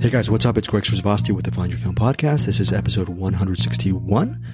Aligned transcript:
Hey 0.00 0.10
guys, 0.10 0.30
what's 0.30 0.46
up? 0.46 0.56
It's 0.56 0.68
Greg 0.68 0.84
Srisavasdi 0.84 1.32
with 1.32 1.44
the 1.44 1.50
Find 1.50 1.72
Your 1.72 1.78
Film 1.80 1.96
podcast. 1.96 2.46
This 2.46 2.60
is 2.60 2.72
episode 2.72 3.08
161. 3.08 4.44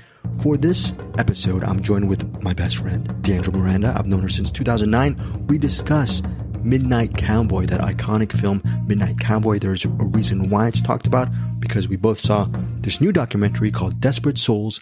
For 0.41 0.57
this 0.57 0.95
episode, 1.19 1.63
I'm 1.63 1.83
joined 1.83 2.09
with 2.09 2.41
my 2.41 2.55
best 2.55 2.79
friend, 2.79 3.07
Deandra 3.21 3.53
Miranda. 3.53 3.95
I've 3.95 4.07
known 4.07 4.23
her 4.23 4.31
since 4.31 4.51
2009. 4.51 5.47
We 5.47 5.59
discuss 5.59 6.23
Midnight 6.63 7.19
Cowboy, 7.19 7.67
that 7.67 7.83
iconic 7.83 8.33
film, 8.33 8.63
Midnight 8.87 9.21
Cowboy. 9.21 9.59
There's 9.59 9.85
a 9.85 9.91
reason 9.91 10.49
why 10.49 10.67
it's 10.69 10.81
talked 10.81 11.07
about 11.07 11.29
because 11.61 11.89
we 11.89 11.97
both 11.97 12.21
saw 12.21 12.49
this 12.81 13.03
new 13.03 13.13
documentary 13.13 13.71
called 13.71 14.01
Desperate 14.01 14.39
Souls, 14.39 14.81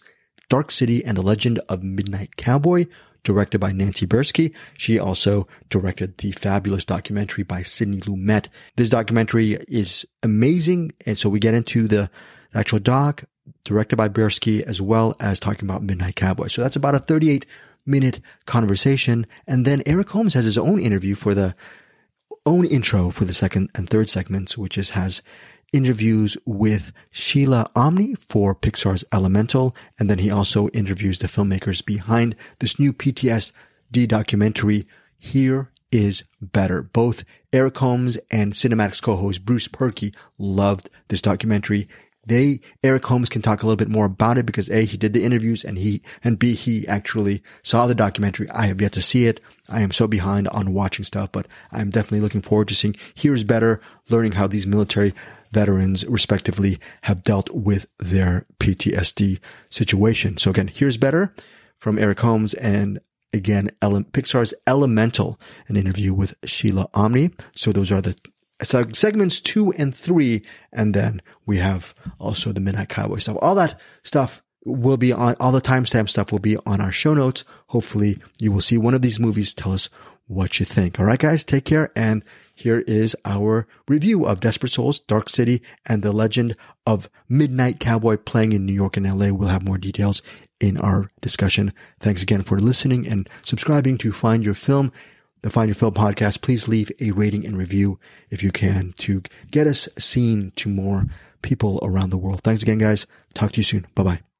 Dark 0.48 0.70
City 0.70 1.04
and 1.04 1.16
the 1.16 1.22
Legend 1.22 1.60
of 1.68 1.82
Midnight 1.82 2.36
Cowboy, 2.36 2.86
directed 3.24 3.58
by 3.58 3.72
Nancy 3.72 4.06
Buirski. 4.06 4.54
She 4.76 4.98
also 4.98 5.46
directed 5.70 6.18
the 6.18 6.32
fabulous 6.32 6.84
documentary 6.84 7.44
by 7.44 7.62
Sidney 7.62 8.00
Lumet. 8.00 8.48
This 8.76 8.90
documentary 8.90 9.58
is 9.68 10.06
amazing. 10.22 10.92
And 11.06 11.16
so 11.16 11.28
we 11.28 11.38
get 11.40 11.54
into 11.54 11.88
the 11.88 12.10
actual 12.54 12.78
doc 12.78 13.24
directed 13.64 13.96
by 13.96 14.08
Buirski 14.08 14.62
as 14.62 14.80
well 14.80 15.14
as 15.20 15.38
talking 15.38 15.68
about 15.68 15.82
Midnight 15.82 16.16
Cowboy. 16.16 16.48
So 16.48 16.62
that's 16.62 16.76
about 16.76 16.94
a 16.94 16.98
38 16.98 17.46
minute 17.86 18.20
conversation. 18.46 19.26
And 19.46 19.64
then 19.64 19.82
Eric 19.86 20.10
Holmes 20.10 20.34
has 20.34 20.44
his 20.44 20.58
own 20.58 20.80
interview 20.80 21.14
for 21.14 21.34
the 21.34 21.54
own 22.44 22.64
intro 22.64 23.10
for 23.10 23.24
the 23.24 23.34
second 23.34 23.70
and 23.74 23.88
third 23.88 24.10
segments, 24.10 24.58
which 24.58 24.76
is 24.76 24.90
has 24.90 25.22
interviews 25.72 26.36
with 26.44 26.92
Shila 27.10 27.70
Ommi 27.74 28.18
for 28.18 28.54
Pixar's 28.54 29.04
Elemental. 29.12 29.74
And 29.98 30.08
then 30.08 30.18
he 30.18 30.30
also 30.30 30.68
interviews 30.68 31.18
the 31.18 31.26
filmmakers 31.26 31.84
behind 31.84 32.36
this 32.60 32.78
new 32.78 32.92
PTSD 32.92 34.06
documentary, 34.06 34.86
Here 35.18 35.70
is 35.90 36.24
Better. 36.40 36.82
Both 36.82 37.24
Eric 37.52 37.76
Holmes 37.78 38.16
and 38.30 38.52
CinemAddicts 38.52 39.02
co-host 39.02 39.44
Bruce 39.44 39.68
Purkey 39.68 40.14
loved 40.38 40.88
this 41.08 41.22
documentary. 41.22 41.88
They, 42.24 42.60
Eric 42.84 43.04
Holmes 43.06 43.28
can 43.28 43.42
talk 43.42 43.62
a 43.62 43.66
little 43.66 43.76
bit 43.76 43.88
more 43.88 44.04
about 44.06 44.38
it 44.38 44.46
because 44.46 44.70
A, 44.70 44.84
he 44.84 44.96
did 44.96 45.12
the 45.12 45.24
interviews 45.24 45.64
and 45.64 45.76
he, 45.76 46.02
and 46.22 46.38
B, 46.38 46.54
he 46.54 46.86
actually 46.86 47.42
saw 47.62 47.86
the 47.86 47.94
documentary. 47.94 48.48
I 48.50 48.66
have 48.66 48.80
yet 48.80 48.92
to 48.92 49.02
see 49.02 49.26
it. 49.26 49.40
I 49.68 49.82
am 49.82 49.92
so 49.92 50.06
behind 50.08 50.48
on 50.48 50.74
watching 50.74 51.04
stuff, 51.04 51.30
but 51.30 51.46
I'm 51.70 51.90
definitely 51.90 52.20
looking 52.20 52.42
forward 52.42 52.68
to 52.68 52.74
seeing 52.74 52.96
Here's 53.14 53.44
Better, 53.44 53.80
learning 54.08 54.32
how 54.32 54.46
these 54.46 54.66
military 54.66 55.14
veterans 55.52 56.04
respectively 56.06 56.78
have 57.02 57.22
dealt 57.22 57.50
with 57.50 57.88
their 57.98 58.46
PTSD 58.58 59.38
situation. 59.70 60.36
So 60.36 60.50
again, 60.50 60.68
Here's 60.68 60.98
Better 60.98 61.34
from 61.78 61.98
Eric 61.98 62.20
Holmes 62.20 62.54
and 62.54 63.00
again, 63.32 63.70
Ele- 63.80 64.02
Pixar's 64.02 64.54
Elemental, 64.66 65.38
an 65.68 65.76
interview 65.76 66.12
with 66.12 66.36
Shila 66.44 66.88
Ommi. 66.94 67.38
So 67.54 67.72
those 67.72 67.92
are 67.92 68.02
the 68.02 68.16
segments 68.64 69.40
two 69.40 69.72
and 69.72 69.94
three. 69.94 70.44
And 70.72 70.94
then 70.94 71.22
we 71.46 71.58
have 71.58 71.94
also 72.18 72.52
the 72.52 72.60
Midnight 72.60 72.88
Cowboy 72.88 73.18
stuff. 73.18 73.36
All 73.40 73.54
that 73.56 73.80
stuff 74.02 74.41
will 74.64 74.96
be 74.96 75.12
on, 75.12 75.34
all 75.40 75.52
the 75.52 75.60
timestamp 75.60 76.08
stuff 76.08 76.32
will 76.32 76.38
be 76.38 76.56
on 76.66 76.80
our 76.80 76.92
show 76.92 77.14
notes. 77.14 77.44
Hopefully 77.68 78.18
you 78.38 78.52
will 78.52 78.60
see 78.60 78.78
one 78.78 78.94
of 78.94 79.02
these 79.02 79.20
movies. 79.20 79.54
Tell 79.54 79.72
us 79.72 79.88
what 80.26 80.60
you 80.60 80.66
think. 80.66 80.98
All 80.98 81.06
right, 81.06 81.18
guys, 81.18 81.44
take 81.44 81.64
care. 81.64 81.90
And 81.96 82.22
here 82.54 82.80
is 82.86 83.16
our 83.24 83.66
review 83.88 84.24
of 84.24 84.40
Desperate 84.40 84.72
Souls, 84.72 85.00
Dark 85.00 85.28
City, 85.28 85.62
and 85.86 86.02
the 86.02 86.12
legend 86.12 86.56
of 86.86 87.08
Midnight 87.28 87.80
Cowboy 87.80 88.16
playing 88.16 88.52
in 88.52 88.66
New 88.66 88.72
York 88.72 88.96
and 88.96 89.06
LA. 89.06 89.32
We'll 89.32 89.48
have 89.48 89.66
more 89.66 89.78
details 89.78 90.22
in 90.60 90.76
our 90.78 91.10
discussion. 91.20 91.72
Thanks 92.00 92.22
again 92.22 92.42
for 92.42 92.58
listening 92.58 93.06
and 93.08 93.28
subscribing 93.42 93.98
to 93.98 94.12
Find 94.12 94.44
Your 94.44 94.54
Film 94.54 94.92
the 95.42 95.50
Find 95.50 95.68
Your 95.68 95.74
Film 95.74 95.94
podcast, 95.94 96.40
please 96.40 96.68
leave 96.68 96.90
a 97.00 97.10
rating 97.10 97.44
and 97.44 97.58
review 97.58 97.98
if 98.30 98.42
you 98.42 98.52
can 98.52 98.94
to 98.98 99.22
get 99.50 99.66
us 99.66 99.88
seen 99.98 100.52
to 100.56 100.68
more 100.68 101.06
people 101.42 101.80
around 101.82 102.10
the 102.10 102.18
world. 102.18 102.42
Thanks 102.42 102.62
again, 102.62 102.78
guys. 102.78 103.06
Talk 103.34 103.52
to 103.52 103.58
you 103.58 103.64
soon. 103.64 103.86
Bye 103.94 104.04
bye. 104.04 104.31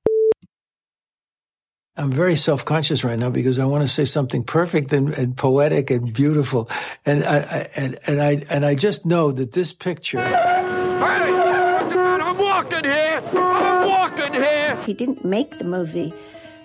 I'm 1.94 2.10
very 2.10 2.36
self-conscious 2.36 3.04
right 3.04 3.18
now 3.18 3.28
because 3.28 3.58
I 3.58 3.66
want 3.66 3.82
to 3.82 3.88
say 3.88 4.06
something 4.06 4.44
perfect 4.44 4.94
and, 4.94 5.12
and 5.12 5.36
poetic 5.36 5.90
and 5.90 6.10
beautiful, 6.10 6.70
and 7.04 7.22
I, 7.22 7.36
I, 7.36 7.68
and 7.76 7.98
and 8.06 8.22
I 8.22 8.42
and 8.48 8.64
I 8.64 8.74
just 8.74 9.04
know 9.04 9.30
that 9.30 9.52
this 9.52 9.74
picture. 9.74 10.18
Hey, 10.18 10.34
I'm 10.34 12.38
walking 12.38 12.84
here. 12.84 13.22
I'm 13.34 13.88
walking 13.88 14.32
here. 14.32 14.74
He 14.86 14.94
didn't 14.94 15.22
make 15.22 15.58
the 15.58 15.66
movie 15.66 16.14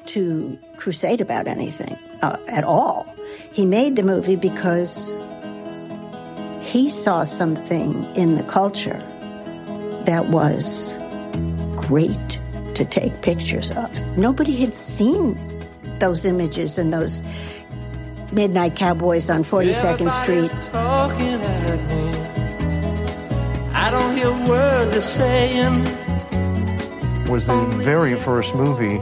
to 0.05 0.57
crusade 0.77 1.19
about 1.19 1.47
anything 1.47 1.97
uh, 2.21 2.37
at 2.47 2.63
all. 2.63 3.13
He 3.51 3.65
made 3.65 3.97
the 3.97 4.03
movie 4.03 4.37
because 4.37 5.13
he 6.61 6.87
saw 6.87 7.25
something 7.25 8.05
in 8.15 8.35
the 8.35 8.43
culture 8.43 9.03
that 10.05 10.29
was 10.29 10.97
great 11.75 12.39
to 12.77 12.85
take 12.85 13.21
pictures 13.21 13.71
of. 13.71 14.17
Nobody 14.17 14.55
had 14.55 14.73
seen 14.73 15.37
those 15.99 16.25
images 16.25 16.77
and 16.77 16.93
those 16.93 17.21
midnight 18.31 18.75
cowboys 18.75 19.29
on 19.29 19.43
42nd 19.43 20.11
Street. 20.23 20.51
Talking 20.71 21.41
at 21.41 21.79
me. 21.89 22.27
I 23.73 23.89
don't 23.91 24.15
hear 24.15 24.27
a 24.27 24.49
word 24.49 24.91
they're 24.91 25.01
saying. 25.01 25.83
was 27.29 27.47
the 27.47 27.59
very 27.81 28.15
first 28.15 28.53
movie 28.53 28.99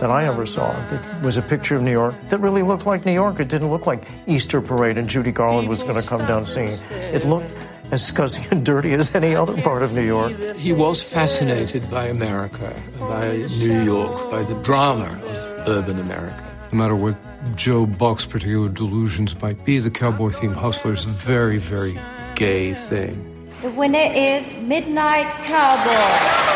that 0.00 0.10
I 0.10 0.26
ever 0.26 0.46
saw. 0.46 0.72
It 0.90 1.22
was 1.22 1.36
a 1.36 1.42
picture 1.42 1.76
of 1.76 1.82
New 1.82 1.90
York 1.90 2.14
that 2.28 2.38
really 2.38 2.62
looked 2.62 2.86
like 2.86 3.04
New 3.04 3.12
York. 3.12 3.40
It 3.40 3.48
didn't 3.48 3.70
look 3.70 3.86
like 3.86 4.04
Easter 4.26 4.60
Parade 4.60 4.96
and 4.96 5.08
Judy 5.08 5.32
Garland 5.32 5.68
was 5.68 5.82
going 5.82 6.00
to 6.00 6.06
come 6.06 6.20
down 6.26 6.46
singing. 6.46 6.78
It 6.90 7.24
looked 7.24 7.52
as 7.90 8.10
scuzzy 8.10 8.50
and 8.52 8.64
dirty 8.64 8.92
as 8.92 9.14
any 9.14 9.34
other 9.34 9.60
part 9.62 9.82
of 9.82 9.94
New 9.94 10.02
York. 10.02 10.32
He 10.56 10.72
was 10.72 11.00
fascinated 11.00 11.90
by 11.90 12.06
America, 12.06 12.74
by 12.98 13.36
New 13.58 13.82
York, 13.82 14.30
by 14.30 14.42
the 14.42 14.54
drama 14.62 15.06
of 15.06 15.68
urban 15.68 15.98
America. 15.98 16.44
No 16.72 16.78
matter 16.78 16.94
what 16.94 17.16
Joe 17.56 17.86
Buck's 17.86 18.26
particular 18.26 18.68
delusions 18.68 19.40
might 19.40 19.64
be, 19.64 19.78
the 19.78 19.90
cowboy 19.90 20.30
theme 20.30 20.52
hustler 20.52 20.92
is 20.92 21.04
a 21.04 21.08
very, 21.08 21.58
very 21.58 21.98
gay 22.34 22.74
thing. 22.74 23.34
The 23.62 23.70
winner 23.70 24.10
is 24.14 24.52
Midnight 24.54 25.28
Cowboy. 25.44 26.48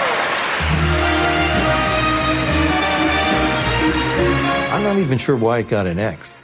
I'm 4.72 4.82
not 4.84 4.98
even 4.98 5.18
sure 5.18 5.36
why 5.36 5.58
it 5.58 5.68
got 5.68 5.86
an 5.86 5.98
X. 5.98 6.36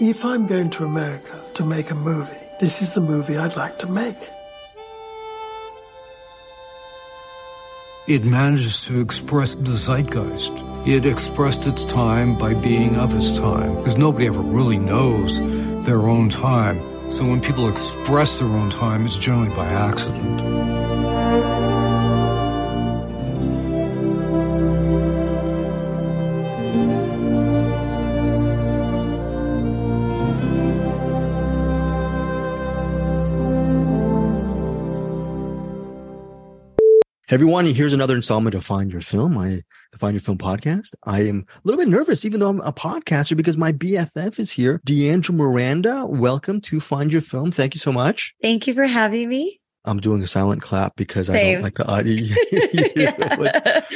If 0.00 0.24
I'm 0.24 0.46
going 0.46 0.70
to 0.70 0.84
America 0.84 1.43
to 1.54 1.64
make 1.64 1.90
a 1.90 1.94
movie, 1.94 2.46
this 2.60 2.82
is 2.82 2.94
the 2.94 3.00
movie 3.00 3.36
I'd 3.36 3.56
like 3.56 3.78
to 3.78 3.86
make. 3.86 4.16
It 8.06 8.24
manages 8.24 8.84
to 8.84 9.00
express 9.00 9.54
the 9.54 9.74
zeitgeist. 9.74 10.52
It 10.86 11.06
expressed 11.06 11.66
its 11.66 11.84
time 11.84 12.36
by 12.38 12.54
being 12.54 12.96
of 12.96 13.16
its 13.16 13.38
time, 13.38 13.76
because 13.76 13.96
nobody 13.96 14.26
ever 14.26 14.40
really 14.40 14.78
knows 14.78 15.40
their 15.86 16.00
own 16.00 16.28
time. 16.28 16.80
So 17.10 17.24
when 17.24 17.40
people 17.40 17.68
express 17.68 18.38
their 18.38 18.48
own 18.48 18.70
time, 18.70 19.06
it's 19.06 19.16
generally 19.16 19.54
by 19.56 19.66
accident. 19.66 20.93
Everyone, 37.34 37.66
here's 37.66 37.92
another 37.92 38.14
installment 38.14 38.54
of 38.54 38.64
Find 38.64 38.92
Your 38.92 39.00
Film, 39.00 39.34
my 39.34 39.60
the 39.90 39.98
Find 39.98 40.14
Your 40.14 40.20
Film 40.20 40.38
podcast. 40.38 40.94
I 41.02 41.22
am 41.22 41.44
a 41.52 41.60
little 41.64 41.80
bit 41.80 41.88
nervous, 41.88 42.24
even 42.24 42.38
though 42.38 42.48
I'm 42.48 42.60
a 42.60 42.72
podcaster, 42.72 43.36
because 43.36 43.56
my 43.56 43.72
BFF 43.72 44.38
is 44.38 44.52
here. 44.52 44.80
Deandra 44.86 45.34
Miranda, 45.34 46.06
welcome 46.06 46.60
to 46.60 46.78
Find 46.78 47.12
Your 47.12 47.22
Film. 47.22 47.50
Thank 47.50 47.74
you 47.74 47.80
so 47.80 47.90
much. 47.90 48.36
Thank 48.40 48.68
you 48.68 48.72
for 48.72 48.86
having 48.86 49.28
me. 49.28 49.60
I'm 49.84 49.98
doing 49.98 50.22
a 50.22 50.28
silent 50.28 50.62
clap 50.62 50.94
because 50.94 51.26
Same. 51.26 51.36
I 51.36 51.52
don't 51.54 51.62
like 51.62 51.74
the 51.74 51.86
audio. 51.86 52.34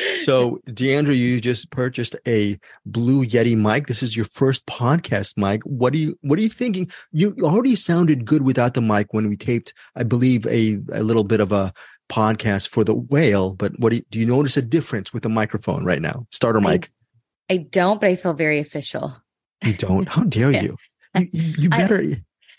so, 0.24 0.60
Deandra, 0.68 1.16
you 1.16 1.40
just 1.40 1.70
purchased 1.70 2.16
a 2.26 2.58
Blue 2.84 3.24
Yeti 3.24 3.56
mic. 3.56 3.86
This 3.86 4.02
is 4.02 4.16
your 4.16 4.26
first 4.26 4.66
podcast 4.66 5.38
mic. 5.38 5.62
What 5.62 5.92
do 5.92 6.00
you 6.00 6.18
What 6.22 6.40
are 6.40 6.42
you 6.42 6.50
thinking? 6.50 6.90
You 7.12 7.36
already 7.42 7.76
sounded 7.76 8.26
good 8.26 8.42
without 8.42 8.74
the 8.74 8.82
mic 8.82 9.14
when 9.14 9.28
we 9.28 9.36
taped, 9.36 9.72
I 9.96 10.02
believe, 10.02 10.44
a 10.46 10.78
a 10.92 11.02
little 11.02 11.24
bit 11.24 11.40
of 11.40 11.52
a 11.52 11.72
podcast 12.08 12.68
for 12.68 12.84
the 12.84 12.94
whale. 12.94 13.52
But 13.54 13.78
what 13.78 13.90
do 13.90 13.96
you, 13.96 14.02
do 14.10 14.18
you 14.18 14.26
notice 14.26 14.56
a 14.56 14.62
difference 14.62 15.12
with 15.12 15.22
the 15.22 15.28
microphone 15.28 15.84
right 15.84 16.00
now? 16.02 16.26
Starter 16.32 16.60
mic. 16.60 16.90
I 17.50 17.58
don't, 17.58 18.00
but 18.00 18.10
I 18.10 18.14
feel 18.16 18.34
very 18.34 18.58
official. 18.58 19.14
You 19.64 19.72
don't? 19.74 20.08
How 20.08 20.24
dare 20.24 20.50
you? 20.52 20.76
You, 21.16 21.26
you, 21.32 21.42
you 21.58 21.68
I- 21.72 21.78
better. 21.78 22.02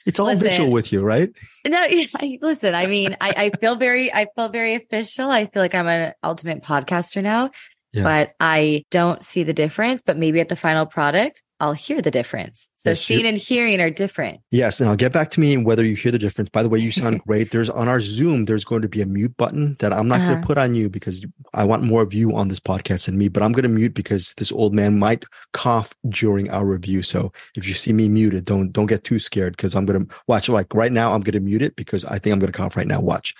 it's 0.05 0.19
all 0.19 0.27
Listen. 0.27 0.43
visual 0.47 0.71
with 0.71 0.91
you, 0.91 1.01
right? 1.01 1.29
No, 1.67 1.77
I, 2.15 2.37
listen, 2.41 2.73
I 2.75 2.87
mean, 2.87 3.15
I, 3.21 3.33
I 3.53 3.57
feel 3.59 3.75
very, 3.75 4.11
I 4.13 4.27
feel 4.35 4.49
very 4.49 4.75
official. 4.75 5.29
I 5.29 5.45
feel 5.45 5.61
like 5.61 5.75
I'm 5.75 5.87
an 5.87 6.13
ultimate 6.23 6.63
podcaster 6.63 7.21
now, 7.23 7.51
Yeah. 7.93 8.03
but 8.03 8.31
I 8.39 8.85
don't 8.91 9.23
see 9.23 9.43
the 9.43 9.53
difference. 9.53 10.01
But 10.01 10.17
maybe 10.17 10.39
at 10.41 10.49
the 10.49 10.55
final 10.55 10.85
product, 10.85 11.41
I'll 11.59 11.73
hear 11.73 12.01
the 12.01 12.11
difference. 12.11 12.69
So 12.75 12.91
Yes, 12.91 13.03
seeing 13.03 13.25
and 13.25 13.37
hearing 13.37 13.81
are 13.81 13.89
different. 13.89 14.39
Yes, 14.51 14.79
and 14.79 14.89
I'll 14.89 14.95
get 14.95 15.11
back 15.11 15.29
to 15.31 15.39
me 15.41 15.53
and 15.53 15.65
whether 15.65 15.83
you 15.83 15.95
hear 15.95 16.11
the 16.11 16.17
difference. 16.19 16.49
By 16.51 16.63
the 16.63 16.69
way, 16.69 16.79
you 16.79 16.91
sound 16.91 17.19
great. 17.27 17.51
There's 17.51 17.69
on 17.69 17.87
our 17.89 17.99
Zoom, 17.99 18.45
there's 18.45 18.63
going 18.63 18.81
to 18.81 18.87
be 18.87 19.01
a 19.01 19.05
mute 19.05 19.35
button 19.37 19.75
that 19.79 19.91
I'm 19.93 20.07
not 20.07 20.19
going 20.19 20.31
Uh-huh. 20.31 20.41
to 20.41 20.47
put 20.47 20.57
on 20.57 20.73
you 20.75 20.89
because 20.89 21.25
I 21.53 21.65
want 21.65 21.83
more 21.83 22.01
of 22.01 22.13
you 22.13 22.35
on 22.35 22.47
this 22.47 22.59
podcast 22.59 23.05
than 23.07 23.17
me, 23.17 23.27
but 23.27 23.43
I'm 23.43 23.51
going 23.51 23.63
to 23.63 23.69
mute 23.69 23.93
because 23.93 24.33
this 24.37 24.51
old 24.51 24.73
man 24.73 24.97
might 24.99 25.25
cough 25.53 25.93
during 26.07 26.49
our 26.49 26.65
review. 26.65 27.03
So 27.03 27.31
if 27.55 27.67
you 27.67 27.73
see 27.73 27.91
me 27.93 28.07
muted, 28.07 28.45
don't 28.45 28.71
don't 28.71 28.85
get 28.87 29.03
too 29.03 29.19
scared 29.19 29.57
because 29.57 29.75
I'm 29.75 29.85
going 29.85 30.05
to 30.07 30.15
watch 30.27 30.47
like 30.47 30.73
right 30.73 30.91
now 30.93 31.13
I'm 31.13 31.21
going 31.21 31.33
to 31.33 31.39
mute 31.39 31.61
it 31.61 31.75
because 31.75 32.05
I 32.05 32.19
think 32.19 32.33
I'm 32.33 32.39
going 32.39 32.51
to 32.51 32.57
cough 32.57 32.77
right 32.77 32.87
now. 32.87 33.01
Watch. 33.01 33.35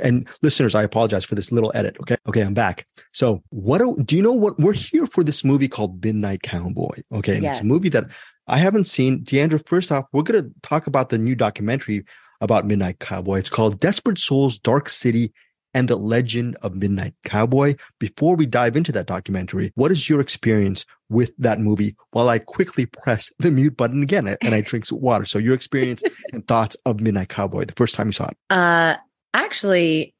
And 0.00 0.28
listeners, 0.42 0.76
I 0.76 0.84
apologize 0.84 1.24
for 1.24 1.34
this 1.34 1.50
little 1.50 1.72
edit. 1.74 1.96
Okay. 2.02 2.16
Okay, 2.28 2.42
I'm 2.42 2.54
back. 2.54 2.86
So 3.12 3.42
what 3.50 3.78
do, 3.78 3.96
do 4.04 4.14
you 4.14 4.22
know 4.22 4.32
what 4.32 4.58
we're 4.60 4.72
here 4.72 5.06
for 5.06 5.24
this 5.24 5.42
movie 5.44 5.66
called 5.68 6.04
Midnight 6.04 6.42
Cowboy? 6.42 7.02
Okay. 7.12 7.40
Yes. 7.40 7.63
Movie 7.64 7.88
that 7.90 8.04
I 8.46 8.58
haven't 8.58 8.84
seen. 8.84 9.24
Deandra, 9.24 9.66
first 9.66 9.90
off, 9.90 10.04
we're 10.12 10.22
going 10.22 10.42
to 10.42 10.50
talk 10.62 10.86
about 10.86 11.08
the 11.08 11.18
new 11.18 11.34
documentary 11.34 12.04
about 12.40 12.66
Midnight 12.66 12.98
Cowboy. 13.00 13.38
It's 13.38 13.50
called 13.50 13.80
Desperate 13.80 14.18
Souls, 14.18 14.58
Dark 14.58 14.88
City, 14.88 15.32
and 15.74 15.88
the 15.88 15.96
Legend 15.96 16.56
of 16.62 16.76
Midnight 16.76 17.14
Cowboy. 17.24 17.74
Before 17.98 18.36
we 18.36 18.46
dive 18.46 18.76
into 18.76 18.92
that 18.92 19.06
documentary, 19.06 19.72
what 19.74 19.90
is 19.90 20.08
your 20.08 20.20
experience 20.20 20.86
with 21.08 21.36
that 21.38 21.60
movie 21.60 21.96
while 22.12 22.28
I 22.28 22.38
quickly 22.38 22.86
press 22.86 23.32
the 23.40 23.50
mute 23.50 23.76
button 23.76 24.02
again 24.02 24.28
and 24.28 24.54
I 24.54 24.60
drink 24.60 24.86
some 24.86 25.00
water? 25.00 25.26
So 25.26 25.38
your 25.38 25.54
experience 25.54 26.02
and 26.32 26.46
thoughts 26.46 26.76
of 26.86 27.00
Midnight 27.00 27.28
Cowboy, 27.28 27.64
the 27.64 27.72
first 27.72 27.94
time 27.94 28.06
you 28.08 28.12
saw 28.12 28.28
it. 28.28 28.36
Uh, 28.50 28.96
actually, 29.34 30.13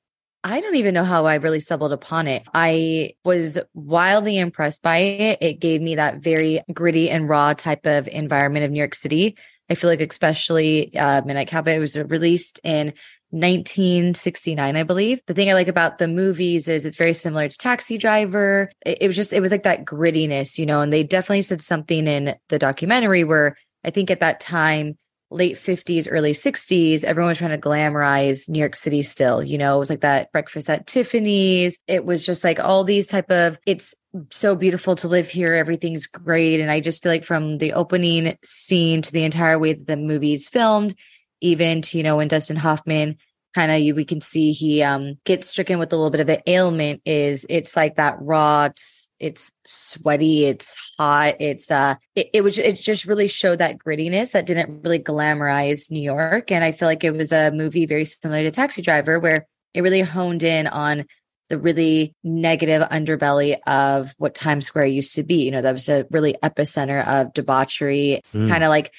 I 0.46 0.60
don't 0.60 0.76
even 0.76 0.92
know 0.92 1.04
how 1.04 1.24
I 1.24 1.36
really 1.36 1.58
stumbled 1.58 1.94
upon 1.94 2.26
it. 2.26 2.42
I 2.52 3.14
was 3.24 3.58
wildly 3.72 4.36
impressed 4.38 4.82
by 4.82 4.98
it. 4.98 5.38
It 5.40 5.58
gave 5.58 5.80
me 5.80 5.94
that 5.94 6.18
very 6.18 6.60
gritty 6.70 7.08
and 7.08 7.26
raw 7.26 7.54
type 7.54 7.86
of 7.86 8.06
environment 8.06 8.66
of 8.66 8.70
New 8.70 8.78
York 8.78 8.94
City. 8.94 9.38
I 9.70 9.74
feel 9.74 9.88
like, 9.88 10.02
especially 10.02 10.94
uh, 10.94 11.22
Midnight 11.22 11.48
Cowboy 11.48 11.76
it 11.76 11.78
was 11.78 11.96
released 11.96 12.60
in 12.62 12.92
1969, 13.30 14.76
I 14.76 14.82
believe. 14.82 15.22
The 15.26 15.32
thing 15.32 15.48
I 15.48 15.54
like 15.54 15.68
about 15.68 15.96
the 15.96 16.08
movies 16.08 16.68
is 16.68 16.84
it's 16.84 16.98
very 16.98 17.14
similar 17.14 17.48
to 17.48 17.58
Taxi 17.58 17.96
Driver. 17.96 18.70
It, 18.84 18.98
it 19.00 19.06
was 19.06 19.16
just, 19.16 19.32
it 19.32 19.40
was 19.40 19.50
like 19.50 19.62
that 19.62 19.86
grittiness, 19.86 20.58
you 20.58 20.66
know, 20.66 20.82
and 20.82 20.92
they 20.92 21.04
definitely 21.04 21.40
said 21.40 21.62
something 21.62 22.06
in 22.06 22.34
the 22.50 22.58
documentary 22.58 23.24
where 23.24 23.56
I 23.82 23.90
think 23.90 24.10
at 24.10 24.20
that 24.20 24.40
time, 24.40 24.98
late 25.34 25.56
50s, 25.56 26.06
early 26.10 26.32
60s, 26.32 27.04
everyone 27.04 27.30
was 27.30 27.38
trying 27.38 27.50
to 27.50 27.68
glamorize 27.68 28.48
New 28.48 28.58
York 28.58 28.76
City 28.76 29.02
still. 29.02 29.42
You 29.42 29.58
know, 29.58 29.76
it 29.76 29.78
was 29.78 29.90
like 29.90 30.00
that 30.00 30.32
breakfast 30.32 30.70
at 30.70 30.86
Tiffany's. 30.86 31.78
It 31.86 32.04
was 32.04 32.24
just 32.24 32.44
like 32.44 32.60
all 32.60 32.84
these 32.84 33.08
type 33.08 33.30
of 33.30 33.58
it's 33.66 33.94
so 34.30 34.54
beautiful 34.54 34.96
to 34.96 35.08
live 35.08 35.28
here. 35.28 35.54
Everything's 35.54 36.06
great. 36.06 36.60
And 36.60 36.70
I 36.70 36.80
just 36.80 37.02
feel 37.02 37.12
like 37.12 37.24
from 37.24 37.58
the 37.58 37.72
opening 37.72 38.38
scene 38.44 39.02
to 39.02 39.12
the 39.12 39.24
entire 39.24 39.58
way 39.58 39.74
that 39.74 39.86
the 39.86 39.96
movie's 39.96 40.48
filmed, 40.48 40.94
even 41.40 41.82
to, 41.82 41.98
you 41.98 42.04
know, 42.04 42.16
when 42.16 42.28
Dustin 42.28 42.56
Hoffman 42.56 43.18
kind 43.54 43.70
of 43.70 43.96
we 43.96 44.04
can 44.04 44.20
see 44.20 44.52
he 44.52 44.82
um 44.82 45.14
gets 45.24 45.48
stricken 45.48 45.78
with 45.78 45.92
a 45.92 45.96
little 45.96 46.10
bit 46.10 46.20
of 46.20 46.28
an 46.28 46.42
ailment 46.46 47.00
is 47.04 47.46
it's 47.48 47.76
like 47.76 47.96
that 47.96 48.16
raw 48.20 48.64
it's 48.64 49.10
it's 49.20 49.52
sweaty 49.66 50.44
it's 50.44 50.76
hot 50.98 51.36
it's 51.40 51.70
uh 51.70 51.94
it, 52.16 52.28
it 52.34 52.40
was 52.42 52.58
it 52.58 52.74
just 52.74 53.04
really 53.06 53.28
showed 53.28 53.58
that 53.60 53.78
grittiness 53.78 54.32
that 54.32 54.44
didn't 54.46 54.82
really 54.82 54.98
glamorize 54.98 55.90
new 55.90 56.02
york 56.02 56.50
and 56.50 56.64
i 56.64 56.72
feel 56.72 56.88
like 56.88 57.04
it 57.04 57.12
was 57.12 57.32
a 57.32 57.50
movie 57.52 57.86
very 57.86 58.04
similar 58.04 58.42
to 58.42 58.50
taxi 58.50 58.82
driver 58.82 59.20
where 59.20 59.46
it 59.72 59.82
really 59.82 60.00
honed 60.02 60.42
in 60.42 60.66
on 60.66 61.04
the 61.48 61.58
really 61.58 62.14
negative 62.24 62.82
underbelly 62.88 63.58
of 63.66 64.12
what 64.18 64.34
times 64.34 64.66
square 64.66 64.86
used 64.86 65.14
to 65.14 65.22
be 65.22 65.44
you 65.44 65.50
know 65.50 65.62
that 65.62 65.72
was 65.72 65.88
a 65.88 66.06
really 66.10 66.36
epicenter 66.42 67.06
of 67.06 67.32
debauchery 67.34 68.20
Mm. 68.34 68.48
kind 68.48 68.64
of 68.64 68.68
like 68.68 68.92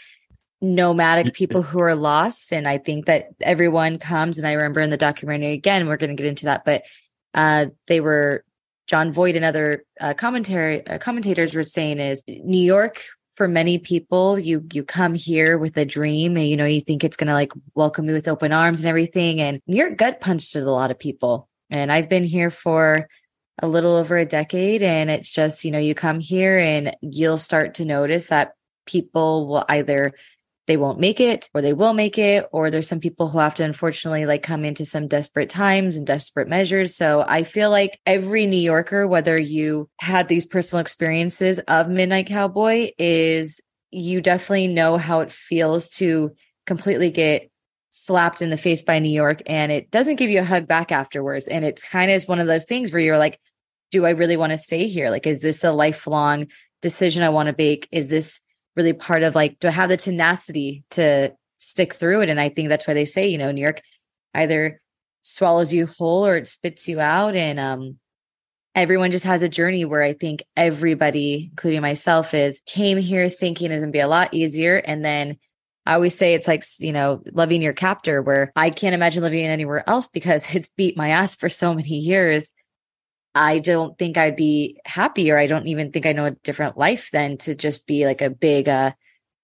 nomadic 0.61 1.33
people 1.33 1.61
who 1.61 1.79
are 1.79 1.95
lost 1.95 2.53
and 2.53 2.67
i 2.67 2.77
think 2.77 3.05
that 3.05 3.27
everyone 3.41 3.99
comes 3.99 4.37
and 4.37 4.47
i 4.47 4.53
remember 4.53 4.79
in 4.79 4.89
the 4.89 4.97
documentary 4.97 5.53
again 5.53 5.87
we're 5.87 5.97
going 5.97 6.09
to 6.09 6.15
get 6.15 6.29
into 6.29 6.45
that 6.45 6.63
but 6.63 6.83
uh 7.33 7.65
they 7.87 7.99
were 7.99 8.43
jon 8.87 9.11
voight 9.11 9.35
and 9.35 9.43
other 9.43 9.83
uh, 9.99 10.13
commentary 10.13 10.85
uh, 10.87 10.97
commentators 10.97 11.53
were 11.53 11.63
saying 11.63 11.99
is 11.99 12.23
new 12.27 12.57
york 12.57 13.03
for 13.35 13.47
many 13.47 13.77
people 13.77 14.39
you 14.39 14.65
you 14.71 14.83
come 14.83 15.13
here 15.13 15.57
with 15.57 15.77
a 15.77 15.85
dream 15.85 16.37
and 16.37 16.47
you 16.47 16.55
know 16.55 16.65
you 16.65 16.81
think 16.81 17.03
it's 17.03 17.17
going 17.17 17.27
to 17.27 17.33
like 17.33 17.51
welcome 17.73 18.07
you 18.07 18.13
with 18.13 18.27
open 18.27 18.53
arms 18.53 18.79
and 18.79 18.87
everything 18.87 19.41
and 19.41 19.61
new 19.67 19.77
york 19.77 19.97
gut 19.97 20.21
punched 20.21 20.55
at 20.55 20.63
a 20.63 20.71
lot 20.71 20.89
of 20.89 20.97
people 20.97 21.49
and 21.69 21.91
i've 21.91 22.09
been 22.09 22.23
here 22.23 22.49
for 22.49 23.07
a 23.61 23.67
little 23.67 23.95
over 23.95 24.17
a 24.17 24.25
decade 24.25 24.81
and 24.81 25.09
it's 25.09 25.31
just 25.31 25.65
you 25.65 25.71
know 25.71 25.79
you 25.79 25.93
come 25.93 26.19
here 26.19 26.57
and 26.57 26.95
you'll 27.01 27.37
start 27.37 27.75
to 27.75 27.85
notice 27.85 28.27
that 28.27 28.53
people 28.85 29.47
will 29.47 29.65
either 29.69 30.13
they 30.67 30.77
won't 30.77 30.99
make 30.99 31.19
it 31.19 31.49
or 31.53 31.61
they 31.61 31.73
will 31.73 31.93
make 31.93 32.17
it 32.17 32.47
or 32.51 32.71
there's 32.71 32.87
some 32.87 32.99
people 32.99 33.29
who 33.29 33.39
have 33.39 33.55
to 33.55 33.63
unfortunately 33.63 34.25
like 34.25 34.43
come 34.43 34.65
into 34.65 34.85
some 34.85 35.07
desperate 35.07 35.49
times 35.49 35.95
and 35.95 36.07
desperate 36.07 36.47
measures. 36.47 36.95
So 36.95 37.23
i 37.27 37.43
feel 37.43 37.69
like 37.69 37.99
every 38.05 38.45
new 38.45 38.57
yorker 38.57 39.07
whether 39.07 39.39
you 39.39 39.89
had 39.99 40.27
these 40.27 40.45
personal 40.45 40.81
experiences 40.81 41.59
of 41.67 41.89
midnight 41.89 42.27
cowboy 42.27 42.91
is 42.97 43.61
you 43.91 44.21
definitely 44.21 44.67
know 44.67 44.97
how 44.97 45.21
it 45.21 45.31
feels 45.31 45.89
to 45.89 46.31
completely 46.65 47.11
get 47.11 47.49
slapped 47.89 48.41
in 48.41 48.49
the 48.49 48.57
face 48.57 48.81
by 48.81 48.99
new 48.99 49.09
york 49.09 49.41
and 49.45 49.71
it 49.71 49.89
doesn't 49.91 50.17
give 50.17 50.29
you 50.29 50.39
a 50.39 50.43
hug 50.43 50.67
back 50.67 50.91
afterwards. 50.91 51.47
And 51.47 51.63
it 51.63 51.81
kind 51.81 52.11
of 52.11 52.15
is 52.15 52.27
one 52.27 52.39
of 52.39 52.47
those 52.47 52.65
things 52.65 52.91
where 52.91 53.01
you're 53.01 53.17
like 53.17 53.39
do 53.91 54.05
i 54.05 54.09
really 54.09 54.35
want 54.35 54.51
to 54.51 54.57
stay 54.57 54.87
here? 54.87 55.09
Like 55.09 55.27
is 55.27 55.39
this 55.41 55.63
a 55.63 55.71
lifelong 55.71 56.47
decision 56.81 57.23
i 57.23 57.29
want 57.29 57.47
to 57.47 57.55
make? 57.57 57.87
Is 57.91 58.09
this 58.09 58.41
really 58.75 58.93
part 58.93 59.23
of 59.23 59.35
like, 59.35 59.59
do 59.59 59.67
I 59.67 59.71
have 59.71 59.89
the 59.89 59.97
tenacity 59.97 60.83
to 60.91 61.33
stick 61.57 61.93
through 61.93 62.21
it? 62.21 62.29
And 62.29 62.39
I 62.39 62.49
think 62.49 62.69
that's 62.69 62.87
why 62.87 62.93
they 62.93 63.05
say, 63.05 63.27
you 63.27 63.37
know, 63.37 63.51
New 63.51 63.61
York 63.61 63.81
either 64.33 64.81
swallows 65.21 65.73
you 65.73 65.87
whole 65.87 66.25
or 66.25 66.37
it 66.37 66.47
spits 66.47 66.87
you 66.87 66.99
out. 66.99 67.35
And 67.35 67.59
um, 67.59 67.99
everyone 68.75 69.11
just 69.11 69.25
has 69.25 69.41
a 69.41 69.49
journey 69.49 69.85
where 69.85 70.03
I 70.03 70.13
think 70.13 70.43
everybody, 70.55 71.49
including 71.51 71.81
myself, 71.81 72.33
is 72.33 72.61
came 72.65 72.97
here 72.97 73.29
thinking 73.29 73.71
it's 73.71 73.81
gonna 73.81 73.91
be 73.91 73.99
a 73.99 74.07
lot 74.07 74.33
easier. 74.33 74.75
And 74.75 75.03
then 75.03 75.37
I 75.85 75.93
always 75.93 76.17
say 76.17 76.33
it's 76.33 76.47
like, 76.47 76.63
you 76.79 76.91
know, 76.91 77.23
loving 77.31 77.61
your 77.61 77.73
captor, 77.73 78.21
where 78.21 78.51
I 78.55 78.69
can't 78.69 78.95
imagine 78.95 79.23
living 79.23 79.45
anywhere 79.45 79.87
else 79.87 80.07
because 80.07 80.53
it's 80.55 80.69
beat 80.69 80.97
my 80.97 81.09
ass 81.09 81.35
for 81.35 81.49
so 81.49 81.73
many 81.73 81.97
years. 81.97 82.49
I 83.35 83.59
don't 83.59 83.97
think 83.99 84.17
I'd 84.17 84.37
be 84.37 84.79
happy, 84.85 85.29
or 85.29 85.37
I 85.37 85.45
don't 85.45 85.67
even 85.67 85.91
think 85.91 86.05
I 86.05 86.13
know 86.13 86.25
a 86.25 86.31
different 86.31 86.77
life 86.77 87.09
than 87.11 87.37
to 87.39 87.53
just 87.53 87.85
be 87.85 88.05
like 88.05 88.21
a 88.21 88.29
big, 88.29 88.69
uh, 88.69 88.93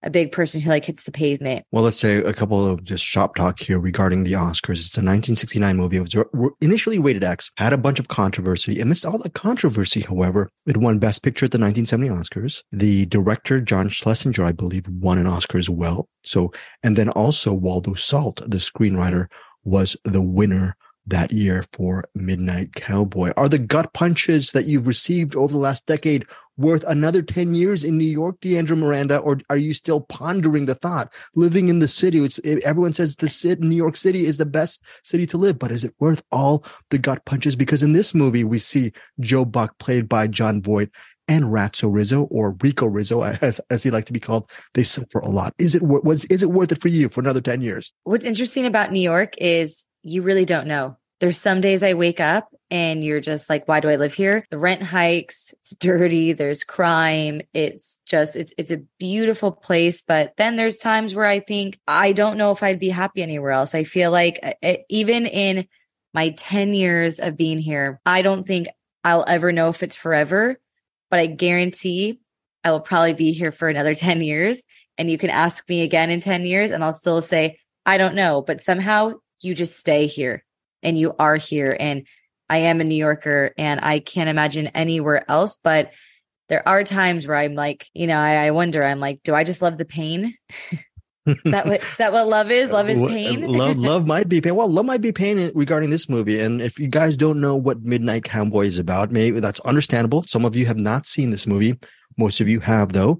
a 0.02 0.10
big 0.10 0.32
person 0.32 0.62
who 0.62 0.70
like 0.70 0.86
hits 0.86 1.04
the 1.04 1.12
pavement. 1.12 1.66
Well, 1.72 1.84
let's 1.84 2.00
say 2.00 2.18
a 2.18 2.34
couple 2.34 2.66
of 2.66 2.84
just 2.86 3.04
shop 3.04 3.36
talk 3.36 3.60
here 3.60 3.80
regarding 3.80 4.24
the 4.24 4.32
Oscars. 4.32 4.86
It's 4.86 4.98
a 4.98 5.04
1969 5.04 5.76
movie. 5.78 5.98
It 5.98 6.16
was 6.16 6.52
initially 6.62 7.00
rated 7.00 7.24
X, 7.24 7.52
had 7.58 7.74
a 7.74 7.78
bunch 7.78 8.00
of 8.00 8.08
controversy. 8.08 8.80
Amidst 8.80 9.06
all 9.06 9.18
the 9.18 9.30
controversy, 9.30 10.02
however, 10.02 10.50
it 10.66 10.78
won 10.78 10.98
Best 10.98 11.22
Picture 11.22 11.46
at 11.46 11.52
the 11.52 11.60
1970 11.60 12.10
Oscars. 12.10 12.64
The 12.72 13.06
director, 13.08 13.60
John 13.60 13.90
Schlesinger, 13.90 14.44
I 14.44 14.54
believe, 14.54 14.88
won 14.88 15.18
an 15.18 15.28
Oscar 15.28 15.58
as 15.58 15.70
well. 15.70 16.08
So, 16.24 16.52
and 16.82 16.98
then 16.98 17.10
also 17.10 17.54
Waldo 17.54 17.94
Salt, 17.94 18.38
the 18.38 18.58
screenwriter, 18.58 19.28
was 19.64 19.98
the 20.06 20.22
winner 20.22 20.76
that 21.08 21.32
year 21.32 21.66
for 21.74 22.04
Midnight 22.14 22.76
Cowboy. 22.76 23.32
Are 23.36 23.50
the 23.50 23.60
gut 23.60 23.94
punches 23.94 24.52
that 24.52 24.66
you've 24.66 24.88
received 24.88 25.36
over 25.36 25.52
the 25.52 25.60
last 25.60 25.86
decade 25.86 26.26
worth 26.58 26.84
another 26.88 27.22
10 27.22 27.54
years 27.54 27.84
in 27.84 27.98
New 27.98 28.06
York, 28.06 28.40
Deandra 28.40 28.78
Miranda, 28.78 29.18
or 29.18 29.40
are 29.50 29.58
you 29.58 29.74
still 29.74 30.02
pondering 30.02 30.66
the 30.66 30.76
thought? 30.76 31.12
Living 31.36 31.70
in 31.70 31.80
the 31.80 31.88
city, 31.88 32.24
it's, 32.24 32.40
everyone 32.66 32.94
says 32.94 33.16
the 33.16 33.30
city, 33.30 33.62
New 33.66 33.76
York 33.76 33.98
City 33.98 34.26
is 34.26 34.38
the 34.38 34.46
best 34.46 34.84
city 35.04 35.26
to 35.28 35.38
live, 35.38 35.58
but 35.58 35.72
is 35.72 35.84
it 35.84 35.96
worth 36.00 36.22
all 36.32 36.64
the 36.90 36.98
gut 36.98 37.26
punches? 37.26 37.56
Because 37.56 37.84
in 37.84 37.94
this 37.94 38.14
movie, 38.14 38.44
we 38.44 38.60
see 38.60 38.92
Joe 39.20 39.46
Buck 39.46 39.78
played 39.80 40.08
by 40.08 40.28
Jon 40.28 40.62
Voight 40.62 40.90
and 41.28 41.46
Ratso 41.46 41.94
Rizzo 41.94 42.24
or 42.24 42.56
Rico 42.62 42.86
Rizzo, 42.86 43.22
as, 43.42 43.60
as 43.70 43.84
he 43.84 43.90
like 43.90 44.06
to 44.06 44.14
be 44.14 44.20
called. 44.20 44.50
They 44.74 44.84
suffer 44.84 45.20
a 45.20 45.30
lot. 45.30 45.54
Is 45.58 45.76
it, 45.76 45.82
was, 45.82 46.26
is 46.26 46.44
it 46.44 46.52
worth 46.52 46.72
it 46.72 46.82
for 46.82 46.90
you 46.90 47.10
for 47.10 47.22
another 47.22 47.42
10 47.42 47.62
years? 47.62 47.92
What's 48.04 48.26
interesting 48.26 48.66
about 48.66 48.92
New 48.92 49.02
York 49.02 49.34
is 49.38 49.86
you 50.04 50.22
really 50.22 50.46
don't 50.46 50.68
know. 50.68 50.98
There's 51.20 51.38
some 51.38 51.62
days 51.62 51.84
I 51.84 51.94
wake 51.94 52.20
up 52.20 52.50
and 52.72 53.04
you're 53.04 53.20
just 53.20 53.48
like, 53.50 53.68
why 53.68 53.80
do 53.80 53.90
I 53.90 53.98
live 53.98 54.14
here? 54.14 54.46
The 54.50 54.58
rent 54.58 54.82
hikes, 54.82 55.54
it's 55.60 55.76
dirty, 55.76 56.34
there's 56.34 56.64
crime. 56.64 57.42
It's 57.54 58.00
just, 58.08 58.36
it's, 58.36 58.54
it's 58.58 58.72
a 58.72 58.82
beautiful 58.98 59.52
place. 59.52 60.02
But 60.02 60.34
then 60.38 60.56
there's 60.56 60.78
times 60.78 61.14
where 61.14 61.28
I 61.28 61.42
think, 61.42 61.80
I 61.88 62.14
don't 62.14 62.38
know 62.38 62.52
if 62.52 62.64
I'd 62.64 62.80
be 62.80 62.90
happy 62.90 63.22
anywhere 63.22 63.52
else. 63.52 63.76
I 63.76 63.84
feel 63.84 64.10
like 64.10 64.58
uh, 64.64 64.78
even 64.90 65.28
in 65.28 65.68
my 66.14 66.30
10 66.30 66.74
years 66.74 67.20
of 67.20 67.38
being 67.38 67.60
here, 67.60 68.02
I 68.04 68.24
don't 68.24 68.48
think 68.48 68.70
I'll 69.04 69.26
ever 69.28 69.52
know 69.52 69.70
if 69.70 69.84
it's 69.84 69.96
forever, 69.96 70.60
but 71.12 71.20
I 71.20 71.28
guarantee 71.28 72.20
I 72.64 72.72
will 72.72 72.80
probably 72.80 73.14
be 73.14 73.32
here 73.32 73.52
for 73.52 73.70
another 73.70 73.96
10 73.96 74.24
years. 74.24 74.64
And 74.98 75.12
you 75.12 75.18
can 75.18 75.30
ask 75.30 75.68
me 75.70 75.84
again 75.84 76.10
in 76.10 76.20
10 76.20 76.46
years 76.46 76.72
and 76.72 76.84
I'll 76.84 76.94
still 76.94 77.22
say, 77.22 77.60
I 77.86 77.98
don't 77.98 78.16
know, 78.16 78.42
but 78.42 78.62
somehow 78.62 79.14
you 79.42 79.56
just 79.56 79.78
stay 79.78 80.08
here 80.08 80.44
and 80.84 80.98
you 80.98 81.14
are 81.20 81.36
here. 81.36 81.76
And 81.78 82.08
I 82.50 82.58
am 82.60 82.82
a 82.82 82.84
New 82.84 82.96
Yorker 82.96 83.54
and 83.58 83.80
I 83.82 84.00
can't 84.00 84.30
imagine 84.30 84.68
anywhere 84.68 85.30
else. 85.30 85.56
But 85.64 85.92
there 86.50 86.68
are 86.68 86.84
times 86.84 87.28
where 87.28 87.38
I'm 87.38 87.56
like, 87.56 87.88
you 87.94 88.08
know, 88.08 88.18
I, 88.18 88.48
I 88.48 88.52
wonder, 88.52 88.84
I'm 88.84 89.00
like, 89.00 89.22
do 89.24 89.34
I 89.34 89.44
just 89.44 89.62
love 89.62 89.78
the 89.78 89.86
pain? 89.86 90.36
is 91.26 91.38
that 91.46 91.66
what 91.66 91.82
is 91.82 91.98
that 91.98 92.12
what 92.12 92.28
love 92.28 92.52
is? 92.52 92.70
Love 92.72 92.90
is 92.90 93.04
pain. 93.04 93.44
Uh, 93.44 93.48
love, 93.48 93.78
love 93.78 94.08
might 94.08 94.28
be 94.28 94.42
pain. 94.42 94.56
Well, 94.56 94.68
love 94.68 94.86
might 94.86 95.02
be 95.02 95.12
pain 95.12 95.52
regarding 95.54 95.92
this 95.92 96.10
movie. 96.10 96.40
And 96.40 96.62
if 96.62 96.80
you 96.80 96.88
guys 96.88 97.16
don't 97.16 97.40
know 97.40 97.56
what 97.56 97.84
Midnight 97.84 98.24
Cowboy 98.24 98.66
is 98.66 98.80
about, 98.80 99.12
maybe 99.12 99.40
that's 99.40 99.60
understandable. 99.62 100.24
Some 100.28 100.46
of 100.46 100.56
you 100.56 100.66
have 100.66 100.80
not 100.80 101.06
seen 101.06 101.32
this 101.32 101.48
movie. 101.48 101.78
Most 102.18 102.42
of 102.42 102.50
you 102.50 102.60
have, 102.62 102.94
though. 102.94 103.20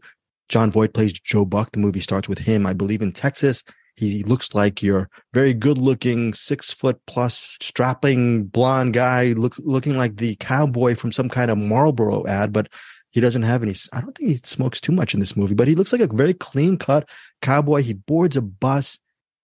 Jon 0.50 0.72
Voight 0.72 0.94
plays 0.94 1.14
Joe 1.14 1.46
Buck. 1.46 1.72
The 1.72 1.80
movie 1.80 2.02
starts 2.02 2.28
with 2.28 2.40
him, 2.40 2.66
I 2.66 2.74
believe, 2.74 3.02
in 3.02 3.14
Texas. 3.14 3.64
He 4.02 4.24
looks 4.24 4.56
like 4.56 4.82
your 4.82 5.12
very 5.32 5.54
good 5.54 5.78
looking, 5.78 6.34
six 6.34 6.72
foot 6.72 7.00
plus, 7.06 7.56
strapping 7.62 8.46
blonde 8.46 8.96
guy, 8.96 9.34
look, 9.34 9.54
looking 9.60 9.96
like 9.96 10.18
the 10.18 10.36
cowboy 10.38 10.96
from 10.96 11.12
some 11.12 11.30
kind 11.30 11.52
of 11.52 11.60
Marlboro 11.60 12.26
ad, 12.26 12.52
but 12.52 12.68
he 13.12 13.22
doesn't 13.22 13.44
have 13.44 13.62
any. 13.62 13.76
I 13.94 14.02
don't 14.02 14.18
think 14.18 14.32
he 14.32 14.40
smokes 14.44 14.82
too 14.82 14.92
much 14.92 15.14
in 15.14 15.20
this 15.20 15.38
movie, 15.38 15.54
but 15.54 15.68
he 15.68 15.76
looks 15.76 15.92
like 15.92 16.02
a 16.02 16.08
very 16.08 16.34
clean 16.34 16.78
cut 16.78 17.08
cowboy. 17.44 17.84
He 17.84 17.94
boards 17.94 18.36
a 18.36 18.42
bus 18.42 18.98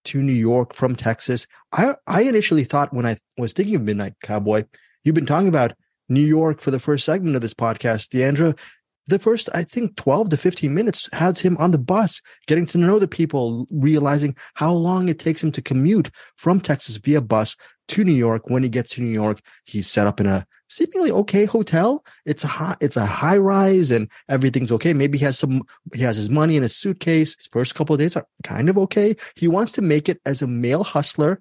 to 0.05 0.23
New 0.23 0.33
York 0.33 0.73
from 0.73 0.95
Texas. 0.95 1.45
I, 1.71 1.93
I 2.07 2.23
initially 2.23 2.63
thought 2.63 2.91
when 2.91 3.05
I 3.05 3.17
was 3.37 3.53
thinking 3.53 3.75
of 3.75 3.83
Midnight 3.83 4.15
Cowboy, 4.23 4.63
you've 5.03 5.13
been 5.13 5.27
talking 5.27 5.49
about 5.49 5.73
New 6.09 6.25
York 6.25 6.61
for 6.61 6.71
the 6.71 6.79
first 6.79 7.05
segment 7.05 7.35
of 7.35 7.43
this 7.43 7.53
podcast, 7.53 8.09
Deandra. 8.09 8.57
The 9.07 9.19
first, 9.19 9.49
I 9.53 9.63
think, 9.63 9.95
12 9.95 10.29
to 10.29 10.37
15 10.37 10.73
minutes 10.73 11.09
has 11.13 11.39
him 11.39 11.55
on 11.57 11.71
the 11.71 11.77
bus, 11.77 12.21
getting 12.45 12.65
to 12.67 12.77
know 12.77 12.99
the 12.99 13.07
people, 13.07 13.65
realizing 13.71 14.35
how 14.55 14.73
long 14.73 15.07
it 15.07 15.17
takes 15.17 15.41
him 15.41 15.51
to 15.53 15.61
commute 15.61 16.09
from 16.35 16.59
Texas 16.59 16.97
via 16.97 17.21
bus 17.21 17.55
to 17.89 18.03
New 18.03 18.13
York. 18.13 18.49
When 18.49 18.63
he 18.63 18.69
gets 18.69 18.95
to 18.95 19.01
New 19.01 19.09
York, 19.09 19.39
he's 19.65 19.89
set 19.89 20.07
up 20.07 20.19
in 20.19 20.25
a 20.25 20.45
seemingly 20.67 21.11
okay 21.11 21.45
hotel. 21.45 22.03
It's 22.25 22.43
a 22.43 22.47
high, 22.47 22.75
it's 22.81 22.97
a 22.97 23.05
high 23.05 23.37
rise 23.37 23.91
and 23.91 24.11
everything's 24.27 24.73
okay. 24.73 24.93
Maybe 24.93 25.17
he 25.17 25.23
has 25.23 25.39
some, 25.39 25.63
he 25.93 26.01
has 26.01 26.17
his 26.17 26.29
money 26.29 26.57
in 26.57 26.63
his 26.63 26.75
suitcase. 26.75 27.37
His 27.37 27.47
first 27.47 27.75
couple 27.75 27.93
of 27.93 27.99
days 27.99 28.17
are 28.17 28.27
kind 28.43 28.69
of 28.69 28.77
okay. 28.77 29.15
He 29.35 29.47
wants 29.47 29.71
to 29.73 29.81
make 29.81 30.09
it 30.09 30.19
as 30.25 30.41
a 30.41 30.47
male 30.47 30.83
hustler. 30.83 31.39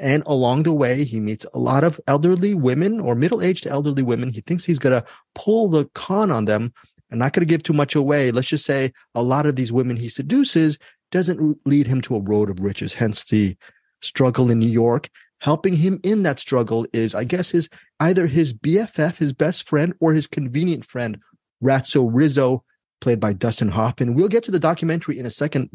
And 0.00 0.24
along 0.26 0.64
the 0.64 0.72
way, 0.72 1.04
he 1.04 1.20
meets 1.20 1.46
a 1.54 1.58
lot 1.58 1.84
of 1.84 2.00
elderly 2.08 2.54
women 2.54 2.98
or 2.98 3.14
middle 3.14 3.40
aged 3.40 3.68
elderly 3.68 4.02
women. 4.02 4.32
He 4.32 4.40
thinks 4.40 4.64
he's 4.64 4.80
going 4.80 5.00
to 5.00 5.06
pull 5.36 5.68
the 5.68 5.84
con 5.94 6.32
on 6.32 6.46
them. 6.46 6.72
I'm 7.10 7.18
not 7.18 7.32
going 7.32 7.46
to 7.46 7.50
give 7.50 7.62
too 7.62 7.72
much 7.72 7.94
away. 7.94 8.30
Let's 8.30 8.48
just 8.48 8.64
say 8.64 8.92
a 9.14 9.22
lot 9.22 9.46
of 9.46 9.56
these 9.56 9.72
women 9.72 9.96
he 9.96 10.08
seduces 10.08 10.78
doesn't 11.12 11.58
lead 11.66 11.86
him 11.86 12.00
to 12.02 12.16
a 12.16 12.20
road 12.20 12.50
of 12.50 12.60
riches, 12.60 12.94
hence 12.94 13.24
the 13.24 13.56
struggle 14.00 14.50
in 14.50 14.58
New 14.58 14.68
York 14.68 15.08
helping 15.44 15.76
him 15.76 16.00
in 16.02 16.22
that 16.22 16.40
struggle 16.40 16.86
is, 16.94 17.14
I 17.14 17.24
guess, 17.24 17.50
his 17.50 17.68
either 18.00 18.26
his 18.26 18.54
BFF, 18.54 19.18
his 19.18 19.34
best 19.34 19.68
friend, 19.68 19.92
or 20.00 20.14
his 20.14 20.26
convenient 20.26 20.86
friend, 20.86 21.18
Ratso 21.62 22.08
Rizzo, 22.10 22.64
played 23.02 23.20
by 23.20 23.34
Dustin 23.34 23.68
Hoffman. 23.68 24.14
We'll 24.14 24.28
get 24.28 24.42
to 24.44 24.50
the 24.50 24.58
documentary 24.58 25.18
in 25.18 25.26
a 25.26 25.30
second, 25.30 25.68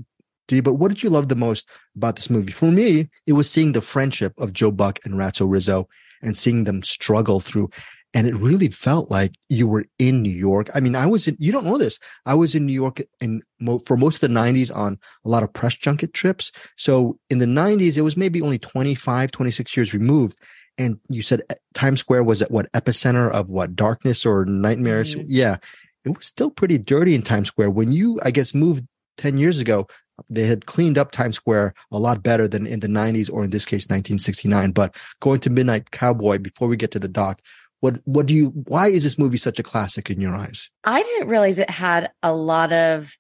D, 0.47 0.59
but 0.59 0.73
what 0.73 0.87
did 0.87 1.03
you 1.03 1.11
love 1.11 1.29
the 1.29 1.35
most 1.35 1.69
about 1.95 2.15
this 2.15 2.31
movie? 2.31 2.51
For 2.51 2.71
me, 2.71 3.09
it 3.27 3.33
was 3.33 3.47
seeing 3.47 3.73
the 3.73 3.81
friendship 3.81 4.33
of 4.39 4.53
Joe 4.53 4.71
Buck 4.71 4.97
and 5.05 5.13
Ratso 5.13 5.47
Rizzo 5.47 5.87
and 6.23 6.35
seeing 6.35 6.63
them 6.63 6.81
struggle 6.81 7.39
through 7.39 7.69
and 8.13 8.27
it 8.27 8.35
really 8.35 8.69
felt 8.69 9.11
like 9.11 9.35
you 9.49 9.67
were 9.67 9.85
in 9.99 10.21
New 10.21 10.31
York. 10.31 10.69
I 10.73 10.79
mean, 10.79 10.95
I 10.95 11.05
was 11.05 11.27
in, 11.27 11.35
you 11.39 11.51
don't 11.51 11.65
know 11.65 11.77
this. 11.77 11.99
I 12.25 12.33
was 12.33 12.55
in 12.55 12.65
New 12.65 12.73
York 12.73 13.01
in 13.21 13.43
for 13.85 13.97
most 13.97 14.21
of 14.21 14.21
the 14.21 14.39
90s 14.39 14.75
on 14.75 14.97
a 15.25 15.29
lot 15.29 15.43
of 15.43 15.53
press 15.53 15.75
junket 15.75 16.13
trips. 16.13 16.51
So 16.75 17.19
in 17.29 17.37
the 17.37 17.45
90s, 17.45 17.97
it 17.97 18.01
was 18.01 18.17
maybe 18.17 18.41
only 18.41 18.57
25, 18.57 19.31
26 19.31 19.77
years 19.77 19.93
removed. 19.93 20.37
And 20.77 20.99
you 21.09 21.21
said 21.21 21.43
eh, 21.49 21.55
Times 21.73 21.99
Square 21.99 22.23
was 22.23 22.41
at 22.41 22.51
what 22.51 22.71
epicenter 22.71 23.29
of 23.31 23.49
what 23.49 23.75
darkness 23.75 24.25
or 24.25 24.45
nightmares? 24.45 25.15
Mm-hmm. 25.15 25.27
Yeah. 25.27 25.57
It 26.03 26.17
was 26.17 26.25
still 26.25 26.49
pretty 26.49 26.77
dirty 26.77 27.13
in 27.13 27.21
Times 27.21 27.49
Square. 27.49 27.71
When 27.71 27.91
you, 27.91 28.19
I 28.23 28.31
guess, 28.31 28.55
moved 28.55 28.87
10 29.17 29.37
years 29.37 29.59
ago, 29.59 29.87
they 30.29 30.47
had 30.47 30.65
cleaned 30.65 30.97
up 30.97 31.11
Times 31.11 31.35
Square 31.35 31.75
a 31.91 31.99
lot 31.99 32.23
better 32.23 32.47
than 32.47 32.65
in 32.65 32.79
the 32.79 32.87
90s 32.87 33.31
or 33.31 33.43
in 33.43 33.51
this 33.51 33.63
case 33.65 33.85
1969 33.85 34.71
but 34.71 34.93
going 35.21 35.39
to 35.39 35.49
midnight 35.49 35.91
cowboy 35.91 36.37
before 36.37 36.67
we 36.67 36.75
get 36.75 36.91
to 36.91 36.99
the 36.99 37.07
doc 37.07 37.41
what 37.81 37.99
what 38.05 38.25
do 38.25 38.33
you 38.33 38.47
why 38.67 38.87
is 38.87 39.03
this 39.03 39.17
movie 39.17 39.37
such 39.37 39.59
a 39.59 39.63
classic 39.63 40.09
in 40.09 40.19
your 40.19 40.33
eyes? 40.33 40.69
I 40.83 41.01
didn't 41.01 41.29
realize 41.29 41.59
it 41.59 41.69
had 41.69 42.11
a 42.21 42.33
lot 42.33 42.73
of 42.73 43.15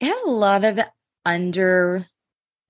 it 0.00 0.06
had 0.06 0.22
a 0.24 0.30
lot 0.30 0.64
of 0.64 0.80
under 1.24 2.06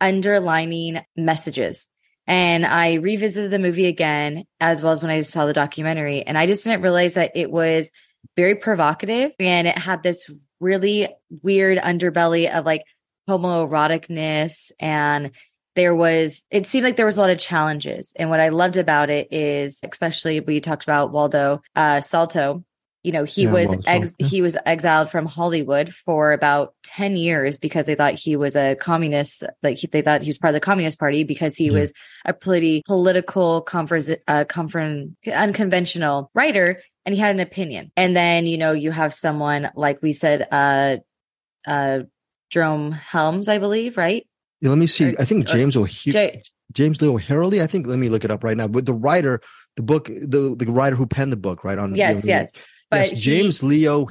underlining 0.01 1.05
messages. 1.17 1.87
And 2.27 2.65
I 2.65 2.95
revisited 2.95 3.51
the 3.51 3.59
movie 3.59 3.87
again 3.87 4.45
as 4.61 4.83
well 4.83 4.93
as 4.93 5.03
when 5.03 5.11
I 5.11 5.23
saw 5.23 5.47
the 5.47 5.53
documentary 5.53 6.23
and 6.23 6.39
I 6.39 6.47
just 6.47 6.65
didn't 6.65 6.83
realize 6.83 7.15
that 7.15 7.33
it 7.35 7.51
was 7.51 7.91
very 8.37 8.57
provocative 8.57 9.33
and 9.39 9.67
it 9.67 9.77
had 9.77 10.03
this 10.03 10.31
really 10.61 11.09
weird 11.43 11.79
underbelly 11.79 12.53
of 12.53 12.65
like 12.67 12.83
homoeroticness 13.29 14.73
and 14.79 15.31
there 15.77 15.95
was 15.95 16.45
it 16.51 16.67
seemed 16.67 16.85
like 16.85 16.97
there 16.97 17.07
was 17.07 17.19
a 17.19 17.21
lot 17.21 17.31
of 17.31 17.39
challenges. 17.39 18.13
And 18.17 18.31
what 18.31 18.41
i 18.41 18.49
loved 18.49 18.77
about 18.77 19.11
it 19.11 19.33
is 19.33 19.81
especially 19.83 20.41
we 20.41 20.61
talked 20.61 20.85
about 20.85 21.13
waldo 21.13 21.63
uh, 21.77 22.01
salto. 22.01 22.65
You 23.03 23.13
know 23.13 23.25
he 23.25 23.45
yeah, 23.45 23.53
was 23.53 23.75
ex- 23.87 24.17
yeah. 24.19 24.27
he 24.27 24.43
was 24.43 24.59
exiled 24.67 25.11
from 25.11 25.25
hollywood 25.25 25.89
for 25.89 26.33
about 26.33 26.75
10 26.83 27.17
years 27.17 27.57
because 27.57 27.87
they 27.87 27.95
thought 27.95 28.19
he 28.19 28.37
was 28.37 28.57
a 28.57 28.75
communist 28.75 29.43
like 29.63 29.79
he, 29.79 29.87
they 29.87 30.03
thought 30.03 30.21
he 30.21 30.29
was 30.29 30.37
part 30.37 30.55
of 30.55 30.61
the 30.61 30.65
communist 30.65 30.99
party 30.99 31.25
because 31.25 31.57
he 31.57 31.67
yeah. 31.67 31.81
was 31.81 31.95
a 32.27 32.35
pretty 32.35 32.83
political 32.87 33.63
conference 33.63 34.11
uh, 34.29 34.45
conference 34.45 35.17
unconventional 35.27 36.31
writer 36.35 36.83
and 37.07 37.15
he 37.15 37.21
had 37.21 37.35
an 37.35 37.41
opinion. 37.41 37.91
And 37.97 38.15
then 38.15 38.47
you 38.47 38.59
know 38.59 38.73
you 38.73 38.91
have 38.91 39.15
someone 39.15 39.71
like 39.75 40.03
we 40.03 40.13
said 40.13 40.47
uh 40.51 40.99
uh 41.67 42.01
jerome 42.51 42.91
helms 42.91 43.49
i 43.49 43.59
believe 43.59 43.97
right 43.97 44.27
yeah, 44.61 44.69
let 44.69 44.79
me 44.79 44.87
see. 44.87 45.15
I 45.19 45.25
think 45.25 45.47
James 45.47 45.77
O'Hare, 45.77 46.41
James 46.73 47.01
Leo 47.01 47.19
Harley. 47.19 47.63
I 47.63 47.67
think. 47.67 47.87
Let 47.87 47.99
me 47.99 48.09
look 48.09 48.25
it 48.25 48.31
up 48.31 48.45
right 48.45 48.57
now. 48.57 48.69
But 48.69 48.87
the 48.87 48.95
writer, 48.95 49.41
the 49.77 49.83
book, 49.83 50.07
the 50.07 50.55
the 50.57 50.67
writer 50.71 50.97
who 50.97 51.07
penned 51.07 51.33
the 51.33 51.37
book, 51.37 51.65
right 51.65 51.79
on. 51.79 51.95
Yes, 51.95 52.27
yes. 52.27 52.61
But 52.91 53.11
yes, 53.11 53.21
James 53.21 53.61
he, 53.61 53.67
Leo 53.67 54.09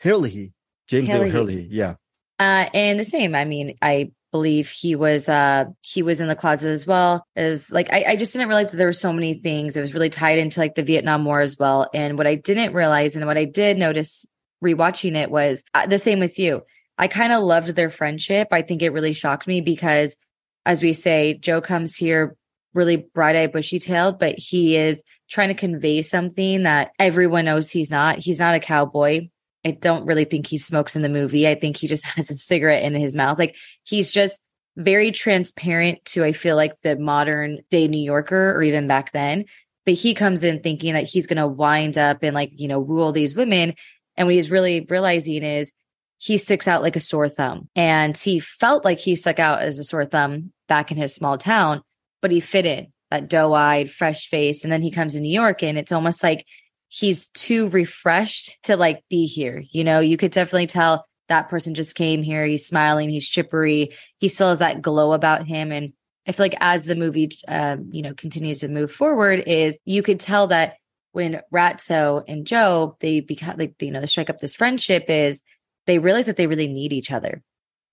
Herlihy. 0.00 0.52
James 0.88 1.08
Leo 1.08 1.30
Herlihy. 1.30 1.68
Yeah. 1.70 1.94
Uh, 2.38 2.68
and 2.72 3.00
the 3.00 3.04
same. 3.04 3.34
I 3.34 3.44
mean, 3.44 3.76
I 3.82 4.12
believe 4.32 4.68
he 4.68 4.96
was 4.96 5.30
uh 5.30 5.64
he 5.82 6.02
was 6.02 6.20
in 6.20 6.28
the 6.28 6.34
closet 6.34 6.68
as 6.68 6.86
well 6.86 7.26
as 7.36 7.70
like 7.70 7.90
I, 7.90 8.04
I 8.08 8.16
just 8.16 8.34
didn't 8.34 8.48
realize 8.48 8.70
that 8.70 8.76
there 8.76 8.86
were 8.86 8.92
so 8.92 9.12
many 9.12 9.34
things 9.34 9.76
it 9.76 9.80
was 9.80 9.94
really 9.94 10.10
tied 10.10 10.38
into 10.38 10.60
like 10.60 10.74
the 10.74 10.82
vietnam 10.82 11.24
war 11.24 11.40
as 11.40 11.58
well 11.58 11.88
and 11.94 12.18
what 12.18 12.26
i 12.26 12.34
didn't 12.34 12.74
realize 12.74 13.16
and 13.16 13.24
what 13.24 13.38
i 13.38 13.46
did 13.46 13.78
notice 13.78 14.26
rewatching 14.62 15.16
it 15.16 15.30
was 15.30 15.62
uh, 15.72 15.86
the 15.86 15.98
same 15.98 16.18
with 16.18 16.38
you 16.38 16.62
I 16.98 17.08
kind 17.08 17.32
of 17.32 17.42
loved 17.42 17.68
their 17.68 17.90
friendship. 17.90 18.48
I 18.50 18.62
think 18.62 18.82
it 18.82 18.90
really 18.90 19.12
shocked 19.12 19.46
me 19.46 19.60
because, 19.60 20.16
as 20.64 20.82
we 20.82 20.92
say, 20.92 21.38
Joe 21.38 21.60
comes 21.60 21.94
here 21.94 22.36
really 22.74 22.96
bright 22.96 23.36
eyed, 23.36 23.52
bushy 23.52 23.78
tailed, 23.78 24.18
but 24.18 24.38
he 24.38 24.76
is 24.76 25.02
trying 25.28 25.48
to 25.48 25.54
convey 25.54 26.02
something 26.02 26.64
that 26.64 26.90
everyone 26.98 27.46
knows 27.46 27.70
he's 27.70 27.90
not. 27.90 28.18
He's 28.18 28.38
not 28.38 28.54
a 28.54 28.60
cowboy. 28.60 29.28
I 29.64 29.72
don't 29.72 30.06
really 30.06 30.24
think 30.24 30.46
he 30.46 30.58
smokes 30.58 30.94
in 30.94 31.02
the 31.02 31.08
movie. 31.08 31.48
I 31.48 31.54
think 31.54 31.76
he 31.76 31.88
just 31.88 32.04
has 32.16 32.30
a 32.30 32.34
cigarette 32.34 32.84
in 32.84 32.94
his 32.94 33.16
mouth. 33.16 33.38
Like 33.38 33.56
he's 33.82 34.12
just 34.12 34.38
very 34.76 35.10
transparent 35.10 36.04
to, 36.04 36.22
I 36.22 36.32
feel 36.32 36.54
like, 36.54 36.80
the 36.82 36.96
modern 36.96 37.60
day 37.70 37.88
New 37.88 38.02
Yorker 38.02 38.54
or 38.54 38.62
even 38.62 38.86
back 38.86 39.12
then. 39.12 39.46
But 39.84 39.94
he 39.94 40.14
comes 40.14 40.44
in 40.44 40.62
thinking 40.62 40.94
that 40.94 41.04
he's 41.04 41.26
going 41.26 41.38
to 41.38 41.46
wind 41.46 41.96
up 41.96 42.22
and, 42.22 42.34
like, 42.34 42.50
you 42.54 42.68
know, 42.68 42.80
rule 42.80 43.12
these 43.12 43.36
women. 43.36 43.74
And 44.16 44.26
what 44.26 44.34
he's 44.34 44.50
really 44.50 44.86
realizing 44.88 45.42
is 45.42 45.72
he 46.18 46.38
sticks 46.38 46.66
out 46.66 46.82
like 46.82 46.96
a 46.96 47.00
sore 47.00 47.28
thumb. 47.28 47.68
And 47.74 48.16
he 48.16 48.40
felt 48.40 48.84
like 48.84 48.98
he 48.98 49.16
stuck 49.16 49.38
out 49.38 49.62
as 49.62 49.78
a 49.78 49.84
sore 49.84 50.06
thumb 50.06 50.52
back 50.68 50.90
in 50.90 50.96
his 50.96 51.14
small 51.14 51.38
town, 51.38 51.82
but 52.22 52.30
he 52.30 52.40
fit 52.40 52.66
in 52.66 52.88
that 53.10 53.28
doe 53.28 53.52
eyed, 53.52 53.90
fresh 53.90 54.28
face. 54.28 54.64
And 54.64 54.72
then 54.72 54.82
he 54.82 54.90
comes 54.90 55.14
to 55.14 55.20
New 55.20 55.32
York 55.32 55.62
and 55.62 55.78
it's 55.78 55.92
almost 55.92 56.22
like 56.22 56.44
he's 56.88 57.28
too 57.30 57.68
refreshed 57.68 58.58
to 58.64 58.76
like 58.76 59.04
be 59.10 59.26
here. 59.26 59.62
You 59.70 59.84
know, 59.84 60.00
you 60.00 60.16
could 60.16 60.32
definitely 60.32 60.66
tell 60.66 61.06
that 61.28 61.48
person 61.48 61.74
just 61.74 61.94
came 61.96 62.22
here. 62.22 62.46
He's 62.46 62.66
smiling, 62.66 63.10
he's 63.10 63.28
chippery, 63.28 63.92
he 64.18 64.28
still 64.28 64.48
has 64.48 64.60
that 64.60 64.82
glow 64.82 65.12
about 65.12 65.46
him. 65.46 65.72
And 65.72 65.92
I 66.26 66.32
feel 66.32 66.44
like 66.44 66.56
as 66.60 66.84
the 66.84 66.96
movie, 66.96 67.38
um, 67.46 67.88
you 67.92 68.02
know, 68.02 68.14
continues 68.14 68.60
to 68.60 68.68
move 68.68 68.92
forward, 68.92 69.44
is 69.46 69.78
you 69.84 70.02
could 70.02 70.20
tell 70.20 70.48
that 70.48 70.74
when 71.12 71.40
Ratso 71.52 72.22
and 72.28 72.46
Joe 72.46 72.96
they 73.00 73.20
become 73.20 73.56
like 73.56 73.80
you 73.80 73.90
know 73.90 74.00
they 74.00 74.06
strike 74.06 74.28
up 74.28 74.38
this 74.38 74.54
friendship 74.54 75.06
is 75.08 75.42
they 75.86 75.98
realize 75.98 76.26
that 76.26 76.36
they 76.36 76.46
really 76.46 76.68
need 76.68 76.92
each 76.92 77.12
other. 77.12 77.42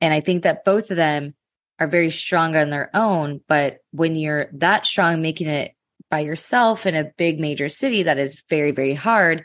And 0.01 0.13
I 0.13 0.19
think 0.19 0.43
that 0.43 0.65
both 0.65 0.91
of 0.91 0.97
them 0.97 1.33
are 1.79 1.87
very 1.87 2.09
strong 2.09 2.55
on 2.55 2.69
their 2.69 2.89
own. 2.95 3.41
But 3.47 3.77
when 3.91 4.15
you're 4.15 4.47
that 4.53 4.85
strong, 4.85 5.21
making 5.21 5.47
it 5.47 5.73
by 6.09 6.19
yourself 6.19 6.85
in 6.85 6.95
a 6.95 7.11
big 7.17 7.39
major 7.39 7.69
city, 7.69 8.03
that 8.03 8.17
is 8.17 8.43
very, 8.49 8.71
very 8.71 8.93
hard. 8.93 9.43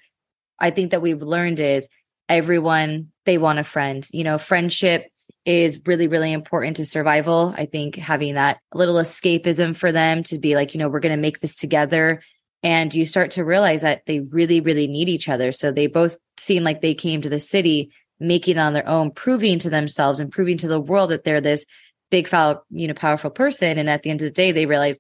I 0.58 0.70
think 0.70 0.90
that 0.90 1.02
we've 1.02 1.22
learned 1.22 1.60
is 1.60 1.88
everyone, 2.28 3.12
they 3.24 3.38
want 3.38 3.58
a 3.58 3.64
friend. 3.64 4.06
You 4.12 4.24
know, 4.24 4.36
friendship 4.36 5.06
is 5.46 5.80
really, 5.86 6.08
really 6.08 6.32
important 6.32 6.76
to 6.76 6.84
survival. 6.84 7.54
I 7.56 7.64
think 7.64 7.96
having 7.96 8.34
that 8.34 8.58
little 8.74 8.96
escapism 8.96 9.74
for 9.74 9.92
them 9.92 10.22
to 10.24 10.38
be 10.38 10.54
like, 10.54 10.74
you 10.74 10.78
know, 10.78 10.88
we're 10.88 11.00
going 11.00 11.16
to 11.16 11.20
make 11.22 11.40
this 11.40 11.54
together 11.54 12.20
And 12.62 12.92
you 12.92 13.06
start 13.06 13.32
to 13.32 13.44
realize 13.44 13.82
that 13.82 14.02
they 14.06 14.20
really, 14.20 14.60
really 14.60 14.88
need 14.88 15.08
each 15.08 15.28
other. 15.28 15.52
So 15.52 15.70
they 15.70 15.86
both 15.86 16.16
seem 16.38 16.64
like 16.64 16.80
they 16.80 16.94
came 16.94 17.22
to 17.22 17.28
the 17.28 17.40
city 17.40 17.92
making 18.20 18.56
it 18.56 18.60
on 18.60 18.72
their 18.72 18.88
own, 18.88 19.10
proving 19.10 19.58
to 19.60 19.70
themselves 19.70 20.20
and 20.20 20.32
proving 20.32 20.58
to 20.58 20.68
the 20.68 20.80
world 20.80 21.10
that 21.10 21.25
they're 21.25 21.40
this 21.40 21.64
big, 22.10 22.28
you 22.70 22.88
know, 22.88 22.94
powerful 22.94 23.30
person. 23.30 23.78
And 23.78 23.88
at 23.88 24.02
the 24.02 24.10
end 24.10 24.22
of 24.22 24.26
the 24.26 24.32
day, 24.32 24.52
they 24.52 24.66
realize 24.66 24.98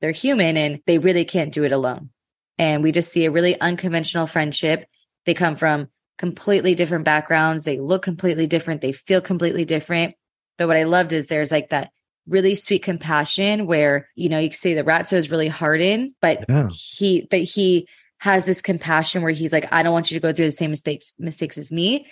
they're 0.00 0.12
human 0.12 0.56
and 0.56 0.80
they 0.86 0.98
really 0.98 1.24
can't 1.24 1.52
do 1.52 1.64
it 1.64 1.72
alone. 1.72 2.10
And 2.58 2.82
we 2.82 2.92
just 2.92 3.10
see 3.10 3.24
a 3.24 3.30
really 3.30 3.60
unconventional 3.60 4.26
friendship. 4.26 4.86
They 5.26 5.34
come 5.34 5.56
from 5.56 5.88
completely 6.18 6.74
different 6.74 7.04
backgrounds. 7.04 7.64
They 7.64 7.80
look 7.80 8.02
completely 8.02 8.46
different. 8.46 8.80
They 8.80 8.92
feel 8.92 9.20
completely 9.20 9.64
different. 9.64 10.14
But 10.56 10.68
what 10.68 10.76
I 10.76 10.84
loved 10.84 11.12
is 11.12 11.26
there's 11.26 11.50
like 11.50 11.70
that 11.70 11.90
really 12.26 12.54
sweet 12.54 12.82
compassion 12.82 13.66
where, 13.66 14.08
you 14.14 14.28
know, 14.28 14.38
you 14.38 14.50
can 14.50 14.56
say 14.56 14.74
the 14.74 14.84
Ratso 14.84 15.14
is 15.14 15.30
really 15.30 15.48
hardened, 15.48 16.12
but 16.22 16.44
yeah. 16.48 16.68
he, 16.70 17.26
but 17.28 17.40
he 17.40 17.88
has 18.18 18.44
this 18.44 18.62
compassion 18.62 19.22
where 19.22 19.32
he's 19.32 19.52
like, 19.52 19.70
I 19.72 19.82
don't 19.82 19.92
want 19.92 20.10
you 20.10 20.18
to 20.18 20.22
go 20.22 20.32
through 20.32 20.46
the 20.46 20.52
same 20.52 20.70
mistakes, 20.70 21.12
mistakes 21.18 21.58
as 21.58 21.72
me. 21.72 22.06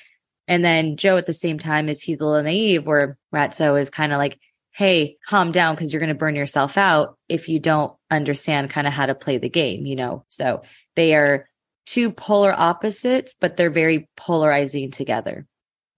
And 0.48 0.64
then 0.64 0.96
Joe 0.96 1.16
at 1.16 1.26
the 1.26 1.32
same 1.32 1.58
time 1.58 1.88
is 1.88 2.02
he's 2.02 2.20
a 2.20 2.26
little 2.26 2.42
naive 2.42 2.86
where 2.86 3.16
Ratso 3.34 3.80
is 3.80 3.90
kind 3.90 4.12
of 4.12 4.18
like, 4.18 4.38
Hey, 4.74 5.16
calm 5.26 5.52
down 5.52 5.74
because 5.74 5.92
you're 5.92 6.00
going 6.00 6.08
to 6.08 6.14
burn 6.14 6.34
yourself 6.34 6.78
out 6.78 7.18
if 7.28 7.48
you 7.48 7.58
don't 7.58 7.94
understand 8.10 8.70
kind 8.70 8.86
of 8.86 8.92
how 8.92 9.04
to 9.04 9.14
play 9.14 9.36
the 9.36 9.50
game, 9.50 9.84
you 9.84 9.96
know? 9.96 10.24
So 10.28 10.62
they 10.96 11.14
are 11.14 11.46
two 11.84 12.10
polar 12.10 12.54
opposites, 12.58 13.34
but 13.38 13.56
they're 13.56 13.70
very 13.70 14.08
polarizing 14.16 14.90
together. 14.90 15.46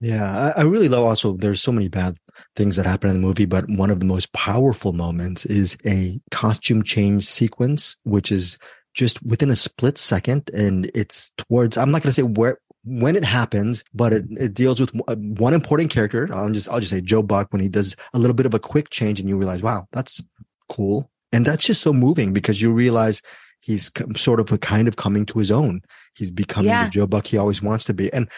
Yeah, 0.00 0.52
I, 0.56 0.60
I, 0.60 0.64
really 0.64 0.88
love 0.88 1.04
also 1.04 1.36
there's 1.36 1.62
so 1.62 1.72
many 1.72 1.88
bad 1.88 2.16
things 2.56 2.76
that 2.76 2.84
happen 2.84 3.08
in 3.08 3.16
the 3.16 3.26
movie, 3.26 3.46
but 3.46 3.64
one 3.70 3.90
of 3.90 4.00
the 4.00 4.06
most 4.06 4.32
powerful 4.32 4.92
moments 4.92 5.46
is 5.46 5.78
a 5.86 6.20
costume 6.30 6.82
change 6.82 7.24
sequence, 7.24 7.96
which 8.02 8.30
is 8.30 8.58
just 8.92 9.22
within 9.22 9.50
a 9.50 9.56
split 9.56 9.96
second. 9.96 10.50
And 10.52 10.90
it's 10.94 11.32
towards, 11.38 11.78
I'm 11.78 11.90
not 11.90 12.02
going 12.02 12.10
to 12.10 12.12
say 12.12 12.22
where, 12.22 12.58
when 12.84 13.16
it 13.16 13.24
happens, 13.24 13.84
but 13.94 14.12
it, 14.12 14.24
it 14.30 14.54
deals 14.54 14.80
with 14.80 14.92
uh, 15.08 15.16
one 15.16 15.54
important 15.54 15.90
character. 15.90 16.28
I'll 16.32 16.50
just, 16.50 16.68
I'll 16.68 16.80
just 16.80 16.90
say 16.90 17.00
Joe 17.00 17.22
Buck 17.22 17.52
when 17.52 17.62
he 17.62 17.68
does 17.68 17.96
a 18.12 18.18
little 18.18 18.34
bit 18.34 18.46
of 18.46 18.54
a 18.54 18.58
quick 18.58 18.90
change 18.90 19.20
and 19.20 19.28
you 19.28 19.36
realize, 19.36 19.62
wow, 19.62 19.88
that's 19.92 20.22
cool. 20.68 21.10
And 21.32 21.44
that's 21.44 21.66
just 21.66 21.82
so 21.82 21.92
moving 21.92 22.32
because 22.32 22.62
you 22.62 22.72
realize 22.72 23.22
he's 23.60 23.90
sort 24.16 24.40
of 24.40 24.52
a 24.52 24.58
kind 24.58 24.86
of 24.86 24.96
coming 24.96 25.26
to 25.26 25.38
his 25.38 25.50
own. 25.50 25.80
He's 26.14 26.30
becoming 26.30 26.68
yeah. 26.68 26.84
the 26.84 26.90
Joe 26.90 27.06
Buck 27.06 27.26
he 27.26 27.38
always 27.38 27.62
wants 27.62 27.84
to 27.86 27.94
be. 27.94 28.12
And 28.12 28.30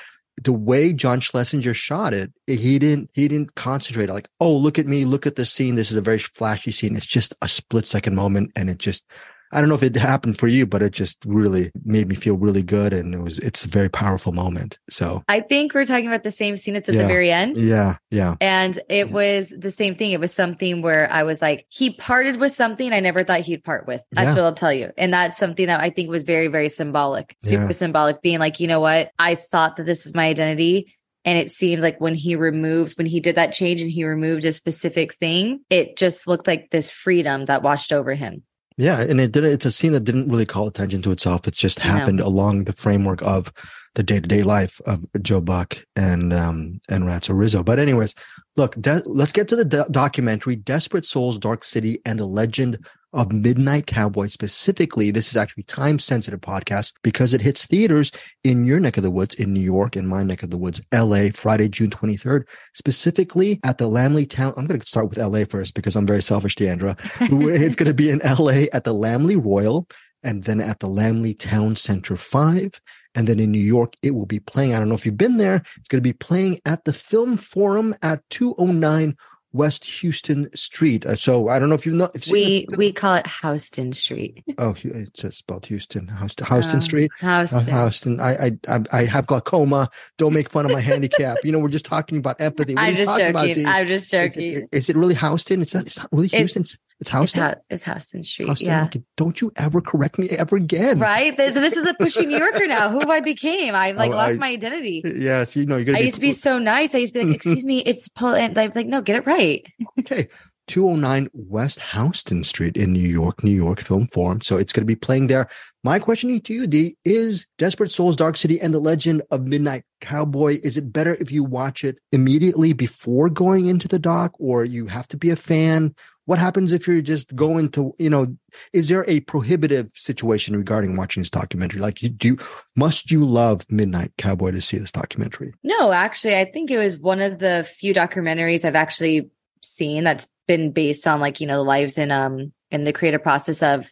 the 0.42 0.52
way 0.52 0.92
John 0.92 1.20
Schlesinger 1.20 1.74
shot 1.74 2.14
it, 2.14 2.32
he 2.46 2.78
didn't 2.78 3.10
he 3.14 3.26
didn't 3.28 3.54
concentrate 3.54 4.08
like, 4.08 4.28
oh, 4.40 4.54
look 4.54 4.78
at 4.78 4.86
me, 4.86 5.04
look 5.04 5.26
at 5.26 5.36
this 5.36 5.52
scene. 5.52 5.74
This 5.74 5.90
is 5.90 5.96
a 5.96 6.02
very 6.02 6.18
flashy 6.18 6.72
scene. 6.72 6.96
It's 6.96 7.06
just 7.06 7.34
a 7.42 7.48
split 7.48 7.86
second 7.86 8.14
moment, 8.14 8.52
and 8.54 8.68
it 8.70 8.78
just 8.78 9.10
I 9.52 9.60
don't 9.60 9.68
know 9.68 9.74
if 9.74 9.82
it 9.82 9.96
happened 9.96 10.38
for 10.38 10.48
you, 10.48 10.66
but 10.66 10.82
it 10.82 10.92
just 10.92 11.24
really 11.26 11.70
made 11.84 12.08
me 12.08 12.14
feel 12.14 12.36
really 12.36 12.62
good. 12.62 12.92
And 12.92 13.14
it 13.14 13.20
was, 13.20 13.38
it's 13.38 13.64
a 13.64 13.68
very 13.68 13.88
powerful 13.88 14.32
moment. 14.32 14.78
So 14.90 15.22
I 15.28 15.40
think 15.40 15.74
we're 15.74 15.84
talking 15.84 16.08
about 16.08 16.24
the 16.24 16.30
same 16.30 16.56
scene. 16.56 16.76
It's 16.76 16.88
at 16.88 16.94
yeah. 16.94 17.02
the 17.02 17.08
very 17.08 17.30
end. 17.30 17.56
Yeah. 17.56 17.96
Yeah. 18.10 18.36
And 18.40 18.76
it 18.88 19.08
yeah. 19.08 19.12
was 19.12 19.54
the 19.56 19.70
same 19.70 19.94
thing. 19.94 20.12
It 20.12 20.20
was 20.20 20.34
something 20.34 20.82
where 20.82 21.10
I 21.10 21.22
was 21.22 21.40
like, 21.40 21.66
he 21.68 21.90
parted 21.90 22.38
with 22.38 22.52
something 22.52 22.92
I 22.92 23.00
never 23.00 23.24
thought 23.24 23.40
he'd 23.40 23.64
part 23.64 23.86
with. 23.86 24.02
That's 24.12 24.28
yeah. 24.28 24.34
what 24.34 24.44
I'll 24.44 24.54
tell 24.54 24.72
you. 24.72 24.90
And 24.98 25.12
that's 25.12 25.36
something 25.36 25.66
that 25.66 25.80
I 25.80 25.90
think 25.90 26.10
was 26.10 26.24
very, 26.24 26.48
very 26.48 26.68
symbolic, 26.68 27.36
super 27.38 27.72
symbolic, 27.72 28.22
being 28.22 28.38
like, 28.38 28.60
you 28.60 28.66
know 28.66 28.80
what? 28.80 29.10
I 29.18 29.36
thought 29.36 29.76
that 29.76 29.86
this 29.86 30.04
was 30.04 30.14
my 30.14 30.26
identity. 30.26 30.92
And 31.24 31.36
it 31.38 31.50
seemed 31.50 31.82
like 31.82 32.00
when 32.00 32.14
he 32.14 32.36
removed, 32.36 32.98
when 32.98 33.06
he 33.06 33.18
did 33.18 33.34
that 33.34 33.52
change 33.52 33.82
and 33.82 33.90
he 33.90 34.04
removed 34.04 34.44
a 34.44 34.52
specific 34.52 35.14
thing, 35.14 35.60
it 35.70 35.96
just 35.96 36.28
looked 36.28 36.46
like 36.46 36.70
this 36.70 36.88
freedom 36.88 37.46
that 37.46 37.62
washed 37.62 37.92
over 37.92 38.14
him. 38.14 38.44
Yeah, 38.78 39.00
and 39.00 39.20
it 39.20 39.32
didn't. 39.32 39.52
It's 39.52 39.64
a 39.64 39.72
scene 39.72 39.92
that 39.92 40.04
didn't 40.04 40.28
really 40.28 40.44
call 40.44 40.66
attention 40.66 41.00
to 41.02 41.10
itself. 41.10 41.48
It's 41.48 41.58
just 41.58 41.78
happened 41.78 42.20
along 42.20 42.64
the 42.64 42.74
framework 42.74 43.22
of 43.22 43.50
the 43.94 44.02
day 44.02 44.20
to 44.20 44.28
day 44.28 44.42
life 44.42 44.80
of 44.84 45.06
Joe 45.22 45.40
Buck 45.40 45.78
and 45.96 46.32
um 46.34 46.80
and 46.90 47.04
Ratso 47.04 47.36
Rizzo. 47.36 47.62
But 47.62 47.78
anyways, 47.78 48.14
look, 48.56 48.78
de- 48.78 49.02
let's 49.06 49.32
get 49.32 49.48
to 49.48 49.56
the 49.56 49.64
do- 49.64 49.86
documentary 49.90 50.56
"Desperate 50.56 51.06
Souls: 51.06 51.38
Dark 51.38 51.64
City 51.64 52.00
and 52.04 52.20
the 52.20 52.26
Legend 52.26 52.78
of 53.16 53.32
Midnight 53.32 53.86
Cowboy 53.86 54.28
specifically. 54.28 55.10
This 55.10 55.30
is 55.30 55.36
actually 55.36 55.64
time 55.64 55.98
sensitive 55.98 56.40
podcast 56.40 56.92
because 57.02 57.32
it 57.32 57.40
hits 57.40 57.66
theaters 57.66 58.12
in 58.44 58.64
your 58.64 58.78
neck 58.78 58.98
of 58.98 59.02
the 59.02 59.10
woods 59.10 59.34
in 59.34 59.52
New 59.52 59.60
York 59.60 59.96
and 59.96 60.06
my 60.06 60.22
neck 60.22 60.42
of 60.42 60.50
the 60.50 60.58
woods, 60.58 60.80
LA, 60.92 61.30
Friday, 61.32 61.68
June 61.68 61.90
23rd, 61.90 62.46
specifically 62.74 63.58
at 63.64 63.78
the 63.78 63.88
Laemmle 63.88 64.28
Town. 64.28 64.52
I'm 64.56 64.66
going 64.66 64.78
to 64.78 64.86
start 64.86 65.08
with 65.08 65.18
LA 65.18 65.44
first 65.48 65.74
because 65.74 65.96
I'm 65.96 66.06
very 66.06 66.22
selfish, 66.22 66.54
Deandra. 66.56 66.96
it's 67.20 67.76
going 67.76 67.88
to 67.88 67.94
be 67.94 68.10
in 68.10 68.18
LA 68.18 68.66
at 68.72 68.84
the 68.84 68.94
Laemmle 68.94 69.42
Royal 69.42 69.88
and 70.22 70.44
then 70.44 70.60
at 70.60 70.80
the 70.80 70.88
Laemmle 70.88 71.38
Town 71.38 71.74
Center 71.74 72.16
5. 72.16 72.80
And 73.14 73.26
then 73.26 73.40
in 73.40 73.50
New 73.50 73.58
York, 73.58 73.94
it 74.02 74.10
will 74.10 74.26
be 74.26 74.40
playing. 74.40 74.74
I 74.74 74.78
don't 74.78 74.90
know 74.90 74.94
if 74.94 75.06
you've 75.06 75.16
been 75.16 75.38
there. 75.38 75.62
It's 75.78 75.88
going 75.88 76.02
to 76.02 76.08
be 76.08 76.12
playing 76.12 76.60
at 76.66 76.84
the 76.84 76.92
Film 76.92 77.38
Forum 77.38 77.94
at 78.02 78.20
209 78.28 79.16
West 79.56 79.84
Houston 79.84 80.54
Street. 80.54 81.06
Uh, 81.06 81.16
so 81.16 81.48
I 81.48 81.58
don't 81.58 81.68
know 81.68 81.74
if 81.74 81.86
you've 81.86 81.94
not. 81.94 82.14
If 82.14 82.30
we 82.30 82.66
we 82.76 82.92
call 82.92 83.14
it 83.14 83.26
Houston 83.42 83.92
Street. 83.92 84.44
Oh, 84.58 84.74
it's 84.82 85.36
spelled 85.36 85.66
Houston. 85.66 86.08
Houston, 86.08 86.46
Houston 86.46 86.78
uh, 86.78 86.80
Street. 86.80 87.10
Houston. 87.20 87.58
Uh, 87.58 87.82
Houston. 87.82 88.20
I, 88.20 88.52
I 88.68 88.80
I 88.92 89.04
have 89.04 89.26
glaucoma. 89.26 89.88
Don't 90.18 90.34
make 90.34 90.50
fun 90.50 90.66
of 90.66 90.72
my 90.72 90.80
handicap. 90.80 91.38
You 91.44 91.52
know, 91.52 91.58
we're 91.58 91.68
just 91.68 91.84
talking 91.84 92.18
about 92.18 92.40
empathy. 92.40 92.74
What 92.74 92.84
I'm 92.84 92.94
just 92.94 93.18
joking. 93.18 93.66
I'm 93.66 93.86
just 93.86 94.10
joking. 94.10 94.52
Is 94.52 94.62
it, 94.62 94.68
is 94.72 94.90
it 94.90 94.96
really 94.96 95.14
Houston? 95.14 95.62
It's 95.62 95.74
not. 95.74 95.86
It's 95.86 95.98
not 95.98 96.08
really 96.12 96.28
Houston. 96.28 96.62
It's, 96.62 96.76
it's 97.00 97.10
Houston. 97.10 97.42
It's, 97.42 97.60
it's 97.68 97.84
Houston 97.84 98.24
Street. 98.24 98.46
Houston, 98.46 98.68
yeah. 98.68 98.88
Don't 99.16 99.40
you 99.40 99.52
ever 99.56 99.80
correct 99.80 100.18
me 100.18 100.28
ever 100.30 100.56
again. 100.56 100.98
Right. 100.98 101.36
This 101.36 101.76
is 101.76 101.84
the 101.84 101.94
pushy 101.94 102.26
New 102.26 102.38
Yorker 102.38 102.66
now. 102.66 102.90
Who 102.90 103.10
I 103.10 103.20
became. 103.20 103.74
I've 103.74 103.96
like 103.96 104.12
oh, 104.12 104.16
lost 104.16 104.34
I, 104.34 104.38
my 104.38 104.48
identity. 104.48 105.02
Yes. 105.04 105.56
You 105.56 105.66
know, 105.66 105.76
you're 105.76 105.96
I 105.96 106.00
used 106.00 106.16
to 106.16 106.20
be 106.20 106.32
so 106.32 106.58
nice. 106.58 106.94
I 106.94 106.98
used 106.98 107.12
to 107.14 107.20
be 107.20 107.26
like, 107.26 107.36
excuse 107.46 107.66
me, 107.66 107.80
it's 107.80 108.08
and 108.18 108.58
I 108.58 108.66
was 108.66 108.76
like, 108.76 108.86
no, 108.86 109.02
get 109.02 109.16
it 109.16 109.26
right. 109.26 109.66
okay. 110.00 110.28
209 110.68 111.28
West 111.32 111.80
Houston 111.92 112.42
Street 112.42 112.76
in 112.76 112.92
New 112.92 113.08
York, 113.08 113.44
New 113.44 113.54
York 113.54 113.80
Film 113.80 114.08
Forum. 114.08 114.40
So 114.40 114.56
it's 114.56 114.72
going 114.72 114.82
to 114.82 114.86
be 114.86 114.96
playing 114.96 115.28
there. 115.28 115.48
My 115.84 115.98
question 115.98 116.40
to 116.40 116.52
you, 116.52 116.66
D, 116.66 116.96
is 117.04 117.46
Desperate 117.58 117.92
Souls, 117.92 118.16
Dark 118.16 118.36
City, 118.36 118.60
and 118.60 118.74
the 118.74 118.80
Legend 118.80 119.22
of 119.30 119.46
Midnight 119.46 119.84
Cowboy. 120.00 120.58
Is 120.64 120.76
it 120.76 120.92
better 120.92 121.14
if 121.20 121.30
you 121.30 121.44
watch 121.44 121.84
it 121.84 121.98
immediately 122.10 122.72
before 122.72 123.30
going 123.30 123.66
into 123.66 123.86
the 123.86 124.00
dock, 124.00 124.32
or 124.40 124.64
you 124.64 124.86
have 124.86 125.06
to 125.08 125.16
be 125.16 125.30
a 125.30 125.36
fan? 125.36 125.94
What 126.26 126.38
happens 126.38 126.72
if 126.72 126.86
you're 126.86 127.00
just 127.00 127.34
going 127.34 127.70
to, 127.70 127.94
you 127.98 128.10
know, 128.10 128.36
is 128.72 128.88
there 128.88 129.04
a 129.08 129.20
prohibitive 129.20 129.90
situation 129.94 130.56
regarding 130.56 130.96
watching 130.96 131.22
this 131.22 131.30
documentary? 131.30 131.80
Like 131.80 132.02
you 132.02 132.08
do, 132.08 132.36
must 132.74 133.10
you 133.10 133.24
love 133.24 133.64
Midnight 133.70 134.12
Cowboy 134.18 134.50
to 134.50 134.60
see 134.60 134.76
this 134.76 134.92
documentary? 134.92 135.54
No, 135.62 135.92
actually, 135.92 136.36
I 136.36 136.44
think 136.44 136.70
it 136.70 136.78
was 136.78 136.98
one 136.98 137.20
of 137.20 137.38
the 137.38 137.66
few 137.78 137.94
documentaries 137.94 138.64
I've 138.64 138.74
actually 138.74 139.30
seen 139.62 140.04
that's 140.04 140.28
been 140.46 140.72
based 140.72 141.06
on 141.06 141.20
like, 141.20 141.40
you 141.40 141.46
know, 141.46 141.62
lives 141.62 141.96
in, 141.96 142.10
um, 142.10 142.52
in 142.70 142.84
the 142.84 142.92
creative 142.92 143.22
process 143.22 143.62
of 143.62 143.88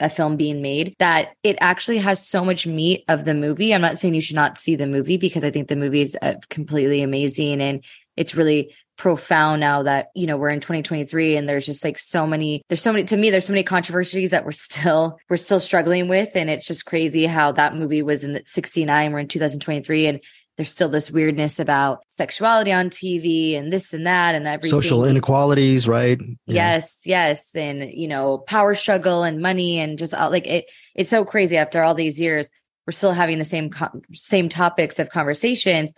a 0.00 0.08
film 0.08 0.36
being 0.36 0.62
made 0.62 0.94
that 0.98 1.30
it 1.42 1.56
actually 1.60 1.98
has 1.98 2.24
so 2.24 2.44
much 2.44 2.66
meat 2.66 3.04
of 3.08 3.24
the 3.24 3.34
movie. 3.34 3.74
I'm 3.74 3.80
not 3.80 3.98
saying 3.98 4.14
you 4.14 4.20
should 4.20 4.36
not 4.36 4.58
see 4.58 4.76
the 4.76 4.86
movie 4.86 5.16
because 5.16 5.42
I 5.42 5.50
think 5.50 5.68
the 5.68 5.76
movie 5.76 6.02
is 6.02 6.16
uh, 6.22 6.34
completely 6.50 7.02
amazing 7.02 7.60
and 7.60 7.84
it's 8.16 8.34
really 8.34 8.74
profound 8.98 9.60
now 9.60 9.84
that 9.84 10.08
you 10.14 10.26
know 10.26 10.36
we're 10.36 10.50
in 10.50 10.60
2023 10.60 11.36
and 11.36 11.48
there's 11.48 11.64
just 11.64 11.84
like 11.84 11.98
so 11.98 12.26
many 12.26 12.62
there's 12.68 12.82
so 12.82 12.92
many 12.92 13.04
to 13.04 13.16
me 13.16 13.30
there's 13.30 13.46
so 13.46 13.52
many 13.52 13.62
controversies 13.62 14.30
that 14.30 14.44
we're 14.44 14.50
still 14.50 15.18
we're 15.30 15.36
still 15.36 15.60
struggling 15.60 16.08
with 16.08 16.30
and 16.34 16.50
it's 16.50 16.66
just 16.66 16.84
crazy 16.84 17.24
how 17.24 17.52
that 17.52 17.76
movie 17.76 18.02
was 18.02 18.24
in 18.24 18.42
69 18.44 19.12
we're 19.12 19.20
in 19.20 19.28
2023 19.28 20.06
and 20.08 20.20
there's 20.58 20.72
still 20.72 20.88
this 20.88 21.08
weirdness 21.08 21.60
about 21.60 22.00
sexuality 22.08 22.72
on 22.72 22.90
TV 22.90 23.56
and 23.56 23.72
this 23.72 23.94
and 23.94 24.08
that 24.08 24.34
and 24.34 24.44
everything. 24.44 24.70
Social 24.70 25.04
inequalities, 25.04 25.86
right? 25.86 26.18
Yeah. 26.46 26.74
Yes, 26.74 27.02
yes, 27.04 27.54
and 27.54 27.92
you 27.92 28.08
know, 28.08 28.38
power 28.38 28.74
struggle 28.74 29.22
and 29.22 29.40
money 29.40 29.78
and 29.78 29.96
just 29.96 30.12
like 30.12 30.48
it. 30.48 30.66
It's 30.96 31.08
so 31.08 31.24
crazy. 31.24 31.56
After 31.56 31.80
all 31.80 31.94
these 31.94 32.18
years, 32.18 32.50
we're 32.88 32.92
still 32.92 33.12
having 33.12 33.38
the 33.38 33.44
same 33.44 33.70
same 34.12 34.48
topics 34.48 34.98
of 34.98 35.10
conversations, 35.10 35.92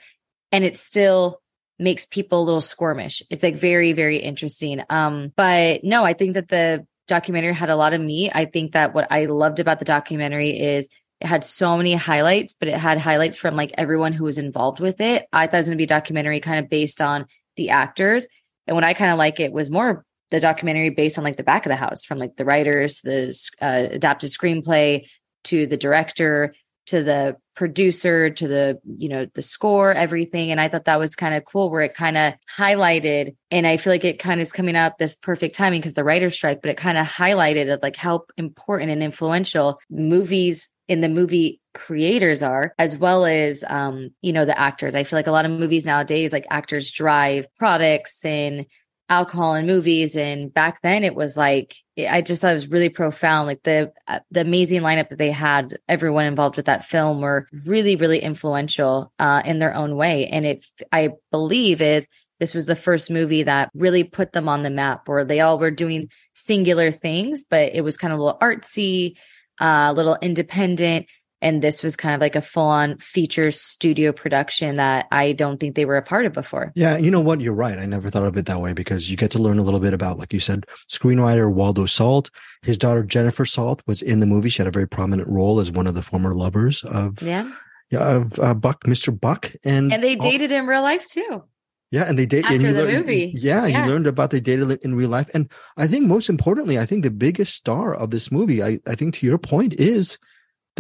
and 0.52 0.62
it's 0.62 0.80
still 0.80 1.40
makes 1.80 2.06
people 2.06 2.42
a 2.42 2.44
little 2.44 2.60
squirmish. 2.60 3.22
It's 3.30 3.42
like 3.42 3.56
very, 3.56 3.92
very 3.92 4.18
interesting. 4.18 4.82
Um, 4.90 5.32
but 5.34 5.82
no, 5.82 6.04
I 6.04 6.14
think 6.14 6.34
that 6.34 6.48
the 6.48 6.86
documentary 7.08 7.54
had 7.54 7.70
a 7.70 7.76
lot 7.76 7.92
of 7.92 8.00
meat. 8.00 8.30
I 8.34 8.44
think 8.44 8.72
that 8.72 8.94
what 8.94 9.10
I 9.10 9.26
loved 9.26 9.60
about 9.60 9.78
the 9.78 9.84
documentary 9.84 10.58
is 10.60 10.88
it 11.20 11.26
had 11.26 11.44
so 11.44 11.76
many 11.76 11.94
highlights, 11.94 12.52
but 12.52 12.68
it 12.68 12.74
had 12.74 12.98
highlights 12.98 13.36
from 13.36 13.56
like 13.56 13.72
everyone 13.76 14.12
who 14.12 14.24
was 14.24 14.38
involved 14.38 14.80
with 14.80 15.00
it. 15.00 15.26
I 15.32 15.46
thought 15.46 15.54
it 15.54 15.58
was 15.58 15.66
going 15.66 15.76
to 15.76 15.80
be 15.80 15.84
a 15.84 15.88
documentary 15.88 16.40
kind 16.40 16.62
of 16.62 16.70
based 16.70 17.00
on 17.00 17.26
the 17.56 17.70
actors. 17.70 18.26
And 18.66 18.74
what 18.74 18.84
I 18.84 18.94
kind 18.94 19.10
of 19.10 19.18
like 19.18 19.40
it 19.40 19.52
was 19.52 19.70
more 19.70 20.04
the 20.30 20.40
documentary 20.40 20.90
based 20.90 21.18
on 21.18 21.24
like 21.24 21.36
the 21.36 21.42
back 21.42 21.66
of 21.66 21.70
the 21.70 21.76
house 21.76 22.04
from 22.04 22.18
like 22.18 22.36
the 22.36 22.44
writers, 22.44 23.00
the 23.00 23.36
uh, 23.60 23.88
adapted 23.90 24.30
screenplay 24.30 25.06
to 25.44 25.66
the 25.66 25.76
director 25.76 26.54
to 26.90 27.02
the 27.02 27.36
producer 27.56 28.30
to 28.30 28.48
the 28.48 28.80
you 28.84 29.08
know 29.08 29.26
the 29.34 29.42
score 29.42 29.92
everything. 29.92 30.50
And 30.50 30.60
i 30.60 30.68
thought 30.68 30.86
that 30.86 30.98
was 30.98 31.14
kind 31.16 31.34
of 31.34 31.44
cool 31.44 31.70
where 31.70 31.82
it 31.82 31.94
kind 31.94 32.16
of 32.16 32.34
highlighted 32.58 33.36
and 33.50 33.66
i 33.66 33.76
feel 33.76 33.92
like 33.92 34.04
it 34.04 34.18
kind 34.18 34.40
of 34.40 34.46
is 34.46 34.52
coming 34.52 34.76
out 34.76 34.98
this 34.98 35.16
perfect 35.16 35.56
timing 35.56 35.80
because 35.80 35.94
the 35.94 36.04
writer's 36.04 36.34
strike 36.34 36.62
but 36.62 36.70
it 36.70 36.76
kind 36.76 36.96
of 36.96 37.06
highlighted 37.06 37.82
like 37.82 37.96
how 37.96 38.24
important 38.36 38.90
and 38.90 39.02
influential 39.02 39.78
movies 39.90 40.72
in 40.88 41.00
the 41.00 41.08
movie 41.08 41.60
creators 41.72 42.42
are 42.42 42.74
as 42.76 42.98
well 42.98 43.24
as 43.24 43.62
um 43.68 44.10
you 44.22 44.32
know 44.32 44.44
the 44.44 44.58
actors. 44.58 44.96
I 44.96 45.04
feel 45.04 45.18
like 45.18 45.28
a 45.28 45.30
lot 45.30 45.44
of 45.44 45.52
movies 45.52 45.86
nowadays 45.86 46.32
like 46.32 46.46
actors 46.50 46.90
drive 46.90 47.46
products 47.56 48.24
and 48.24 48.66
alcohol 49.10 49.54
in 49.54 49.66
movies 49.66 50.16
and 50.16 50.54
back 50.54 50.80
then 50.82 51.02
it 51.02 51.16
was 51.16 51.36
like 51.36 51.74
i 52.08 52.22
just 52.22 52.40
thought 52.40 52.52
it 52.52 52.54
was 52.54 52.70
really 52.70 52.88
profound 52.88 53.48
like 53.48 53.62
the 53.64 53.92
uh, 54.06 54.20
the 54.30 54.40
amazing 54.40 54.82
lineup 54.82 55.08
that 55.08 55.18
they 55.18 55.32
had 55.32 55.78
everyone 55.88 56.24
involved 56.24 56.56
with 56.56 56.66
that 56.66 56.84
film 56.84 57.20
were 57.20 57.48
really 57.66 57.96
really 57.96 58.20
influential 58.20 59.12
uh, 59.18 59.42
in 59.44 59.58
their 59.58 59.74
own 59.74 59.96
way. 59.96 60.28
And 60.28 60.46
it 60.46 60.64
i 60.92 61.10
believe 61.32 61.82
is 61.82 62.06
this 62.38 62.54
was 62.54 62.66
the 62.66 62.76
first 62.76 63.10
movie 63.10 63.42
that 63.42 63.70
really 63.74 64.04
put 64.04 64.32
them 64.32 64.48
on 64.48 64.62
the 64.62 64.70
map 64.70 65.08
where 65.08 65.24
they 65.24 65.40
all 65.40 65.58
were 65.58 65.72
doing 65.72 66.08
singular 66.34 66.92
things 66.92 67.44
but 67.50 67.74
it 67.74 67.82
was 67.82 67.96
kind 67.96 68.12
of 68.12 68.20
a 68.20 68.22
little 68.22 68.38
artsy 68.40 69.16
uh, 69.60 69.88
a 69.90 69.92
little 69.92 70.16
independent 70.22 71.06
and 71.42 71.62
this 71.62 71.82
was 71.82 71.96
kind 71.96 72.14
of 72.14 72.20
like 72.20 72.36
a 72.36 72.40
full-on 72.40 72.98
feature 72.98 73.50
studio 73.50 74.12
production 74.12 74.76
that 74.76 75.06
I 75.10 75.32
don't 75.32 75.58
think 75.58 75.74
they 75.74 75.84
were 75.84 75.96
a 75.96 76.02
part 76.02 76.26
of 76.26 76.32
before. 76.32 76.72
Yeah, 76.74 76.96
you 76.98 77.10
know 77.10 77.20
what? 77.20 77.40
You're 77.40 77.54
right. 77.54 77.78
I 77.78 77.86
never 77.86 78.10
thought 78.10 78.26
of 78.26 78.36
it 78.36 78.46
that 78.46 78.60
way 78.60 78.72
because 78.72 79.10
you 79.10 79.16
get 79.16 79.30
to 79.32 79.38
learn 79.38 79.58
a 79.58 79.62
little 79.62 79.80
bit 79.80 79.94
about, 79.94 80.18
like 80.18 80.32
you 80.32 80.40
said, 80.40 80.66
screenwriter 80.92 81.52
Waldo 81.52 81.86
Salt. 81.86 82.30
His 82.62 82.76
daughter 82.76 83.02
Jennifer 83.02 83.46
Salt 83.46 83.82
was 83.86 84.02
in 84.02 84.20
the 84.20 84.26
movie. 84.26 84.48
She 84.50 84.58
had 84.62 84.68
a 84.68 84.72
very 84.72 84.88
prominent 84.88 85.28
role 85.28 85.60
as 85.60 85.70
one 85.70 85.86
of 85.86 85.94
the 85.94 86.02
former 86.02 86.34
lovers 86.34 86.84
of 86.84 87.22
yeah, 87.22 87.50
yeah 87.90 88.16
of 88.16 88.38
uh, 88.38 88.54
Buck, 88.54 88.84
Mr. 88.84 89.18
Buck, 89.18 89.50
and 89.64 89.92
and 89.92 90.02
they 90.02 90.16
dated 90.16 90.52
in 90.52 90.66
real 90.66 90.82
life 90.82 91.06
too. 91.08 91.44
Yeah, 91.90 92.04
and 92.04 92.16
they 92.16 92.26
date 92.26 92.44
after 92.44 92.72
the 92.72 92.84
learned, 92.84 92.98
movie. 92.98 93.32
Yeah, 93.34 93.66
Yeah. 93.66 93.84
you 93.84 93.90
learned 93.90 94.06
about 94.06 94.30
they 94.30 94.38
dated 94.40 94.84
in 94.84 94.94
real 94.94 95.08
life, 95.08 95.28
and 95.34 95.50
I 95.76 95.88
think 95.88 96.06
most 96.06 96.28
importantly, 96.28 96.78
I 96.78 96.86
think 96.86 97.02
the 97.02 97.10
biggest 97.10 97.54
star 97.54 97.94
of 97.94 98.10
this 98.10 98.30
movie, 98.30 98.62
I, 98.62 98.78
I 98.86 98.94
think 98.94 99.14
to 99.14 99.26
your 99.26 99.38
point, 99.38 99.74
is 99.74 100.16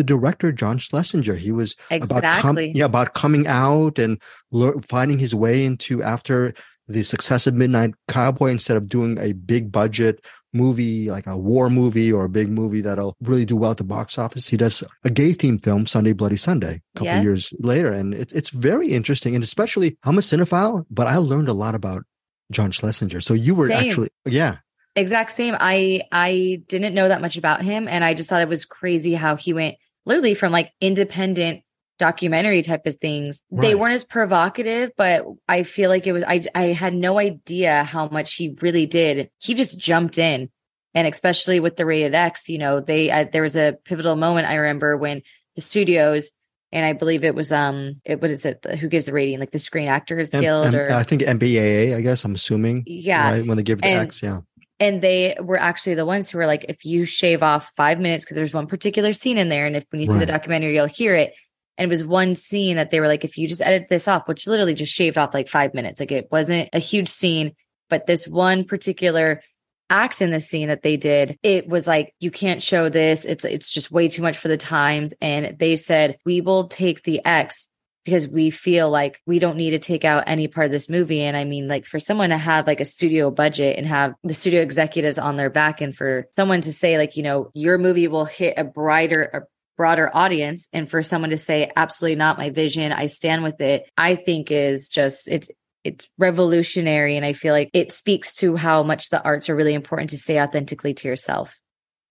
the 0.00 0.04
director 0.04 0.50
John 0.52 0.78
Schlesinger. 0.78 1.34
He 1.36 1.52
was 1.52 1.76
about 1.90 2.22
com- 2.22 2.56
Exactly. 2.58 2.72
yeah 2.74 2.86
about 2.86 3.14
coming 3.14 3.46
out 3.46 3.98
and 3.98 4.20
lear- 4.50 4.78
finding 4.88 5.18
his 5.18 5.34
way 5.34 5.64
into 5.64 6.02
after 6.02 6.54
the 6.88 7.02
success 7.04 7.46
of 7.46 7.54
Midnight 7.54 7.92
Cowboy. 8.08 8.48
Instead 8.50 8.76
of 8.76 8.88
doing 8.88 9.18
a 9.18 9.32
big 9.32 9.70
budget 9.70 10.24
movie 10.52 11.08
like 11.10 11.26
a 11.28 11.36
war 11.36 11.70
movie 11.70 12.12
or 12.12 12.24
a 12.24 12.28
big 12.28 12.48
movie 12.48 12.80
that'll 12.80 13.14
really 13.20 13.44
do 13.44 13.54
well 13.56 13.70
at 13.70 13.76
the 13.76 13.84
box 13.84 14.18
office, 14.18 14.48
he 14.48 14.56
does 14.56 14.82
a 15.04 15.10
gay 15.10 15.32
themed 15.34 15.62
film, 15.62 15.86
Sunday 15.86 16.12
Bloody 16.12 16.36
Sunday, 16.36 16.74
a 16.94 16.98
couple 16.98 17.06
Yes. 17.06 17.22
years 17.24 17.52
later, 17.60 17.92
and 17.92 18.12
it, 18.14 18.32
it's 18.32 18.50
very 18.50 18.88
interesting. 18.90 19.34
And 19.36 19.44
especially, 19.44 19.96
I'm 20.02 20.18
a 20.18 20.22
cinephile, 20.22 20.84
but 20.90 21.06
I 21.06 21.16
learned 21.18 21.48
a 21.48 21.52
lot 21.52 21.74
about 21.76 22.02
John 22.50 22.72
Schlesinger. 22.72 23.20
So 23.20 23.34
you 23.34 23.54
were 23.54 23.68
Same. 23.68 23.88
actually 23.88 24.08
yeah. 24.24 24.56
Exact 24.96 25.30
same. 25.30 25.54
I 25.60 26.02
I 26.10 26.62
didn't 26.66 26.94
know 26.96 27.06
that 27.06 27.20
much 27.20 27.36
about 27.36 27.62
him 27.62 27.86
and 27.86 28.02
I 28.02 28.12
just 28.14 28.28
thought 28.28 28.42
it 28.42 28.48
was 28.48 28.64
crazy 28.64 29.14
how 29.14 29.36
he 29.36 29.52
went 29.52 29.76
literally 30.06 30.34
from 30.34 30.52
like 30.52 30.72
independent 30.80 31.62
documentary 31.98 32.62
type 32.62 32.86
of 32.86 32.94
things. 32.96 33.42
They 33.50 33.74
weren't 33.74 33.94
as 33.94 34.04
provocative, 34.04 34.90
but 34.96 35.24
I 35.46 35.64
feel 35.64 35.90
like 35.90 36.06
it 36.06 36.12
was 36.12 36.24
I 36.26 36.42
I 36.54 36.66
had 36.68 36.94
no 36.94 37.18
idea 37.18 37.84
how 37.84 38.08
much 38.08 38.34
he 38.34 38.56
really 38.62 38.86
did. 38.86 39.30
He 39.40 39.54
just 39.54 39.78
jumped 39.78 40.16
in. 40.18 40.48
And 40.94 41.06
especially 41.06 41.60
with 41.60 41.76
the 41.76 41.86
rated 41.86 42.14
X, 42.14 42.48
you 42.48 42.58
know, 42.58 42.80
they 42.80 43.10
uh, 43.10 43.26
there 43.32 43.42
was 43.42 43.54
a 43.56 43.76
pivotal 43.84 44.16
moment 44.16 44.48
I 44.48 44.54
remember 44.56 44.96
when 44.96 45.22
the 45.54 45.60
studios 45.60 46.30
and 46.72 46.84
I 46.86 46.94
believe 46.94 47.22
it 47.22 47.34
was 47.34 47.52
um 47.52 48.00
it 48.04 48.20
what 48.22 48.30
is 48.30 48.44
it 48.44 48.64
who 48.80 48.88
gives 48.88 49.06
the 49.06 49.12
rating 49.12 49.38
like 49.38 49.50
the 49.52 49.58
Screen 49.58 49.86
Actors 49.88 50.32
M- 50.34 50.40
Guild 50.40 50.66
M- 50.66 50.74
or 50.74 50.90
I 50.92 51.02
think 51.02 51.22
MPAA, 51.22 51.94
I 51.96 52.00
guess 52.00 52.24
I'm 52.24 52.34
assuming. 52.34 52.84
Yeah. 52.86 53.30
Right? 53.30 53.46
When 53.46 53.56
they 53.56 53.62
give 53.62 53.80
the 53.82 53.86
And- 53.88 54.00
X, 54.06 54.22
yeah. 54.22 54.40
And 54.80 55.02
they 55.02 55.36
were 55.40 55.60
actually 55.60 55.94
the 55.94 56.06
ones 56.06 56.30
who 56.30 56.38
were 56.38 56.46
like 56.46 56.64
if 56.68 56.86
you 56.86 57.04
shave 57.04 57.42
off 57.42 57.70
five 57.76 58.00
minutes 58.00 58.24
because 58.24 58.34
there's 58.34 58.54
one 58.54 58.66
particular 58.66 59.12
scene 59.12 59.36
in 59.36 59.50
there 59.50 59.66
and 59.66 59.76
if 59.76 59.84
when 59.90 60.00
you 60.00 60.06
see 60.06 60.18
the 60.18 60.26
documentary 60.26 60.74
you'll 60.74 60.86
hear 60.86 61.14
it. 61.14 61.34
And 61.78 61.86
it 61.86 61.88
was 61.88 62.04
one 62.04 62.34
scene 62.34 62.76
that 62.76 62.90
they 62.90 63.00
were 63.00 63.08
like 63.08 63.24
if 63.24 63.38
you 63.38 63.46
just 63.46 63.62
edit 63.62 63.88
this 63.88 64.08
off 64.08 64.26
which 64.26 64.46
literally 64.46 64.74
just 64.74 64.92
shaved 64.92 65.18
off 65.18 65.34
like 65.34 65.48
five 65.48 65.74
minutes. 65.74 66.00
Like 66.00 66.10
it 66.10 66.28
wasn't 66.32 66.70
a 66.72 66.78
huge 66.78 67.10
scene 67.10 67.52
but 67.90 68.06
this 68.06 68.26
one 68.26 68.64
particular 68.64 69.42
act 69.90 70.22
in 70.22 70.30
the 70.30 70.40
scene 70.40 70.68
that 70.68 70.82
they 70.82 70.96
did 70.96 71.36
it 71.42 71.66
was 71.66 71.86
like 71.86 72.14
you 72.18 72.30
can't 72.30 72.62
show 72.62 72.88
this. 72.88 73.26
It's 73.26 73.44
it's 73.44 73.70
just 73.70 73.92
way 73.92 74.08
too 74.08 74.22
much 74.22 74.38
for 74.38 74.48
the 74.48 74.56
times. 74.56 75.12
And 75.20 75.58
they 75.58 75.76
said 75.76 76.16
we 76.24 76.40
will 76.40 76.68
take 76.68 77.02
the 77.02 77.24
x 77.24 77.68
because 78.04 78.26
we 78.26 78.50
feel 78.50 78.90
like 78.90 79.20
we 79.26 79.38
don't 79.38 79.56
need 79.56 79.70
to 79.70 79.78
take 79.78 80.04
out 80.04 80.24
any 80.26 80.48
part 80.48 80.66
of 80.66 80.72
this 80.72 80.88
movie. 80.88 81.22
And 81.22 81.36
I 81.36 81.44
mean, 81.44 81.68
like 81.68 81.86
for 81.86 82.00
someone 82.00 82.30
to 82.30 82.38
have 82.38 82.66
like 82.66 82.80
a 82.80 82.84
studio 82.84 83.30
budget 83.30 83.76
and 83.76 83.86
have 83.86 84.14
the 84.24 84.34
studio 84.34 84.62
executives 84.62 85.18
on 85.18 85.36
their 85.36 85.50
back, 85.50 85.80
and 85.80 85.94
for 85.94 86.26
someone 86.36 86.62
to 86.62 86.72
say, 86.72 86.98
like, 86.98 87.16
you 87.16 87.22
know, 87.22 87.50
your 87.54 87.78
movie 87.78 88.08
will 88.08 88.24
hit 88.24 88.54
a 88.56 88.64
brighter, 88.64 89.22
a 89.22 89.40
broader 89.76 90.10
audience, 90.12 90.68
and 90.72 90.90
for 90.90 91.02
someone 91.02 91.30
to 91.30 91.36
say, 91.36 91.70
absolutely 91.74 92.16
not 92.16 92.38
my 92.38 92.50
vision, 92.50 92.92
I 92.92 93.06
stand 93.06 93.42
with 93.42 93.60
it, 93.60 93.88
I 93.96 94.14
think 94.14 94.50
is 94.50 94.88
just, 94.88 95.28
it's, 95.28 95.50
it's 95.84 96.08
revolutionary. 96.18 97.16
And 97.16 97.24
I 97.24 97.32
feel 97.32 97.54
like 97.54 97.70
it 97.72 97.90
speaks 97.90 98.34
to 98.36 98.56
how 98.56 98.82
much 98.82 99.08
the 99.08 99.22
arts 99.22 99.48
are 99.48 99.56
really 99.56 99.72
important 99.72 100.10
to 100.10 100.18
stay 100.18 100.38
authentically 100.38 100.92
to 100.92 101.08
yourself. 101.08 101.54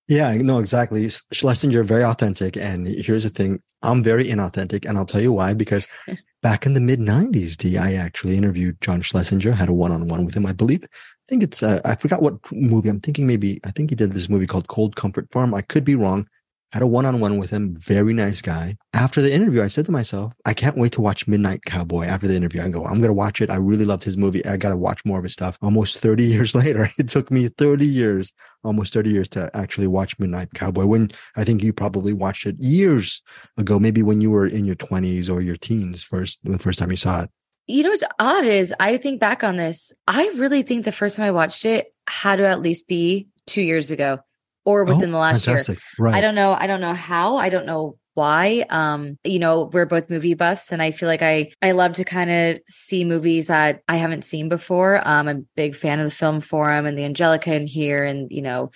Yeah, 0.09 0.33
no, 0.33 0.59
exactly. 0.59 1.07
Schlesinger, 1.31 1.83
very 1.83 2.03
authentic. 2.03 2.57
And 2.57 2.87
here's 2.87 3.23
the 3.23 3.29
thing 3.29 3.61
I'm 3.83 4.03
very 4.03 4.25
inauthentic. 4.25 4.85
And 4.87 4.97
I'll 4.97 5.05
tell 5.05 5.21
you 5.21 5.31
why. 5.31 5.53
Because 5.53 5.87
back 6.41 6.65
in 6.65 6.73
the 6.73 6.81
mid 6.81 6.99
90s, 6.99 7.55
D, 7.55 7.77
I 7.77 7.93
actually 7.93 8.35
interviewed 8.35 8.81
John 8.81 9.01
Schlesinger, 9.01 9.51
had 9.51 9.69
a 9.69 9.73
one 9.73 9.91
on 9.91 10.07
one 10.07 10.25
with 10.25 10.35
him, 10.35 10.47
I 10.47 10.51
believe. 10.51 10.83
I 10.83 10.87
think 11.29 11.43
it's, 11.43 11.61
uh, 11.61 11.79
I 11.85 11.95
forgot 11.95 12.23
what 12.23 12.35
movie. 12.51 12.89
I'm 12.89 12.99
thinking 12.99 13.27
maybe, 13.27 13.61
I 13.63 13.71
think 13.71 13.91
he 13.91 13.95
did 13.95 14.11
this 14.11 14.29
movie 14.29 14.47
called 14.47 14.67
Cold 14.67 14.95
Comfort 14.95 15.31
Farm. 15.31 15.53
I 15.53 15.61
could 15.61 15.85
be 15.85 15.95
wrong. 15.95 16.27
Had 16.71 16.83
a 16.83 16.87
one 16.87 17.07
on 17.07 17.19
one 17.19 17.39
with 17.39 17.49
him. 17.49 17.75
Very 17.75 18.13
nice 18.13 18.43
guy. 18.43 18.77
After 18.93 19.23
the 19.23 19.33
interview, 19.33 19.63
I 19.63 19.69
said 19.69 19.85
to 19.85 19.91
myself, 19.91 20.33
I 20.45 20.53
can't 20.53 20.77
wait 20.77 20.91
to 20.93 21.01
watch 21.01 21.27
Midnight 21.27 21.65
Cowboy. 21.65 22.05
After 22.05 22.27
the 22.27 22.35
interview, 22.35 22.61
I 22.61 22.69
go, 22.69 22.85
I'm 22.85 22.99
going 22.99 23.09
to 23.09 23.13
watch 23.13 23.41
it. 23.41 23.49
I 23.49 23.55
really 23.55 23.85
loved 23.85 24.03
his 24.03 24.17
movie. 24.17 24.45
I 24.45 24.55
got 24.55 24.69
to 24.69 24.77
watch 24.77 25.03
more 25.03 25.17
of 25.17 25.23
his 25.23 25.33
stuff. 25.33 25.57
Almost 25.63 25.97
30 25.97 26.23
years 26.25 26.53
later, 26.53 26.87
it 26.99 27.07
took 27.07 27.31
me 27.31 27.47
30 27.47 27.87
years, 27.87 28.33
almost 28.63 28.93
30 28.93 29.09
years 29.09 29.27
to 29.29 29.49
actually 29.55 29.87
watch 29.87 30.19
Midnight 30.19 30.53
Cowboy. 30.53 30.85
When 30.85 31.11
I 31.35 31.43
think 31.43 31.63
you 31.63 31.73
probably 31.73 32.13
watched 32.13 32.45
it 32.45 32.55
years 32.59 33.23
ago, 33.57 33.79
maybe 33.79 34.03
when 34.03 34.21
you 34.21 34.29
were 34.29 34.45
in 34.45 34.65
your 34.65 34.75
20s 34.75 35.27
or 35.27 35.41
your 35.41 35.57
teens 35.57 36.03
first, 36.03 36.39
the 36.43 36.59
first 36.59 36.77
time 36.77 36.91
you 36.91 36.97
saw 36.97 37.23
it. 37.23 37.31
You 37.65 37.83
know 37.83 37.89
what's 37.89 38.03
odd 38.19 38.45
is 38.45 38.73
I 38.79 38.97
think 38.97 39.19
back 39.19 39.43
on 39.43 39.57
this. 39.57 39.91
I 40.07 40.27
really 40.35 40.61
think 40.61 40.85
the 40.85 40.91
first 40.91 41.17
time 41.17 41.25
I 41.25 41.31
watched 41.31 41.65
it 41.65 41.93
had 42.07 42.37
to 42.37 42.47
at 42.47 42.61
least 42.61 42.87
be 42.87 43.27
two 43.47 43.61
years 43.61 43.89
ago 43.91 44.19
or 44.65 44.83
within 44.83 45.09
Oh, 45.09 45.13
the 45.13 45.17
last 45.17 45.45
fantastic. 45.45 45.77
year. 45.77 46.05
Right. 46.05 46.15
I 46.15 46.21
don't 46.21 46.35
know. 46.35 46.53
I 46.53 46.67
don't 46.67 46.81
know 46.81 46.93
how. 46.93 47.37
I 47.37 47.49
don't 47.49 47.65
know 47.65 47.97
why. 48.13 48.65
Um, 48.69 49.17
you 49.23 49.39
know, 49.39 49.69
we're 49.71 49.85
both 49.85 50.09
movie 50.09 50.33
buffs 50.33 50.71
and 50.71 50.81
I 50.81 50.91
feel 50.91 51.07
like 51.07 51.21
I 51.21 51.51
I 51.61 51.71
love 51.71 51.93
to 51.93 52.03
kind 52.03 52.29
of 52.29 52.59
see 52.67 53.05
movies 53.05 53.47
that 53.47 53.81
I 53.87 53.97
haven't 53.97 54.23
seen 54.23 54.49
before. 54.49 54.97
Um, 55.07 55.27
I'm 55.27 55.37
a 55.37 55.41
big 55.55 55.75
fan 55.75 55.99
of 55.99 56.05
the 56.05 56.15
film 56.15 56.41
forum 56.41 56.85
and 56.85 56.97
the 56.97 57.05
Angelika 57.05 57.53
in 57.55 57.65
here 57.67 58.03
and 58.03 58.29
you 58.31 58.41
know, 58.41 58.71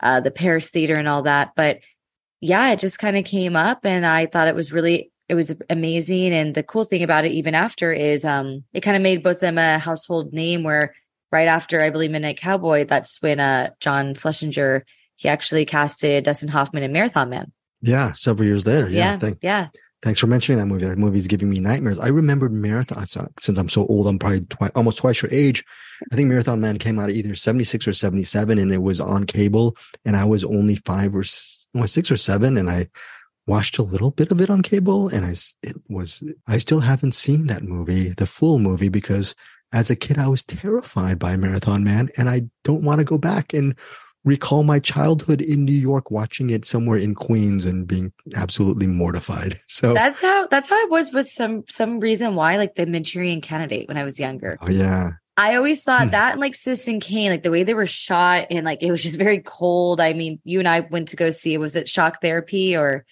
uh 0.00 0.20
the 0.20 0.30
Paris 0.32 0.70
Theater 0.70 0.96
and 0.96 1.06
all 1.08 1.22
that. 1.22 1.52
But 1.54 1.78
yeah, 2.40 2.70
it 2.70 2.80
just 2.80 2.98
kind 2.98 3.16
of 3.16 3.24
came 3.24 3.56
up 3.56 3.84
and 3.84 4.04
I 4.06 4.26
thought 4.26 4.48
it 4.48 4.54
was 4.54 4.72
really 4.72 5.12
it 5.28 5.34
was 5.34 5.54
amazing. 5.70 6.32
And 6.32 6.54
the 6.54 6.62
cool 6.62 6.84
thing 6.84 7.02
about 7.02 7.24
it, 7.26 7.32
even 7.32 7.54
after, 7.54 7.92
is 7.92 8.24
um 8.24 8.64
it 8.72 8.80
kind 8.80 8.96
of 8.96 9.02
made 9.02 9.22
both 9.22 9.36
of 9.36 9.40
them 9.40 9.58
a 9.58 9.78
household 9.78 10.32
name 10.32 10.62
where 10.64 10.94
right 11.30 11.46
after 11.48 11.80
I 11.82 11.90
believe 11.90 12.10
Midnight 12.10 12.38
Cowboy, 12.38 12.84
that's 12.86 13.20
when 13.22 13.38
uh 13.38 13.70
John 13.80 14.14
Schlesinger 14.14 14.84
he 15.18 15.28
actually 15.28 15.66
casted 15.66 16.24
Dustin 16.24 16.48
Hoffman 16.48 16.84
in 16.84 16.92
Marathon 16.92 17.28
Man. 17.28 17.52
Yeah. 17.82 18.12
Several 18.12 18.46
years 18.46 18.66
later. 18.66 18.88
Yeah. 18.88 19.12
Yeah. 19.12 19.18
Thank, 19.18 19.38
Yeah. 19.42 19.68
Thanks 20.00 20.20
for 20.20 20.28
mentioning 20.28 20.60
that 20.60 20.66
movie. 20.66 20.84
That 20.84 20.96
movie's 20.96 21.26
giving 21.26 21.50
me 21.50 21.58
nightmares. 21.58 21.98
I 21.98 22.06
remembered 22.06 22.52
Marathon 22.52 23.04
since 23.40 23.58
I'm 23.58 23.68
so 23.68 23.84
old. 23.86 24.06
I'm 24.06 24.16
probably 24.16 24.42
twi- 24.42 24.70
almost 24.76 24.98
twice 24.98 25.20
your 25.20 25.32
age. 25.32 25.64
I 26.12 26.14
think 26.14 26.28
Marathon 26.28 26.60
Man 26.60 26.78
came 26.78 27.00
out 27.00 27.10
either 27.10 27.34
76 27.34 27.88
or 27.88 27.92
77 27.92 28.58
and 28.58 28.72
it 28.72 28.80
was 28.80 29.00
on 29.00 29.24
cable 29.24 29.76
and 30.04 30.14
I 30.14 30.24
was 30.24 30.44
only 30.44 30.76
five 30.76 31.16
or 31.16 31.24
well, 31.74 31.88
six 31.88 32.12
or 32.12 32.16
seven. 32.16 32.56
And 32.56 32.70
I 32.70 32.86
watched 33.48 33.78
a 33.78 33.82
little 33.82 34.12
bit 34.12 34.30
of 34.30 34.40
it 34.40 34.50
on 34.50 34.62
cable 34.62 35.08
and 35.08 35.26
I, 35.26 35.34
it 35.64 35.76
was, 35.88 36.22
I 36.46 36.58
still 36.58 36.80
haven't 36.80 37.16
seen 37.16 37.48
that 37.48 37.64
movie, 37.64 38.10
the 38.10 38.26
full 38.26 38.60
movie, 38.60 38.90
because 38.90 39.34
as 39.72 39.90
a 39.90 39.96
kid, 39.96 40.16
I 40.16 40.28
was 40.28 40.44
terrified 40.44 41.18
by 41.18 41.36
Marathon 41.36 41.82
Man 41.82 42.08
and 42.16 42.30
I 42.30 42.42
don't 42.62 42.84
want 42.84 43.00
to 43.00 43.04
go 43.04 43.18
back 43.18 43.52
and 43.52 43.76
recall 44.28 44.62
my 44.62 44.78
childhood 44.78 45.40
in 45.40 45.64
New 45.64 45.72
York 45.72 46.10
watching 46.10 46.50
it 46.50 46.64
somewhere 46.64 46.98
in 46.98 47.14
Queens 47.14 47.64
and 47.64 47.86
being 47.86 48.12
absolutely 48.36 48.86
mortified. 48.86 49.58
So 49.68 49.94
That's 49.94 50.20
how 50.20 50.46
that's 50.48 50.68
how 50.68 50.76
I 50.76 50.86
was 50.90 51.12
with 51.12 51.26
some 51.28 51.64
some 51.68 51.98
reason 52.00 52.34
why 52.34 52.56
like 52.56 52.74
the 52.76 52.86
Manchurian 52.86 53.40
candidate 53.40 53.88
when 53.88 53.96
I 53.96 54.04
was 54.04 54.20
younger. 54.20 54.58
Oh 54.60 54.70
yeah. 54.70 55.12
I 55.36 55.54
always 55.56 55.84
thought 55.84 56.04
Hmm. 56.04 56.10
that 56.10 56.32
and 56.32 56.40
like 56.40 56.54
Citizen 56.56 57.00
Kane, 57.00 57.30
like 57.30 57.42
the 57.44 57.50
way 57.50 57.62
they 57.62 57.74
were 57.74 57.86
shot 57.86 58.46
and 58.50 58.64
like 58.64 58.82
it 58.82 58.90
was 58.90 59.02
just 59.02 59.16
very 59.18 59.40
cold. 59.40 60.00
I 60.00 60.12
mean, 60.12 60.40
you 60.44 60.58
and 60.58 60.68
I 60.68 60.80
went 60.80 61.08
to 61.08 61.16
go 61.16 61.30
see 61.30 61.56
was 61.58 61.74
it 61.76 61.88
shock 61.88 62.20
therapy 62.20 62.76
or 62.76 63.04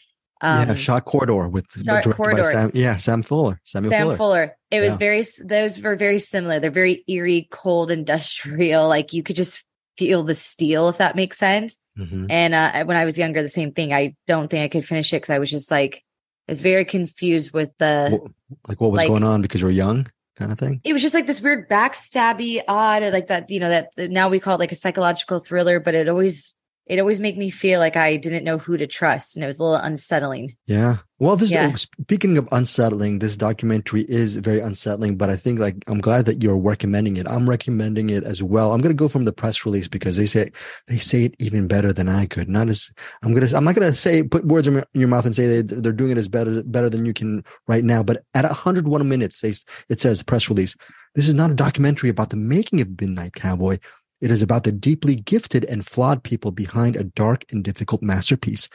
Um, 0.43 0.69
yeah, 0.69 0.75
Shock 0.75 1.07
Corridor 1.07 1.49
with 1.49 1.65
Shock 1.83 2.05
Corridor. 2.15 2.45
Sam. 2.45 2.71
Yeah, 2.75 2.97
Sam 2.99 3.23
Fuller. 3.23 3.59
Samuel 3.65 3.91
Sam 3.93 4.03
Fuller. 4.03 4.17
Fuller. 4.17 4.57
It 4.71 4.81
was 4.81 4.91
Yeah. 4.91 4.97
very, 4.99 5.25
those 5.45 5.81
were 5.81 5.97
very 5.97 6.19
similar. 6.19 6.61
They're 6.61 6.71
very 6.85 7.05
eerie, 7.09 7.49
cold, 7.51 7.91
industrial. 7.91 8.87
Like 8.97 9.15
you 9.15 9.23
could 9.23 9.37
just 9.37 9.63
feel 9.97 10.23
the 10.25 10.35
steel, 10.35 10.89
if 10.89 10.99
that 10.99 11.17
makes 11.17 11.39
sense. 11.39 11.77
Mhm. 11.99 12.27
And 12.31 12.55
uh, 12.55 12.85
when 12.85 12.97
I 12.97 13.05
was 13.05 13.19
younger, 13.19 13.43
the 13.43 13.49
same 13.49 13.73
thing. 13.73 13.93
I 13.93 14.15
don't 14.27 14.49
think 14.49 14.63
I 14.65 14.69
could 14.69 14.85
finish 14.85 15.13
it 15.13 15.17
because 15.17 15.31
I 15.31 15.39
was 15.39 15.51
just 15.51 15.71
like, 15.71 16.03
I 16.49 16.53
was 16.53 16.61
very 16.61 16.85
confused 16.85 17.53
with 17.53 17.71
the. 17.79 18.21
Like 18.69 18.81
what 18.81 18.93
was 18.93 18.99
like- 18.99 19.09
going 19.09 19.23
on 19.25 19.43
because 19.43 19.61
you 19.63 19.67
were 19.67 19.73
young, 19.73 20.07
kind 20.37 20.53
of 20.53 20.59
thing. 20.59 20.81
it 20.85 20.93
was 20.93 21.03
just 21.03 21.15
like 21.15 21.27
this 21.27 21.41
weird 21.41 21.69
backstabby, 21.69 22.61
odd, 22.69 23.03
like 23.13 23.29
that. 23.29 23.51
You 23.51 23.61
know 23.61 23.71
that 23.71 24.11
now 24.11 24.29
we 24.29 24.39
call 24.41 24.55
it 24.57 24.61
like 24.61 24.73
a 24.73 24.77
psychological 24.77 25.39
thriller, 25.39 25.81
but 25.81 25.95
it 25.95 26.09
always 26.09 26.55
it 26.87 26.99
always 27.01 27.21
made 27.21 27.37
me 27.37 27.51
feel 27.51 27.81
like 27.81 27.97
I 27.97 28.17
didn't 28.17 28.45
know 28.45 28.59
who 28.59 28.77
to 28.77 28.87
trust, 28.87 29.37
and 29.37 29.43
it 29.43 29.47
was 29.47 29.59
a 29.59 29.63
little 29.63 29.77
unsettling. 29.77 30.57
Yeah. 30.67 30.99
Well, 31.19 31.35
this 31.37 31.51
Yeah. 31.51 31.75
speaking 31.75 32.37
of 32.39 32.47
unsettling, 32.53 33.19
this 33.21 33.37
documentary 33.37 34.03
is 34.03 34.37
very 34.37 34.61
unsettling, 34.61 35.17
but 35.17 35.31
I 35.31 35.37
think 35.37 35.59
like 35.59 35.77
I'm 35.87 35.99
glad 36.01 36.27
that 36.27 36.43
you're 36.43 36.59
recommending 36.59 37.17
it. 37.17 37.27
I'm 37.27 37.49
recommending 37.49 38.11
it 38.11 38.23
as 38.23 38.43
well. 38.43 38.73
I'm 38.73 38.81
going 38.81 38.95
to 38.95 39.03
go 39.05 39.09
from 39.09 39.25
the 39.25 39.33
press 39.33 39.65
release 39.65 39.89
because 39.89 40.17
they 40.17 40.27
say 40.27 40.51
they 40.89 40.99
say 40.99 41.25
it 41.25 41.35
even 41.39 41.67
better 41.67 41.93
than 41.93 42.09
I 42.09 42.27
could. 42.27 42.49
Not 42.49 42.69
as 42.69 42.91
I'm 43.23 43.33
going 43.35 43.47
to 43.47 43.57
I'm 43.57 43.65
not 43.65 43.75
going 43.75 43.91
to 43.91 43.97
say 43.97 44.23
put 44.23 44.45
words 44.45 44.69
in 44.69 44.85
your- 44.93 45.09
mouth 45.09 45.25
and 45.27 45.35
say 45.35 45.47
they 45.47 45.63
they're 45.63 45.93
doing 45.93 46.11
it 46.13 46.19
as 46.19 46.29
better 46.29 46.63
better 46.63 46.91
than 46.91 47.07
you 47.07 47.15
can 47.15 47.43
right 47.67 47.83
now, 47.85 48.03
but 48.03 48.23
at 48.35 48.45
101 48.45 49.09
minutes 49.09 49.41
they, 49.41 49.55
it 49.89 50.01
says 50.01 50.23
press 50.23 50.49
release. 50.51 50.77
This 51.15 51.29
is 51.29 51.35
not 51.35 51.51
a 51.51 51.55
documentary 51.55 52.11
about 52.11 52.29
the 52.31 52.37
making 52.37 52.81
of 52.83 53.01
Midnight 53.01 53.33
Cowboy. 53.35 53.79
It 54.21 54.31
is 54.31 54.43
about 54.43 54.65
the 54.65 54.73
deeply 54.73 55.17
gifted 55.17 55.65
and 55.65 55.87
flawed 55.87 56.23
people 56.23 56.51
behind 56.51 56.97
a 56.97 57.05
dark 57.05 57.45
and 57.51 57.63
difficult 57.63 58.03
masterpiece. 58.03 58.69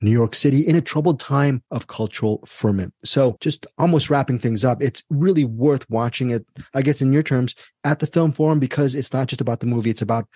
New 0.00 0.12
York 0.12 0.34
City 0.34 0.60
in 0.60 0.76
a 0.76 0.80
troubled 0.80 1.18
time 1.18 1.62
of 1.72 1.88
cultural 1.88 2.40
ferment. 2.46 2.94
So 3.04 3.36
just 3.40 3.66
almost 3.78 4.10
wrapping 4.10 4.38
things 4.38 4.64
up, 4.64 4.80
it's 4.80 5.02
really 5.10 5.44
worth 5.44 5.88
watching 5.90 6.30
it, 6.30 6.46
I 6.72 6.82
guess 6.82 7.00
in 7.00 7.12
your 7.12 7.24
terms, 7.24 7.56
at 7.82 7.98
the 7.98 8.06
film 8.06 8.30
forum 8.32 8.60
because 8.60 8.94
it's 8.94 9.12
not 9.12 9.26
just 9.26 9.40
about 9.40 9.58
the 9.58 9.66
movie, 9.66 9.90
it's 9.90 10.02
about 10.02 10.28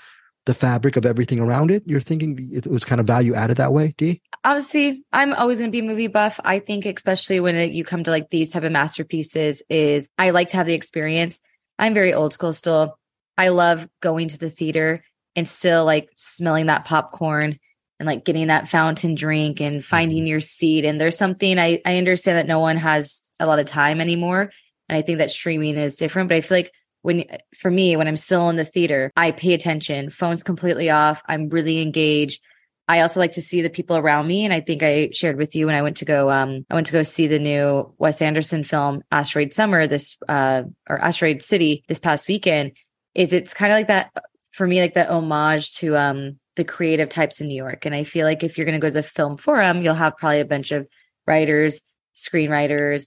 the 0.46 0.54
fabric 0.54 0.96
of 0.96 1.06
everything 1.06 1.38
around 1.38 1.70
it. 1.70 1.84
You're 1.86 2.00
thinking 2.00 2.50
it 2.52 2.66
was 2.66 2.84
kind 2.84 3.00
of 3.00 3.06
value 3.06 3.34
added 3.34 3.58
that 3.58 3.72
way, 3.72 3.94
D? 3.96 4.20
honestly 4.44 5.04
i'm 5.12 5.32
always 5.34 5.58
going 5.58 5.70
to 5.70 5.72
be 5.72 5.80
a 5.80 5.88
movie 5.88 6.06
buff 6.06 6.40
i 6.44 6.58
think 6.58 6.86
especially 6.86 7.40
when 7.40 7.54
it, 7.54 7.72
you 7.72 7.84
come 7.84 8.04
to 8.04 8.10
like 8.10 8.30
these 8.30 8.50
type 8.50 8.64
of 8.64 8.72
masterpieces 8.72 9.62
is 9.68 10.08
i 10.18 10.30
like 10.30 10.48
to 10.48 10.56
have 10.56 10.66
the 10.66 10.74
experience 10.74 11.38
i'm 11.78 11.94
very 11.94 12.12
old 12.12 12.32
school 12.32 12.52
still 12.52 12.98
i 13.36 13.48
love 13.48 13.88
going 14.00 14.28
to 14.28 14.38
the 14.38 14.50
theater 14.50 15.02
and 15.36 15.46
still 15.46 15.84
like 15.84 16.10
smelling 16.16 16.66
that 16.66 16.84
popcorn 16.84 17.58
and 17.98 18.06
like 18.08 18.24
getting 18.24 18.48
that 18.48 18.66
fountain 18.66 19.14
drink 19.14 19.60
and 19.60 19.84
finding 19.84 20.26
your 20.26 20.40
seat. 20.40 20.84
And 20.84 21.00
there's 21.00 21.16
something 21.16 21.58
i 21.58 21.80
i 21.84 21.98
understand 21.98 22.38
that 22.38 22.48
no 22.48 22.58
one 22.58 22.76
has 22.76 23.30
a 23.38 23.46
lot 23.46 23.60
of 23.60 23.66
time 23.66 24.00
anymore. 24.00 24.50
And 24.88 24.98
i 24.98 25.02
think 25.02 25.18
that 25.18 25.30
streaming 25.30 25.76
is 25.76 25.96
different 25.96 26.28
but 26.28 26.36
i 26.36 26.40
feel 26.40 26.58
like 26.58 26.72
when 27.02 27.24
for 27.56 27.70
me 27.70 27.96
when 27.96 28.08
i'm 28.08 28.16
still 28.16 28.48
in 28.50 28.56
the 28.56 28.64
theater 28.64 29.12
i 29.16 29.30
pay 29.30 29.54
attention. 29.54 30.10
Phone's 30.10 30.42
completely 30.42 30.90
off. 30.90 31.22
I'm 31.26 31.48
really 31.48 31.80
engaged. 31.80 32.40
I 32.88 33.00
also 33.00 33.20
like 33.20 33.32
to 33.32 33.42
see 33.42 33.62
the 33.62 33.70
people 33.70 33.96
around 33.96 34.26
me. 34.26 34.44
And 34.44 34.52
I 34.52 34.60
think 34.60 34.82
I 34.82 35.10
shared 35.12 35.38
with 35.38 35.54
you 35.54 35.66
when 35.66 35.76
I 35.76 35.82
went 35.82 35.98
to 35.98 36.04
go, 36.04 36.28
um, 36.28 36.66
I 36.68 36.74
went 36.74 36.88
to 36.88 36.92
go 36.92 37.04
see 37.04 37.28
the 37.28 37.38
new 37.38 37.94
Wes 37.96 38.20
Anderson 38.20 38.64
film, 38.64 39.02
Asteroid 39.10 39.54
Summer, 39.54 39.86
this, 39.86 40.16
uh, 40.28 40.64
or 40.90 40.98
Asteroid 40.98 41.42
City 41.42 41.84
this 41.86 42.00
past 42.00 42.26
weekend. 42.26 42.72
Is 43.14 43.32
it's 43.32 43.54
kind 43.54 43.72
of 43.72 43.76
like 43.76 43.88
that 43.88 44.12
for 44.52 44.66
me, 44.66 44.80
like 44.80 44.94
that 44.94 45.10
homage 45.10 45.74
to, 45.76 45.96
um, 45.96 46.38
the 46.56 46.64
creative 46.64 47.08
types 47.08 47.40
in 47.40 47.48
New 47.48 47.56
York. 47.56 47.86
And 47.86 47.94
I 47.94 48.04
feel 48.04 48.26
like 48.26 48.42
if 48.42 48.56
you're 48.56 48.66
going 48.66 48.78
to 48.78 48.84
go 48.84 48.88
to 48.88 48.94
the 48.94 49.02
film 49.02 49.36
forum, 49.36 49.82
you'll 49.82 49.94
have 49.94 50.16
probably 50.16 50.40
a 50.40 50.44
bunch 50.44 50.70
of 50.70 50.86
writers, 51.26 51.80
screenwriters, 52.14 53.06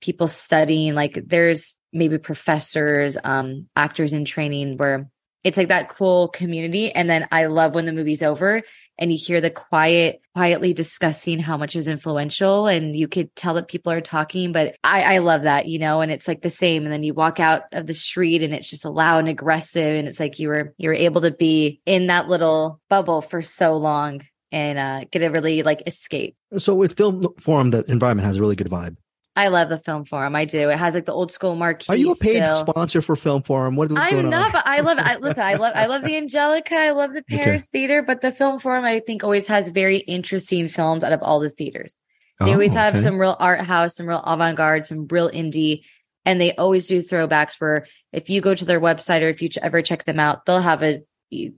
people 0.00 0.26
studying, 0.26 0.94
like 0.94 1.18
there's 1.26 1.76
maybe 1.92 2.18
professors, 2.18 3.16
um, 3.22 3.68
actors 3.76 4.12
in 4.12 4.24
training 4.24 4.76
where 4.76 5.08
it's 5.44 5.56
like 5.56 5.68
that 5.68 5.88
cool 5.88 6.28
community. 6.28 6.92
And 6.92 7.08
then 7.08 7.28
I 7.30 7.46
love 7.46 7.74
when 7.74 7.86
the 7.86 7.92
movie's 7.92 8.22
over 8.22 8.62
and 9.00 9.10
you 9.10 9.18
hear 9.18 9.40
the 9.40 9.50
quiet, 9.50 10.20
quietly 10.34 10.74
discussing 10.74 11.38
how 11.38 11.56
much 11.56 11.74
is 11.74 11.88
influential, 11.88 12.66
and 12.66 12.94
you 12.94 13.08
could 13.08 13.34
tell 13.34 13.54
that 13.54 13.68
people 13.68 13.90
are 13.90 14.02
talking. 14.02 14.52
But 14.52 14.76
I, 14.84 15.14
I 15.14 15.18
love 15.18 15.42
that, 15.42 15.66
you 15.66 15.78
know, 15.78 16.02
and 16.02 16.12
it's 16.12 16.28
like 16.28 16.42
the 16.42 16.50
same. 16.50 16.84
And 16.84 16.92
then 16.92 17.02
you 17.02 17.14
walk 17.14 17.40
out 17.40 17.62
of 17.72 17.86
the 17.86 17.94
street, 17.94 18.42
and 18.42 18.54
it's 18.54 18.68
just 18.68 18.84
loud 18.84 19.20
and 19.20 19.28
aggressive, 19.28 19.82
and 19.82 20.06
it's 20.06 20.20
like 20.20 20.38
you 20.38 20.48
were 20.48 20.74
you 20.76 20.90
were 20.90 20.94
able 20.94 21.22
to 21.22 21.30
be 21.30 21.80
in 21.86 22.08
that 22.08 22.28
little 22.28 22.80
bubble 22.90 23.22
for 23.22 23.42
so 23.42 23.76
long 23.76 24.20
and 24.52 24.78
uh, 24.78 25.04
get 25.10 25.22
a 25.22 25.30
really 25.30 25.62
like 25.62 25.82
escape. 25.86 26.36
So 26.58 26.74
with 26.74 26.96
film 26.96 27.22
forum, 27.38 27.70
the 27.70 27.84
environment 27.88 28.26
has 28.26 28.36
a 28.36 28.40
really 28.40 28.56
good 28.56 28.68
vibe. 28.68 28.96
I 29.40 29.48
love 29.48 29.70
the 29.70 29.78
film 29.78 30.04
forum. 30.04 30.36
I 30.36 30.44
do. 30.44 30.68
It 30.68 30.76
has 30.78 30.94
like 30.94 31.06
the 31.06 31.12
old 31.14 31.32
school 31.32 31.54
marquee. 31.56 31.86
Are 31.88 31.96
you 31.96 32.12
a 32.12 32.16
paid 32.16 32.42
still. 32.42 32.56
sponsor 32.58 33.00
for 33.00 33.16
film 33.16 33.42
forum? 33.42 33.74
What 33.74 33.90
is 33.90 33.96
I'm 33.96 34.18
on? 34.18 34.30
not, 34.30 34.52
but 34.52 34.66
I 34.66 34.80
love. 34.80 34.98
I 34.98 35.16
listen, 35.20 35.42
I 35.42 35.54
love 35.54 35.72
I 35.74 35.86
love 35.86 36.02
the 36.04 36.16
Angelika, 36.16 36.74
I 36.76 36.90
love 36.90 37.14
the 37.14 37.22
Paris 37.22 37.64
Theater, 37.66 38.02
but 38.02 38.20
the 38.20 38.32
film 38.32 38.58
forum 38.58 38.84
I 38.84 39.00
think 39.00 39.24
always 39.24 39.46
has 39.46 39.68
very 39.70 39.98
interesting 39.98 40.68
films 40.68 41.04
out 41.04 41.12
of 41.14 41.22
all 41.22 41.40
the 41.40 41.48
theaters. 41.50 41.94
They 42.38 42.50
Oh, 42.50 42.52
always 42.52 42.72
have 42.74 42.94
okay. 42.94 43.02
some 43.02 43.18
real 43.18 43.36
art 43.38 43.60
house, 43.60 43.96
some 43.96 44.06
real 44.06 44.22
avant-garde, 44.26 44.84
some 44.84 45.06
real 45.08 45.30
indie, 45.30 45.84
and 46.24 46.40
they 46.40 46.54
always 46.56 46.86
do 46.86 47.00
throwbacks 47.00 47.60
where 47.60 47.86
if 48.12 48.28
you 48.30 48.40
go 48.40 48.54
to 48.54 48.64
their 48.66 48.80
website 48.80 49.22
or 49.22 49.28
if 49.28 49.40
you 49.42 49.48
ever 49.62 49.80
check 49.82 50.04
them 50.04 50.20
out, 50.20 50.44
they'll 50.46 50.60
have 50.60 50.82
a 50.82 51.02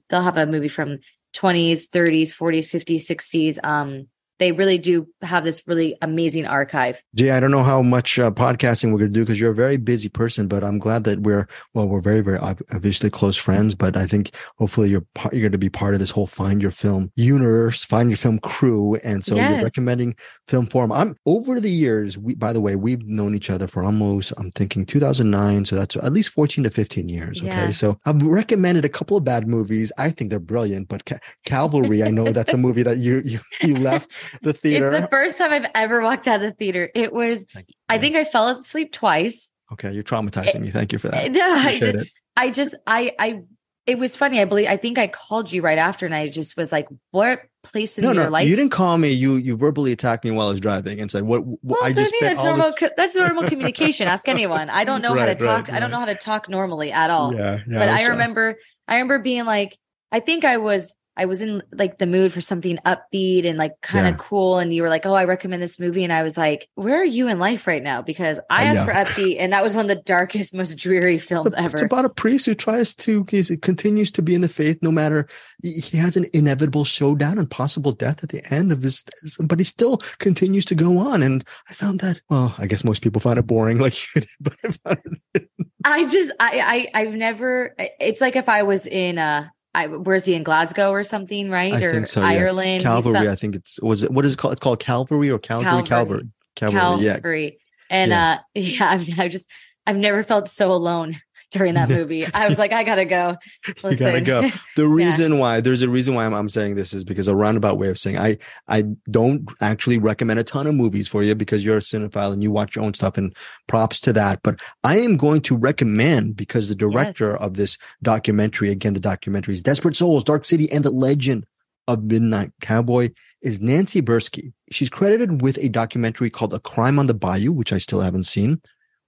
they'll 0.08 0.22
have 0.22 0.36
a 0.36 0.46
movie 0.46 0.68
from 0.68 0.98
20s, 1.34 1.88
30s, 1.88 2.30
40s, 2.36 2.68
50s, 2.68 3.04
60s. 3.10 3.58
Um 3.64 4.08
they 4.38 4.52
really 4.52 4.78
do 4.78 5.06
have 5.22 5.44
this 5.44 5.62
really 5.66 5.96
amazing 6.02 6.46
archive. 6.46 7.02
Jay, 7.14 7.30
I 7.30 7.40
don't 7.40 7.50
know 7.50 7.62
how 7.62 7.82
much 7.82 8.18
uh, 8.18 8.30
podcasting 8.30 8.90
we're 8.92 8.98
going 8.98 9.12
to 9.12 9.14
do 9.14 9.20
because 9.20 9.40
you're 9.40 9.52
a 9.52 9.54
very 9.54 9.76
busy 9.76 10.08
person, 10.08 10.48
but 10.48 10.64
I'm 10.64 10.78
glad 10.78 11.04
that 11.04 11.20
we're, 11.20 11.46
well, 11.74 11.86
we're 11.86 12.00
very, 12.00 12.22
very 12.22 12.38
obviously 12.38 13.10
close 13.10 13.36
friends, 13.36 13.74
but 13.74 13.96
I 13.96 14.06
think 14.06 14.34
hopefully 14.58 14.90
you're, 14.90 15.06
par- 15.14 15.30
you're 15.32 15.42
going 15.42 15.52
to 15.52 15.58
be 15.58 15.68
part 15.68 15.94
of 15.94 16.00
this 16.00 16.10
whole 16.10 16.26
find 16.26 16.60
your 16.60 16.70
film 16.70 17.12
universe, 17.16 17.84
find 17.84 18.10
your 18.10 18.16
film 18.16 18.38
crew. 18.40 18.96
And 19.04 19.24
so 19.24 19.36
you're 19.36 19.62
recommending 19.62 20.16
film 20.46 20.66
forum. 20.66 20.92
I'm 20.92 21.16
over 21.26 21.60
the 21.60 21.70
years. 21.70 22.18
We, 22.18 22.34
by 22.34 22.52
the 22.52 22.60
way, 22.60 22.74
we've 22.74 23.06
known 23.06 23.34
each 23.34 23.50
other 23.50 23.68
for 23.68 23.84
almost, 23.84 24.32
I'm 24.38 24.50
thinking 24.50 24.86
2009. 24.86 25.66
So 25.66 25.76
that's 25.76 25.96
at 25.96 26.12
least 26.12 26.30
14 26.30 26.64
to 26.64 26.70
15 26.70 27.08
years. 27.08 27.40
Okay. 27.40 27.48
Yeah. 27.48 27.70
So 27.70 27.98
I've 28.06 28.22
recommended 28.24 28.84
a 28.84 28.88
couple 28.88 29.16
of 29.16 29.24
bad 29.24 29.46
movies. 29.46 29.92
I 29.98 30.10
think 30.10 30.30
they're 30.30 30.40
brilliant, 30.40 30.88
but 30.88 31.04
Ca- 31.04 31.20
Calvary, 31.44 32.02
I 32.02 32.10
know 32.10 32.32
that's 32.32 32.52
a 32.52 32.58
movie 32.58 32.82
that 32.82 32.98
you, 32.98 33.22
you, 33.24 33.38
you 33.62 33.76
left 33.76 34.10
the 34.42 34.52
theater. 34.52 34.92
It's 34.92 35.02
the 35.02 35.08
first 35.08 35.38
time 35.38 35.52
I've 35.52 35.70
ever 35.74 36.02
walked 36.02 36.26
out 36.28 36.36
of 36.36 36.42
the 36.42 36.52
theater. 36.52 36.90
It 36.94 37.12
was 37.12 37.46
I 37.88 37.98
think 37.98 38.16
I 38.16 38.24
fell 38.24 38.48
asleep 38.48 38.92
twice. 38.92 39.50
Okay, 39.72 39.90
you're 39.92 40.02
traumatizing 40.02 40.60
me. 40.60 40.70
Thank 40.70 40.92
you 40.92 40.98
for 40.98 41.08
that. 41.08 41.30
No, 41.32 41.40
I 41.48 41.78
it. 41.82 42.08
I 42.36 42.50
just, 42.50 42.74
I, 42.86 43.12
I, 43.18 43.42
it 43.86 43.98
was 43.98 44.16
funny. 44.16 44.40
I 44.40 44.44
believe, 44.44 44.68
I 44.68 44.76
think 44.76 44.96
I 44.98 45.06
called 45.06 45.50
you 45.52 45.60
right 45.60 45.76
after, 45.78 46.06
and 46.06 46.14
I 46.14 46.28
just 46.28 46.56
was 46.56 46.70
like, 46.72 46.88
"What 47.10 47.42
place 47.62 47.98
in 47.98 48.04
No, 48.04 48.12
your 48.12 48.24
no, 48.24 48.30
life?" 48.30 48.48
you 48.48 48.54
didn't 48.56 48.70
call 48.70 48.96
me. 48.96 49.10
You 49.10 49.34
you 49.36 49.56
verbally 49.56 49.92
attacked 49.92 50.24
me 50.24 50.30
while 50.30 50.46
I 50.46 50.50
was 50.50 50.60
driving 50.60 51.00
and 51.00 51.10
said, 51.10 51.24
"What? 51.24 51.44
what 51.44 51.58
Well, 51.62 51.84
I 51.84 51.88
I 51.88 51.92
just 51.92 52.12
mean, 52.12 52.22
that's 52.22 52.42
normal. 52.44 52.66
this." 52.66 52.74
co- 52.76 52.90
That's 52.96 53.16
normal 53.16 53.42
communication. 53.48 54.06
Ask 54.08 54.28
anyone. 54.28 54.70
I 54.70 54.84
don't 54.84 55.02
know 55.02 55.08
how 55.14 55.26
to 55.26 55.32
Right, 55.32 55.42
right, 55.42 55.66
talk. 55.66 55.72
I 55.72 55.80
don't 55.80 55.90
know 55.90 55.98
how 55.98 56.04
to 56.06 56.14
talk 56.14 56.48
normally 56.48 56.92
at 56.92 57.10
all. 57.10 57.34
Yeah, 57.34 57.58
yeah. 57.66 57.78
but 57.80 57.88
I 57.88 58.06
remember, 58.08 58.56
I 58.88 58.94
remember 58.94 59.18
being 59.18 59.44
like, 59.46 59.76
I 60.12 60.20
think 60.20 60.44
I 60.44 60.58
was, 60.58 60.94
I 61.16 61.26
was 61.26 61.40
in 61.42 61.62
like 61.72 61.98
the 61.98 62.06
mood 62.06 62.32
for 62.32 62.40
something 62.40 62.78
upbeat 62.86 63.46
and 63.46 63.58
like 63.58 63.72
kind 63.82 64.06
of 64.06 64.14
Yeah. 64.14 64.18
cool. 64.18 64.58
And 64.58 64.72
you 64.72 64.82
were 64.82 64.88
like, 64.88 65.04
"Oh, 65.04 65.12
I 65.12 65.24
recommend 65.24 65.62
this 65.62 65.78
movie," 65.78 66.04
and 66.04 66.12
I 66.12 66.22
was 66.22 66.36
like, 66.38 66.68
"Where 66.74 67.00
are 67.00 67.04
you 67.04 67.28
in 67.28 67.38
life 67.38 67.66
right 67.66 67.82
now?" 67.82 68.00
Because 68.02 68.38
I 68.48 68.64
asked 68.64 68.86
yeah. 68.86 68.86
for 68.86 68.92
upbeat, 68.92 69.36
and 69.38 69.52
that 69.52 69.62
was 69.62 69.74
one 69.74 69.84
of 69.84 69.88
the 69.96 70.02
darkest, 70.02 70.54
most 70.62 70.76
dreary 70.76 71.18
films 71.18 71.46
It's, 71.46 71.54
a- 71.54 71.60
ever. 71.60 71.76
it's 71.76 71.82
about 71.82 72.04
a 72.06 72.08
priest 72.10 72.46
who 72.46 72.54
tries 72.54 72.94
to 72.96 73.26
he 73.28 73.56
continues 73.58 74.10
to 74.12 74.22
be 74.22 74.34
in 74.34 74.40
the 74.40 74.48
faith 74.48 74.78
no 74.82 74.90
matter 74.90 75.26
he 75.62 75.96
has 75.98 76.16
an 76.16 76.24
inevitable 76.32 76.84
showdown 76.84 77.38
and 77.38 77.50
possible 77.50 77.92
death 77.92 78.22
at 78.24 78.30
the 78.30 78.42
end 78.52 78.72
of 78.72 78.82
this 78.82 79.04
but 79.38 79.58
he 79.58 79.64
still 79.64 79.98
continues 80.18 80.64
to 80.64 80.74
go 80.74 80.98
on 80.98 81.22
and 81.22 81.44
i 81.70 81.72
found 81.74 82.00
that 82.00 82.20
well 82.30 82.54
i 82.58 82.66
guess 82.66 82.82
most 82.84 83.02
people 83.02 83.20
find 83.20 83.38
it 83.38 83.46
boring 83.46 83.78
like 83.84 83.94
you 84.14 84.20
did 84.22 84.30
but 84.40 84.56
i 84.64 84.70
found 84.94 85.20
it 85.34 85.48
I 85.84 86.04
just 86.06 86.30
I, 86.40 86.88
I 86.94 87.00
I've 87.02 87.14
never 87.14 87.74
it's 88.00 88.20
like 88.20 88.36
if 88.36 88.48
I 88.48 88.62
was 88.62 88.86
in 88.86 89.18
uh 89.18 89.48
I 89.74 89.86
where's 89.86 90.24
he 90.24 90.34
in 90.34 90.42
Glasgow 90.42 90.90
or 90.90 91.04
something, 91.04 91.50
right? 91.50 91.72
i 91.72 91.82
or 91.82 92.06
so 92.06 92.20
yeah. 92.20 92.26
Ireland. 92.28 92.82
Calvary 92.82 93.28
i 93.28 93.34
think 93.34 93.54
it's 93.54 93.80
was 93.80 94.02
it 94.02 94.10
what 94.10 94.24
is 94.24 94.34
it 94.34 94.38
called 94.38 94.52
it's 94.52 94.60
called 94.60 94.80
calvary 94.80 95.30
or 95.30 95.38
calvary 95.38 95.82
Calvary. 95.82 95.88
calvary 95.88 96.28
calvary, 96.56 97.04
yeah 97.04 97.12
Calvary. 97.14 97.58
And 97.90 98.10
Yeah. 98.10 98.32
uh 98.32 98.38
yeah, 98.54 98.90
I've 98.90 99.18
I've 99.18 99.30
just 99.30 99.46
I've 99.86 99.96
never 99.96 100.22
felt 100.22 100.48
so 100.48 100.70
alone 100.72 101.20
during 101.52 101.74
that 101.74 101.88
movie. 101.96 102.26
I 102.34 102.48
was 102.48 102.58
like, 102.58 102.72
I 102.72 102.82
gotta 102.82 103.04
go. 103.04 103.36
you 103.84 103.96
gotta 103.96 104.20
go. 104.20 104.42
The 104.76 104.82
Yeah. 104.86 105.06
reason 105.06 105.38
why 105.38 105.60
there's 105.60 105.82
a 105.82 105.88
reason 105.88 106.14
why 106.14 106.26
I'm, 106.26 106.34
I'm 106.34 106.48
saying 106.48 106.74
this 106.74 106.92
is 106.92 107.04
because 107.04 107.28
a 107.28 107.34
roundabout 107.34 107.78
way 107.78 107.88
of 107.88 107.98
saying 107.98 108.18
I 108.18 108.38
I 108.68 108.84
don't 109.10 109.48
actually 109.60 109.98
recommend 109.98 110.40
a 110.40 110.44
ton 110.44 110.66
of 110.66 110.74
movies 110.74 111.06
for 111.08 111.22
you 111.22 111.34
because 111.34 111.64
you're 111.64 111.78
a 111.78 111.80
cinephile 111.82 112.32
and 112.32 112.42
you 112.42 112.50
watch 112.50 112.74
your 112.74 112.84
own 112.84 112.94
stuff 112.94 113.16
and 113.16 113.34
props 113.68 114.00
to 114.00 114.12
that. 114.14 114.40
But 114.42 114.60
I 114.82 114.98
am 114.98 115.16
going 115.16 115.42
to 115.42 115.56
recommend 115.56 116.36
because 116.36 116.68
the 116.68 116.74
director 116.74 117.36
of 117.36 117.54
this 117.54 117.78
documentary, 118.02 118.70
again, 118.70 118.94
the 118.94 119.00
documentary 119.00 119.54
is 119.54 119.62
Desperate 119.62 119.96
Souls, 119.96 120.24
Dark 120.24 120.44
City, 120.44 120.70
and 120.72 120.84
the 120.84 120.90
Legend 120.90 121.46
of 121.88 122.04
Midnight 122.04 122.52
Cowboy 122.60 123.10
is 123.42 123.60
Nancy 123.60 124.00
Buirski. 124.00 124.52
She's 124.70 124.88
credited 124.88 125.42
with 125.42 125.58
a 125.58 125.68
documentary 125.68 126.30
called 126.30 126.54
A 126.54 126.60
Crime 126.60 126.98
on 126.98 127.06
the 127.08 127.14
Bayou, 127.14 127.50
which 127.52 127.72
I 127.72 127.78
still 127.78 128.00
haven't 128.00 128.24
seen, 128.24 128.60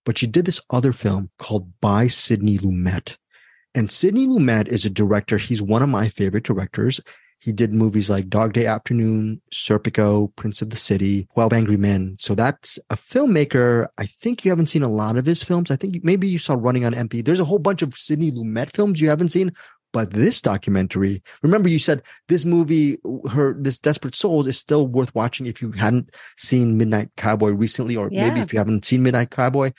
but 0.05 0.19
she 0.19 0.27
did 0.27 0.45
this 0.45 0.61
other 0.71 0.93
film 0.93 1.31
called 1.39 1.71
By 1.81 2.09
Sidney 2.09 2.59
Lumet. 2.59 3.17
And 3.75 3.91
Sidney 3.91 4.27
Lumet 4.27 4.69
is 4.69 4.85
a 4.85 4.91
director. 4.91 5.37
He's 5.37 5.61
one 5.63 5.83
of 5.83 5.89
my 5.89 6.09
favorite 6.09 6.45
directors. 6.45 7.01
He 7.41 7.53
did 7.53 7.75
movies 7.75 8.09
like 8.09 8.29
Dog 8.31 8.53
Day 8.55 8.65
Afternoon, 8.65 9.43
Serpico, 9.53 10.35
Prince 10.37 10.63
of 10.63 10.71
the 10.71 10.77
City, 10.77 11.29
12 11.35 11.53
Angry 11.53 11.77
Men. 11.77 12.17
So 12.19 12.35
that's 12.35 12.79
a 12.89 12.97
filmmaker. 12.97 13.87
I 13.99 14.07
think 14.07 14.45
you 14.45 14.51
haven't 14.51 14.69
seen 14.69 14.83
a 14.83 14.89
lot 14.89 15.19
of 15.19 15.27
his 15.27 15.43
films. 15.43 15.71
I 15.71 15.77
think 15.77 16.03
maybe 16.03 16.27
you 16.27 16.39
saw 16.39 16.55
Running 16.59 16.87
on 16.87 16.95
Empty. 16.95 17.21
There's 17.21 17.41
a 17.41 17.45
whole 17.45 17.59
bunch 17.59 17.83
of 17.83 17.95
Sidney 17.95 18.31
Lumet 18.31 18.75
films 18.75 19.01
you 19.01 19.11
haven't 19.11 19.29
seen. 19.31 19.53
But 19.93 20.13
this 20.13 20.41
documentary, 20.43 21.23
remember 21.43 21.69
you 21.69 21.79
said 21.79 22.03
this 22.29 22.45
movie, 22.45 22.99
her, 23.31 23.55
this 23.57 23.79
Desperate 23.79 24.17
Souls 24.17 24.49
is 24.49 24.59
still 24.59 24.89
worth 24.89 25.15
watching 25.15 25.47
if 25.47 25.63
you 25.63 25.71
hadn't 25.71 26.13
seen 26.37 26.77
Midnight 26.77 27.11
Cowboy 27.17 27.51
recently, 27.51 27.95
or 27.95 28.09
Yeah. 28.11 28.27
maybe 28.29 28.41
if 28.41 28.53
you 28.53 28.59
haven't 28.59 28.85
seen 28.85 29.05
Midnight 29.05 29.31
Cowboy. 29.31 29.71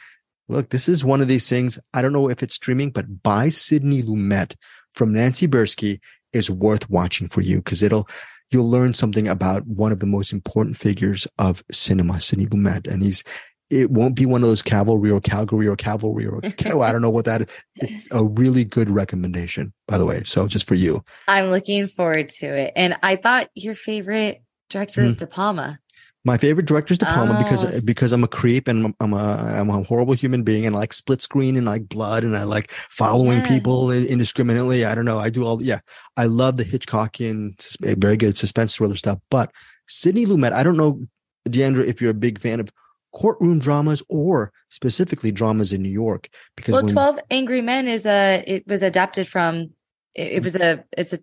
Look, 0.48 0.70
this 0.70 0.88
is 0.88 1.04
one 1.04 1.22
of 1.22 1.28
these 1.28 1.50
things. 1.50 1.80
I 1.94 2.02
don't 2.02 2.14
know 2.14 2.30
if 2.30 2.44
it's 2.44 2.56
streaming, 2.56 2.92
but 2.92 3.24
by 3.24 3.50
Sidney 3.50 4.04
Lumet 4.04 4.56
from 4.92 5.12
Nancy 5.14 5.48
Buirski 5.48 6.00
is 6.34 6.52
worth 6.52 6.90
watching 6.90 7.28
for 7.28 7.42
you 7.42 7.58
because 7.58 7.82
it'll, 7.82 8.08
you'll 8.52 8.70
learn 8.70 8.94
something 8.94 9.28
about 9.28 9.66
one 9.66 9.92
of 9.92 10.00
the 10.00 10.06
most 10.06 10.32
important 10.34 10.78
figures 10.78 11.28
of 11.40 11.64
cinema, 11.72 12.20
Sidney 12.22 12.46
Lumet. 12.46 12.86
And 12.92 13.02
he's, 13.02 13.24
it 13.72 13.90
won't 13.90 14.16
be 14.16 14.28
one 14.28 14.44
of 14.44 14.48
those 14.48 14.62
cavalry 14.62 15.10
or 15.10 15.20
Calgary 15.20 15.68
or 15.68 15.76
cavalry 15.76 16.28
or 16.28 16.42
oh, 16.72 16.82
I 16.82 16.92
don't 16.92 17.02
know 17.02 17.10
what 17.10 17.26
that 17.26 17.42
is. 17.42 17.48
It's 17.78 18.08
a 18.12 18.24
really 18.24 18.64
good 18.64 18.92
recommendation, 18.92 19.74
by 19.88 19.98
the 19.98 20.06
way. 20.06 20.24
So 20.26 20.48
just 20.48 20.68
for 20.68 20.76
you. 20.76 21.04
I'm 21.28 21.50
looking 21.50 21.88
forward 21.88 22.30
to 22.40 22.46
it. 22.46 22.74
And 22.76 22.96
I 23.02 23.16
thought 23.16 23.50
your 23.56 23.74
favorite 23.74 24.44
director 24.70 25.02
Hmm. 25.02 25.08
is 25.08 25.16
De 25.16 25.26
Palma. 25.26 25.80
My 26.26 26.38
favorite 26.38 26.66
director 26.66 26.92
is 26.94 26.98
De 26.98 27.06
Palma 27.06 27.38
Oh. 27.40 27.44
because 27.44 27.86
because 27.86 28.12
I'm 28.12 28.24
a 28.24 28.28
creep 28.28 28.68
and 28.68 28.94
I'm, 29.00 29.14
a 29.14 29.18
I'm 29.18 29.70
a 29.70 29.84
horrible 29.84 30.16
human 30.16 30.44
being 30.44 30.66
and 30.66 30.76
I 30.76 30.80
like 30.80 30.94
split 30.94 31.22
screen 31.22 31.56
and 31.56 31.66
like 31.66 31.88
blood 31.88 32.24
and 32.24 32.36
I 32.36 32.44
like 32.44 32.72
following 32.72 33.40
Yeah. 33.40 33.48
people 33.48 33.92
indiscriminately. 33.92 34.86
I 34.86 34.96
don't 34.96 35.06
know. 35.06 35.20
I 35.20 35.30
do 35.30 35.46
all 35.46 35.62
yeah. 35.62 35.80
I 36.18 36.26
love 36.26 36.58
the 36.58 36.66
Hitchcockian, 36.66 37.54
eh, 37.86 37.96
very 37.98 38.18
good 38.18 38.38
suspense 38.38 38.76
thriller 38.76 38.96
stuff. 38.98 39.20
But 39.30 39.52
Sidney 39.88 40.26
Lumet, 40.26 40.52
I 40.52 40.64
don't 40.64 40.78
know, 40.78 41.00
Deandra, 41.48 41.86
if 41.86 42.02
you're 42.02 42.12
a 42.12 42.16
big 42.16 42.40
fan 42.40 42.60
of 42.60 42.70
courtroom 43.14 43.60
dramas 43.60 44.04
or 44.10 44.52
specifically 44.70 45.32
dramas 45.32 45.72
in 45.72 45.82
New 45.82 45.90
York. 45.90 46.28
Because 46.58 46.74
Well, 46.74 46.88
12 46.88 47.20
Angry 47.30 47.62
Men 47.62 47.88
is 47.88 48.06
a, 48.06 48.44
it 48.46 48.68
was 48.68 48.82
adapted 48.82 49.28
from, 49.28 49.70
it, 50.16 50.34
it 50.34 50.44
was 50.44 50.56
a, 50.56 50.84
it's 50.98 51.14
a, 51.14 51.20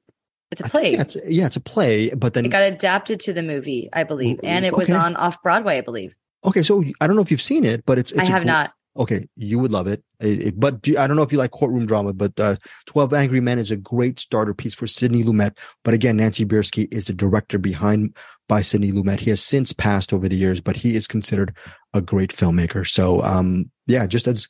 it's 0.53 0.61
a 0.61 0.65
play. 0.65 0.93
yeah, 0.93 1.01
it's, 1.01 1.17
yeah, 1.27 1.47
it's 1.47 1.57
a 1.57 1.61
play, 1.61 2.11
but 2.15 2.35
then 2.35 2.45
It 2.45 2.51
got 2.51 2.63
adapted 2.63 3.19
to 3.21 3.33
the 3.33 3.43
movie, 3.43 3.89
I 3.93 4.05
believe. 4.05 4.39
And 4.45 4.65
it 4.65 4.77
was 4.77 4.89
Okay. 4.91 4.99
on 4.99 5.17
off 5.17 5.43
Broadway, 5.43 5.79
I 5.79 5.81
believe. 5.81 6.15
okay. 6.45 6.63
So 6.63 6.85
I 7.01 7.07
don't 7.07 7.17
know 7.17 7.23
if 7.23 7.31
you've 7.31 7.43
seen 7.43 7.65
it, 7.65 7.85
but 7.87 7.99
it's, 7.99 8.13
it's 8.13 8.21
I 8.21 8.25
have 8.27 8.45
not. 8.45 8.73
Okay, 8.95 9.25
you 9.37 9.59
would 9.59 9.71
love 9.71 9.87
it. 9.87 10.05
It- 10.21 10.41
it- 10.49 10.61
but 10.61 10.83
do, 10.83 10.99
I 10.99 11.07
don't 11.07 11.17
know 11.17 11.23
if 11.23 11.33
you 11.33 11.39
like 11.39 11.51
courtroom 11.53 11.87
drama, 11.87 12.13
but 12.13 12.39
uh, 12.39 12.57
12 12.87 13.15
Angry 13.15 13.41
Men 13.41 13.59
is 13.59 13.71
a 13.71 13.77
great 13.77 14.21
starter 14.21 14.53
piece 14.53 14.75
for 14.75 14.87
Sidney 14.87 15.25
Lumet. 15.25 15.57
But 15.83 15.95
again, 15.95 16.19
Nancy 16.19 16.45
Buirski 16.45 16.93
is 16.93 17.07
the 17.07 17.15
director 17.15 17.59
behind 17.59 18.15
by 18.51 18.61
Sidney 18.61 18.93
Lumet. 18.93 19.21
He 19.21 19.31
has 19.31 19.41
since 19.43 19.73
passed 19.73 20.13
over 20.13 20.29
the 20.29 20.37
years, 20.37 20.61
but 20.61 20.77
he 20.77 20.95
is 20.95 21.07
considered 21.07 21.57
a 21.95 22.03
great 22.03 22.33
filmmaker. 22.33 22.87
So, 22.87 23.23
um, 23.23 23.71
yeah, 23.87 24.07
just 24.07 24.27
as 24.29 24.47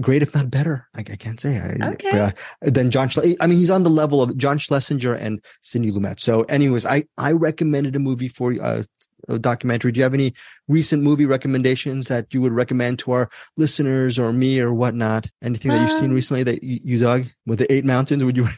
great, 0.00 0.22
if 0.22 0.34
not 0.34 0.50
better. 0.50 0.86
I, 0.94 1.00
I 1.00 1.16
can't 1.16 1.40
say. 1.40 1.58
I, 1.58 1.88
Okay. 1.90 2.18
uh, 2.20 2.30
then 2.62 2.90
John, 2.90 3.08
Schle- 3.08 3.36
I 3.40 3.46
mean, 3.46 3.58
he's 3.58 3.70
on 3.70 3.82
the 3.82 3.90
level 3.90 4.22
of 4.22 4.36
John 4.36 4.58
Schlesinger 4.58 5.14
and 5.14 5.42
Sidney 5.62 5.90
Lumet. 5.92 6.20
So, 6.20 6.42
anyways, 6.44 6.84
I 6.86 7.04
I 7.18 7.32
recommended 7.32 7.96
a 7.96 7.98
movie 7.98 8.28
for 8.28 8.54
uh, 8.62 8.82
a 9.28 9.38
documentary. 9.38 9.92
Do 9.92 9.98
you 9.98 10.04
have 10.04 10.14
any 10.14 10.34
recent 10.68 11.02
movie 11.02 11.26
recommendations 11.26 12.08
that 12.08 12.32
you 12.32 12.40
would 12.42 12.52
recommend 12.52 12.98
to 13.00 13.12
our 13.12 13.28
listeners 13.56 14.18
or 14.18 14.32
me 14.32 14.60
or 14.60 14.72
whatnot? 14.74 15.28
Anything 15.42 15.70
that 15.72 15.80
you've 15.80 15.90
seen 15.90 16.10
Um, 16.10 16.14
recently 16.14 16.42
that 16.44 16.62
you, 16.62 16.78
you 16.82 16.98
dug 16.98 17.26
with 17.46 17.58
the 17.58 17.72
Eight 17.72 17.84
Mountains? 17.84 18.22
Would 18.24 18.36
you? 18.36 18.46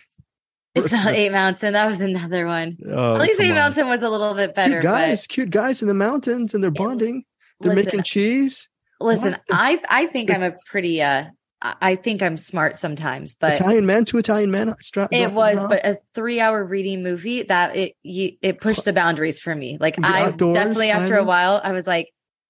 It's 0.75 0.93
not 0.93 1.09
Eight 1.13 1.33
Mountain. 1.33 1.73
That 1.73 1.87
was 1.87 2.01
another 2.01 2.47
one. 2.47 2.77
Oh, 2.89 3.15
At 3.17 3.23
least 3.23 3.41
Eight 3.41 3.51
on. 3.51 3.57
Mountain 3.57 3.87
was 3.89 4.01
a 4.01 4.09
little 4.09 4.35
bit 4.35 4.55
better. 4.55 4.75
Cute 4.75 4.83
guys, 4.83 5.27
cute 5.27 5.51
guys 5.51 5.83
in 5.83 5.89
the 5.89 5.95
mountains, 5.95 6.55
and 6.55 6.63
they're 6.63 6.71
bonding. 6.71 7.25
They're 7.61 7.75
listen, 7.75 7.87
making 7.87 8.03
cheese. 8.05 8.69
Listen, 9.01 9.33
What? 9.33 9.43
I 9.51 9.81
I 9.89 10.07
think 10.07 10.31
I'm 10.31 10.43
a 10.43 10.53
pretty 10.67 11.03
uh 11.03 11.25
I 11.61 11.97
think 11.97 12.23
I'm 12.23 12.37
smart 12.37 12.77
sometimes, 12.77 13.35
but 13.35 13.57
Italian 13.57 13.85
men, 13.85 14.05
to 14.07 14.19
Italian 14.19 14.51
men. 14.51 14.75
Stra- 14.81 15.09
it 15.11 15.33
was 15.33 15.59
dra- 15.59 15.69
but 15.69 15.87
a 15.87 15.99
three 16.15 16.41
hour 16.41 16.65
reading 16.65 17.03
movie 17.03 17.43
that 17.45 17.75
it 17.75 17.95
you, 18.03 18.33
it 18.43 18.61
pushed 18.61 18.85
the 18.85 18.93
boundaries 18.93 19.41
for 19.41 19.55
me. 19.55 19.77
Like 19.81 19.97
The 19.97 20.07
I 20.07 20.23
outdoors, 20.27 20.55
definitely 20.55 20.91
after 20.91 21.17
a 21.17 21.25
while 21.25 21.61
I 21.63 21.73
was 21.73 21.87
like 21.87 22.07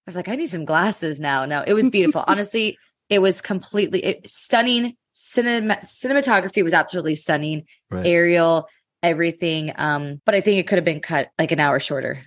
I 0.07 0.11
was 0.11 0.17
like 0.17 0.29
I 0.29 0.37
need 0.37 0.51
some 0.51 0.67
glasses 0.67 1.21
now. 1.21 1.47
No, 1.47 1.65
it 1.67 1.73
was 1.73 1.89
beautiful. 1.89 2.23
Honestly, 2.29 2.77
it 3.09 3.21
was 3.21 3.41
completely 3.41 4.05
it, 4.05 4.31
stunning. 4.31 4.95
Cinema, 5.13 5.79
cinematography 5.79 6.63
was 6.63 6.73
absolutely 6.75 7.17
stunning. 7.17 7.65
Right. 7.91 8.07
Aerial, 8.07 8.69
everything. 9.03 9.73
Um, 9.77 10.21
but 10.25 10.35
I 10.35 10.41
think 10.41 10.61
it 10.61 10.69
could 10.69 10.79
have 10.79 10.85
been 10.85 11.01
cut 11.01 11.31
like 11.39 11.51
an 11.51 11.61
hour 11.61 11.81
shorter. 11.81 12.21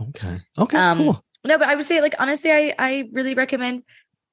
Okay. 0.00 0.38
Okay. 0.56 0.76
Um, 0.76 0.98
cool. 0.98 1.24
No, 1.48 1.56
but 1.56 1.66
I 1.66 1.74
would 1.74 1.84
say 1.86 2.02
like 2.02 2.14
honestly, 2.18 2.52
I 2.52 2.74
I 2.78 3.08
really 3.10 3.34
recommend. 3.34 3.82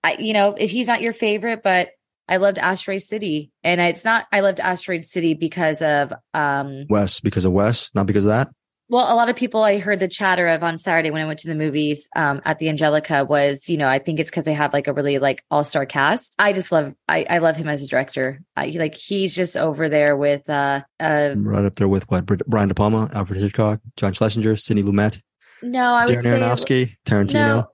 I 0.04 0.18
you 0.20 0.34
know 0.34 0.54
if 0.58 0.70
he's 0.70 0.88
not 0.88 1.02
your 1.02 1.14
favorite, 1.14 1.62
but 1.64 1.90
I 2.28 2.38
loved 2.38 2.60
Asteroid 2.60 3.04
City, 3.04 3.52
and 3.64 3.80
it's 3.80 4.04
not. 4.04 4.26
I 4.34 4.42
loved 4.42 4.60
Asteroid 4.60 5.06
City 5.06 5.34
because 5.34 5.82
of 5.82 6.12
um. 6.34 6.86
Wes, 6.90 7.22
because 7.22 7.46
of 7.46 7.54
Wes, 7.54 7.90
not 7.96 8.06
because 8.06 8.26
of 8.26 8.30
that. 8.30 8.50
Well, 8.88 9.12
a 9.12 9.16
lot 9.16 9.30
of 9.30 9.36
people 9.36 9.64
I 9.64 9.80
heard 9.80 10.00
the 10.00 10.08
chatter 10.08 10.48
of 10.48 10.62
on 10.62 10.78
Saturday 10.78 11.10
when 11.10 11.22
I 11.22 11.26
went 11.26 11.40
to 11.40 11.48
the 11.48 11.56
movies 11.56 12.08
um, 12.16 12.42
at 12.46 12.60
the 12.60 12.70
Angelika 12.70 13.26
was, 13.26 13.68
you 13.68 13.78
know, 13.78 13.88
I 13.88 13.98
think 13.98 14.20
it's 14.20 14.30
because 14.30 14.46
they 14.46 14.54
have 14.54 14.74
like 14.74 14.86
a 14.86 14.94
really 14.94 15.18
like 15.18 15.44
all 15.50 15.64
star 15.64 15.88
cast. 15.88 16.36
I 16.38 16.54
just 16.54 16.72
love, 16.72 16.94
I, 17.10 17.26
I 17.28 17.38
love 17.40 17.56
him 17.56 17.68
as 17.68 17.82
a 17.82 17.88
director. 17.88 18.42
I 18.56 18.68
like 18.78 18.94
he's 18.94 19.34
just 19.34 19.58
over 19.58 19.90
there 19.90 20.16
with 20.16 20.48
uh, 20.48 20.84
uh 21.00 21.34
Right 21.36 21.66
up 21.66 21.78
there 21.78 21.88
with 21.88 22.08
what? 22.12 22.28
Brian 22.28 22.68
De 22.68 22.76
Palma, 22.76 23.10
Alfred 23.16 23.40
Hitchcock, 23.40 23.80
John 23.98 24.14
Schlesinger, 24.14 24.56
Sidney 24.56 24.84
Lumet, 24.84 25.20
no, 25.62 25.94
I 25.94 26.06
would 26.06 26.18
Darren 26.20 26.22
say 26.24 26.40
Aronofsky, 26.40 26.96
Tarantino. 27.06 27.68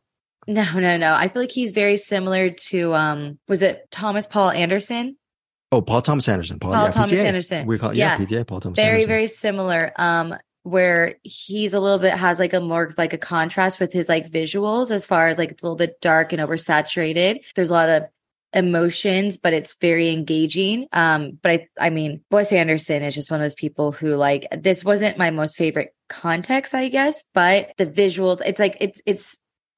No, 0.47 0.63
no, 0.73 0.79
no, 0.79 0.97
no. 0.97 1.13
I 1.13 1.29
feel 1.29 1.41
like 1.41 1.51
he's 1.51 1.71
very 1.71 1.97
similar 1.97 2.49
to 2.49 2.93
um 2.93 3.39
was 3.47 3.61
it 3.61 3.87
Thomas 3.91 4.27
Paul 4.27 4.51
Anderson? 4.51 5.17
Oh, 5.71 5.81
Paul 5.81 6.01
Thomas 6.01 6.27
Anderson. 6.27 6.59
Paul, 6.59 6.73
Paul 6.73 6.85
yeah, 6.85 6.91
Thomas 6.91 7.11
PTA. 7.11 7.23
Anderson. 7.25 7.67
We 7.67 7.77
call 7.79 7.93
yeah, 7.95 8.17
Yeah. 8.19 8.25
PTA. 8.25 8.47
Paul 8.47 8.59
Thomas 8.59 8.75
Very, 8.75 8.89
Anderson. 9.03 9.07
very 9.07 9.27
similar. 9.27 9.91
Um, 9.97 10.35
where 10.63 11.15
he's 11.23 11.73
a 11.73 11.79
little 11.79 11.97
bit 11.97 12.13
has 12.13 12.37
like 12.37 12.53
a 12.53 12.59
more 12.59 12.91
like 12.97 13.13
a 13.13 13.17
contrast 13.17 13.79
with 13.79 13.91
his 13.91 14.07
like 14.07 14.29
visuals 14.29 14.91
as 14.91 15.05
far 15.07 15.27
as 15.27 15.37
like 15.39 15.49
it's 15.49 15.63
a 15.63 15.65
little 15.65 15.77
bit 15.77 15.99
dark 16.01 16.33
and 16.33 16.41
oversaturated. 16.41 17.39
There's 17.55 17.71
a 17.71 17.73
lot 17.73 17.89
of 17.89 18.03
emotions, 18.53 19.37
but 19.37 19.53
it's 19.53 19.75
very 19.79 20.09
engaging. 20.09 20.87
Um, 20.91 21.39
but 21.41 21.51
I 21.51 21.67
I 21.79 21.89
mean, 21.89 22.21
Wes 22.31 22.51
Anderson 22.51 23.03
is 23.03 23.15
just 23.15 23.31
one 23.31 23.39
of 23.39 23.45
those 23.45 23.55
people 23.55 23.91
who 23.91 24.15
like 24.15 24.47
this 24.57 24.83
wasn't 24.83 25.17
my 25.17 25.31
most 25.31 25.57
favorite 25.57 25.93
context, 26.09 26.73
I 26.73 26.89
guess, 26.89 27.23
but 27.33 27.71
the 27.77 27.87
visuals, 27.87 28.41
it's 28.45 28.59
like 28.59 28.77
it's 28.79 29.01
it's 29.05 29.37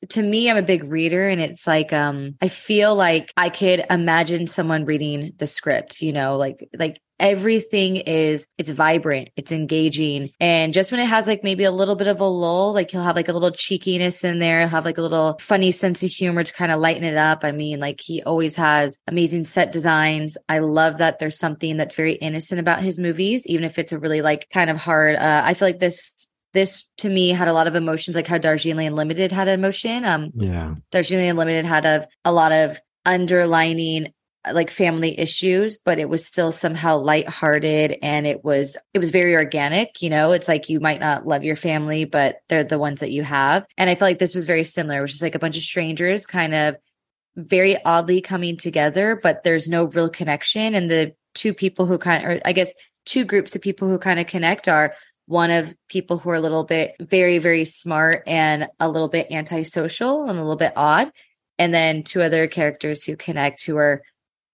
to 0.09 0.21
me 0.21 0.49
i'm 0.49 0.57
a 0.57 0.61
big 0.61 0.83
reader 0.83 1.27
and 1.27 1.41
it's 1.41 1.67
like 1.67 1.93
um 1.93 2.35
i 2.41 2.47
feel 2.47 2.95
like 2.95 3.31
i 3.37 3.49
could 3.49 3.85
imagine 3.89 4.47
someone 4.47 4.85
reading 4.85 5.33
the 5.37 5.47
script 5.47 6.01
you 6.01 6.13
know 6.13 6.37
like 6.37 6.69
like 6.77 6.99
everything 7.19 7.95
is 7.95 8.47
it's 8.57 8.69
vibrant 8.69 9.29
it's 9.37 9.51
engaging. 9.51 10.29
And 10.39 10.73
just 10.73 10.91
when 10.91 10.99
it 10.99 11.05
has 11.05 11.25
like 11.25 11.43
maybe 11.43 11.63
a 11.63 11.71
little 11.71 11.95
bit 11.95 12.07
of 12.07 12.19
a 12.19 12.25
lull 12.25 12.73
like 12.73 12.91
he'll 12.91 13.03
have 13.03 13.15
like 13.15 13.29
a 13.29 13.33
little 13.33 13.51
cheekiness 13.51 14.23
in 14.23 14.39
there 14.39 14.59
he'll 14.59 14.69
have 14.69 14.85
like 14.85 14.97
a 14.97 15.01
little 15.01 15.37
funny 15.39 15.71
sense 15.71 16.03
of 16.03 16.09
humor 16.09 16.43
to 16.43 16.53
kind 16.53 16.71
of 16.71 16.81
lighten 16.81 17.03
it 17.03 17.15
up. 17.15 17.43
I 17.43 17.51
mean 17.51 17.79
like 17.79 18.01
he 18.01 18.21
always 18.23 18.55
has 18.57 18.99
amazing 19.07 19.45
set 19.45 19.71
designs. 19.71 20.37
I 20.49 20.59
love 20.59 20.97
that 20.97 21.19
there's 21.19 21.39
something 21.39 21.77
that's 21.77 21.95
very 21.95 22.15
innocent 22.15 22.59
about 22.59 22.83
his 22.83 22.99
movies 22.99 23.47
even 23.47 23.63
if 23.63 23.79
it's 23.79 23.93
a 23.93 23.99
really 23.99 24.21
like 24.21 24.49
kind 24.49 24.69
of 24.69 24.77
hard 24.77 25.15
uh 25.15 25.41
i 25.45 25.53
feel 25.53 25.67
like 25.67 25.79
this 25.79 26.11
this 26.53 26.89
to 26.97 27.09
me 27.09 27.29
had 27.29 27.47
a 27.47 27.53
lot 27.53 27.67
of 27.67 27.75
emotions, 27.75 28.15
like 28.15 28.27
how 28.27 28.37
Darjeeling 28.37 28.87
Unlimited 28.87 29.31
had 29.31 29.47
emotion. 29.47 30.05
Um, 30.05 30.31
Yeah. 30.35 30.75
Darjeeling 30.91 31.29
Unlimited 31.29 31.65
had 31.65 31.85
a, 31.85 32.07
a 32.23 32.31
lot 32.31 32.51
of 32.51 32.79
underlining 33.05 34.13
like 34.51 34.69
family 34.69 35.17
issues, 35.17 35.77
but 35.77 35.99
it 35.99 36.09
was 36.09 36.25
still 36.25 36.51
somehow 36.51 36.97
lighthearted 36.97 37.97
and 38.01 38.27
it 38.27 38.43
was 38.43 38.75
it 38.93 38.99
was 38.99 39.09
very 39.09 39.35
organic. 39.35 40.01
You 40.01 40.09
know, 40.09 40.31
it's 40.31 40.47
like 40.47 40.69
you 40.69 40.79
might 40.79 40.99
not 40.99 41.25
love 41.25 41.43
your 41.43 41.55
family, 41.55 42.05
but 42.05 42.39
they're 42.49 42.63
the 42.63 42.79
ones 42.79 42.99
that 42.99 43.11
you 43.11 43.23
have. 43.23 43.65
And 43.77 43.89
I 43.89 43.95
feel 43.95 44.07
like 44.07 44.19
this 44.19 44.35
was 44.35 44.45
very 44.45 44.65
similar, 44.65 45.01
which 45.01 45.13
is 45.13 45.21
like 45.21 45.35
a 45.35 45.39
bunch 45.39 45.57
of 45.57 45.63
strangers 45.63 46.25
kind 46.25 46.53
of 46.53 46.75
very 47.35 47.83
oddly 47.83 48.21
coming 48.21 48.57
together, 48.57 49.19
but 49.21 49.43
there's 49.43 49.67
no 49.67 49.85
real 49.85 50.09
connection. 50.09 50.75
And 50.75 50.91
the 50.91 51.13
two 51.33 51.53
people 51.53 51.85
who 51.85 51.97
kind 51.97 52.23
of, 52.23 52.29
or 52.29 52.41
I 52.45 52.51
guess 52.51 52.73
two 53.05 53.25
groups 53.25 53.55
of 53.55 53.61
people 53.61 53.87
who 53.87 53.97
kind 53.97 54.19
of 54.19 54.27
connect 54.27 54.67
are 54.67 54.93
one 55.25 55.51
of 55.51 55.73
people 55.89 56.17
who 56.17 56.29
are 56.29 56.35
a 56.35 56.41
little 56.41 56.65
bit 56.65 56.95
very, 56.99 57.37
very 57.37 57.65
smart 57.65 58.23
and 58.27 58.67
a 58.79 58.89
little 58.89 59.07
bit 59.07 59.31
antisocial 59.31 60.23
and 60.23 60.37
a 60.37 60.41
little 60.41 60.57
bit 60.57 60.73
odd. 60.75 61.11
And 61.57 61.73
then 61.73 62.03
two 62.03 62.21
other 62.21 62.47
characters 62.47 63.03
who 63.03 63.15
connect 63.15 63.63
who 63.63 63.77
are 63.77 64.01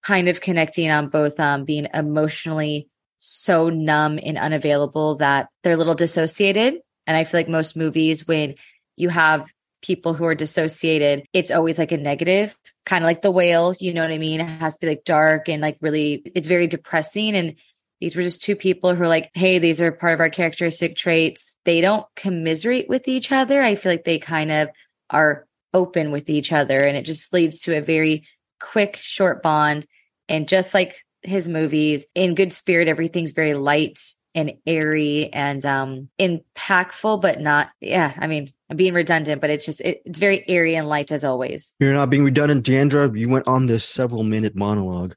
kind 0.02 0.28
of 0.28 0.40
connecting 0.40 0.90
on 0.90 1.08
both 1.08 1.38
um, 1.40 1.64
being 1.64 1.88
emotionally 1.92 2.88
so 3.18 3.68
numb 3.68 4.18
and 4.22 4.38
unavailable 4.38 5.16
that 5.16 5.48
they're 5.62 5.74
a 5.74 5.76
little 5.76 5.94
dissociated. 5.94 6.80
And 7.06 7.16
I 7.16 7.24
feel 7.24 7.40
like 7.40 7.48
most 7.48 7.76
movies, 7.76 8.26
when 8.26 8.54
you 8.96 9.08
have 9.08 9.52
people 9.82 10.14
who 10.14 10.24
are 10.24 10.34
dissociated, 10.34 11.24
it's 11.32 11.50
always 11.50 11.78
like 11.78 11.92
a 11.92 11.96
negative, 11.96 12.56
kind 12.86 13.02
of 13.02 13.06
like 13.06 13.22
the 13.22 13.30
whale, 13.30 13.74
you 13.78 13.92
know 13.92 14.02
what 14.02 14.10
I 14.10 14.18
mean? 14.18 14.40
It 14.40 14.44
has 14.44 14.74
to 14.74 14.80
be 14.80 14.88
like 14.88 15.04
dark 15.04 15.48
and 15.48 15.60
like 15.60 15.78
really, 15.80 16.22
it's 16.34 16.48
very 16.48 16.66
depressing. 16.66 17.34
And 17.34 17.56
these 18.00 18.16
were 18.16 18.22
just 18.22 18.42
two 18.42 18.56
people 18.56 18.94
who 18.94 19.02
are 19.02 19.08
like, 19.08 19.30
hey, 19.34 19.58
these 19.58 19.80
are 19.80 19.92
part 19.92 20.14
of 20.14 20.20
our 20.20 20.30
characteristic 20.30 20.96
traits. 20.96 21.56
They 21.64 21.80
don't 21.80 22.06
commiserate 22.16 22.88
with 22.88 23.08
each 23.08 23.30
other. 23.30 23.62
I 23.62 23.74
feel 23.74 23.92
like 23.92 24.04
they 24.04 24.18
kind 24.18 24.50
of 24.50 24.68
are 25.10 25.46
open 25.74 26.10
with 26.10 26.30
each 26.30 26.52
other. 26.52 26.80
And 26.80 26.96
it 26.96 27.04
just 27.04 27.32
leads 27.32 27.60
to 27.60 27.76
a 27.76 27.82
very 27.82 28.26
quick, 28.58 28.96
short 28.96 29.42
bond. 29.42 29.86
And 30.28 30.48
just 30.48 30.72
like 30.72 30.96
his 31.22 31.48
movies, 31.48 32.04
in 32.14 32.34
good 32.34 32.52
spirit, 32.52 32.88
everything's 32.88 33.32
very 33.32 33.54
light 33.54 33.98
and 34.34 34.52
airy 34.66 35.30
and 35.32 35.64
um 35.66 36.08
impactful 36.18 37.20
but 37.20 37.40
not 37.40 37.70
yeah 37.80 38.12
i 38.18 38.26
mean 38.26 38.48
i'm 38.70 38.76
being 38.76 38.94
redundant 38.94 39.40
but 39.40 39.50
it's 39.50 39.66
just 39.66 39.80
it, 39.80 40.02
it's 40.04 40.18
very 40.18 40.44
airy 40.48 40.74
and 40.76 40.88
light 40.88 41.10
as 41.10 41.24
always 41.24 41.74
You're 41.80 41.92
not 41.92 42.10
being 42.10 42.24
redundant, 42.24 42.64
Deandra. 42.64 43.16
You 43.18 43.28
went 43.28 43.46
on 43.48 43.66
this 43.66 43.84
several 43.84 44.22
minute 44.22 44.54
monologue 44.54 45.14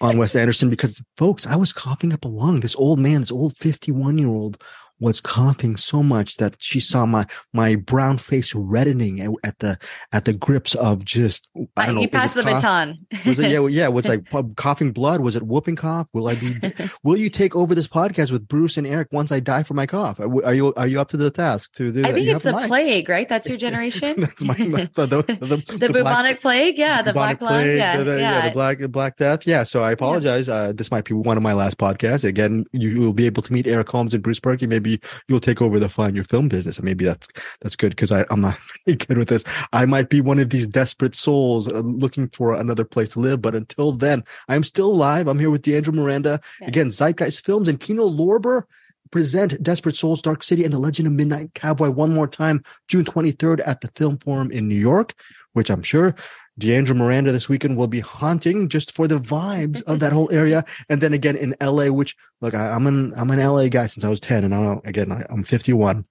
on 0.00 0.18
Wes 0.18 0.34
Anderson 0.36 0.68
because, 0.68 1.02
folks, 1.16 1.46
I 1.46 1.56
was 1.56 1.72
coughing 1.72 2.12
up 2.12 2.24
a 2.24 2.28
lung. 2.28 2.60
This 2.60 2.76
old 2.76 2.98
man, 2.98 3.20
this 3.20 3.30
old 3.32 3.56
51 3.56 4.18
year 4.18 4.28
old, 4.28 4.62
was 5.02 5.20
coughing 5.20 5.76
so 5.76 6.02
much 6.02 6.36
that 6.38 6.56
she 6.60 6.80
saw 6.80 7.04
my 7.04 7.26
my 7.52 7.74
brown 7.76 8.16
face 8.18 8.54
reddening 8.54 9.20
at, 9.20 9.30
at 9.44 9.58
the 9.58 9.78
at 10.12 10.24
the 10.24 10.32
grips 10.32 10.74
of 10.76 11.04
just 11.04 11.50
I 11.76 11.86
don't 11.86 11.96
know. 11.96 12.00
was 12.02 12.10
passed 12.10 12.34
the 12.34 12.42
cough? 12.42 12.62
baton 12.62 12.96
Was 13.26 13.38
it 13.38 13.50
yeah 13.50 13.66
yeah? 13.66 13.88
Was 13.88 14.08
like 14.12 14.24
coughing 14.56 14.92
blood? 14.92 15.20
Was 15.20 15.36
it 15.36 15.42
whooping 15.42 15.76
cough? 15.76 16.06
Will 16.14 16.28
I 16.28 16.34
be? 16.36 16.56
will 17.02 17.16
you 17.16 17.28
take 17.28 17.54
over 17.54 17.74
this 17.74 17.88
podcast 17.88 18.30
with 18.32 18.48
Bruce 18.48 18.76
and 18.76 18.86
Eric 18.86 19.08
once 19.12 19.32
I 19.32 19.40
die 19.40 19.62
from 19.64 19.76
my 19.76 19.86
cough? 19.86 20.20
Are, 20.20 20.44
are 20.46 20.54
you 20.54 20.72
are 20.74 20.86
you 20.86 21.00
up 21.00 21.08
to 21.10 21.16
the 21.16 21.30
task 21.30 21.72
to 21.74 21.92
do? 21.92 22.04
i 22.04 22.12
think 22.12 22.28
it's 22.28 22.44
the 22.44 22.52
plague 22.66 23.08
right 23.08 23.28
that's 23.28 23.48
your 23.48 23.58
generation 23.66 24.20
That's 24.20 24.44
my, 24.44 24.54
so 24.92 25.06
the, 25.06 25.22
the, 25.22 25.46
the, 25.56 25.78
black- 25.78 25.92
bubonic 25.92 26.40
plague 26.40 26.78
yeah 26.78 27.02
the 27.02 27.12
black 27.12 27.40
lung 27.40 27.52
plague, 27.54 27.78
yeah 27.78 27.96
the, 27.96 28.04
the- 28.04 28.20
yeah, 28.20 28.46
the 28.48 28.52
black 28.52 28.78
black 28.90 29.16
death. 29.16 29.46
Yeah. 29.46 29.64
So 29.64 29.82
I 29.82 29.92
apologize. 29.92 30.48
Uh, 30.48 30.72
this 30.74 30.90
might 30.90 31.04
be 31.04 31.14
one 31.14 31.36
of 31.36 31.42
my 31.42 31.52
last 31.52 31.78
podcasts. 31.78 32.24
Again, 32.24 32.64
you 32.72 33.00
will 33.00 33.12
be 33.12 33.26
able 33.26 33.42
to 33.42 33.52
meet 33.52 33.66
Eric 33.66 33.88
Holmes 33.88 34.14
and 34.14 34.22
Bruce 34.22 34.40
Purkey. 34.40 34.68
Maybe 34.68 34.91
you'll 35.28 35.40
take 35.40 35.62
over 35.62 35.78
the 35.78 35.88
Find 35.88 36.14
Your 36.14 36.24
Film 36.24 36.48
business, 36.48 36.78
and 36.78 36.84
maybe 36.84 37.04
that's 37.04 37.28
that's 37.60 37.76
good 37.76 37.90
because 37.90 38.10
I'm 38.10 38.40
not 38.40 38.58
very 38.86 38.96
good 38.96 39.18
with 39.18 39.28
this. 39.28 39.44
I 39.72 39.86
might 39.86 40.08
be 40.08 40.20
one 40.20 40.38
of 40.38 40.50
these 40.50 40.66
desperate 40.66 41.14
souls 41.14 41.68
uh, 41.68 41.80
looking 41.80 42.28
for 42.28 42.54
another 42.54 42.84
place 42.84 43.10
to 43.10 43.20
live. 43.20 43.42
But 43.42 43.54
until 43.54 43.92
then, 43.92 44.24
I'm 44.48 44.64
still 44.64 44.90
alive. 44.90 45.28
I'm 45.28 45.38
here 45.38 45.50
with 45.50 45.62
Deandra 45.62 45.94
Miranda 45.94 46.40
again. 46.62 46.90
Zeitgeist 46.90 47.44
Films 47.44 47.68
and 47.68 47.80
Kino 47.80 48.08
Lorber 48.08 48.64
present 49.10 49.62
Desperate 49.62 49.94
Souls, 49.94 50.22
Dark 50.22 50.42
City, 50.42 50.64
and 50.64 50.72
The 50.72 50.78
Legend 50.78 51.06
of 51.06 51.12
Midnight 51.12 51.54
Cowboy 51.54 51.90
one 51.90 52.12
more 52.12 52.26
time, 52.26 52.64
June 52.88 53.04
23rd 53.04 53.60
at 53.66 53.80
the 53.80 53.88
Film 53.88 54.18
Forum 54.18 54.50
in 54.50 54.68
New 54.68 54.74
York, 54.74 55.14
which 55.52 55.70
I'm 55.70 55.82
sure 55.82 56.16
Deandra 56.60 56.94
Miranda 56.94 57.32
this 57.32 57.48
weekend 57.48 57.76
will 57.76 57.86
be 57.86 58.00
haunting 58.00 58.68
just 58.68 58.92
for 58.92 59.08
the 59.08 59.18
vibes 59.18 59.82
of 59.84 60.00
that 60.00 60.12
whole 60.12 60.30
area. 60.30 60.64
And 60.88 61.00
then 61.00 61.12
again 61.12 61.36
in 61.36 61.54
LA, 61.62 61.86
which 61.86 62.16
look, 62.40 62.54
I, 62.54 62.70
I'm 62.70 62.86
an 62.86 63.12
I'm 63.16 63.30
an 63.30 63.38
LA 63.38 63.68
guy 63.68 63.86
since 63.86 64.04
I 64.04 64.08
was 64.08 64.20
10, 64.20 64.44
and 64.44 64.54
I 64.54 64.62
don't 64.62 64.86
again 64.86 65.10
I, 65.10 65.24
I'm 65.30 65.42
51. 65.42 66.04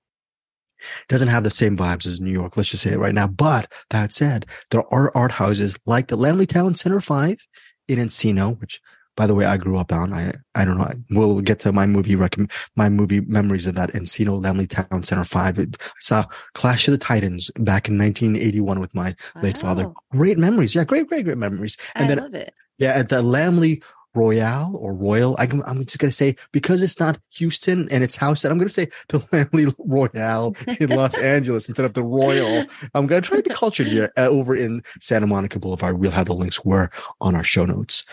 Doesn't 1.08 1.28
have 1.28 1.44
the 1.44 1.52
same 1.52 1.78
vibes 1.78 2.08
as 2.08 2.20
New 2.20 2.32
York. 2.32 2.58
Let's 2.58 2.70
just 2.70 2.82
say 2.84 2.94
it 2.94 2.98
right 2.98 3.14
now. 3.14 3.28
But 3.28 3.72
that 3.92 4.12
said, 4.12 4.48
there 4.72 4.84
are 4.92 5.16
art 5.16 5.32
houses 5.32 5.78
like 5.86 6.08
the 6.08 6.18
Laemmle 6.18 6.48
Town 6.48 6.74
Center 6.74 7.00
Five 7.00 7.46
in 7.88 8.00
Encino, 8.00 8.60
which 8.60 8.82
by 9.16 9.28
the 9.28 9.36
way, 9.36 9.46
I 9.46 9.58
grew 9.58 9.78
up 9.78 9.92
on. 9.92 10.14
I 10.14 10.34
I 10.56 10.66
don't 10.66 10.78
know. 10.78 10.92
We'll 11.10 11.42
get 11.42 11.60
to 11.60 11.72
my 11.72 11.86
movie 11.86 12.16
recommend 12.16 12.52
my 12.76 12.90
movie 12.90 13.22
memories 13.22 13.68
of 13.68 13.76
that 13.76 13.92
Encino 13.92 14.42
Laemmle 14.42 14.70
Town 14.70 15.04
Center 15.04 15.24
Five. 15.24 15.60
It, 15.60 15.78
I 15.82 15.90
saw 16.00 16.26
Clash 16.54 16.88
of 16.88 16.94
the 16.94 16.98
Titans 16.98 17.52
back 17.56 17.88
in 17.88 17.98
1981 17.98 18.80
with 18.80 18.96
my 18.96 19.16
late 19.42 19.58
father. 19.58 19.92
Great 20.12 20.38
memories. 20.38 20.76
Yeah, 20.76 20.84
great, 20.84 21.08
great, 21.08 21.26
great 21.26 21.38
memories. 21.38 21.78
i 21.96 22.02
And 22.02 22.10
then 22.10 22.18
love 22.20 22.34
it 22.34 22.54
yeah, 22.82 22.94
at 22.94 23.10
the 23.10 23.22
Laemmle 23.22 23.82
Royale 24.16 24.76
or 24.76 24.94
Royal, 24.94 25.36
I, 25.38 25.44
am 25.44 25.62
I'm 25.68 25.78
just 25.86 26.00
going 26.00 26.10
to 26.10 26.16
say, 26.16 26.36
because 26.52 26.82
it's 26.82 27.00
not 27.00 27.20
Houston 27.36 27.88
and 27.92 28.04
it's 28.04 28.16
house, 28.16 28.44
I'm 28.44 28.58
going 28.58 28.68
to 28.68 28.74
say 28.74 28.88
the 29.10 29.20
Laemmle 29.32 29.76
Royale 29.78 30.56
in 30.80 30.90
Los 30.90 31.16
Angeles 31.20 31.70
instead 31.70 31.86
of 31.86 31.94
the 31.94 32.04
Royal. 32.04 32.66
I'm 32.96 33.06
going 33.06 33.22
to 33.22 33.28
try 33.28 33.38
to 33.38 33.48
be 33.48 33.54
cultured 33.54 33.88
here 33.88 34.12
uh, 34.18 34.28
over 34.28 34.56
in 34.56 34.82
Santa 35.00 35.28
Monica 35.28 35.60
Boulevard. 35.60 36.00
We'll 36.00 36.12
have 36.12 36.26
the 36.26 36.34
links 36.34 36.58
where 36.66 36.90
on 37.22 37.36
our 37.36 37.44
show 37.44 37.66
notes 37.66 38.04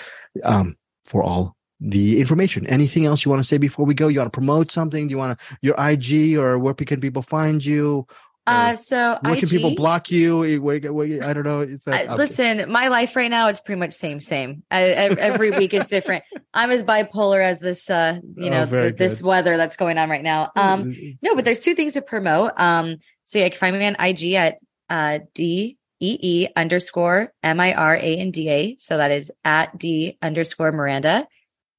um, 0.44 0.76
for 1.08 1.22
all 1.24 1.56
the 1.80 2.20
information. 2.20 2.66
Anything 2.66 3.06
else 3.06 3.24
you 3.24 3.30
want 3.30 3.40
to 3.40 3.46
say 3.46 3.58
before 3.58 3.86
we 3.86 3.94
go? 3.94 4.08
You 4.08 4.18
want 4.20 4.32
to 4.32 4.36
promote 4.36 4.70
something? 4.70 5.06
Do 5.06 5.12
you 5.12 5.18
want 5.18 5.38
to, 5.38 5.58
your 5.62 5.74
IG 5.78 6.36
or 6.36 6.58
where 6.58 6.74
can 6.74 7.00
people 7.00 7.22
find 7.22 7.64
you? 7.64 8.06
uh 8.46 8.74
so 8.74 9.18
Where 9.20 9.36
can 9.36 9.48
people 9.48 9.74
block 9.74 10.10
you? 10.10 10.38
Where, 10.62 10.80
where, 10.80 11.22
I 11.22 11.34
don't 11.34 11.44
know. 11.44 11.60
It's 11.60 11.86
I- 11.86 11.90
like, 11.90 12.06
okay. 12.08 12.16
listen, 12.16 12.72
my 12.72 12.88
life 12.88 13.14
right 13.14 13.30
now 13.30 13.48
it's 13.48 13.60
pretty 13.60 13.78
much 13.78 13.92
same 13.92 14.20
same. 14.20 14.62
I, 14.70 14.84
ev- 14.84 15.18
every 15.18 15.50
week 15.50 15.74
is 15.74 15.86
different. 15.86 16.24
I'm 16.54 16.70
as 16.70 16.82
bipolar 16.82 17.44
as 17.44 17.60
this 17.60 17.88
uh 17.90 18.20
you 18.36 18.46
Oh, 18.46 18.50
know 18.50 18.64
very 18.64 18.92
th- 18.92 18.96
this 18.96 19.22
weather 19.22 19.56
that's 19.58 19.76
going 19.76 19.98
on 19.98 20.08
right 20.08 20.22
now. 20.22 20.50
Um 20.56 20.94
no, 21.22 21.34
but 21.36 21.44
there's 21.44 21.60
two 21.60 21.74
things 21.74 21.92
to 21.94 22.02
promote. 22.02 22.52
Um 22.58 22.96
so 23.24 23.38
yeah, 23.38 23.44
you 23.46 23.50
can 23.50 23.58
find 23.60 23.78
me 23.78 23.86
on 23.86 23.96
IG 24.00 24.32
at 24.34 24.56
uh 24.88 25.18
D 25.34 25.76
E 26.00 26.18
E 26.20 26.48
underscore 26.56 27.32
M 27.42 27.60
I 27.60 27.74
R 27.74 27.96
A 27.96 28.16
N 28.18 28.30
D 28.30 28.48
A. 28.50 28.76
So 28.78 28.96
that 28.96 29.10
is 29.10 29.32
at 29.44 29.78
D 29.78 30.18
underscore 30.22 30.72
Miranda. 30.72 31.26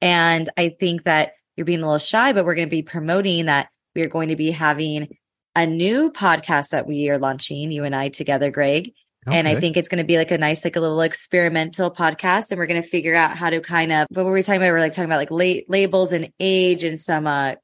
And 0.01 0.49
I 0.57 0.69
think 0.69 1.03
that 1.03 1.33
you're 1.55 1.65
being 1.65 1.81
a 1.81 1.85
little 1.85 1.99
shy, 1.99 2.33
but 2.33 2.45
we're 2.45 2.55
going 2.55 2.67
to 2.67 2.71
be 2.71 2.81
promoting 2.81 3.47
that 3.47 3.69
we 3.95 4.01
are 4.01 4.09
going 4.09 4.29
to 4.29 4.35
be 4.35 4.51
having 4.51 5.17
a 5.55 5.65
new 5.65 6.11
podcast 6.11 6.69
that 6.69 6.87
we 6.87 7.09
are 7.09 7.17
launching, 7.17 7.71
you 7.71 7.83
and 7.83 7.95
I 7.95 8.09
together, 8.09 8.51
Greg. 8.51 8.93
And 9.27 9.47
I 9.47 9.59
think 9.59 9.77
it's 9.77 9.89
going 9.89 9.99
to 9.99 10.07
be 10.07 10.17
like 10.17 10.31
a 10.31 10.37
nice, 10.37 10.63
like 10.63 10.75
a 10.75 10.79
little 10.79 11.01
experimental 11.01 11.91
podcast. 11.91 12.49
And 12.49 12.57
we're 12.57 12.65
going 12.65 12.81
to 12.81 12.87
figure 12.87 13.15
out 13.15 13.37
how 13.37 13.49
to 13.49 13.61
kind 13.61 13.91
of, 13.91 14.07
what 14.09 14.25
were 14.25 14.31
we 14.31 14.41
talking 14.41 14.61
about? 14.61 14.71
We're 14.71 14.79
like 14.79 14.93
talking 14.93 15.11
about 15.11 15.17
like 15.17 15.29
la- 15.29 15.61
labels 15.67 16.13
and 16.13 16.31
age 16.39 16.83
and 16.83 16.97
some 16.97 17.27
uh, 17.27 17.55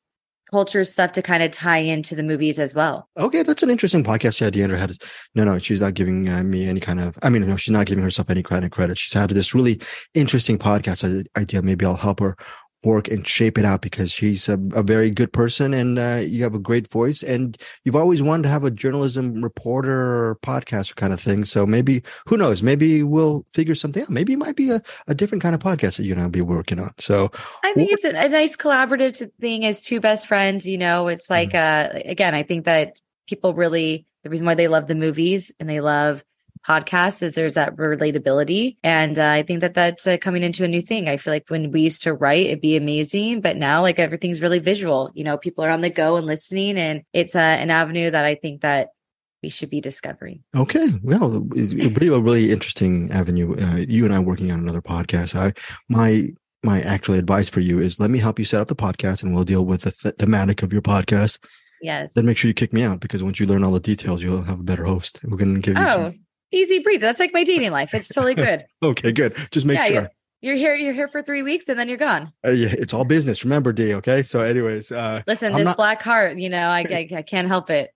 culture 0.55 0.85
stuff 0.85 1.11
to 1.11 1.21
kind 1.21 1.43
of 1.43 1.51
tie 1.51 1.79
into 1.79 2.15
the 2.15 2.23
movies 2.23 2.59
as 2.59 2.73
well. 2.73 3.09
Okay, 3.17 3.43
that's 3.43 3.61
an 3.61 3.69
interesting 3.69 4.05
podcast. 4.05 4.39
Yeah, 4.39 4.49
Deandra 4.49 4.77
had. 4.77 4.93
No, 5.35 5.43
no, 5.43 5.59
she's 5.59 5.81
not 5.81 5.95
giving 5.95 6.29
uh, 6.29 6.43
me 6.43 6.65
any 6.65 6.79
kind 6.79 7.01
of. 7.01 7.17
I 7.21 7.29
mean, 7.29 7.45
no, 7.45 7.57
she's 7.57 7.73
not 7.73 7.87
giving 7.87 8.05
herself 8.05 8.29
any 8.29 8.41
kind 8.41 8.63
of 8.63 8.71
credit. 8.71 8.97
She's 8.97 9.11
had 9.11 9.29
this 9.31 9.53
really 9.53 9.81
interesting 10.13 10.57
podcast 10.57 11.27
idea. 11.35 11.61
Maybe 11.61 11.85
I'll 11.85 11.97
help 11.97 12.21
her 12.21 12.37
work 12.85 13.07
and 13.07 13.27
shape 13.27 13.57
it 13.57 13.65
out 13.65 13.81
because 13.81 14.11
she's 14.11 14.47
a, 14.47 14.53
a 14.73 14.83
very 14.83 15.09
good 15.09 15.33
person 15.33 15.73
and 15.73 15.99
uh, 15.99 16.21
you 16.21 16.43
have 16.43 16.55
a 16.55 16.59
great 16.59 16.89
voice 16.89 17.23
and 17.23 17.57
you've 17.83 17.95
always 17.95 18.21
wanted 18.21 18.43
to 18.43 18.49
have 18.49 18.63
a 18.63 18.71
journalism 18.71 19.43
reporter 19.43 19.91
or 19.91 20.35
podcaster 20.43 20.95
kind 20.95 21.11
of 21.11 21.19
thing. 21.19 21.45
So 21.45 21.65
maybe 21.65 22.03
who 22.27 22.37
knows? 22.37 22.63
Maybe 22.63 23.03
we'll 23.03 23.45
figure 23.53 23.75
something 23.75 24.03
out. 24.03 24.09
Maybe 24.09 24.33
it 24.33 24.39
might 24.39 24.55
be 24.55 24.69
a, 24.69 24.81
a 25.07 25.15
different 25.15 25.41
kind 25.41 25.55
of 25.55 25.61
podcast 25.61 25.97
that 25.97 26.03
you 26.03 26.13
and 26.13 26.21
I'll 26.21 26.29
be 26.29 26.41
working 26.41 26.79
on. 26.79 26.91
So 26.99 27.31
I 27.63 27.73
think 27.73 27.91
it's 27.91 28.05
a, 28.05 28.09
a 28.09 28.29
nice 28.29 28.55
collaborative 28.55 29.31
thing 29.39 29.65
as 29.65 29.81
two 29.81 29.99
best 29.99 30.27
friends. 30.27 30.67
You 30.67 30.77
know, 30.77 31.07
it's 31.07 31.29
like, 31.29 31.53
uh, 31.55 31.89
again, 32.05 32.35
I 32.35 32.43
think 32.43 32.65
that 32.65 32.99
people 33.27 33.53
really, 33.53 34.05
the 34.23 34.29
reason 34.29 34.45
why 34.45 34.55
they 34.55 34.67
love 34.67 34.87
the 34.87 34.95
movies 34.95 35.51
and 35.59 35.67
they 35.69 35.81
love 35.81 36.23
podcasts 36.67 37.21
is 37.21 37.35
there's 37.35 37.53
that 37.53 37.75
relatability. 37.75 38.77
And 38.83 39.19
uh, 39.19 39.27
I 39.27 39.43
think 39.43 39.61
that 39.61 39.73
that's 39.73 40.07
uh, 40.07 40.17
coming 40.17 40.43
into 40.43 40.63
a 40.63 40.67
new 40.67 40.81
thing. 40.81 41.07
I 41.07 41.17
feel 41.17 41.33
like 41.33 41.49
when 41.49 41.71
we 41.71 41.81
used 41.81 42.03
to 42.03 42.13
write, 42.13 42.45
it'd 42.45 42.61
be 42.61 42.75
amazing, 42.75 43.41
but 43.41 43.57
now 43.57 43.81
like 43.81 43.99
everything's 43.99 44.41
really 44.41 44.59
visual. 44.59 45.11
You 45.13 45.23
know, 45.23 45.37
people 45.37 45.63
are 45.63 45.69
on 45.69 45.81
the 45.81 45.89
go 45.89 46.15
and 46.15 46.25
listening, 46.25 46.77
and 46.77 47.03
it's 47.13 47.35
uh, 47.35 47.39
an 47.39 47.69
avenue 47.69 48.09
that 48.11 48.25
I 48.25 48.35
think 48.35 48.61
that 48.61 48.89
we 49.43 49.49
should 49.49 49.69
be 49.69 49.81
discovering. 49.81 50.43
Okay, 50.55 50.87
well, 51.03 51.47
it's 51.55 51.73
it'll 51.73 52.15
a 52.15 52.19
really 52.19 52.51
interesting 52.51 53.11
avenue. 53.11 53.55
Uh, 53.55 53.77
you 53.77 54.05
and 54.05 54.13
I 54.13 54.19
working 54.19 54.51
on 54.51 54.59
another 54.59 54.81
podcast. 54.81 55.35
I 55.35 55.53
my 55.87 56.29
my 56.63 56.81
actual 56.81 57.13
advice 57.13 57.47
for 57.47 57.59
you 57.59 57.79
is 57.79 57.99
let 57.99 58.09
me 58.09 58.17
help 58.17 58.39
you 58.39 58.45
set 58.45 58.59
up 58.59 58.67
the 58.67 58.75
podcast, 58.75 59.21
and 59.21 59.35
we'll 59.35 59.43
deal 59.43 59.65
with 59.65 59.81
the 59.81 59.91
th- 59.91 60.15
thematic 60.17 60.63
of 60.63 60.73
your 60.73 60.81
podcast. 60.81 61.37
Yes. 61.81 62.13
Then 62.13 62.25
make 62.25 62.37
sure 62.37 62.47
you 62.47 62.55
kick 62.55 62.73
me 62.73 62.81
out 62.81 62.99
because 62.99 63.21
once 63.21 63.39
you 63.39 63.45
learn 63.45 63.63
all 63.63 63.71
the 63.71 63.79
details, 63.79 64.23
you'll 64.23 64.41
have 64.41 64.59
a 64.59 64.63
better 64.63 64.85
host. 64.85 65.19
We're 65.23 65.37
gonna 65.37 65.59
give 65.59 65.77
you. 65.77 65.83
Oh, 65.83 66.11
Some... 66.11 66.24
easy 66.55 66.79
breezy. 66.79 66.99
That's 66.99 67.19
like 67.19 67.33
my 67.33 67.43
dating 67.43 67.71
life. 67.71 67.93
It's 67.93 68.09
totally 68.09 68.35
good. 68.35 68.65
Okay, 68.81 69.11
good. 69.11 69.35
Just 69.51 69.65
make 69.65 69.77
yeah, 69.77 69.85
sure. 69.85 69.93
you're, 69.95 70.09
you're 70.41 70.55
here. 70.55 70.75
You're 70.75 70.93
here 70.93 71.07
for 71.07 71.21
three 71.23 71.41
weeks, 71.41 71.67
and 71.69 71.77
then 71.79 71.87
you're 71.89 71.97
gone. 71.97 72.31
Uh, 72.45 72.51
yeah, 72.51 72.69
it's 72.71 72.93
all 72.93 73.03
business. 73.03 73.43
Remember, 73.43 73.73
D. 73.73 73.93
Okay. 73.95 74.21
So, 74.23 74.41
anyways, 74.41 74.91
uh, 74.91 75.21
Listen, 75.27 75.53
I'm 75.53 75.59
this 75.59 75.65
not- 75.65 75.77
black 75.77 76.01
heart. 76.03 76.37
You 76.37 76.49
know, 76.49 76.59
I, 76.67 76.79
I 76.89 77.17
I 77.17 77.21
can't 77.23 77.47
help 77.47 77.69
it. 77.69 77.91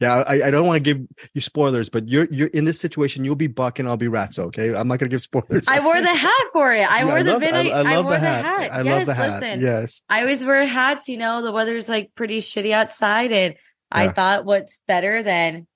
yeah, 0.00 0.22
I, 0.26 0.42
I 0.46 0.50
don't 0.50 0.66
want 0.66 0.82
to 0.84 0.94
give 0.94 1.06
you 1.34 1.40
spoilers, 1.40 1.88
but 1.88 2.08
you're 2.08 2.28
you're 2.30 2.48
in 2.48 2.64
this 2.64 2.78
situation. 2.80 3.24
You'll 3.24 3.34
be 3.36 3.46
Buck, 3.46 3.78
and 3.78 3.88
I'll 3.88 3.96
be 3.96 4.06
Ratso. 4.08 4.40
Okay, 4.46 4.74
I'm 4.74 4.88
not 4.88 4.98
gonna 4.98 5.08
give 5.10 5.22
spoilers. 5.22 5.66
I 5.68 5.80
wore 5.80 6.00
the 6.00 6.06
hat 6.14 6.44
for 6.52 6.72
it. 6.74 6.90
I 6.90 6.98
Yeah, 6.98 7.04
wore 7.06 7.22
the 7.22 7.38
midnight. 7.38 7.72
I, 7.72 7.78
I 7.80 7.94
love 7.96 8.04
wore 8.04 8.14
the 8.14 8.18
hat. 8.20 8.44
I 8.72 8.82
yes, 8.82 8.84
love 8.84 9.06
the 9.06 9.14
hat. 9.14 9.42
Listen, 9.42 9.60
Yes. 9.60 10.02
I 10.08 10.20
always 10.20 10.44
wear 10.44 10.64
hats. 10.66 11.08
You 11.08 11.16
know, 11.18 11.42
the 11.42 11.52
weather's 11.52 11.88
like 11.88 12.12
pretty 12.14 12.40
shitty 12.40 12.72
outside, 12.72 13.32
and 13.32 13.54
I 13.90 14.08
thought, 14.08 14.44
what's 14.44 14.80
better 14.88 15.22
than, 15.22 15.66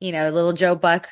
you 0.00 0.12
know, 0.12 0.30
little 0.30 0.52
Joe 0.52 0.76
Buck, 0.76 1.08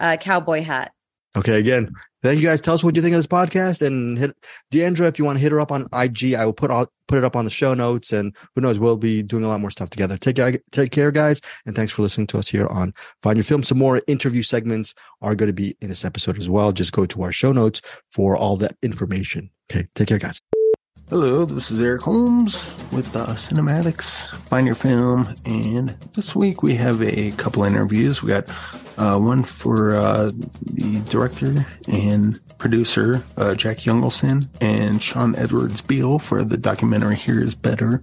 uh, 0.00 0.16
cowboy 0.16 0.62
hat. 0.62 0.92
Okay, 1.36 1.60
again, 1.60 1.92
Thank 2.22 2.38
you 2.38 2.46
guys. 2.46 2.60
Tell 2.60 2.74
us 2.74 2.84
what 2.84 2.96
you 2.96 3.02
think 3.02 3.14
of 3.14 3.18
this 3.18 3.26
podcast 3.26 3.80
and 3.86 4.18
hit 4.18 4.36
Deandra 4.70 5.08
if 5.08 5.18
you 5.18 5.24
want 5.24 5.38
to 5.38 5.42
hit 5.42 5.52
her 5.52 5.60
up 5.60 5.72
on 5.72 5.88
IG. 5.92 6.34
I 6.34 6.44
will 6.44 6.52
put 6.52 6.70
all, 6.70 6.86
put 7.08 7.16
it 7.16 7.24
up 7.24 7.34
on 7.34 7.46
the 7.46 7.50
show 7.50 7.72
notes 7.72 8.12
and 8.12 8.36
who 8.54 8.60
knows, 8.60 8.78
we'll 8.78 8.98
be 8.98 9.22
doing 9.22 9.42
a 9.42 9.48
lot 9.48 9.60
more 9.60 9.70
stuff 9.70 9.88
together. 9.88 10.18
Take 10.18 10.36
care, 10.36 10.58
take 10.70 10.92
care, 10.92 11.10
guys. 11.10 11.40
And 11.64 11.74
thanks 11.74 11.92
for 11.92 12.02
listening 12.02 12.26
to 12.28 12.38
us 12.38 12.48
here 12.48 12.66
on 12.66 12.92
Find 13.22 13.38
Your 13.38 13.44
Film. 13.44 13.62
Some 13.62 13.78
more 13.78 14.02
interview 14.06 14.42
segments 14.42 14.94
are 15.22 15.34
going 15.34 15.46
to 15.46 15.54
be 15.54 15.76
in 15.80 15.88
this 15.88 16.04
episode 16.04 16.36
as 16.36 16.50
well. 16.50 16.72
Just 16.72 16.92
go 16.92 17.06
to 17.06 17.22
our 17.22 17.32
show 17.32 17.52
notes 17.52 17.80
for 18.10 18.36
all 18.36 18.56
that 18.56 18.76
information. 18.82 19.50
Okay. 19.70 19.88
Take 19.94 20.08
care, 20.08 20.18
guys. 20.18 20.42
Hello, 21.10 21.44
this 21.44 21.72
is 21.72 21.80
Eric 21.80 22.02
Holmes 22.02 22.76
with 22.92 23.12
CinemAddicts, 23.12 24.28
Find 24.46 24.64
Your 24.64 24.76
Film, 24.76 25.28
and 25.44 25.88
this 26.14 26.36
week 26.36 26.62
we 26.62 26.76
have 26.76 27.02
a 27.02 27.32
couple 27.32 27.64
interviews. 27.64 28.22
We 28.22 28.28
got 28.28 28.48
uh, 28.96 29.18
one 29.18 29.42
for 29.42 29.96
uh, 29.96 30.30
the 30.62 31.02
director 31.08 31.66
and 31.88 32.38
producer, 32.58 33.24
uh, 33.36 33.56
Jack 33.56 33.78
Youngelson, 33.78 34.48
and 34.60 35.02
Sian 35.02 35.34
Edwards 35.34 35.80
Beal 35.80 36.20
for 36.20 36.44
the 36.44 36.56
documentary 36.56 37.16
Here 37.16 37.42
is 37.42 37.56
Better. 37.56 38.00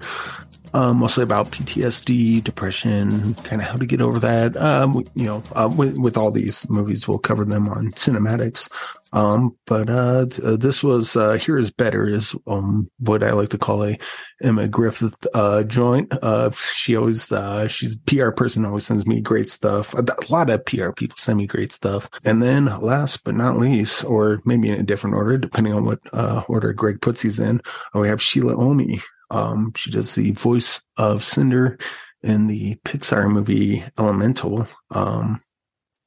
Uh, 0.73 0.93
mostly 0.93 1.23
about 1.23 1.51
PTSD, 1.51 2.43
depression, 2.43 3.35
kind 3.35 3.61
of 3.61 3.67
how 3.69 3.77
to 3.77 3.85
get 3.85 4.01
over 4.01 4.19
that. 4.19 4.57
Um, 4.57 5.05
you 5.15 5.25
know, 5.25 5.41
uh, 5.53 5.73
with, 5.73 5.97
with, 5.97 6.17
all 6.17 6.29
these 6.29 6.69
movies, 6.69 7.07
we'll 7.07 7.19
cover 7.19 7.45
them 7.45 7.69
on 7.69 7.93
CinemAddicts. 7.93 8.69
Um, 9.13 9.57
but 9.65 9.89
uh, 9.89 10.25
uh, 10.43 10.57
this 10.57 10.83
was 10.83 11.15
uh, 11.15 11.33
here 11.33 11.57
is 11.57 11.71
better 11.71 12.07
is 12.07 12.35
um, 12.45 12.89
what 12.99 13.23
I 13.23 13.31
like 13.31 13.49
to 13.49 13.57
call 13.57 13.83
a 13.83 13.97
Emma 14.41 14.67
Griffith 14.67 15.15
uh, 15.33 15.63
joint. 15.63 16.13
Uh, 16.21 16.51
she 16.51 16.95
always 16.95 17.31
uh, 17.31 17.67
she's 17.67 17.95
PR 17.95 18.31
person, 18.31 18.65
always 18.65 18.85
sends 18.85 19.07
me 19.07 19.21
great 19.21 19.49
stuff. 19.49 19.93
A, 19.93 20.05
lot 20.29 20.49
of 20.49 20.65
PR 20.65 20.91
people 20.91 21.17
send 21.17 21.37
me 21.37 21.47
great 21.47 21.71
stuff. 21.71 22.09
And 22.25 22.41
then 22.41 22.65
last 22.81 23.23
but 23.23 23.35
not 23.35 23.57
least, 23.57 24.03
or 24.05 24.41
maybe 24.45 24.69
in 24.69 24.79
a 24.79 24.83
different 24.83 25.15
order, 25.15 25.37
depending 25.37 25.73
on 25.73 25.85
what 25.85 25.99
uh 26.13 26.43
order 26.47 26.73
Greg 26.73 27.01
puts 27.01 27.21
these 27.21 27.39
in, 27.39 27.61
we 27.93 28.07
have 28.07 28.21
Shila 28.21 28.55
Ommi. 28.55 29.01
Um, 29.29 29.73
she 29.75 29.91
does 29.91 30.15
the 30.15 30.31
voice 30.31 30.81
of 30.97 31.23
Cinder 31.23 31.77
in 32.23 32.47
the 32.47 32.75
Pixar 32.85 33.29
movie 33.29 33.83
Elemental. 33.97 34.67
Um, 34.91 35.41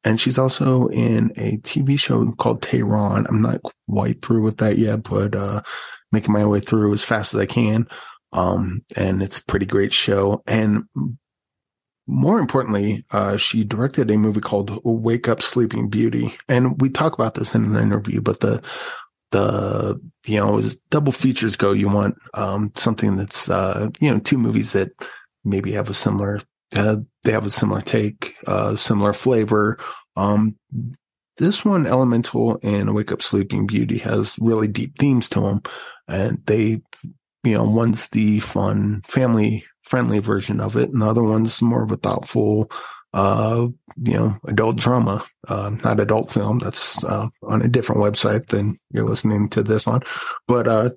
and 0.05 0.21
she's 0.21 0.39
also 0.39 0.89
in 0.89 1.33
a 1.37 1.59
TV 1.59 1.99
show 1.99 2.31
called 2.33 2.63
Tehran. 2.63 3.27
I'm 3.29 3.43
not 3.43 3.61
quite 3.89 4.23
through 4.23 4.43
with 4.43 4.59
that 4.59 4.79
yet, 4.79 5.03
but 5.03 5.35
uh, 5.35 5.63
making 6.13 6.33
my 6.33 6.45
way 6.47 6.61
through 6.61 6.93
as 6.93 7.05
fast 7.05 7.35
as 7.35 7.41
I 7.41 7.47
can. 7.47 7.87
Um, 8.33 8.85
and 8.97 9.23
it's 9.23 9.39
a 9.39 9.45
pretty 9.45 9.67
great 9.67 9.93
show. 9.93 10.43
And 10.47 10.85
more 12.07 12.39
importantly, 12.39 13.05
uh, 13.11 13.37
she 13.37 13.65
directed 13.65 14.11
a 14.11 14.17
movie 14.17 14.41
called 14.41 14.81
Wake 14.85 15.29
Up 15.29 15.43
Sleeping 15.43 15.89
Beauty. 15.89 16.35
And 16.49 16.81
we 16.81 16.89
talk 16.89 17.15
about 17.15 17.35
this 17.35 17.55
in 17.55 17.73
the 17.73 17.81
interview, 17.81 18.21
but 18.21 18.41
the 18.41 18.63
the 19.33 20.01
you 20.27 20.39
know 20.39 20.59
as 20.59 20.77
double 20.91 21.13
features 21.13 21.55
go, 21.55 21.73
you 21.73 21.89
want 21.89 22.17
um, 22.35 22.73
something 22.75 23.17
that's 23.17 23.49
uh, 23.49 23.89
you 24.01 24.11
know 24.11 24.19
two 24.19 24.39
movies 24.39 24.73
that 24.73 24.91
maybe 25.45 25.73
have 25.73 25.89
a 25.89 25.95
similar 25.95 26.41
uh, 26.75 26.97
they 27.25 27.33
have 27.33 27.47
a 27.47 27.51
similar 27.51 27.81
take, 27.81 28.35
uh, 28.47 28.77
similar 28.77 29.13
flavor. 29.13 29.79
Um, 30.17 30.57
this 31.37 31.65
one, 31.65 31.87
Elemental 31.87 32.61
and 32.63 32.95
Wake 32.95 33.13
Up 33.13 33.23
Sleeping 33.23 33.67
Beauty, 33.67 33.99
has 33.99 34.37
really 34.39 34.69
deep 34.69 34.97
themes 34.99 35.29
to 35.31 35.41
them, 35.41 35.63
and 36.07 36.39
they, 36.47 36.83
you 37.45 37.55
know, 37.55 37.65
one's 37.65 38.09
the 38.09 38.41
fun, 38.41 39.03
family 39.07 39.65
friendly 39.83 40.21
version 40.21 40.61
of 40.61 40.77
it, 40.77 40.91
and 40.91 41.03
the 41.03 41.07
other 41.07 41.23
one's 41.23 41.61
more 41.61 41.83
of 41.83 41.91
a 41.91 41.97
thoughtful, 41.97 42.71
uh, 43.13 43.67
you 44.05 44.15
know, 44.15 44.37
adult 44.47 44.77
drama, 44.77 45.25
uh, 45.49 45.71
not 45.83 45.99
adult 45.99 46.31
film. 46.31 46.61
That's 46.61 47.03
uh, 47.03 47.29
on 47.43 47.63
a 47.63 47.69
different 47.69 48.03
website 48.03 48.47
than 48.47 48.77
you're 48.93 49.09
listening 49.09 49.49
to 49.51 49.63
this 49.63 49.89
on, 49.89 50.03
but 50.47 50.69
uh, 50.69 50.91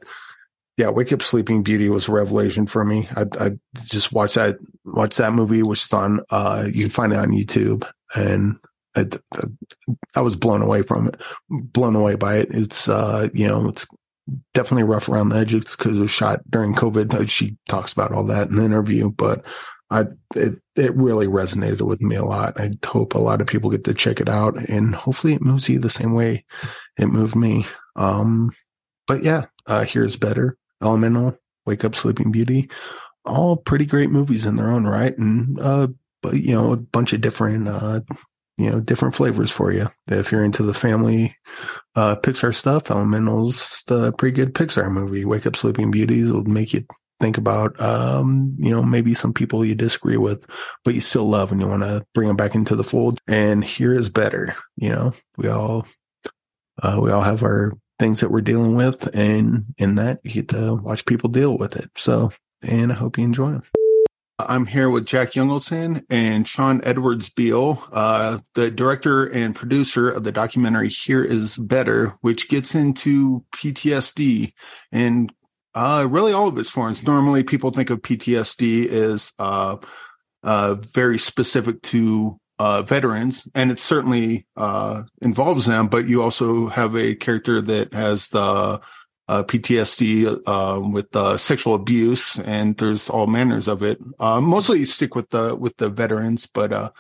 yeah, 0.77 0.89
Wake 0.89 1.13
Up 1.13 1.21
Sleeping 1.21 1.61
Beauty 1.61 1.89
was 1.89 2.07
a 2.07 2.11
revelation 2.11 2.65
for 2.65 2.83
me. 2.83 3.07
I, 3.15 3.25
I 3.39 3.49
just 3.83 4.11
watched 4.11 4.35
that, 4.35 4.57
watched 4.85 5.19
that 5.19 5.33
movie, 5.33 5.61
which 5.61 5.83
is 5.83 5.93
on, 5.93 6.19
uh, 6.31 6.65
you 6.65 6.83
can 6.83 6.89
find 6.89 7.13
it 7.13 7.19
on 7.19 7.31
YouTube 7.31 7.87
and 8.15 8.57
I, 8.95 9.05
I 10.15 10.21
was 10.21 10.35
blown 10.35 10.61
away 10.61 10.81
from 10.81 11.07
it, 11.07 11.21
blown 11.49 11.95
away 11.95 12.15
by 12.15 12.37
it. 12.37 12.47
It's, 12.51 12.87
uh, 12.89 13.29
you 13.33 13.47
know, 13.47 13.69
it's 13.69 13.85
definitely 14.53 14.83
rough 14.83 15.09
around 15.09 15.29
the 15.29 15.37
edges 15.37 15.75
because 15.75 15.97
it 15.97 16.01
was 16.01 16.11
shot 16.11 16.39
during 16.49 16.73
COVID. 16.73 17.29
She 17.29 17.57
talks 17.67 17.93
about 17.93 18.11
all 18.11 18.23
that 18.25 18.49
in 18.49 18.55
the 18.55 18.65
interview, 18.65 19.11
but 19.11 19.45
I, 19.91 20.05
it, 20.35 20.59
it 20.75 20.95
really 20.95 21.27
resonated 21.27 21.81
with 21.81 22.01
me 22.01 22.15
a 22.15 22.25
lot. 22.25 22.59
I 22.59 22.71
hope 22.83 23.13
a 23.13 23.19
lot 23.19 23.41
of 23.41 23.47
people 23.47 23.69
get 23.69 23.83
to 23.83 23.93
check 23.93 24.19
it 24.19 24.29
out 24.29 24.57
and 24.69 24.95
hopefully 24.95 25.33
it 25.33 25.41
moves 25.41 25.69
you 25.69 25.77
the 25.77 25.89
same 25.89 26.13
way 26.13 26.45
it 26.97 27.07
moved 27.07 27.35
me. 27.35 27.67
Um, 27.95 28.51
but 29.05 29.21
yeah, 29.21 29.45
uh, 29.67 29.83
here's 29.83 30.15
better. 30.15 30.57
Elemental, 30.83 31.37
Wake 31.65 31.85
Up 31.85 31.95
Sleeping 31.95 32.31
Beauty, 32.31 32.69
all 33.25 33.55
pretty 33.55 33.85
great 33.85 34.09
movies 34.09 34.45
in 34.45 34.55
their 34.57 34.69
own 34.69 34.85
right. 34.85 35.17
And, 35.17 35.59
uh, 35.59 35.87
but, 36.21 36.33
you 36.33 36.53
know, 36.53 36.73
a 36.73 36.77
bunch 36.77 37.13
of 37.13 37.21
different, 37.21 37.67
uh, 37.67 38.01
you 38.57 38.69
know, 38.69 38.79
different 38.79 39.15
flavors 39.15 39.49
for 39.49 39.71
you. 39.71 39.87
If 40.07 40.31
you're 40.31 40.45
into 40.45 40.63
the 40.63 40.73
family, 40.73 41.35
uh, 41.95 42.17
Pixar 42.17 42.53
stuff, 42.53 42.83
Elemental's 42.85 43.83
the 43.87 44.11
pretty 44.13 44.35
good 44.35 44.53
Pixar 44.53 44.91
movie. 44.91 45.25
Wake 45.25 45.47
Up 45.47 45.55
Sleeping 45.55 45.89
Beauty 45.89 46.23
will 46.23 46.43
make 46.43 46.73
you 46.73 46.85
think 47.19 47.37
about, 47.37 47.79
um, 47.79 48.55
you 48.57 48.71
know, 48.71 48.83
maybe 48.83 49.13
some 49.13 49.33
people 49.33 49.63
you 49.63 49.75
disagree 49.75 50.17
with, 50.17 50.45
but 50.83 50.93
you 50.93 50.99
still 51.01 51.27
love 51.27 51.51
and 51.51 51.61
you 51.61 51.67
want 51.67 51.83
to 51.83 52.05
bring 52.13 52.27
them 52.27 52.35
back 52.35 52.53
into 52.53 52.75
the 52.75 52.83
fold. 52.83 53.21
And 53.27 53.63
here 53.63 53.95
is 53.95 54.09
better. 54.09 54.55
You 54.75 54.89
know, 54.89 55.13
we 55.37 55.47
all, 55.47 55.87
uh, 56.81 56.99
we 57.01 57.11
all 57.11 57.21
have 57.21 57.43
our 57.43 57.73
things 58.03 58.19
that 58.19 58.31
we're 58.31 58.41
dealing 58.41 58.75
with. 58.75 59.09
And 59.15 59.73
in 59.77 59.95
that, 59.95 60.19
you 60.23 60.33
get 60.33 60.49
to 60.49 60.75
watch 60.75 61.05
people 61.05 61.29
deal 61.29 61.57
with 61.57 61.77
it. 61.77 61.89
So, 61.95 62.33
and 62.61 62.91
I 62.91 62.95
hope 62.95 63.17
you 63.17 63.23
enjoy 63.23 63.51
them. 63.51 63.63
I'm 64.37 64.65
here 64.65 64.89
with 64.89 65.05
Jack 65.05 65.31
Youngelson 65.31 66.03
and 66.09 66.45
Sian 66.45 66.81
Edwards 66.83 67.29
Beal, 67.29 67.81
uh, 67.93 68.39
the 68.55 68.69
director 68.69 69.27
and 69.27 69.55
producer 69.55 70.09
of 70.09 70.25
the 70.25 70.33
documentary 70.33 70.89
Here 70.89 71.23
is 71.23 71.55
Better, 71.55 72.17
which 72.19 72.49
gets 72.49 72.75
into 72.75 73.45
PTSD 73.55 74.51
and 74.91 75.31
uh, 75.73 76.05
really 76.09 76.33
all 76.33 76.49
of 76.49 76.57
its 76.57 76.69
forms. 76.69 77.03
Normally, 77.03 77.43
people 77.43 77.71
think 77.71 77.89
of 77.89 78.01
PTSD 78.01 78.89
as 78.89 79.31
uh, 79.39 79.77
uh, 80.43 80.75
very 80.75 81.17
specific 81.17 81.81
to 81.83 82.37
uh, 82.63 82.81
veterans, 82.81 83.45
and 83.53 83.71
it 83.71 83.77
certainly 83.77 84.45
uh, 84.55 85.03
involves 85.21 85.65
them. 85.65 85.87
But 85.87 86.07
you 86.07 86.23
also 86.23 86.67
have 86.67 86.95
a 86.95 87.13
character 87.13 87.59
that 87.59 87.93
has 87.93 88.29
the 88.29 88.79
uh, 89.27 89.43
PTSD 89.43 90.41
uh, 90.45 90.79
with 90.79 91.13
uh, 91.13 91.35
sexual 91.35 91.75
abuse, 91.75 92.39
and 92.39 92.77
there's 92.77 93.09
all 93.09 93.27
manners 93.27 93.67
of 93.67 93.83
it. 93.83 93.99
Uh, 94.17 94.39
mostly 94.39 94.85
stick 94.85 95.13
with 95.13 95.29
the 95.31 95.53
with 95.57 95.75
the 95.75 95.89
veterans, 95.89 96.45
but 96.45 96.93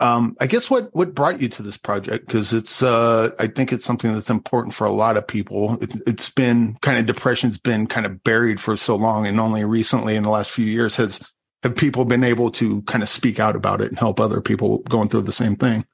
um, 0.00 0.36
I 0.40 0.46
guess 0.46 0.70
what 0.70 0.88
what 0.96 1.14
brought 1.14 1.42
you 1.42 1.50
to 1.50 1.62
this 1.62 1.76
project 1.76 2.26
because 2.26 2.54
it's 2.54 2.82
I 2.82 3.48
think 3.54 3.74
it's 3.74 3.84
something 3.84 4.14
that's 4.14 4.30
important 4.30 4.72
for 4.72 4.86
a 4.86 4.90
lot 4.90 5.18
of 5.18 5.26
people. 5.26 5.76
It, 5.82 5.90
it's 6.06 6.30
been 6.30 6.78
kind 6.80 6.98
of 6.98 7.04
depression's 7.04 7.58
been 7.58 7.86
kind 7.88 8.06
of 8.06 8.24
buried 8.24 8.58
for 8.58 8.74
so 8.78 8.96
long, 8.96 9.26
and 9.26 9.38
only 9.38 9.66
recently 9.66 10.16
in 10.16 10.22
the 10.22 10.30
last 10.30 10.50
few 10.50 10.64
years 10.64 10.96
has 10.96 11.20
have 11.62 11.76
people 11.76 12.04
been 12.04 12.24
able 12.24 12.50
to 12.52 12.82
kind 12.82 13.02
of 13.02 13.08
speak 13.08 13.38
out 13.38 13.56
about 13.56 13.80
it 13.80 13.88
and 13.88 13.98
help 13.98 14.20
other 14.20 14.40
people 14.40 14.78
going 14.88 15.08
through 15.08 15.22
the 15.22 15.32
same 15.32 15.56
thing? 15.56 15.84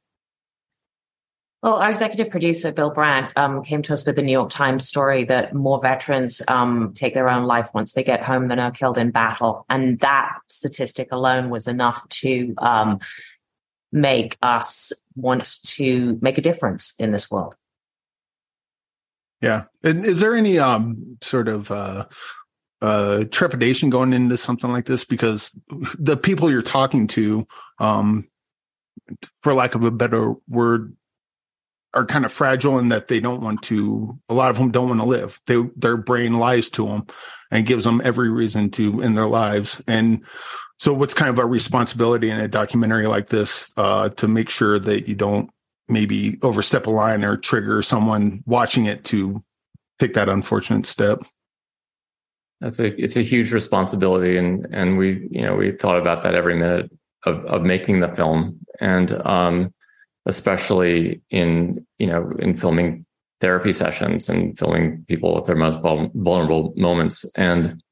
Well, 1.62 1.74
our 1.74 1.90
executive 1.90 2.30
producer, 2.30 2.70
Bill 2.70 2.90
Brandt, 2.90 3.32
um, 3.36 3.64
came 3.64 3.82
to 3.82 3.92
us 3.92 4.06
with 4.06 4.14
the 4.14 4.22
New 4.22 4.32
York 4.32 4.50
Times 4.50 4.86
story 4.86 5.24
that 5.24 5.54
more 5.54 5.80
veterans 5.80 6.40
um, 6.46 6.92
take 6.94 7.14
their 7.14 7.28
own 7.28 7.44
life 7.44 7.68
once 7.74 7.92
they 7.92 8.04
get 8.04 8.22
home 8.22 8.46
than 8.46 8.60
are 8.60 8.70
killed 8.70 8.96
in 8.96 9.10
battle. 9.10 9.66
And 9.68 9.98
that 9.98 10.38
statistic 10.46 11.08
alone 11.10 11.50
was 11.50 11.66
enough 11.66 12.08
to 12.10 12.54
um, 12.58 13.00
make 13.90 14.38
us 14.40 14.92
want 15.16 15.58
to 15.64 16.16
make 16.22 16.38
a 16.38 16.42
difference 16.42 16.94
in 17.00 17.10
this 17.10 17.28
world. 17.28 17.56
Yeah. 19.40 19.64
And 19.82 20.04
is 20.04 20.20
there 20.20 20.36
any 20.36 20.60
um, 20.60 21.18
sort 21.22 21.48
of 21.48 21.72
uh, 21.72 22.06
uh, 22.80 23.24
trepidation 23.30 23.90
going 23.90 24.12
into 24.12 24.36
something 24.36 24.70
like 24.70 24.86
this 24.86 25.04
because 25.04 25.58
the 25.98 26.16
people 26.16 26.50
you're 26.50 26.62
talking 26.62 27.06
to, 27.08 27.46
um, 27.78 28.28
for 29.40 29.54
lack 29.54 29.74
of 29.74 29.84
a 29.84 29.90
better 29.90 30.34
word, 30.48 30.94
are 31.94 32.04
kind 32.04 32.24
of 32.24 32.32
fragile 32.32 32.78
in 32.78 32.90
that 32.90 33.08
they 33.08 33.18
don't 33.18 33.40
want 33.40 33.62
to. 33.62 34.18
A 34.28 34.34
lot 34.34 34.50
of 34.50 34.58
them 34.58 34.70
don't 34.70 34.88
want 34.88 35.00
to 35.00 35.06
live. 35.06 35.40
They 35.46 35.56
their 35.76 35.96
brain 35.96 36.38
lies 36.38 36.70
to 36.70 36.86
them 36.86 37.06
and 37.50 37.66
gives 37.66 37.84
them 37.84 38.02
every 38.04 38.30
reason 38.30 38.70
to 38.72 39.00
in 39.00 39.14
their 39.14 39.26
lives. 39.26 39.82
And 39.86 40.24
so, 40.78 40.92
what's 40.92 41.14
kind 41.14 41.30
of 41.30 41.38
our 41.38 41.48
responsibility 41.48 42.30
in 42.30 42.38
a 42.38 42.46
documentary 42.46 43.06
like 43.06 43.28
this 43.28 43.72
uh, 43.76 44.10
to 44.10 44.28
make 44.28 44.50
sure 44.50 44.78
that 44.78 45.08
you 45.08 45.14
don't 45.14 45.50
maybe 45.88 46.38
overstep 46.42 46.86
a 46.86 46.90
line 46.90 47.24
or 47.24 47.36
trigger 47.36 47.82
someone 47.82 48.42
watching 48.46 48.84
it 48.84 49.04
to 49.06 49.42
take 49.98 50.14
that 50.14 50.28
unfortunate 50.28 50.86
step? 50.86 51.22
That's 52.60 52.80
a 52.80 52.86
it's 53.02 53.16
a 53.16 53.22
huge 53.22 53.52
responsibility, 53.52 54.36
and 54.36 54.66
and 54.72 54.98
we 54.98 55.28
you 55.30 55.42
know 55.42 55.54
we 55.54 55.72
thought 55.72 55.98
about 55.98 56.22
that 56.22 56.34
every 56.34 56.56
minute 56.56 56.90
of 57.24 57.44
of 57.46 57.62
making 57.62 58.00
the 58.00 58.08
film, 58.08 58.58
and 58.80 59.12
um, 59.26 59.72
especially 60.26 61.22
in 61.30 61.86
you 61.98 62.08
know 62.08 62.32
in 62.38 62.56
filming 62.56 63.06
therapy 63.40 63.72
sessions 63.72 64.28
and 64.28 64.58
filming 64.58 65.04
people 65.06 65.38
at 65.38 65.44
their 65.44 65.56
most 65.56 65.80
vulnerable 65.80 66.72
moments. 66.76 67.24
And, 67.34 67.82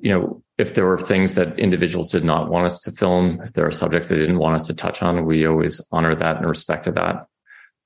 you 0.00 0.12
know, 0.12 0.42
if 0.58 0.74
there 0.74 0.86
were 0.86 0.98
things 0.98 1.34
that 1.34 1.58
individuals 1.58 2.12
did 2.12 2.24
not 2.24 2.50
want 2.50 2.66
us 2.66 2.78
to 2.80 2.92
film, 2.92 3.40
if 3.42 3.52
there 3.54 3.66
are 3.66 3.72
subjects 3.72 4.08
they 4.08 4.16
didn't 4.16 4.38
want 4.38 4.56
us 4.56 4.66
to 4.66 4.74
touch 4.74 5.02
on, 5.02 5.24
we 5.24 5.46
always 5.46 5.80
honor 5.90 6.14
that 6.14 6.36
and 6.36 6.46
respected 6.46 6.94
that. 6.94 7.26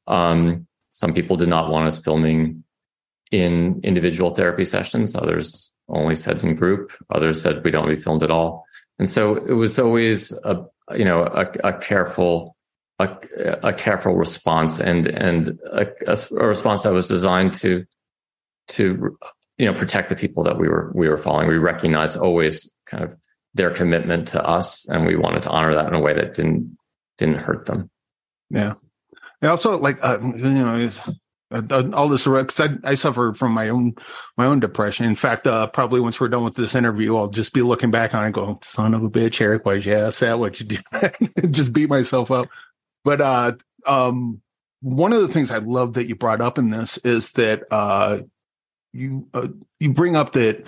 Um, 0.07 0.67
some 0.93 1.15
people 1.15 1.37
did 1.37 1.49
not 1.49 1.71
want 1.71 1.87
us 1.87 1.99
filming 1.99 2.65
in 3.31 3.81
individual 3.83 4.35
therapy 4.35 4.65
sessions. 4.65 5.15
Others 5.15 5.73
only 5.89 6.15
said 6.15 6.43
in 6.43 6.55
group. 6.55 6.93
Others 7.15 7.43
said 7.43 7.65
we 7.65 7.71
don't 7.71 7.89
be 7.89 7.97
filmed 7.97 8.23
at 8.23 8.31
all. 8.31 8.65
And 8.99 9.09
so 9.09 9.37
it 9.37 9.55
was 9.55 9.79
always 9.79 10.33
a, 10.45 10.65
you 10.97 11.05
know, 11.05 11.23
a, 11.23 11.47
a 11.65 11.73
careful, 11.79 12.57
a, 12.99 13.09
a, 13.63 13.73
careful 13.73 14.15
response 14.15 14.79
and, 14.79 15.07
and 15.07 15.59
a, 15.73 15.87
a 16.07 16.47
response 16.47 16.85
that 16.85 16.93
was 16.93 17.09
designed 17.09 17.55
to, 17.55 17.85
to 18.69 19.17
you 19.59 19.67
know 19.67 19.75
protect 19.75 20.09
the 20.09 20.17
people 20.17 20.43
that 20.45 20.59
we 20.59 20.69
were 20.69 20.91
we 20.95 21.09
were 21.09 21.17
following. 21.17 21.49
We 21.49 21.59
recognized 21.59 22.17
always 22.17 22.75
kind 22.87 23.05
of 23.05 23.17
their 23.55 23.71
commitment 23.71 24.29
to 24.29 24.45
us, 24.45 24.89
and 24.89 25.07
we 25.07 25.17
wanted 25.17 25.43
to 25.43 25.51
honor 25.51 25.75
that 25.75 25.87
in 25.87 25.95
a 25.95 26.01
way 26.01 26.15
that 26.15 26.35
didn't 26.35 26.77
didn't 27.19 27.39
hurt 27.39 27.67
them. 27.67 27.91
Yeah. 28.51 28.75
And 29.41 29.51
also, 29.51 29.79
like 29.79 29.99
uh, 30.03 30.19
you 30.21 30.49
know, 30.49 30.89
all 31.55 32.09
this 32.09 32.25
because 32.27 32.61
I, 32.61 32.91
I, 32.91 32.95
suffer 32.95 33.33
from 33.35 33.53
my 33.53 33.69
own 33.69 33.95
my 34.37 34.47
own 34.47 34.61
depression. 34.61 35.07
In 35.07 35.15
fact, 35.15 35.47
uh, 35.47 35.67
probably 35.69 36.01
once 36.01 36.21
we're 36.21 36.29
done 36.29 36.45
with 36.45 36.57
this 36.57 36.75
interview, 36.75 37.17
I'll 37.17 37.29
just 37.29 37.53
be 37.53 37.63
looking 37.63 37.91
back 37.91 38.15
on 38.15 38.27
it, 38.27 38.33
going, 38.33 38.59
"Son 38.63 38.95
of 38.95 39.05
a 39.05 39.11
bitch, 39.11 39.41
Eric, 39.41 39.65
why'd 39.65 39.85
you 39.85 39.95
ask 39.95 40.21
that? 40.21 40.39
What 40.39 40.61
you 40.61 40.67
do 40.67 40.77
just 41.51 41.73
beat 41.73 41.89
myself 41.89 42.31
up. 42.31 42.49
But 43.05 43.21
uh, 43.21 43.53
um, 43.87 44.41
one 44.81 45.13
of 45.13 45.21
the 45.21 45.29
things 45.29 45.51
I 45.51 45.59
love 45.59 45.95
that 45.95 46.09
you 46.09 46.17
brought 46.17 46.41
up 46.41 46.59
in 46.59 46.71
this 46.71 46.99
is 46.99 47.33
that 47.33 47.63
uh, 47.71 48.21
you 48.93 49.29
uh, 49.33 49.49
you 49.81 49.93
bring 49.93 50.17
up 50.17 50.33
that 50.33 50.67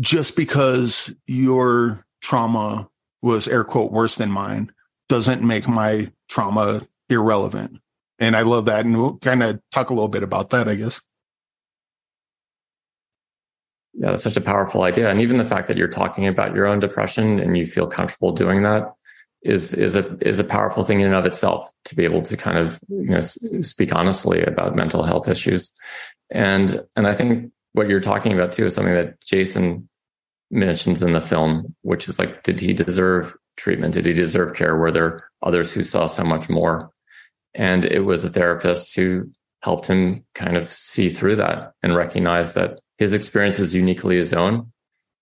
just 0.00 0.36
because 0.36 1.14
your 1.26 2.04
trauma 2.20 2.88
was 3.22 3.48
air 3.48 3.64
quote 3.64 3.92
worse 3.92 4.16
than 4.16 4.30
mine 4.30 4.72
doesn't 5.08 5.42
make 5.42 5.68
my 5.68 6.10
trauma 6.28 6.86
irrelevant 7.08 7.80
and 8.18 8.36
i 8.36 8.42
love 8.42 8.66
that 8.66 8.84
and 8.84 8.96
we'll 8.96 9.18
kind 9.18 9.42
of 9.42 9.60
talk 9.72 9.90
a 9.90 9.94
little 9.94 10.08
bit 10.08 10.22
about 10.22 10.50
that 10.50 10.68
i 10.68 10.74
guess 10.74 11.00
yeah 13.94 14.10
that's 14.10 14.22
such 14.22 14.36
a 14.36 14.40
powerful 14.40 14.82
idea 14.82 15.08
and 15.08 15.20
even 15.20 15.38
the 15.38 15.44
fact 15.44 15.68
that 15.68 15.76
you're 15.76 15.88
talking 15.88 16.26
about 16.26 16.54
your 16.54 16.66
own 16.66 16.78
depression 16.78 17.38
and 17.38 17.56
you 17.56 17.66
feel 17.66 17.86
comfortable 17.86 18.32
doing 18.32 18.62
that 18.62 18.92
is 19.42 19.74
is 19.74 19.94
a 19.94 20.16
is 20.26 20.38
a 20.38 20.44
powerful 20.44 20.82
thing 20.82 21.00
in 21.00 21.06
and 21.06 21.14
of 21.14 21.26
itself 21.26 21.70
to 21.84 21.94
be 21.94 22.04
able 22.04 22.22
to 22.22 22.36
kind 22.36 22.58
of 22.58 22.80
you 22.88 23.10
know 23.10 23.20
speak 23.20 23.94
honestly 23.94 24.42
about 24.42 24.74
mental 24.74 25.02
health 25.02 25.28
issues 25.28 25.72
and 26.30 26.82
and 26.96 27.06
i 27.06 27.14
think 27.14 27.50
what 27.76 27.90
you're 27.90 28.00
talking 28.00 28.32
about 28.32 28.52
too 28.52 28.64
is 28.64 28.74
something 28.74 28.94
that 28.94 29.20
Jason 29.20 29.86
mentions 30.50 31.02
in 31.02 31.12
the 31.12 31.20
film, 31.20 31.74
which 31.82 32.08
is 32.08 32.18
like, 32.18 32.42
did 32.42 32.58
he 32.58 32.72
deserve 32.72 33.36
treatment? 33.58 33.92
Did 33.92 34.06
he 34.06 34.14
deserve 34.14 34.54
care? 34.54 34.76
Were 34.76 34.90
there 34.90 35.28
others 35.42 35.72
who 35.72 35.82
saw 35.82 36.06
so 36.06 36.24
much 36.24 36.48
more? 36.48 36.90
And 37.56 37.84
it 37.84 38.00
was 38.00 38.22
a 38.22 38.30
therapist 38.30 38.94
who 38.94 39.30
helped 39.62 39.86
him 39.86 40.24
kind 40.34 40.56
of 40.56 40.70
see 40.70 41.08
through 41.10 41.36
that 41.36 41.72
and 41.82 41.96
recognize 41.96 42.52
that 42.54 42.78
his 42.98 43.12
experience 43.12 43.58
is 43.58 43.74
uniquely 43.74 44.16
his 44.16 44.32
own. 44.32 44.70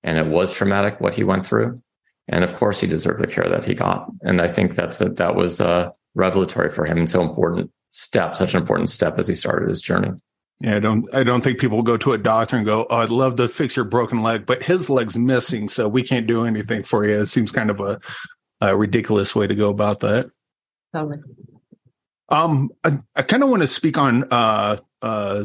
And 0.02 0.18
it 0.18 0.26
was 0.26 0.52
traumatic 0.52 1.00
what 1.00 1.14
he 1.14 1.24
went 1.24 1.46
through. 1.46 1.80
And 2.28 2.44
of 2.44 2.54
course, 2.54 2.80
he 2.80 2.86
deserved 2.86 3.22
the 3.22 3.26
care 3.26 3.48
that 3.48 3.64
he 3.64 3.74
got. 3.74 4.10
And 4.22 4.40
I 4.40 4.48
think 4.48 4.74
that's 4.74 5.00
a, 5.00 5.08
that 5.10 5.36
was 5.36 5.60
a 5.60 5.92
revelatory 6.14 6.70
for 6.70 6.84
him 6.84 6.98
and 6.98 7.08
so 7.08 7.22
important 7.22 7.70
step, 7.90 8.34
such 8.34 8.54
an 8.54 8.60
important 8.60 8.90
step 8.90 9.18
as 9.18 9.28
he 9.28 9.34
started 9.34 9.68
his 9.68 9.80
journey. 9.80 10.10
Yeah, 10.60 10.76
I 10.76 10.80
don't. 10.80 11.12
I 11.12 11.24
don't 11.24 11.42
think 11.42 11.58
people 11.58 11.82
go 11.82 11.96
to 11.96 12.12
a 12.12 12.18
doctor 12.18 12.56
and 12.56 12.64
go, 12.64 12.86
"Oh, 12.88 12.96
I'd 12.96 13.10
love 13.10 13.36
to 13.36 13.48
fix 13.48 13.74
your 13.74 13.84
broken 13.84 14.22
leg, 14.22 14.46
but 14.46 14.62
his 14.62 14.88
leg's 14.88 15.18
missing, 15.18 15.68
so 15.68 15.88
we 15.88 16.02
can't 16.02 16.28
do 16.28 16.44
anything 16.44 16.84
for 16.84 17.04
you." 17.04 17.14
It 17.14 17.26
seems 17.26 17.50
kind 17.50 17.70
of 17.70 17.80
a, 17.80 18.00
a 18.60 18.76
ridiculous 18.76 19.34
way 19.34 19.48
to 19.48 19.54
go 19.54 19.68
about 19.68 20.00
that. 20.00 20.30
Totally. 20.94 21.18
Um, 22.34 22.70
I, 22.82 22.98
I 23.14 23.22
kind 23.22 23.42
of 23.42 23.50
want 23.50 23.62
to 23.62 23.68
speak 23.68 23.96
on 23.96 24.24
uh, 24.30 24.78
uh, 25.02 25.44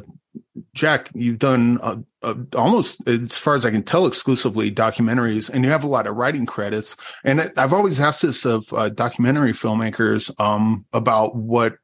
Jack. 0.74 1.10
You've 1.14 1.38
done 1.40 1.80
uh, 1.82 1.98
uh, 2.24 2.34
almost, 2.56 3.08
as 3.08 3.38
far 3.38 3.54
as 3.54 3.66
I 3.66 3.72
can 3.72 3.84
tell, 3.84 4.08
exclusively 4.08 4.72
documentaries, 4.72 5.50
and 5.50 5.64
you 5.64 5.70
have 5.70 5.84
a 5.84 5.88
lot 5.88 6.08
of 6.08 6.16
writing 6.16 6.46
credits. 6.48 6.96
And 7.24 7.52
I've 7.56 7.74
always 7.74 8.00
asked 8.00 8.24
this 8.24 8.44
of 8.44 8.74
uh, 8.74 8.90
documentary 8.90 9.52
filmmakers 9.52 10.32
um, 10.40 10.86
about 10.92 11.36
what 11.36 11.76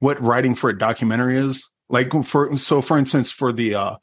what 0.00 0.20
writing 0.22 0.54
for 0.54 0.70
a 0.70 0.78
documentary 0.78 1.36
is 1.36 1.68
like 1.90 2.12
for 2.24 2.56
so 2.56 2.80
for 2.80 2.98
instance, 2.98 3.30
for 3.30 3.52
the 3.52 3.74
uh 3.74 3.96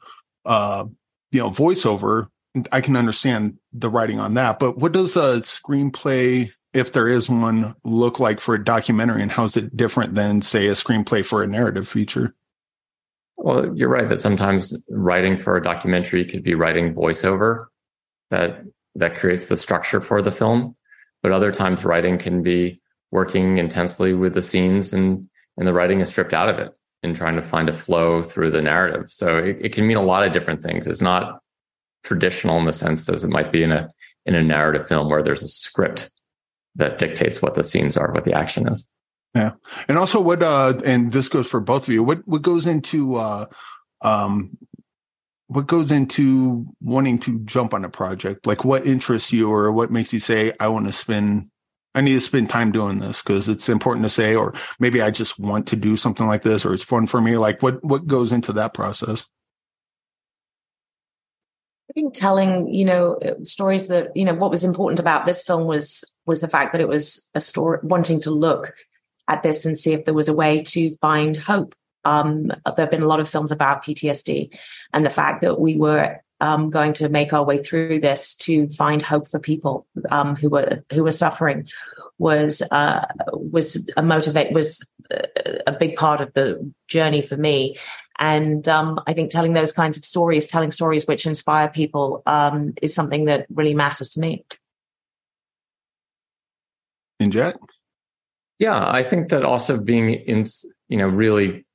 uh 0.44 0.84
you 1.32 1.40
know 1.40 1.50
voiceover, 1.50 2.28
I 2.72 2.80
can 2.80 2.96
understand 2.96 3.58
the 3.72 3.90
writing 3.90 4.20
on 4.20 4.34
that. 4.34 4.58
But 4.58 4.78
what 4.78 4.92
does 4.92 5.16
a 5.16 5.40
screenplay, 5.40 6.50
if 6.76 6.92
there 6.92 7.08
is 7.08 7.30
one, 7.30 7.74
look 7.84 8.20
like 8.20 8.38
for 8.38 8.54
a 8.54 8.62
documentary, 8.62 9.22
and 9.22 9.32
how 9.32 9.44
is 9.44 9.56
it 9.56 9.74
different 9.74 10.14
than 10.14 10.42
say 10.42 10.66
a 10.66 10.72
screenplay 10.72 11.24
for 11.24 11.42
a 11.42 11.46
narrative 11.46 11.88
feature? 11.88 12.34
Well, 13.38 13.74
you're 13.74 13.88
right 13.88 14.08
that 14.08 14.20
sometimes 14.20 14.74
writing 14.90 15.38
for 15.38 15.56
a 15.56 15.62
documentary 15.62 16.26
could 16.26 16.42
be 16.42 16.54
writing 16.54 16.94
voiceover 16.94 17.66
that 18.30 18.62
that 18.94 19.14
creates 19.14 19.46
the 19.46 19.56
structure 19.56 20.00
for 20.00 20.20
the 20.20 20.32
film. 20.32 20.74
But 21.22 21.32
other 21.32 21.50
times 21.50 21.84
writing 21.84 22.18
can 22.18 22.42
be 22.42 22.80
working 23.10 23.56
intensely 23.56 24.12
with 24.12 24.34
the 24.34 24.42
scenes 24.42 24.92
and 24.92 25.28
and 25.56 25.66
the 25.66 25.72
writing 25.72 26.00
is 26.00 26.08
stripped 26.10 26.34
out 26.34 26.50
of 26.50 26.58
it 26.58 26.72
and 27.02 27.16
trying 27.16 27.36
to 27.36 27.42
find 27.42 27.70
a 27.70 27.72
flow 27.72 28.22
through 28.22 28.50
the 28.50 28.60
narrative. 28.60 29.10
So 29.10 29.38
it, 29.38 29.56
it, 29.60 29.72
can 29.72 29.86
mean 29.86 29.96
a 29.96 30.02
lot 30.02 30.26
of 30.26 30.32
different 30.32 30.62
things. 30.62 30.86
It's 30.86 31.00
not 31.00 31.40
traditional 32.04 32.58
in 32.58 32.66
the 32.66 32.72
sense 32.74 33.08
as 33.08 33.24
it 33.24 33.30
might 33.30 33.50
be 33.50 33.62
in 33.62 33.72
a 33.72 33.88
in 34.26 34.34
a 34.34 34.42
narrative 34.42 34.86
film 34.86 35.08
where 35.08 35.22
there's 35.22 35.42
a 35.42 35.48
script 35.48 36.10
that 36.76 36.98
dictates 36.98 37.42
what 37.42 37.54
the 37.54 37.64
scenes 37.64 37.96
are, 37.96 38.12
what 38.12 38.24
the 38.24 38.34
action 38.34 38.68
is. 38.68 38.86
Yeah. 39.34 39.52
And 39.88 39.98
also 39.98 40.20
what 40.20 40.42
uh 40.42 40.74
and 40.84 41.12
this 41.12 41.28
goes 41.28 41.46
for 41.46 41.60
both 41.60 41.88
of 41.88 41.94
you, 41.94 42.02
what 42.02 42.26
what 42.26 42.42
goes 42.42 42.66
into 42.66 43.16
uh 43.16 43.46
um 44.00 44.56
what 45.48 45.66
goes 45.66 45.92
into 45.92 46.66
wanting 46.80 47.18
to 47.20 47.38
jump 47.40 47.74
on 47.74 47.84
a 47.84 47.88
project? 47.88 48.46
Like 48.46 48.64
what 48.64 48.86
interests 48.86 49.32
you 49.32 49.50
or 49.50 49.70
what 49.70 49.90
makes 49.90 50.12
you 50.12 50.20
say, 50.20 50.52
I 50.58 50.68
want 50.68 50.86
to 50.86 50.92
spend 50.92 51.50
I 51.94 52.02
need 52.02 52.14
to 52.14 52.20
spend 52.20 52.50
time 52.50 52.72
doing 52.72 52.98
this 52.98 53.22
because 53.22 53.48
it's 53.48 53.70
important 53.70 54.04
to 54.04 54.10
say, 54.10 54.34
or 54.34 54.52
maybe 54.78 55.00
I 55.00 55.10
just 55.10 55.38
want 55.38 55.66
to 55.68 55.76
do 55.76 55.96
something 55.96 56.26
like 56.26 56.42
this, 56.42 56.66
or 56.66 56.74
it's 56.74 56.82
fun 56.82 57.06
for 57.06 57.20
me. 57.20 57.38
Like 57.38 57.62
what 57.62 57.82
what 57.84 58.06
goes 58.06 58.32
into 58.32 58.52
that 58.54 58.74
process? 58.74 59.26
I 61.88 61.92
think 61.92 62.14
telling, 62.14 62.72
you 62.72 62.84
know, 62.84 63.18
stories 63.42 63.88
that, 63.88 64.16
you 64.16 64.24
know, 64.24 64.34
what 64.34 64.50
was 64.50 64.64
important 64.64 64.98
about 64.98 65.24
this 65.24 65.42
film 65.42 65.66
was 65.66 66.04
was 66.26 66.40
the 66.40 66.48
fact 66.48 66.72
that 66.72 66.80
it 66.80 66.88
was 66.88 67.30
a 67.34 67.40
story 67.40 67.78
wanting 67.82 68.20
to 68.22 68.30
look 68.30 68.72
at 69.28 69.42
this 69.42 69.64
and 69.64 69.78
see 69.78 69.92
if 69.92 70.04
there 70.04 70.14
was 70.14 70.28
a 70.28 70.34
way 70.34 70.62
to 70.62 70.96
find 70.96 71.36
hope. 71.36 71.74
Um, 72.04 72.48
there 72.64 72.84
have 72.84 72.90
been 72.90 73.02
a 73.02 73.08
lot 73.08 73.20
of 73.20 73.28
films 73.28 73.50
about 73.50 73.84
PTSD 73.84 74.50
and 74.92 75.04
the 75.04 75.10
fact 75.10 75.42
that 75.42 75.60
we 75.60 75.76
were 75.76 76.20
um, 76.40 76.70
going 76.70 76.92
to 76.94 77.08
make 77.08 77.32
our 77.32 77.44
way 77.44 77.62
through 77.62 78.00
this 78.00 78.36
to 78.36 78.68
find 78.68 79.00
hope 79.00 79.26
for 79.26 79.38
people 79.38 79.86
um, 80.10 80.36
who 80.36 80.50
were 80.50 80.84
who 80.92 81.02
were 81.02 81.12
suffering 81.12 81.68
was 82.18 82.62
uh, 82.72 83.06
was 83.32 83.90
a 83.96 84.02
motivate 84.02 84.52
was 84.52 84.88
a 85.66 85.72
big 85.72 85.96
part 85.96 86.20
of 86.20 86.32
the 86.34 86.72
journey 86.88 87.22
for 87.22 87.36
me. 87.36 87.76
And 88.18 88.66
um, 88.68 89.00
I 89.06 89.12
think 89.12 89.30
telling 89.30 89.52
those 89.52 89.72
kinds 89.72 89.96
of 89.96 90.04
stories, 90.04 90.46
telling 90.46 90.70
stories 90.70 91.06
which 91.06 91.26
inspire 91.26 91.68
people, 91.68 92.22
um, 92.26 92.72
is 92.80 92.94
something 92.94 93.26
that 93.26 93.46
really 93.50 93.74
matters 93.74 94.08
to 94.10 94.20
me. 94.20 94.44
And 97.20 97.30
Jack, 97.32 97.56
yeah, 98.58 98.88
I 98.88 99.02
think 99.02 99.28
that 99.28 99.44
also 99.44 99.76
being 99.76 100.10
in, 100.10 100.44
you 100.88 100.96
know, 100.96 101.08
really 101.08 101.66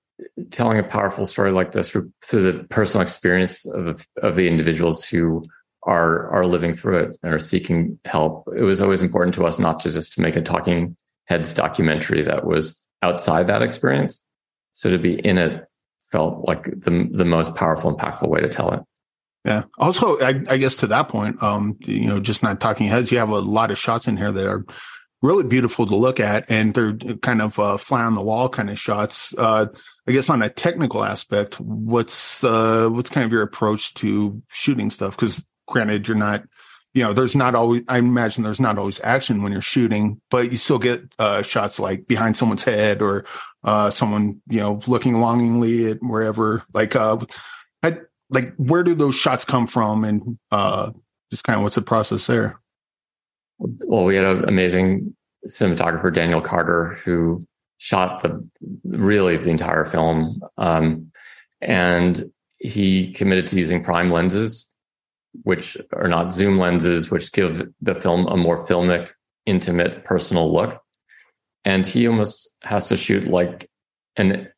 telling 0.49 0.79
a 0.79 0.83
powerful 0.83 1.25
story 1.25 1.51
like 1.51 1.71
this 1.71 1.89
through, 1.89 2.11
through 2.25 2.43
the 2.43 2.63
personal 2.65 3.01
experience 3.01 3.65
of 3.65 4.07
of 4.17 4.35
the 4.35 4.47
individuals 4.47 5.03
who 5.05 5.43
are 5.83 6.29
are 6.31 6.45
living 6.45 6.73
through 6.73 6.99
it 6.99 7.19
and 7.23 7.33
are 7.33 7.39
seeking 7.39 7.99
help. 8.05 8.47
It 8.55 8.63
was 8.63 8.81
always 8.81 9.01
important 9.01 9.35
to 9.35 9.45
us 9.45 9.59
not 9.59 9.79
to 9.81 9.91
just 9.91 10.19
make 10.19 10.35
a 10.35 10.41
talking 10.41 10.95
heads 11.25 11.53
documentary 11.53 12.21
that 12.23 12.45
was 12.45 12.81
outside 13.01 13.47
that 13.47 13.61
experience. 13.61 14.23
So 14.73 14.89
to 14.89 14.97
be 14.97 15.13
in 15.13 15.37
it 15.37 15.65
felt 16.11 16.47
like 16.47 16.63
the 16.63 17.09
the 17.11 17.25
most 17.25 17.55
powerful, 17.55 17.95
impactful 17.95 18.27
way 18.27 18.41
to 18.41 18.49
tell 18.49 18.71
it. 18.73 18.81
Yeah. 19.45 19.63
Also, 19.79 20.19
I, 20.19 20.41
I 20.49 20.57
guess 20.57 20.75
to 20.77 20.87
that 20.87 21.07
point, 21.07 21.41
um, 21.41 21.77
you 21.79 22.07
know, 22.07 22.19
just 22.19 22.43
not 22.43 22.59
talking 22.59 22.85
heads, 22.85 23.11
you 23.11 23.17
have 23.17 23.29
a 23.29 23.39
lot 23.39 23.71
of 23.71 23.77
shots 23.77 24.07
in 24.07 24.15
here 24.15 24.31
that 24.31 24.47
are 24.47 24.65
really 25.23 25.43
beautiful 25.43 25.85
to 25.85 25.95
look 25.95 26.19
at, 26.19 26.49
and 26.49 26.73
they're 26.73 26.93
kind 27.21 27.41
of 27.41 27.57
uh, 27.59 27.77
fly 27.77 28.03
on 28.03 28.13
the 28.13 28.21
wall 28.21 28.49
kind 28.49 28.69
of 28.69 28.77
shots. 28.77 29.33
Uh, 29.37 29.67
I 30.07 30.11
guess 30.11 30.29
on 30.29 30.41
a 30.41 30.49
technical 30.49 31.03
aspect, 31.03 31.59
what's 31.59 32.43
uh, 32.43 32.89
what's 32.89 33.09
kind 33.09 33.25
of 33.25 33.31
your 33.31 33.41
approach 33.41 33.93
to 33.95 34.41
shooting 34.49 34.89
stuff? 34.89 35.15
Because 35.15 35.43
granted, 35.71 36.07
you're 36.07 36.17
not 36.17 36.43
you 36.93 37.03
know, 37.03 37.13
there's 37.13 37.35
not 37.35 37.55
always, 37.55 37.83
I 37.87 37.99
imagine 37.99 38.43
there's 38.43 38.59
not 38.59 38.77
always 38.77 38.99
action 39.03 39.41
when 39.41 39.51
you're 39.51 39.61
shooting, 39.61 40.19
but 40.29 40.51
you 40.51 40.57
still 40.57 40.79
get 40.79 41.03
uh, 41.19 41.41
shots 41.41 41.79
like 41.79 42.05
behind 42.05 42.35
someone's 42.35 42.63
head 42.63 43.01
or 43.01 43.25
uh, 43.63 43.89
someone, 43.89 44.41
you 44.49 44.59
know, 44.59 44.81
looking 44.87 45.21
longingly 45.21 45.89
at 45.91 45.99
wherever. 46.01 46.63
Like, 46.73 46.95
uh, 46.95 47.19
like, 48.29 48.55
where 48.55 48.83
do 48.83 48.95
those 48.95 49.15
shots 49.15 49.43
come 49.43 49.67
from? 49.67 50.03
And 50.03 50.37
uh, 50.51 50.91
just 51.29 51.43
kind 51.43 51.57
of 51.57 51.63
what's 51.63 51.75
the 51.75 51.81
process 51.81 52.27
there? 52.27 52.59
Well, 53.59 54.05
we 54.05 54.15
had 54.15 54.25
an 54.25 54.47
amazing 54.47 55.15
cinematographer, 55.47 56.13
Daniel 56.13 56.41
Carter, 56.41 56.97
who 57.05 57.45
shot 57.77 58.23
the 58.23 58.47
really 58.83 59.37
the 59.37 59.49
entire 59.49 59.85
film. 59.85 60.41
Um, 60.57 61.11
and 61.61 62.31
he 62.57 63.11
committed 63.13 63.47
to 63.47 63.59
using 63.59 63.83
prime 63.83 64.11
lenses 64.11 64.70
which 65.43 65.77
are 65.93 66.07
not 66.07 66.33
zoom 66.33 66.57
lenses, 66.57 67.09
which 67.09 67.31
give 67.31 67.67
the 67.81 67.95
film 67.95 68.27
a 68.27 68.37
more 68.37 68.65
filmic, 68.65 69.09
intimate, 69.45 70.03
personal 70.03 70.51
look. 70.51 70.81
And 71.63 71.85
he 71.85 72.07
almost 72.07 72.49
has 72.63 72.87
to 72.87 72.97
shoot 72.97 73.25
like 73.25 73.69
an 74.17 74.49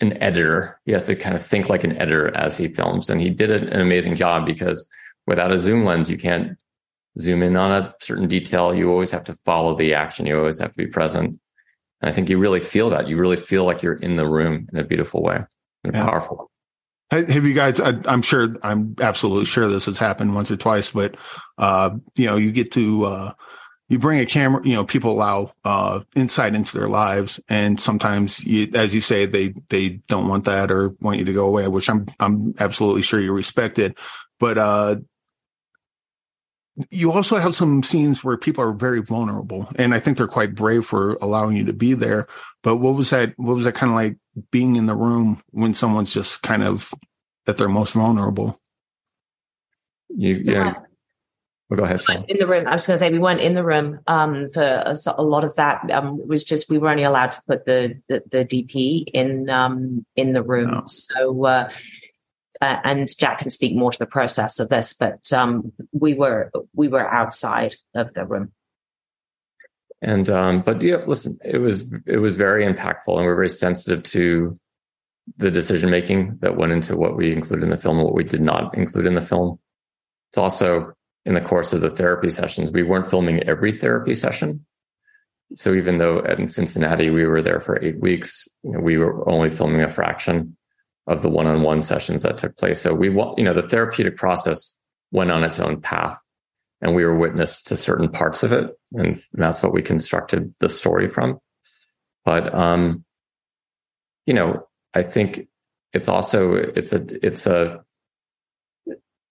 an 0.00 0.20
editor. 0.22 0.80
He 0.84 0.92
has 0.92 1.06
to 1.06 1.16
kind 1.16 1.36
of 1.36 1.44
think 1.44 1.68
like 1.68 1.84
an 1.84 1.96
editor 1.96 2.36
as 2.36 2.56
he 2.56 2.68
films. 2.68 3.08
And 3.08 3.20
he 3.20 3.30
did 3.30 3.50
an 3.50 3.80
amazing 3.80 4.16
job 4.16 4.44
because 4.44 4.86
without 5.26 5.52
a 5.52 5.58
zoom 5.58 5.84
lens, 5.84 6.10
you 6.10 6.18
can't 6.18 6.58
zoom 7.18 7.42
in 7.42 7.56
on 7.56 7.70
a 7.70 7.94
certain 8.00 8.26
detail. 8.26 8.74
You 8.74 8.90
always 8.90 9.10
have 9.12 9.24
to 9.24 9.38
follow 9.44 9.76
the 9.76 9.94
action. 9.94 10.26
You 10.26 10.38
always 10.38 10.58
have 10.58 10.72
to 10.72 10.76
be 10.76 10.86
present. 10.86 11.38
And 12.00 12.10
I 12.10 12.12
think 12.12 12.28
you 12.28 12.38
really 12.38 12.60
feel 12.60 12.90
that. 12.90 13.08
You 13.08 13.16
really 13.16 13.36
feel 13.36 13.64
like 13.64 13.82
you're 13.82 13.94
in 13.94 14.16
the 14.16 14.28
room 14.28 14.68
in 14.72 14.78
a 14.78 14.84
beautiful 14.84 15.22
way, 15.22 15.38
in 15.84 15.94
a 15.94 15.98
yeah. 15.98 16.04
powerful 16.04 16.36
way. 16.36 16.46
Have 17.10 17.44
you 17.44 17.54
guys? 17.54 17.80
I, 17.80 17.94
am 18.06 18.22
sure. 18.22 18.56
I'm 18.62 18.96
absolutely 19.00 19.44
sure 19.44 19.68
this 19.68 19.86
has 19.86 19.98
happened 19.98 20.34
once 20.34 20.50
or 20.50 20.56
twice. 20.56 20.90
But 20.90 21.16
uh, 21.58 21.90
you 22.16 22.26
know, 22.26 22.36
you 22.36 22.50
get 22.50 22.72
to 22.72 23.04
uh, 23.04 23.32
you 23.88 23.98
bring 23.98 24.20
a 24.20 24.26
camera. 24.26 24.62
You 24.64 24.74
know, 24.74 24.84
people 24.84 25.12
allow 25.12 25.52
uh, 25.64 26.00
insight 26.16 26.54
into 26.54 26.76
their 26.78 26.88
lives, 26.88 27.40
and 27.48 27.78
sometimes, 27.78 28.42
you, 28.44 28.68
as 28.74 28.94
you 28.94 29.00
say, 29.00 29.26
they 29.26 29.54
they 29.68 30.00
don't 30.08 30.28
want 30.28 30.46
that 30.46 30.70
or 30.70 30.90
want 31.00 31.18
you 31.18 31.24
to 31.26 31.32
go 31.32 31.46
away. 31.46 31.68
Which 31.68 31.90
I'm 31.90 32.06
I'm 32.18 32.54
absolutely 32.58 33.02
sure 33.02 33.20
you 33.20 33.32
respect 33.32 33.78
it. 33.78 33.98
But 34.40 34.58
uh, 34.58 34.96
you 36.90 37.12
also 37.12 37.36
have 37.36 37.54
some 37.54 37.82
scenes 37.82 38.24
where 38.24 38.36
people 38.36 38.64
are 38.64 38.72
very 38.72 39.02
vulnerable, 39.02 39.68
and 39.76 39.94
I 39.94 40.00
think 40.00 40.16
they're 40.16 40.26
quite 40.26 40.54
brave 40.54 40.84
for 40.84 41.14
allowing 41.20 41.56
you 41.56 41.64
to 41.66 41.72
be 41.72 41.94
there. 41.94 42.26
But 42.62 42.76
what 42.76 42.94
was 42.94 43.10
that? 43.10 43.34
What 43.36 43.54
was 43.54 43.64
that 43.64 43.74
kind 43.74 43.90
of 43.90 43.96
like 43.96 44.16
being 44.50 44.76
in 44.76 44.86
the 44.86 44.94
room 44.94 45.40
when 45.50 45.74
someone's 45.74 46.12
just 46.12 46.42
kind 46.42 46.62
of 46.62 46.92
at 47.46 47.58
their 47.58 47.68
most 47.68 47.92
vulnerable? 47.92 48.58
You, 50.08 50.34
yeah. 50.44 50.74
Well, 51.68 51.78
go 51.78 51.84
ahead. 51.84 52.02
Sian. 52.02 52.24
In 52.28 52.38
the 52.38 52.46
room, 52.46 52.66
I 52.66 52.72
was 52.72 52.86
going 52.86 52.96
to 52.96 52.98
say 52.98 53.10
we 53.10 53.18
weren't 53.18 53.40
in 53.40 53.54
the 53.54 53.64
room 53.64 54.00
um, 54.06 54.48
for 54.50 54.62
a, 54.62 54.96
a, 55.16 55.22
lot 55.22 55.44
of 55.44 55.56
that. 55.56 55.90
Um, 55.90 56.20
it 56.20 56.28
was 56.28 56.44
just 56.44 56.68
we 56.68 56.78
were 56.78 56.90
only 56.90 57.04
allowed 57.04 57.30
to 57.32 57.42
put 57.48 57.64
the 57.64 58.00
the, 58.08 58.22
the 58.30 58.44
DP 58.44 59.04
in 59.14 59.48
um, 59.48 60.04
in 60.14 60.34
the 60.34 60.42
room. 60.42 60.70
Oh. 60.74 60.82
So 60.86 61.44
uh, 61.46 61.70
uh, 62.60 62.76
and 62.84 63.08
Jack 63.18 63.40
can 63.40 63.50
speak 63.50 63.74
more 63.74 63.90
to 63.90 63.98
the 63.98 64.06
process 64.06 64.60
of 64.60 64.68
this, 64.68 64.92
but 64.92 65.32
um, 65.32 65.72
we 65.92 66.14
were 66.14 66.50
we 66.74 66.88
were 66.88 67.08
outside 67.10 67.76
of 67.94 68.12
the 68.14 68.24
room. 68.24 68.52
And 70.04 70.28
um, 70.28 70.60
but 70.60 70.82
yeah, 70.82 70.98
listen, 71.06 71.38
it 71.42 71.58
was 71.58 71.90
it 72.06 72.18
was 72.18 72.36
very 72.36 72.64
impactful, 72.64 73.16
and 73.16 73.24
we're 73.24 73.34
very 73.34 73.48
sensitive 73.48 74.02
to 74.04 74.58
the 75.38 75.50
decision 75.50 75.90
making 75.90 76.36
that 76.40 76.58
went 76.58 76.72
into 76.72 76.94
what 76.94 77.16
we 77.16 77.32
included 77.32 77.64
in 77.64 77.70
the 77.70 77.78
film 77.78 77.96
and 77.96 78.04
what 78.04 78.14
we 78.14 78.24
did 78.24 78.42
not 78.42 78.76
include 78.76 79.06
in 79.06 79.14
the 79.14 79.22
film. 79.22 79.58
It's 80.30 80.36
also 80.38 80.92
in 81.24 81.32
the 81.32 81.40
course 81.40 81.72
of 81.72 81.80
the 81.80 81.88
therapy 81.90 82.28
sessions, 82.28 82.70
we 82.70 82.82
weren't 82.82 83.08
filming 83.08 83.42
every 83.44 83.72
therapy 83.72 84.14
session. 84.14 84.66
So 85.54 85.72
even 85.72 85.96
though 85.96 86.18
in 86.18 86.48
Cincinnati 86.48 87.08
we 87.08 87.24
were 87.24 87.40
there 87.40 87.60
for 87.60 87.82
eight 87.82 87.98
weeks, 87.98 88.46
you 88.62 88.72
know, 88.72 88.80
we 88.80 88.98
were 88.98 89.26
only 89.26 89.48
filming 89.48 89.80
a 89.80 89.90
fraction 89.90 90.56
of 91.06 91.22
the 91.22 91.30
one-on-one 91.30 91.80
sessions 91.80 92.22
that 92.22 92.36
took 92.36 92.56
place. 92.58 92.80
So 92.82 92.92
we, 92.92 93.08
you 93.08 93.44
know, 93.44 93.54
the 93.54 93.62
therapeutic 93.62 94.16
process 94.16 94.78
went 95.12 95.30
on 95.30 95.44
its 95.44 95.58
own 95.58 95.80
path, 95.80 96.18
and 96.84 96.94
we 96.94 97.04
were 97.04 97.16
witness 97.16 97.62
to 97.62 97.76
certain 97.76 98.10
parts 98.10 98.42
of 98.42 98.52
it, 98.52 98.70
and 98.92 99.20
that's 99.32 99.62
what 99.62 99.72
we 99.72 99.82
constructed 99.82 100.54
the 100.60 100.68
story 100.68 101.08
from. 101.08 101.40
But, 102.26 102.54
um, 102.54 103.04
you 104.26 104.34
know, 104.34 104.68
I 104.92 105.02
think 105.02 105.48
it's 105.94 106.08
also 106.08 106.52
it's 106.52 106.92
a 106.92 107.04
it's 107.26 107.46
a 107.46 107.82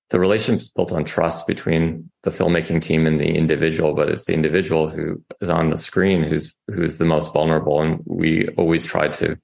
the 0.10 0.20
relationship's 0.20 0.70
built 0.70 0.92
on 0.92 1.06
trust 1.06 1.48
between 1.48 2.10
the 2.24 2.32
filmmaking 2.32 2.82
team 2.82 3.06
and 3.06 3.20
the 3.20 3.36
individual, 3.36 3.94
but 3.94 4.10
it's 4.10 4.26
the 4.26 4.34
individual 4.34 4.90
who 4.90 5.24
is 5.40 5.50
on 5.50 5.70
the 5.70 5.78
screen 5.78 6.24
who's 6.24 6.54
who's 6.74 6.98
the 6.98 7.06
most 7.06 7.34
vulnerable, 7.34 7.82
and 7.82 8.00
we 8.06 8.50
always 8.58 8.84
try 8.84 9.08
to 9.10 9.38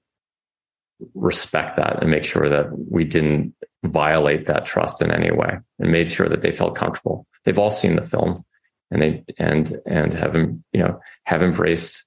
respect 1.14 1.78
that 1.78 2.02
and 2.02 2.12
make 2.12 2.26
sure 2.26 2.50
that 2.50 2.68
we 2.92 3.04
didn't 3.04 3.54
violate 3.84 4.46
that 4.46 4.66
trust 4.66 5.02
in 5.02 5.12
any 5.12 5.32
way 5.32 5.58
and 5.80 5.92
made 5.92 6.10
sure 6.10 6.28
that 6.28 6.42
they 6.42 6.56
felt 6.56 6.76
comfortable. 6.76 7.26
They've 7.46 7.60
all 7.60 7.72
seen 7.72 7.96
the 7.96 8.06
film 8.06 8.44
and 8.92 9.02
they 9.02 9.24
and 9.38 9.80
and 9.86 10.14
have 10.14 10.36
you 10.36 10.62
know 10.74 11.00
have 11.26 11.42
embraced 11.42 12.06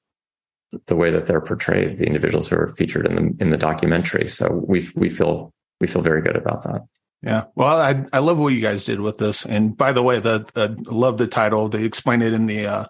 the 0.86 0.96
way 0.96 1.10
that 1.10 1.26
they're 1.26 1.40
portrayed, 1.40 1.98
the 1.98 2.06
individuals 2.06 2.48
who 2.48 2.56
are 2.56 2.68
featured 2.68 3.06
in 3.06 3.14
the 3.14 3.36
in 3.40 3.50
the 3.50 3.58
documentary. 3.58 4.28
So 4.28 4.64
we 4.66 4.88
we 4.94 5.08
feel 5.08 5.52
we 5.80 5.86
feel 5.86 6.02
very 6.02 6.22
good 6.22 6.36
about 6.36 6.62
that. 6.62 6.82
Yeah. 7.22 7.44
Well, 7.54 7.80
I 7.80 8.04
I 8.12 8.18
love 8.18 8.38
what 8.38 8.48
you 8.48 8.60
guys 8.60 8.84
did 8.84 9.00
with 9.00 9.18
this. 9.18 9.46
And 9.46 9.76
by 9.76 9.92
the 9.92 10.02
way, 10.02 10.18
the, 10.18 10.46
the 10.54 10.76
love 10.90 11.18
the 11.18 11.26
title. 11.26 11.68
They 11.68 11.84
explain 11.84 12.22
it 12.22 12.32
in 12.32 12.46
the 12.46 12.66
uh 12.66 12.84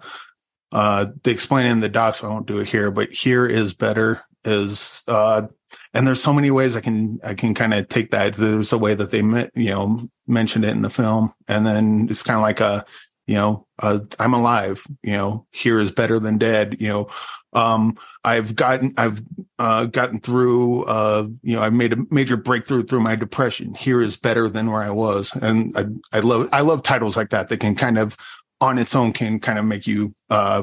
uh 0.70 1.06
they 1.22 1.32
explain 1.32 1.66
it 1.66 1.72
in 1.72 1.80
the 1.80 1.88
docs. 1.88 2.20
So 2.20 2.28
I 2.28 2.30
won't 2.30 2.46
do 2.46 2.60
it 2.60 2.68
here, 2.68 2.90
but 2.90 3.12
here 3.12 3.46
is 3.46 3.74
better 3.74 4.22
is 4.44 5.04
uh 5.06 5.48
and 5.94 6.06
there's 6.06 6.22
so 6.22 6.32
many 6.32 6.50
ways 6.50 6.76
I 6.76 6.80
can 6.80 7.20
I 7.22 7.34
can 7.34 7.54
kind 7.54 7.74
of 7.74 7.88
take 7.88 8.10
that. 8.10 8.34
There's 8.34 8.72
a 8.72 8.78
way 8.78 8.94
that 8.94 9.10
they 9.10 9.18
you 9.18 9.70
know 9.70 10.08
mentioned 10.26 10.64
it 10.64 10.70
in 10.70 10.82
the 10.82 10.90
film, 10.90 11.32
and 11.48 11.66
then 11.66 12.08
it's 12.10 12.22
kind 12.22 12.36
of 12.36 12.42
like 12.42 12.60
a 12.60 12.84
you 13.26 13.34
know 13.34 13.66
I'm 13.78 14.34
alive. 14.34 14.84
You 15.02 15.12
know, 15.12 15.46
here 15.50 15.78
is 15.78 15.90
better 15.90 16.18
than 16.18 16.38
dead. 16.38 16.76
You 16.80 16.88
know, 16.88 17.08
um, 17.52 17.98
I've 18.24 18.54
gotten 18.56 18.94
I've 18.96 19.22
uh, 19.58 19.84
gotten 19.86 20.20
through. 20.20 20.84
Uh, 20.84 21.26
you 21.42 21.56
know, 21.56 21.62
I've 21.62 21.74
made 21.74 21.92
a 21.92 22.04
major 22.10 22.36
breakthrough 22.36 22.84
through 22.84 23.00
my 23.00 23.16
depression. 23.16 23.74
Here 23.74 24.00
is 24.00 24.16
better 24.16 24.48
than 24.48 24.70
where 24.70 24.82
I 24.82 24.90
was, 24.90 25.34
and 25.34 25.76
I 25.76 25.84
I 26.16 26.20
love 26.20 26.48
I 26.52 26.62
love 26.62 26.82
titles 26.82 27.16
like 27.16 27.30
that 27.30 27.48
that 27.48 27.60
can 27.60 27.74
kind 27.74 27.98
of 27.98 28.16
on 28.60 28.78
its 28.78 28.94
own 28.94 29.12
can 29.12 29.40
kind 29.40 29.58
of 29.58 29.64
make 29.64 29.88
you 29.88 30.14
uh 30.30 30.62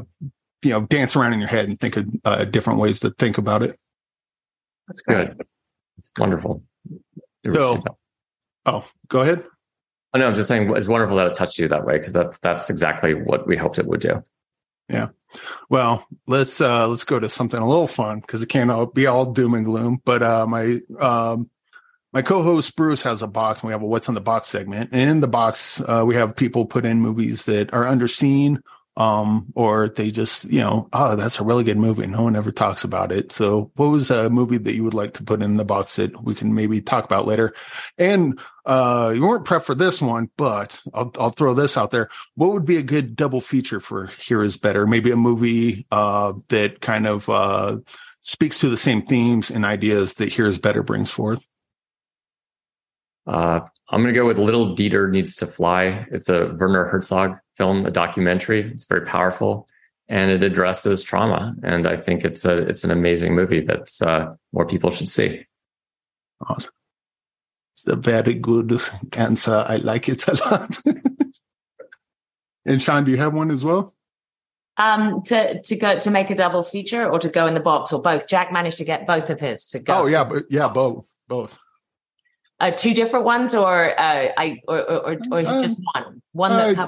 you 0.64 0.72
know 0.72 0.82
dance 0.82 1.16
around 1.16 1.34
in 1.34 1.40
your 1.40 1.50
head 1.50 1.68
and 1.68 1.80
think 1.80 1.98
of 1.98 2.08
uh, 2.24 2.46
different 2.46 2.80
ways 2.80 3.02
to 3.02 3.12
think 3.12 3.38
about 3.38 3.62
it. 3.62 3.78
That's 4.90 5.02
good. 5.02 5.40
It's 6.00 6.12
wonderful. 6.18 6.64
So, 7.54 7.84
oh, 8.66 8.86
go 9.08 9.22
ahead. 9.22 9.44
Oh, 10.14 10.18
no, 10.18 10.26
I'm 10.26 10.34
just 10.34 10.48
saying 10.48 10.76
it's 10.76 10.88
wonderful 10.88 11.16
that 11.18 11.28
it 11.28 11.36
touched 11.36 11.60
you 11.60 11.68
that 11.68 11.86
way 11.86 12.00
because 12.00 12.14
that's 12.14 12.40
that's 12.40 12.70
exactly 12.72 13.14
what 13.14 13.46
we 13.48 13.56
hoped 13.56 13.78
it 13.78 13.86
would 13.86 14.02
do. 14.02 14.24
Yeah. 14.90 15.10
Well, 15.70 16.08
let's 16.26 16.60
uh 16.60 16.88
let's 16.88 17.04
go 17.04 17.20
to 17.20 17.30
something 17.30 17.60
a 17.60 17.68
little 17.68 17.86
fun 17.86 18.20
because 18.22 18.42
it 18.42 18.50
can't 18.50 18.72
all 18.72 18.88
be 18.88 19.06
all 19.06 19.32
doom 19.32 19.54
and 19.54 19.64
gloom. 19.64 20.02
But 20.04 20.24
uh 20.24 20.48
my 20.48 20.80
um 21.00 21.52
my 22.12 22.24
co-host 22.24 22.76
Bruce 22.76 23.04
has 23.04 23.22
a 23.22 23.28
box 23.28 23.62
and 23.62 23.68
we 23.68 23.74
have 23.74 23.84
a 23.84 23.86
what's 23.86 24.08
in 24.08 24.16
the 24.16 24.22
box 24.22 24.48
segment. 24.48 24.90
And 24.92 25.12
in 25.12 25.20
the 25.22 25.28
box, 25.28 25.80
uh, 25.82 26.04
we 26.08 26.16
have 26.16 26.36
people 26.36 26.66
put 26.66 26.88
in 26.88 27.02
movies 27.02 27.46
that 27.46 27.72
are 27.72 27.84
underseen 27.84 28.64
um, 28.98 29.48
or 29.56 29.88
they 29.88 30.12
just, 30.12 30.46
you 30.46 30.60
know, 30.60 30.90
oh, 30.92 31.16
that's 31.16 31.40
a 31.40 31.44
really 31.44 31.64
good 31.64 31.78
movie. 31.78 32.06
No 32.06 32.24
one 32.24 32.36
ever 32.36 32.52
talks 32.52 32.84
about 32.84 33.12
it. 33.12 33.32
So 33.32 33.72
what 33.76 33.88
was 33.88 34.12
a 34.12 34.30
movie 34.30 34.58
that 34.58 34.76
you 34.76 34.84
would 34.84 34.94
like 34.94 35.14
to 35.14 35.24
put 35.24 35.42
in 35.42 35.58
the 35.58 35.64
box 35.64 35.96
that 35.96 36.24
we 36.24 36.36
can 36.36 36.54
maybe 36.54 36.82
talk 36.82 37.06
about 37.06 37.28
later? 37.28 37.54
And, 37.98 38.40
uh, 38.66 39.14
you 39.16 39.22
weren't 39.22 39.46
prepped 39.46 39.64
for 39.64 39.76
this 39.76 40.02
one, 40.02 40.30
but 40.38 40.82
I'll, 40.94 41.14
I'll 41.20 41.30
throw 41.30 41.54
this 41.54 41.78
out 41.78 41.92
there. 41.92 42.10
What 42.36 42.52
would 42.52 42.66
be 42.66 42.78
a 42.78 42.84
good 42.84 43.16
double 43.16 43.42
feature 43.42 43.80
for 43.80 44.08
Here 44.20 44.44
is 44.44 44.58
Better? 44.58 44.86
Maybe 44.86 45.12
a 45.12 45.16
movie, 45.16 45.86
uh, 45.92 46.34
that 46.50 46.82
kind 46.82 47.08
of, 47.08 47.30
uh, 47.30 47.78
speaks 48.22 48.60
to 48.60 48.70
the 48.70 48.78
same 48.78 49.02
themes 49.02 49.50
and 49.50 49.64
ideas 49.64 50.16
that 50.16 50.30
Here 50.30 50.46
is 50.46 50.58
Better 50.58 50.84
brings 50.84 51.10
forth. 51.10 51.48
Uh, 53.30 53.62
I'm 53.90 54.02
going 54.02 54.14
to 54.14 54.20
go 54.20 54.26
with 54.26 54.40
Little 54.40 54.76
Dieter 54.76 55.10
Needs 55.10 55.36
to 55.38 55.48
Fly. 55.48 56.06
It's 56.12 56.30
a 56.30 56.56
Werner 56.60 56.86
Herzog 56.86 57.38
film, 57.56 57.86
a 57.86 57.92
documentary. 57.92 58.72
It's 58.72 58.86
very 58.86 59.06
powerful 59.06 59.68
and 60.08 60.32
it 60.32 60.44
addresses 60.44 61.04
trauma. 61.04 61.56
And 61.64 61.88
I 61.88 61.98
think 61.98 62.26
it's 62.26 62.44
a 62.44 62.58
it's 62.58 62.84
an 62.84 62.92
amazing 62.92 63.36
movie 63.36 63.62
that 63.62 63.90
uh, 64.02 64.34
more 64.52 64.66
people 64.66 64.90
should 64.90 65.08
see. 65.08 65.46
Awesome. 66.48 66.72
It's 67.74 67.88
a 67.88 67.96
very 67.96 68.34
good 68.34 68.82
answer. 69.14 69.64
I 69.68 69.78
like 69.78 70.10
it 70.10 70.28
a 70.28 70.34
lot. 70.50 70.82
and 72.66 72.82
Sian, 72.82 73.06
do 73.06 73.12
you 73.12 73.18
have 73.18 73.34
one 73.34 73.52
as 73.52 73.64
well? 73.64 73.94
Um, 74.78 75.22
to 75.24 75.62
to 75.62 75.76
go 75.76 76.00
to 76.00 76.10
make 76.10 76.32
a 76.32 76.36
double 76.36 76.64
feature 76.64 77.08
or 77.08 77.20
to 77.20 77.30
go 77.30 77.46
in 77.46 77.54
the 77.54 77.60
box 77.60 77.94
or 77.94 78.02
both. 78.02 78.28
Jack 78.28 78.52
managed 78.52 78.80
to 78.80 78.86
get 78.86 79.06
both 79.06 79.30
of 79.30 79.40
his 79.40 79.68
to 79.68 79.80
go. 79.80 80.00
Oh 80.00 80.06
yeah, 80.08 80.24
but 80.24 80.46
yeah, 80.50 80.70
both, 80.70 81.08
both. 81.28 81.60
Uh, 82.60 82.72
two 82.72 82.94
different 82.94 83.26
ones, 83.26 83.56
or 83.56 83.90
uh, 84.00 84.30
I, 84.38 84.62
or 84.68 84.80
or, 84.80 85.18
or, 85.32 85.40
uh, 85.40 85.62
just 85.62 85.78
one, 85.94 86.22
one 86.34 86.52
that. 86.52 86.78
Uh, 86.78 86.88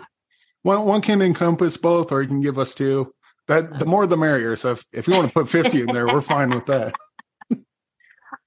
one 0.63 0.85
one 0.85 1.01
can 1.01 1.21
encompass 1.21 1.77
both, 1.77 2.11
or 2.11 2.21
you 2.21 2.27
can 2.27 2.41
give 2.41 2.59
us 2.59 2.73
two. 2.73 3.13
That 3.47 3.79
the 3.79 3.85
more 3.85 4.05
the 4.05 4.17
merrier. 4.17 4.55
So 4.55 4.71
if, 4.71 4.85
if 4.91 5.07
you 5.07 5.13
want 5.13 5.27
to 5.27 5.33
put 5.33 5.49
fifty 5.49 5.81
in 5.81 5.87
there, 5.87 6.07
we're 6.07 6.21
fine 6.21 6.49
with 6.49 6.65
that. 6.67 6.93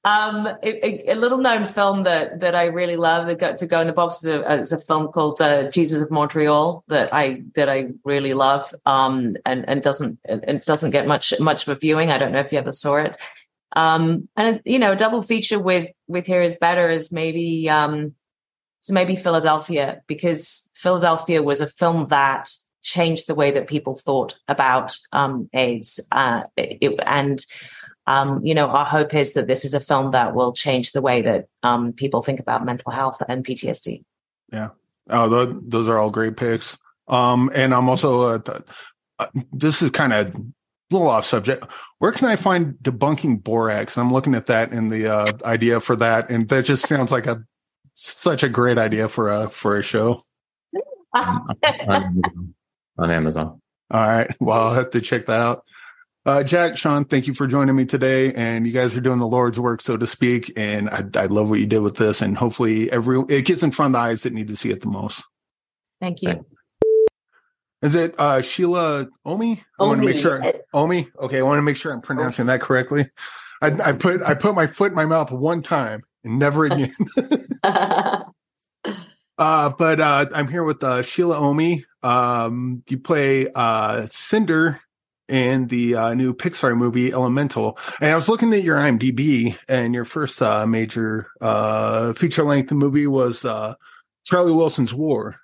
Um, 0.07 0.47
a, 0.63 1.13
a, 1.13 1.15
little 1.15 1.39
known 1.39 1.67
film 1.67 2.03
that 2.03 2.41
that 2.41 2.55
I 2.55 2.67
really 2.67 2.97
love 2.97 3.27
that 3.27 3.39
got 3.39 3.57
to 3.59 3.67
go 3.67 3.81
in 3.81 3.87
the 3.87 3.95
box 3.95 4.23
is 4.23 4.27
a, 4.27 4.53
is 4.53 4.73
a 4.73 4.79
film 4.79 5.09
called 5.09 5.41
uh, 5.41 5.71
Jesus 5.71 6.03
of 6.03 6.11
Montreal 6.11 6.85
that 6.89 7.15
I 7.15 7.43
that 7.55 7.71
I 7.71 7.89
really 8.05 8.35
love. 8.35 8.75
Um, 8.85 9.39
and 9.47 9.67
and 9.67 9.83
doesn't 9.83 10.19
and 10.27 10.63
doesn't 10.67 10.91
get 10.91 11.07
much 11.07 11.33
much 11.41 11.67
of 11.67 11.75
a 11.75 11.79
viewing. 11.79 12.11
I 12.11 12.19
don't 12.19 12.33
know 12.33 12.41
if 12.41 12.53
you 12.53 12.59
ever 12.59 12.73
saw 12.73 12.97
it. 12.97 13.17
Um, 13.77 14.29
and 14.37 14.61
you 14.65 14.79
know, 14.79 14.93
a 14.93 14.97
double 14.97 15.23
feature 15.23 15.59
with 15.59 15.89
with 16.07 16.27
Here 16.27 16.43
Is 16.43 16.55
Better 16.55 16.91
is 16.91 17.11
maybe 17.11 17.69
um, 17.69 18.15
so 18.81 18.93
maybe 18.93 19.17
Philadelphia 19.17 20.03
because 20.07 20.71
Philadelphia 20.77 21.43
was 21.43 21.61
a 21.61 21.67
film 21.67 22.07
that 22.07 22.51
changed 22.83 23.27
the 23.27 23.35
way 23.35 23.51
that 23.51 23.67
people 23.67 23.95
thought 23.95 24.37
about 24.47 24.97
um, 25.13 25.49
AIDS. 25.53 26.01
Uh, 26.13 26.43
it, 26.57 27.01
and 27.05 27.45
um, 28.07 28.45
you 28.45 28.55
know, 28.55 28.67
our 28.67 28.85
hope 28.85 29.15
is 29.15 29.33
that 29.33 29.47
this 29.47 29.65
is 29.65 29.75
a 29.75 29.81
film 29.81 30.11
that 30.11 30.35
will 30.35 30.53
change 30.53 30.93
the 30.93 31.03
way 31.03 31.23
that 31.23 31.47
um, 31.63 31.93
people 31.93 32.23
think 32.23 32.41
about 32.41 32.65
mental 32.65 32.93
health 32.93 33.23
and 33.29 33.45
PTSD. 33.45 34.05
Yeah. 34.53 34.71
Oh, 35.09 35.29
the, 35.29 35.61
those 35.67 35.89
are 35.89 35.99
all 35.99 36.11
great 36.11 36.37
picks. 36.37 36.77
Um, 37.09 37.51
and 37.55 37.75
I'm 37.75 37.89
also, 37.89 38.29
uh, 38.29 38.39
th- 38.39 38.63
uh, 39.19 39.27
this 39.53 39.83
is 39.83 39.91
kind 39.91 40.13
of 40.13 40.35
little 40.91 41.09
off 41.09 41.25
subject. 41.25 41.71
Where 41.99 42.13
can 42.13 42.29
I 42.29 42.37
find 42.37 42.75
debunking 42.83 43.43
borax? 43.43 43.97
I'm 43.97 44.13
looking 44.13 44.35
at 44.35 44.47
that 44.47 44.73
and 44.73 44.91
the 44.91 45.13
uh, 45.13 45.33
idea 45.45 45.81
for 45.81 45.97
that, 45.97 46.31
and 46.31 46.49
that 46.49 46.65
just 46.65 46.87
sounds 46.87 47.11
like 47.11 47.27
a 47.27 47.45
such 47.95 48.43
a 48.43 48.49
great 48.49 48.79
idea 48.79 49.09
for 49.09 49.33
a 49.33 49.49
for 49.49 49.79
a 49.79 49.83
show. 49.83 50.23
on 51.15 52.23
Amazon. 52.99 53.61
All 53.91 54.01
right. 54.01 54.31
Well, 54.41 54.61
I'll 54.61 54.75
have 54.75 54.91
to 54.91 55.01
check 55.01 55.27
that 55.27 55.41
out. 55.41 55.65
Uh, 56.27 56.43
Jack, 56.43 56.79
Sian, 56.79 57.05
thank 57.05 57.27
you 57.27 57.35
for 57.35 57.47
joining 57.47 57.77
me 57.77 57.85
today. 57.85 58.33
And 58.33 58.67
you 58.67 58.73
guys 58.73 58.97
are 58.97 59.01
doing 59.01 59.19
the 59.19 59.27
Lord's 59.27 59.61
work, 59.61 59.83
so 59.83 59.97
to 59.97 60.07
speak. 60.07 60.53
And 60.57 60.89
I, 60.89 61.05
I 61.15 61.27
love 61.27 61.51
what 61.51 61.61
you 61.61 61.67
did 61.67 61.81
with 61.81 61.97
this. 61.97 62.23
And 62.23 62.37
hopefully, 62.37 62.91
every 62.91 63.23
it 63.29 63.45
gets 63.45 63.63
in 63.63 63.73
front 63.73 63.95
of 63.95 64.01
the 64.01 64.07
eyes 64.07 64.23
that 64.23 64.33
need 64.33 64.49
to 64.49 64.57
see 64.57 64.71
it 64.71 64.81
the 64.81 64.89
most. 64.89 65.23
Thank 66.01 66.23
you. 66.23 66.45
Is 67.85 67.95
it 67.95 68.15
uh, 68.19 68.41
Shila 68.41 69.09
Ommi? 69.27 69.63
I 69.79 69.85
want 69.85 70.01
to 70.01 70.09
make 70.09 70.17
sure 70.17 70.41
Ommi. 70.75 71.11
Okay, 71.21 71.39
I 71.39 71.43
want 71.43 71.59
to 71.59 71.63
make 71.63 71.77
sure 71.77 71.93
I'm 71.93 72.01
pronouncing 72.01 72.47
that 72.47 72.63
correctly. 72.63 73.11
I, 73.61 73.91
I 73.91 73.93
put 73.93 74.23
I 74.23 74.33
put 74.33 74.55
my 74.55 74.67
foot 74.67 74.93
in 74.93 74.95
my 74.95 75.05
mouth 75.05 75.31
one 75.31 75.61
time 75.61 76.01
and 76.25 76.39
never 76.39 76.65
again. 76.65 76.95
uh, 77.63 78.23
but 79.39 80.01
uh, 80.01 80.27
I'm 80.35 80.49
here 80.49 80.65
with 80.65 80.83
uh, 80.83 81.03
Shila 81.03 81.37
Ommi. 81.37 81.83
Um, 82.03 82.83
you 82.89 82.99
play 82.99 83.49
uh, 83.55 84.07
Cinder 84.09 84.81
in 85.29 85.67
the 85.67 85.95
uh, 85.95 86.15
new 86.15 86.33
Pixar 86.33 86.75
movie 86.75 87.13
Elemental. 87.13 87.79
And 88.01 88.11
I 88.11 88.15
was 88.15 88.31
looking 88.31 88.53
at 88.55 88.63
your 88.63 88.79
IMDb, 88.79 89.59
and 89.69 89.95
your 89.95 90.07
first 90.07 90.41
uh, 90.41 90.67
major 90.67 91.27
uh, 91.43 92.15
feature 92.15 92.45
length 92.45 92.73
movie 92.73 93.07
was 93.07 93.45
uh, 93.45 93.75
Charlie 94.25 94.53
Wilson's 94.53 94.95
War. 94.95 95.37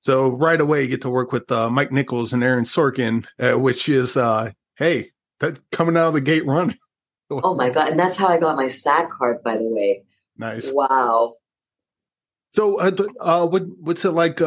So 0.00 0.28
right 0.28 0.60
away, 0.60 0.82
you 0.82 0.88
get 0.88 1.02
to 1.02 1.10
work 1.10 1.32
with 1.32 1.50
uh, 1.50 1.70
Mike 1.70 1.92
Nichols 1.92 2.32
and 2.32 2.42
Aaron 2.44 2.64
Sorkin, 2.64 3.26
uh, 3.38 3.58
which 3.58 3.88
is 3.88 4.14
hey, 4.76 5.10
that 5.40 5.60
coming 5.70 5.96
out 5.96 6.08
of 6.08 6.14
the 6.14 6.20
gate 6.20 6.46
running. 6.46 6.76
oh 7.30 7.54
my 7.54 7.70
god! 7.70 7.90
And 7.90 8.00
that's 8.00 8.16
how 8.16 8.28
I 8.28 8.38
got 8.38 8.56
my 8.56 8.68
SAG 8.68 9.10
card, 9.10 9.42
by 9.42 9.56
the 9.56 9.64
way. 9.64 10.04
Nice. 10.36 10.72
Wow. 10.72 11.34
So, 12.52 12.78
what 13.46 13.62
what's 13.80 14.04
it 14.04 14.12
like? 14.12 14.40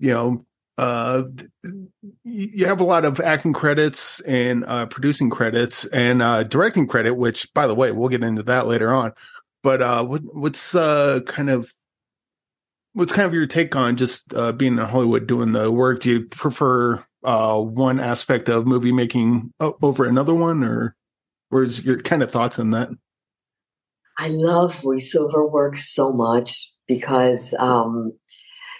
you 0.00 0.12
know, 0.12 0.46
uh, 0.78 1.24
you 2.22 2.66
have 2.66 2.80
a 2.80 2.84
lot 2.84 3.04
of 3.04 3.20
acting 3.20 3.52
credits 3.52 4.20
and 4.20 4.64
uh, 4.66 4.86
producing 4.86 5.28
credits 5.28 5.84
and 5.86 6.22
uh, 6.22 6.44
directing 6.44 6.86
credit, 6.86 7.14
which, 7.14 7.52
by 7.52 7.66
the 7.66 7.74
way, 7.74 7.90
we'll 7.90 8.08
get 8.08 8.22
into 8.22 8.44
that 8.44 8.68
later 8.68 8.94
on. 8.94 9.12
But 9.64 9.82
uh, 9.82 10.04
what, 10.04 10.22
what's 10.32 10.76
uh, 10.76 11.20
kind 11.26 11.50
of 11.50 11.72
what's 12.98 13.12
kind 13.12 13.26
of 13.26 13.32
your 13.32 13.46
take 13.46 13.76
on 13.76 13.96
just 13.96 14.34
uh, 14.34 14.50
being 14.50 14.72
in 14.72 14.84
Hollywood 14.84 15.28
doing 15.28 15.52
the 15.52 15.70
work? 15.70 16.00
Do 16.00 16.10
you 16.10 16.26
prefer 16.26 17.04
one 17.22 18.00
aspect 18.00 18.48
of 18.48 18.66
movie 18.66 18.90
making 18.90 19.52
over 19.60 20.04
another 20.04 20.34
one, 20.34 20.64
or 20.64 20.96
where's 21.48 21.84
your 21.84 22.00
kind 22.00 22.24
of 22.24 22.32
thoughts 22.32 22.58
on 22.58 22.70
that? 22.70 22.88
I 24.18 24.28
love 24.30 24.80
voiceover 24.80 25.48
work 25.48 25.78
so 25.78 26.12
much 26.12 26.72
because 26.88 27.54
um, 27.56 28.14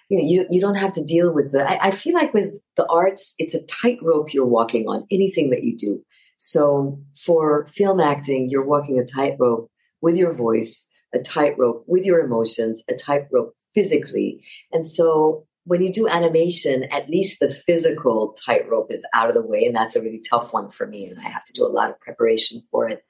you 0.08 0.18
know, 0.18 0.24
you, 0.26 0.46
you 0.50 0.60
don't 0.60 0.74
have 0.74 0.94
to 0.94 1.04
deal 1.04 1.32
with 1.32 1.52
the, 1.52 1.70
I, 1.70 1.88
I 1.88 1.90
feel 1.92 2.14
like 2.14 2.34
with 2.34 2.54
the 2.76 2.86
arts, 2.90 3.34
it's 3.38 3.54
a 3.54 3.64
tightrope 3.66 4.34
you're 4.34 4.46
walking 4.46 4.88
on, 4.88 5.06
anything 5.12 5.50
that 5.50 5.62
you 5.62 5.76
do. 5.76 6.02
So 6.38 7.00
for 7.24 7.68
film 7.68 8.00
acting, 8.00 8.48
you're 8.50 8.66
walking 8.66 8.98
a 8.98 9.04
tightrope 9.04 9.70
with 10.00 10.16
your 10.16 10.32
voice, 10.32 10.88
a 11.14 11.20
tightrope 11.20 11.84
with 11.86 12.04
your 12.04 12.18
emotions, 12.18 12.82
a 12.90 12.94
tightrope 12.94 13.54
physically. 13.78 14.44
And 14.72 14.84
so 14.84 15.46
when 15.64 15.82
you 15.82 15.92
do 15.92 16.08
animation, 16.08 16.84
at 16.90 17.08
least 17.08 17.38
the 17.38 17.54
physical 17.54 18.36
tightrope 18.44 18.90
is 18.90 19.06
out 19.14 19.28
of 19.28 19.34
the 19.34 19.46
way. 19.46 19.64
And 19.66 19.76
that's 19.76 19.94
a 19.94 20.02
really 20.02 20.20
tough 20.28 20.52
one 20.52 20.68
for 20.68 20.86
me. 20.86 21.06
And 21.06 21.20
I 21.20 21.28
have 21.28 21.44
to 21.44 21.52
do 21.52 21.64
a 21.64 21.68
lot 21.68 21.90
of 21.90 22.00
preparation 22.00 22.60
for 22.70 22.88
it 22.88 23.04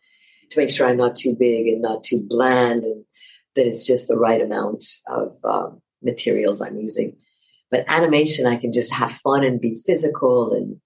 to 0.51 0.59
make 0.59 0.71
sure 0.71 0.87
I'm 0.87 0.99
not 0.99 1.17
too 1.17 1.35
big 1.39 1.69
and 1.69 1.81
not 1.81 2.05
too 2.05 2.23
bland 2.29 2.85
and 2.85 3.05
that 3.57 3.67
it's 3.67 3.85
just 3.85 4.09
the 4.09 4.19
right 4.19 4.43
amount 4.43 4.85
of 5.07 5.37
um, 5.43 5.81
materials 6.03 6.61
I'm 6.61 6.79
using. 6.79 7.17
But 7.71 7.87
animation, 7.89 8.47
I 8.47 8.57
can 8.57 8.73
just 8.73 8.93
have 8.93 9.13
fun 9.13 9.45
and 9.45 9.61
be 9.61 9.81
physical 9.87 10.53
and 10.53 10.81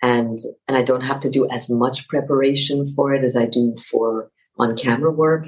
and 0.00 0.38
and 0.68 0.76
I 0.76 0.82
don't 0.82 1.00
have 1.00 1.20
to 1.20 1.30
do 1.30 1.48
as 1.50 1.70
much 1.70 2.08
preparation 2.08 2.84
for 2.86 3.14
it 3.14 3.24
as 3.24 3.36
I 3.36 3.46
do 3.46 3.74
for 3.90 4.30
on 4.58 4.76
camera 4.76 5.10
work. 5.10 5.46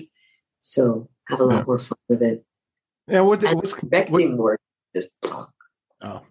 So 0.60 1.08
have 1.28 1.40
a 1.40 1.44
lot 1.44 1.58
yeah. 1.58 1.64
more 1.64 1.78
fun 1.78 1.98
with 2.08 2.22
it. 2.22 2.44
Yeah, 3.08 3.20
what 3.20 3.42
and 3.44 3.56
what's 3.56 3.72
directing 3.72 4.36
work 4.36 4.60
just 4.96 5.12
oh. 5.22 6.22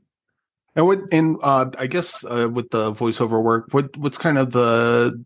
And 0.76 0.86
what 0.86 1.00
and 1.12 1.38
uh 1.42 1.70
I 1.78 1.88
guess 1.88 2.26
uh, 2.26 2.50
with 2.52 2.70
the 2.70 2.92
voiceover 2.92 3.42
work, 3.42 3.68
what 3.72 3.96
what's 3.98 4.18
kind 4.18 4.38
of 4.38 4.52
the 4.52 5.24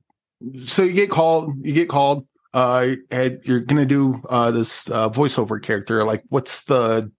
so 0.66 0.84
you 0.84 0.94
get 0.94 1.10
called 1.10 1.54
you 1.62 1.74
get 1.74 1.90
called 1.90 2.28
uh 2.54 2.96
Ed, 3.10 3.42
you're 3.46 3.62
gonna 3.62 3.86
do 3.86 4.22
uh 4.30 4.52
this 4.52 4.90
uh 4.92 5.10
voiceover 5.10 5.62
character. 5.62 6.04
Like 6.04 6.24
what's 6.30 6.66
the 6.66 7.12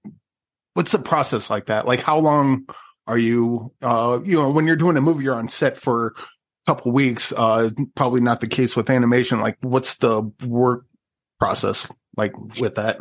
what's 0.75 0.93
the 0.93 1.01
process 1.01 1.51
like 1.51 1.67
that? 1.67 1.87
Like 1.87 2.01
how 2.01 2.19
long 2.19 2.69
are 3.07 3.19
you 3.19 3.73
uh 3.83 4.21
you 4.25 4.37
know 4.37 4.51
when 4.51 4.67
you're 4.67 4.77
doing 4.77 4.97
a 4.97 5.01
movie 5.01 5.25
you're 5.25 5.35
on 5.35 5.49
set 5.49 5.77
for 5.77 6.09
a 6.09 6.71
couple 6.71 6.93
weeks 6.93 7.33
uh 7.37 7.71
probably 7.97 8.21
not 8.21 8.41
the 8.41 8.47
case 8.47 8.77
with 8.77 8.91
animation. 8.91 9.41
Like 9.41 9.57
what's 9.63 9.97
the 9.97 10.23
work 10.47 10.85
process 11.41 11.91
like 12.17 12.37
with 12.61 12.77
that 12.77 13.01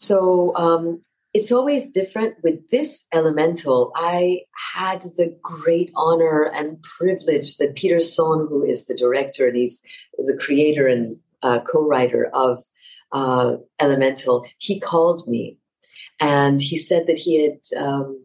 so 0.00 0.54
um 0.56 1.00
it's 1.32 1.52
always 1.52 1.90
different 1.90 2.34
with 2.42 2.70
this 2.70 3.04
elemental. 3.12 3.92
I 3.94 4.40
had 4.74 5.02
the 5.02 5.38
great 5.42 5.92
honor 5.94 6.50
and 6.52 6.82
privilege 6.82 7.56
that 7.58 7.76
peter 7.76 8.00
sohn 8.00 8.48
who 8.48 8.64
is 8.64 8.86
the 8.86 8.96
director 8.96 9.46
and 9.46 9.56
he's 9.56 9.82
the 10.18 10.36
creator 10.36 10.88
and 10.88 11.18
uh, 11.42 11.60
co-writer 11.60 12.28
of 12.34 12.62
uh, 13.12 13.56
elemental 13.78 14.44
he 14.58 14.80
called 14.80 15.26
me. 15.28 15.58
And 16.18 16.60
he 16.60 16.76
said 16.76 17.06
that 17.06 17.18
he 17.18 17.42
had 17.42 17.58
um, 17.80 18.24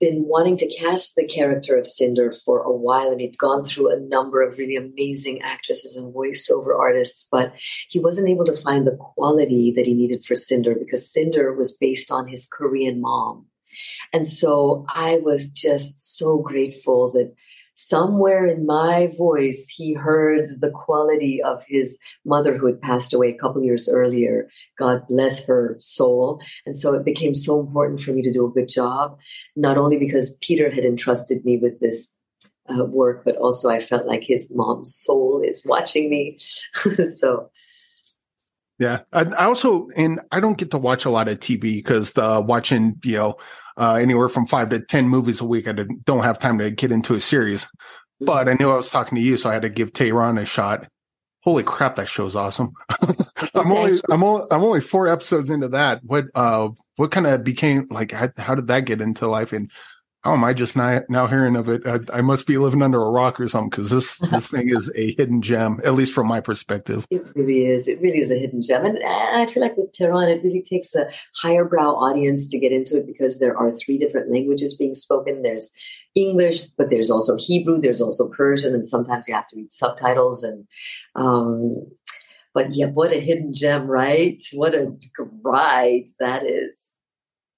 been 0.00 0.24
wanting 0.26 0.56
to 0.56 0.74
cast 0.76 1.16
the 1.16 1.26
character 1.26 1.76
of 1.76 1.86
cinder 1.86 2.32
for 2.32 2.60
a 2.60 2.72
while 2.72 3.10
and 3.10 3.20
he'd 3.20 3.36
gone 3.36 3.64
through 3.64 3.90
a 3.90 4.00
number 4.00 4.42
of 4.42 4.56
really 4.56 4.76
amazing 4.76 5.42
actresses 5.42 5.96
and 5.96 6.14
voiceover 6.14 6.78
artists 6.78 7.26
but 7.30 7.52
he 7.88 7.98
wasn't 7.98 8.28
able 8.28 8.44
to 8.44 8.52
find 8.52 8.86
the 8.86 8.96
quality 8.96 9.72
that 9.74 9.86
he 9.86 9.94
needed 9.94 10.24
for 10.24 10.34
cinder 10.34 10.74
because 10.74 11.12
cinder 11.12 11.52
was 11.52 11.76
based 11.76 12.10
on 12.10 12.28
his 12.28 12.46
korean 12.46 13.00
mom. 13.00 13.46
And 14.12 14.26
so 14.26 14.86
I 14.88 15.18
was 15.18 15.50
just 15.50 16.16
so 16.16 16.38
grateful 16.38 17.10
that 17.12 17.34
somewhere 17.78 18.44
in 18.44 18.66
my 18.66 19.08
voice, 19.16 19.68
he 19.70 19.94
heard 19.94 20.48
the 20.60 20.70
quality 20.70 21.40
of 21.40 21.62
his 21.68 21.96
mother 22.24 22.58
who 22.58 22.66
had 22.66 22.80
passed 22.80 23.14
away 23.14 23.28
a 23.30 23.38
couple 23.38 23.62
years 23.62 23.88
earlier. 23.88 24.48
God 24.76 25.06
bless 25.08 25.44
her 25.44 25.76
soul. 25.78 26.40
And 26.66 26.76
so 26.76 26.94
it 26.94 27.04
became 27.04 27.36
so 27.36 27.60
important 27.60 28.00
for 28.00 28.10
me 28.10 28.20
to 28.22 28.32
do 28.32 28.44
a 28.44 28.50
good 28.50 28.68
job, 28.68 29.16
not 29.54 29.78
only 29.78 29.96
because 29.96 30.36
Peter 30.42 30.68
had 30.68 30.84
entrusted 30.84 31.44
me 31.44 31.56
with 31.56 31.78
this 31.78 32.12
uh, 32.68 32.84
work, 32.84 33.24
but 33.24 33.36
also 33.36 33.70
I 33.70 33.78
felt 33.78 34.06
like 34.06 34.24
his 34.24 34.52
mom's 34.52 34.92
soul 34.92 35.40
is 35.46 35.64
watching 35.64 36.10
me. 36.10 36.38
so. 37.20 37.48
Yeah, 38.78 39.00
I, 39.12 39.22
I 39.22 39.44
also 39.44 39.88
and 39.96 40.20
I 40.30 40.40
don't 40.40 40.56
get 40.56 40.70
to 40.70 40.78
watch 40.78 41.04
a 41.04 41.10
lot 41.10 41.28
of 41.28 41.40
TV 41.40 41.60
because 41.60 42.16
uh, 42.16 42.40
watching 42.44 42.98
you 43.02 43.16
know 43.16 43.36
uh, 43.78 43.94
anywhere 43.94 44.28
from 44.28 44.46
five 44.46 44.68
to 44.70 44.80
10 44.80 45.08
movies 45.08 45.40
a 45.40 45.44
week. 45.46 45.68
I 45.68 45.72
don't 45.72 46.24
have 46.24 46.38
time 46.38 46.58
to 46.58 46.70
get 46.70 46.92
into 46.92 47.14
a 47.14 47.20
series, 47.20 47.68
but 48.20 48.48
I 48.48 48.54
knew 48.54 48.70
I 48.70 48.76
was 48.76 48.90
talking 48.90 49.16
to 49.16 49.22
you, 49.22 49.36
so 49.36 49.48
I 49.48 49.54
had 49.54 49.62
to 49.62 49.68
give 49.68 49.92
Tehran 49.92 50.36
a 50.36 50.44
shot. 50.44 50.88
Holy 51.44 51.62
crap, 51.62 51.94
that 51.96 52.08
show's 52.08 52.34
awesome. 52.34 52.72
I'm 53.54 53.70
only, 53.70 54.00
I'm 54.10 54.24
only, 54.24 54.44
I'm 54.50 54.64
only 54.64 54.80
four 54.80 55.06
episodes 55.06 55.48
into 55.48 55.68
that. 55.68 56.00
What, 56.02 56.26
uh, 56.34 56.70
what 56.96 57.12
kind 57.12 57.28
of 57.28 57.44
became 57.44 57.86
like? 57.90 58.10
How, 58.10 58.28
how 58.36 58.54
did 58.56 58.66
that 58.66 58.84
get 58.84 59.00
into 59.00 59.28
life? 59.28 59.52
And 59.52 59.70
how 60.28 60.34
am 60.34 60.44
I 60.44 60.52
just 60.52 60.76
now 60.76 61.00
now 61.08 61.26
hearing 61.26 61.56
of 61.56 61.70
it? 61.70 61.86
I, 61.86 62.00
I 62.18 62.20
must 62.20 62.46
be 62.46 62.58
living 62.58 62.82
under 62.82 63.02
a 63.02 63.10
rock 63.10 63.40
or 63.40 63.48
something 63.48 63.70
because 63.70 63.90
this 63.90 64.18
this 64.30 64.50
thing 64.50 64.68
is 64.68 64.92
a 64.94 65.14
hidden 65.14 65.40
gem, 65.40 65.80
at 65.84 65.94
least 65.94 66.12
from 66.12 66.26
my 66.26 66.42
perspective. 66.42 67.06
It 67.10 67.24
really 67.34 67.64
is. 67.64 67.88
It 67.88 67.98
really 68.02 68.18
is 68.18 68.30
a 68.30 68.38
hidden 68.38 68.60
gem, 68.60 68.84
and, 68.84 68.98
and 68.98 69.40
I 69.40 69.46
feel 69.46 69.62
like 69.62 69.78
with 69.78 69.90
Tehran, 69.92 70.28
it 70.28 70.44
really 70.44 70.62
takes 70.62 70.94
a 70.94 71.08
higher 71.40 71.64
brow 71.64 71.92
audience 71.92 72.46
to 72.48 72.58
get 72.58 72.72
into 72.72 72.98
it 72.98 73.06
because 73.06 73.38
there 73.38 73.56
are 73.56 73.72
three 73.72 73.96
different 73.96 74.30
languages 74.30 74.76
being 74.76 74.94
spoken. 74.94 75.40
There's 75.40 75.72
English, 76.14 76.64
but 76.76 76.90
there's 76.90 77.10
also 77.10 77.38
Hebrew, 77.38 77.80
there's 77.80 78.02
also 78.02 78.28
Persian, 78.28 78.74
and 78.74 78.84
sometimes 78.84 79.28
you 79.28 79.34
have 79.34 79.48
to 79.48 79.56
read 79.56 79.72
subtitles. 79.72 80.44
And 80.44 80.66
um, 81.14 81.86
but 82.52 82.74
yeah, 82.74 82.86
what 82.86 83.12
a 83.12 83.18
hidden 83.18 83.54
gem, 83.54 83.86
right? 83.86 84.42
What 84.52 84.74
a 84.74 84.92
ride 85.42 86.08
that 86.20 86.44
is. 86.44 86.88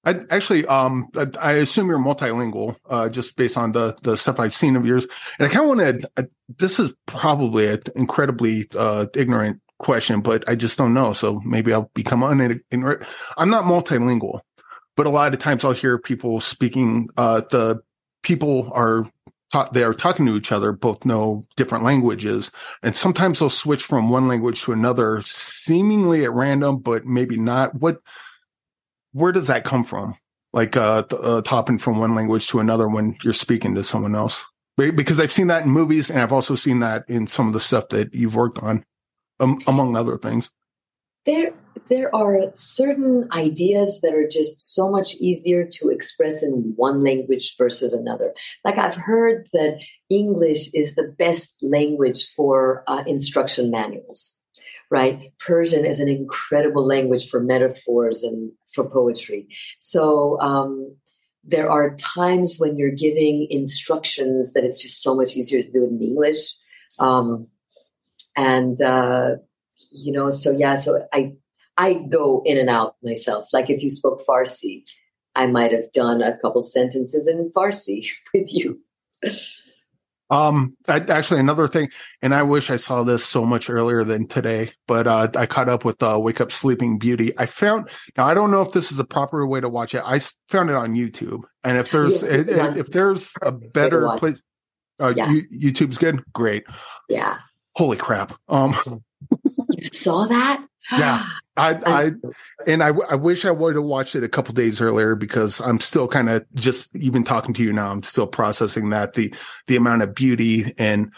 I 0.03 0.19
actually, 0.29 0.65
um, 0.65 1.09
I, 1.15 1.27
I 1.39 1.51
assume 1.53 1.87
you're 1.87 1.99
multilingual, 1.99 2.75
uh, 2.89 3.09
just 3.09 3.35
based 3.35 3.57
on 3.57 3.71
the 3.71 3.95
the 4.01 4.17
stuff 4.17 4.39
I've 4.39 4.55
seen 4.55 4.75
of 4.75 4.85
yours. 4.85 5.05
And 5.37 5.47
I 5.47 5.53
kind 5.53 5.69
of 5.69 5.77
want 5.77 6.05
to. 6.15 6.29
This 6.57 6.79
is 6.79 6.93
probably 7.05 7.67
an 7.67 7.83
incredibly 7.95 8.67
uh, 8.75 9.05
ignorant 9.15 9.61
question, 9.77 10.21
but 10.21 10.47
I 10.47 10.55
just 10.55 10.77
don't 10.77 10.93
know. 10.93 11.13
So 11.13 11.39
maybe 11.45 11.73
I'll 11.73 11.91
become 11.93 12.23
ignorant. 12.71 13.03
I'm 13.37 13.49
not 13.49 13.65
multilingual, 13.65 14.41
but 14.95 15.05
a 15.05 15.09
lot 15.09 15.33
of 15.33 15.39
times 15.39 15.63
I'll 15.63 15.71
hear 15.71 15.97
people 15.97 16.41
speaking. 16.41 17.09
Uh, 17.17 17.41
the 17.49 17.81
people 18.23 18.71
are 18.73 19.05
taught 19.51 19.73
they 19.73 19.83
are 19.83 19.93
talking 19.93 20.25
to 20.25 20.35
each 20.35 20.51
other, 20.51 20.71
both 20.71 21.05
know 21.05 21.45
different 21.57 21.83
languages, 21.83 22.51
and 22.81 22.95
sometimes 22.95 23.39
they'll 23.39 23.49
switch 23.49 23.83
from 23.83 24.09
one 24.09 24.27
language 24.27 24.61
to 24.63 24.71
another, 24.71 25.21
seemingly 25.25 26.23
at 26.23 26.31
random, 26.31 26.77
but 26.77 27.05
maybe 27.05 27.37
not. 27.37 27.75
What 27.75 27.99
where 29.13 29.31
does 29.31 29.47
that 29.47 29.63
come 29.63 29.83
from? 29.83 30.15
Like 30.53 30.75
uh, 30.75 31.03
uh 31.11 31.41
topping 31.41 31.79
from 31.79 31.99
one 31.99 32.15
language 32.15 32.47
to 32.47 32.59
another 32.59 32.87
when 32.87 33.17
you're 33.23 33.33
speaking 33.33 33.75
to 33.75 33.83
someone 33.83 34.15
else? 34.15 34.43
Because 34.77 35.19
I've 35.19 35.31
seen 35.31 35.47
that 35.47 35.63
in 35.63 35.69
movies, 35.69 36.09
and 36.09 36.19
I've 36.19 36.33
also 36.33 36.55
seen 36.55 36.79
that 36.79 37.03
in 37.07 37.27
some 37.27 37.47
of 37.47 37.53
the 37.53 37.59
stuff 37.59 37.89
that 37.89 38.13
you've 38.13 38.35
worked 38.35 38.59
on, 38.59 38.83
um, 39.39 39.59
among 39.67 39.95
other 39.95 40.17
things. 40.17 40.49
There, 41.25 41.53
there 41.89 42.13
are 42.15 42.49
certain 42.55 43.27
ideas 43.31 44.01
that 44.01 44.15
are 44.15 44.27
just 44.27 44.73
so 44.73 44.89
much 44.89 45.15
easier 45.15 45.67
to 45.73 45.89
express 45.89 46.41
in 46.41 46.73
one 46.75 47.03
language 47.03 47.55
versus 47.57 47.93
another. 47.93 48.33
Like 48.65 48.79
I've 48.79 48.95
heard 48.95 49.47
that 49.53 49.81
English 50.09 50.73
is 50.73 50.95
the 50.95 51.13
best 51.19 51.53
language 51.61 52.27
for 52.35 52.83
uh, 52.87 53.03
instruction 53.05 53.69
manuals 53.69 54.35
right? 54.91 55.31
Persian 55.39 55.85
is 55.85 55.99
an 55.99 56.09
incredible 56.09 56.85
language 56.85 57.29
for 57.29 57.39
metaphors 57.39 58.23
and 58.23 58.51
for 58.73 58.87
poetry. 58.87 59.47
So 59.79 60.39
um, 60.41 60.97
there 61.45 61.71
are 61.71 61.95
times 61.95 62.57
when 62.59 62.77
you're 62.77 62.91
giving 62.91 63.47
instructions 63.49 64.53
that 64.53 64.65
it's 64.65 64.81
just 64.81 65.01
so 65.01 65.15
much 65.15 65.35
easier 65.35 65.63
to 65.63 65.71
do 65.71 65.85
it 65.85 65.91
in 65.91 66.01
English. 66.01 66.53
Um, 66.99 67.47
and 68.35 68.79
uh, 68.81 69.37
you 69.91 70.11
know, 70.11 70.29
so 70.29 70.51
yeah, 70.51 70.75
so 70.75 71.07
I 71.11 71.33
I 71.77 71.93
go 71.93 72.41
in 72.45 72.57
and 72.57 72.69
out 72.69 72.95
myself. 73.01 73.47
Like 73.53 73.69
if 73.69 73.81
you 73.81 73.89
spoke 73.89 74.21
Farsi, 74.27 74.83
I 75.35 75.47
might 75.47 75.71
have 75.71 75.91
done 75.93 76.21
a 76.21 76.37
couple 76.37 76.63
sentences 76.63 77.27
in 77.27 77.51
Farsi 77.55 78.07
with 78.33 78.53
you. 78.53 78.81
Um, 80.31 80.77
I, 80.87 80.99
actually, 80.99 81.41
another 81.41 81.67
thing, 81.67 81.89
and 82.21 82.33
I 82.33 82.43
wish 82.43 82.69
I 82.69 82.77
saw 82.77 83.03
this 83.03 83.25
so 83.25 83.45
much 83.45 83.69
earlier 83.69 84.05
than 84.05 84.27
today, 84.27 84.71
but 84.87 85.05
uh, 85.05 85.27
I 85.35 85.45
caught 85.45 85.67
up 85.67 85.83
with 85.83 86.01
uh, 86.01 86.17
Wake 86.21 86.39
Up 86.39 86.53
Sleeping 86.53 86.97
Beauty. 86.97 87.33
I 87.37 87.45
found 87.45 87.89
now 88.17 88.25
I 88.27 88.33
don't 88.33 88.49
know 88.49 88.61
if 88.61 88.71
this 88.71 88.93
is 88.93 88.99
a 88.99 89.03
proper 89.03 89.45
way 89.45 89.59
to 89.59 89.67
watch 89.67 89.93
it. 89.93 90.01
I 90.05 90.19
found 90.47 90.69
it 90.69 90.77
on 90.77 90.93
YouTube, 90.93 91.41
and 91.65 91.77
if 91.77 91.91
there's 91.91 92.23
yes, 92.23 92.23
if, 92.23 92.77
if, 92.77 92.87
there's 92.87 93.33
a 93.41 93.51
better 93.51 94.07
place, 94.15 94.41
uh, 95.01 95.13
yeah. 95.13 95.27
YouTube's 95.53 95.97
good. 95.97 96.23
Great. 96.31 96.63
Yeah. 97.09 97.37
Holy 97.75 97.97
crap! 97.97 98.33
Um, 98.47 98.73
you 99.69 99.83
saw 99.91 100.27
that? 100.27 100.65
yeah, 100.93 101.25
I, 101.61 101.79
I, 101.85 102.11
and 102.65 102.81
I, 102.81 102.89
I 102.89 103.15
wish 103.15 103.45
I 103.45 103.51
would 103.51 103.75
have 103.75 103.83
watched 103.83 104.15
it 104.15 104.23
a 104.23 104.29
couple 104.29 104.53
days 104.53 104.81
earlier 104.81 105.15
because 105.15 105.59
I'm 105.61 105.79
still 105.79 106.07
kind 106.07 106.29
of 106.29 106.45
just 106.55 106.95
even 106.95 107.23
talking 107.23 107.53
to 107.53 107.63
you 107.63 107.71
now. 107.71 107.91
I'm 107.91 108.03
still 108.03 108.27
processing 108.27 108.89
that 108.89 109.13
the 109.13 109.33
the 109.67 109.75
amount 109.75 110.01
of 110.01 110.15
beauty 110.15 110.73
and 110.77 111.13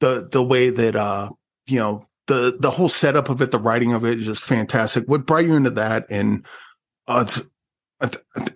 the 0.00 0.28
the 0.30 0.42
way 0.42 0.70
that 0.70 0.96
uh 0.96 1.30
you 1.66 1.78
know 1.78 2.06
the 2.26 2.56
the 2.58 2.70
whole 2.70 2.88
setup 2.88 3.28
of 3.28 3.40
it, 3.40 3.50
the 3.50 3.58
writing 3.58 3.92
of 3.92 4.04
it 4.04 4.18
is 4.18 4.26
just 4.26 4.42
fantastic. 4.42 5.04
What 5.06 5.26
brought 5.26 5.44
you 5.44 5.54
into 5.54 5.70
that? 5.70 6.06
And 6.10 6.46
uh, 7.06 7.26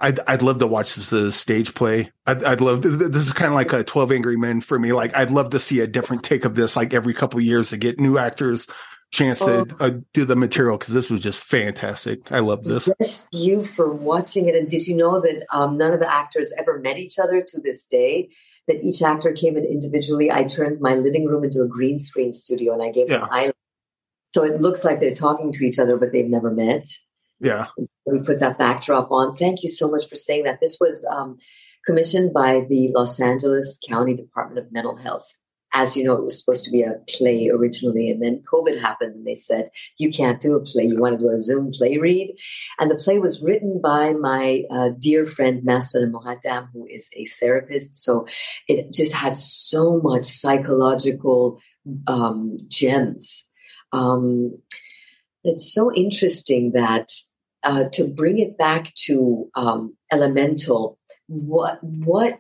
I'd, 0.01 0.20
I'd 0.26 0.43
love 0.43 0.59
to 0.59 0.66
watch 0.66 0.95
this 0.95 1.12
as 1.12 1.22
a 1.22 1.32
stage 1.32 1.74
play. 1.74 2.11
I'd, 2.26 2.45
I'd 2.45 2.61
love 2.61 2.82
to, 2.82 2.91
this 2.91 3.26
is 3.26 3.32
kind 3.32 3.49
of 3.49 3.55
like 3.55 3.72
a 3.72 3.84
12 3.84 4.12
angry 4.12 4.36
men 4.36 4.61
for 4.61 4.78
me. 4.78 4.93
Like 4.93 5.16
I'd 5.16 5.30
love 5.30 5.51
to 5.51 5.59
see 5.59 5.80
a 5.80 5.86
different 5.86 6.22
take 6.22 6.45
of 6.45 6.55
this, 6.55 6.76
like 6.76 6.93
every 6.93 7.14
couple 7.14 7.41
years 7.41 7.70
to 7.70 7.76
get 7.76 8.01
new 8.01 8.18
actors 8.18 8.66
chance 9.11 9.38
to 9.40 9.66
oh. 9.80 9.86
uh, 9.86 9.90
do 10.12 10.24
the 10.24 10.36
material 10.36 10.76
because 10.76 10.94
this 10.94 11.11
was 11.11 11.20
just 11.20 11.40
fantastic. 11.40 12.30
I 12.30 12.40
love 12.40 12.64
this. 12.64 12.88
Yes, 13.00 13.28
you 13.32 13.64
for 13.64 13.92
watching 13.92 14.48
it. 14.48 14.54
And 14.54 14.68
did 14.68 14.86
you 14.86 14.96
know 14.96 15.20
that 15.20 15.46
um, 15.52 15.78
none 15.78 15.92
of 15.92 16.00
the 16.00 16.12
actors 16.12 16.52
ever 16.59 16.78
met 16.78 16.98
each 16.98 17.18
other 17.18 17.42
to 17.42 17.61
this 17.61 17.86
day? 17.86 18.30
That 18.66 18.84
each 18.84 19.00
actor 19.00 19.32
came 19.32 19.56
in 19.56 19.64
individually. 19.64 20.30
I 20.30 20.44
turned 20.44 20.80
my 20.80 20.94
living 20.94 21.26
room 21.26 21.42
into 21.42 21.62
a 21.62 21.66
green 21.66 21.98
screen 21.98 22.32
studio, 22.32 22.74
and 22.74 22.82
I 22.82 22.90
gave 22.90 23.11
yeah. 23.11 23.20
them 23.20 23.28
island. 23.30 23.54
So 24.34 24.44
it 24.44 24.61
looks 24.61 24.84
like 24.84 25.00
they're 25.00 25.14
talking 25.14 25.52
to 25.52 25.64
each 25.64 25.78
other, 25.78 25.96
but 25.96 26.12
they've 26.12 26.28
never 26.28 26.50
met. 26.50 26.86
Yeah. 27.40 27.66
So 27.78 28.12
we 28.12 28.18
put 28.18 28.40
that 28.40 28.59
backdrop 28.59 29.11
on. 29.11 29.36
Thank 29.36 29.62
you 29.62 29.70
so 29.70 29.90
much 29.90 30.06
for 30.06 30.16
saying 30.16 30.44
that. 30.44 30.61
This 30.61 30.76
was 30.78 31.06
um, 31.11 31.38
commissioned 31.86 32.34
by 32.34 32.66
the 32.68 32.90
Los 32.94 33.18
Angeles 33.18 33.78
County 33.88 34.14
Department 34.14 34.66
of 34.66 34.70
Mental 34.70 34.96
Health 34.96 35.34
as 35.74 35.96
you 35.96 36.04
know, 36.04 36.14
it 36.14 36.24
was 36.24 36.40
supposed 36.40 36.64
to 36.64 36.70
be 36.70 36.82
a 36.82 36.94
play 37.08 37.50
originally, 37.50 38.10
and 38.10 38.22
then 38.22 38.42
COVID 38.50 38.80
happened, 38.80 39.14
and 39.14 39.26
they 39.26 39.34
said 39.34 39.70
you 39.98 40.10
can't 40.10 40.40
do 40.40 40.56
a 40.56 40.60
play. 40.60 40.84
You 40.84 40.98
want 40.98 41.18
to 41.18 41.24
do 41.24 41.30
a 41.30 41.40
Zoom 41.40 41.70
play 41.72 41.98
read, 41.98 42.34
and 42.78 42.90
the 42.90 42.96
play 42.96 43.18
was 43.18 43.42
written 43.42 43.80
by 43.82 44.14
my 44.14 44.62
uh, 44.70 44.90
dear 44.98 45.26
friend 45.26 45.62
Maston 45.64 46.12
Mohaddam, 46.12 46.68
who 46.72 46.86
is 46.86 47.10
a 47.16 47.26
therapist. 47.26 48.02
So 48.02 48.26
it 48.66 48.92
just 48.92 49.14
had 49.14 49.36
so 49.36 50.00
much 50.00 50.24
psychological 50.24 51.60
um, 52.06 52.58
gems. 52.68 53.46
Um, 53.92 54.58
it's 55.44 55.72
so 55.72 55.92
interesting 55.94 56.72
that 56.72 57.10
uh, 57.62 57.84
to 57.92 58.06
bring 58.06 58.38
it 58.38 58.56
back 58.56 58.94
to 59.06 59.50
um, 59.54 59.96
elemental. 60.12 60.98
What 61.26 61.78
what 61.82 62.38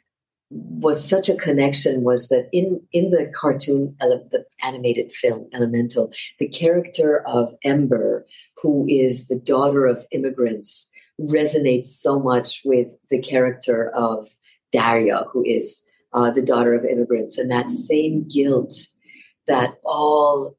was 0.50 1.06
such 1.06 1.28
a 1.28 1.36
connection 1.36 2.02
was 2.02 2.28
that 2.28 2.48
in 2.52 2.80
in 2.92 3.10
the 3.10 3.30
cartoon 3.34 3.94
the 4.00 4.44
animated 4.62 5.12
film 5.12 5.46
elemental 5.52 6.10
the 6.38 6.48
character 6.48 7.22
of 7.26 7.54
ember 7.64 8.24
who 8.62 8.86
is 8.88 9.28
the 9.28 9.38
daughter 9.38 9.84
of 9.84 10.06
immigrants 10.10 10.88
resonates 11.20 11.88
so 11.88 12.18
much 12.18 12.62
with 12.64 12.88
the 13.10 13.20
character 13.20 13.90
of 13.90 14.28
daria 14.72 15.24
who 15.32 15.44
is 15.44 15.82
uh, 16.12 16.30
the 16.30 16.42
daughter 16.42 16.74
of 16.74 16.84
immigrants. 16.84 17.38
And 17.38 17.50
that 17.50 17.70
same 17.70 18.26
guilt 18.28 18.74
that 19.46 19.78
all 19.84 20.56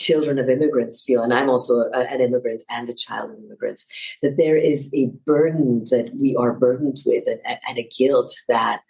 children 0.00 0.38
of 0.38 0.48
immigrants 0.48 1.02
feel, 1.04 1.22
and 1.22 1.32
I'm 1.32 1.50
also 1.50 1.74
a, 1.92 2.10
an 2.10 2.20
immigrant 2.20 2.62
and 2.70 2.88
a 2.88 2.94
child 2.94 3.32
of 3.32 3.38
immigrants, 3.44 3.86
that 4.22 4.36
there 4.38 4.56
is 4.56 4.90
a 4.94 5.10
burden 5.26 5.86
that 5.90 6.12
we 6.18 6.34
are 6.36 6.54
burdened 6.54 7.00
with 7.04 7.24
and, 7.26 7.40
and 7.68 7.78
a 7.78 7.88
guilt 7.98 8.34
that 8.48 8.80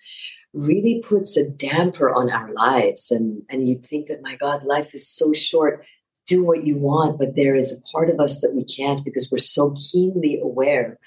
really 0.52 1.02
puts 1.06 1.36
a 1.36 1.48
damper 1.48 2.10
on 2.10 2.30
our 2.30 2.52
lives. 2.52 3.10
And, 3.10 3.42
and 3.50 3.68
you 3.68 3.80
think 3.82 4.06
that, 4.08 4.22
my 4.22 4.36
God, 4.36 4.64
life 4.64 4.94
is 4.94 5.08
so 5.08 5.32
short. 5.32 5.84
Do 6.26 6.44
what 6.44 6.64
you 6.64 6.76
want, 6.76 7.18
but 7.18 7.34
there 7.34 7.56
is 7.56 7.72
a 7.72 7.82
part 7.90 8.08
of 8.08 8.20
us 8.20 8.40
that 8.40 8.54
we 8.54 8.64
can't 8.64 9.04
because 9.04 9.28
we're 9.30 9.38
so 9.38 9.74
keenly 9.92 10.38
aware 10.40 10.98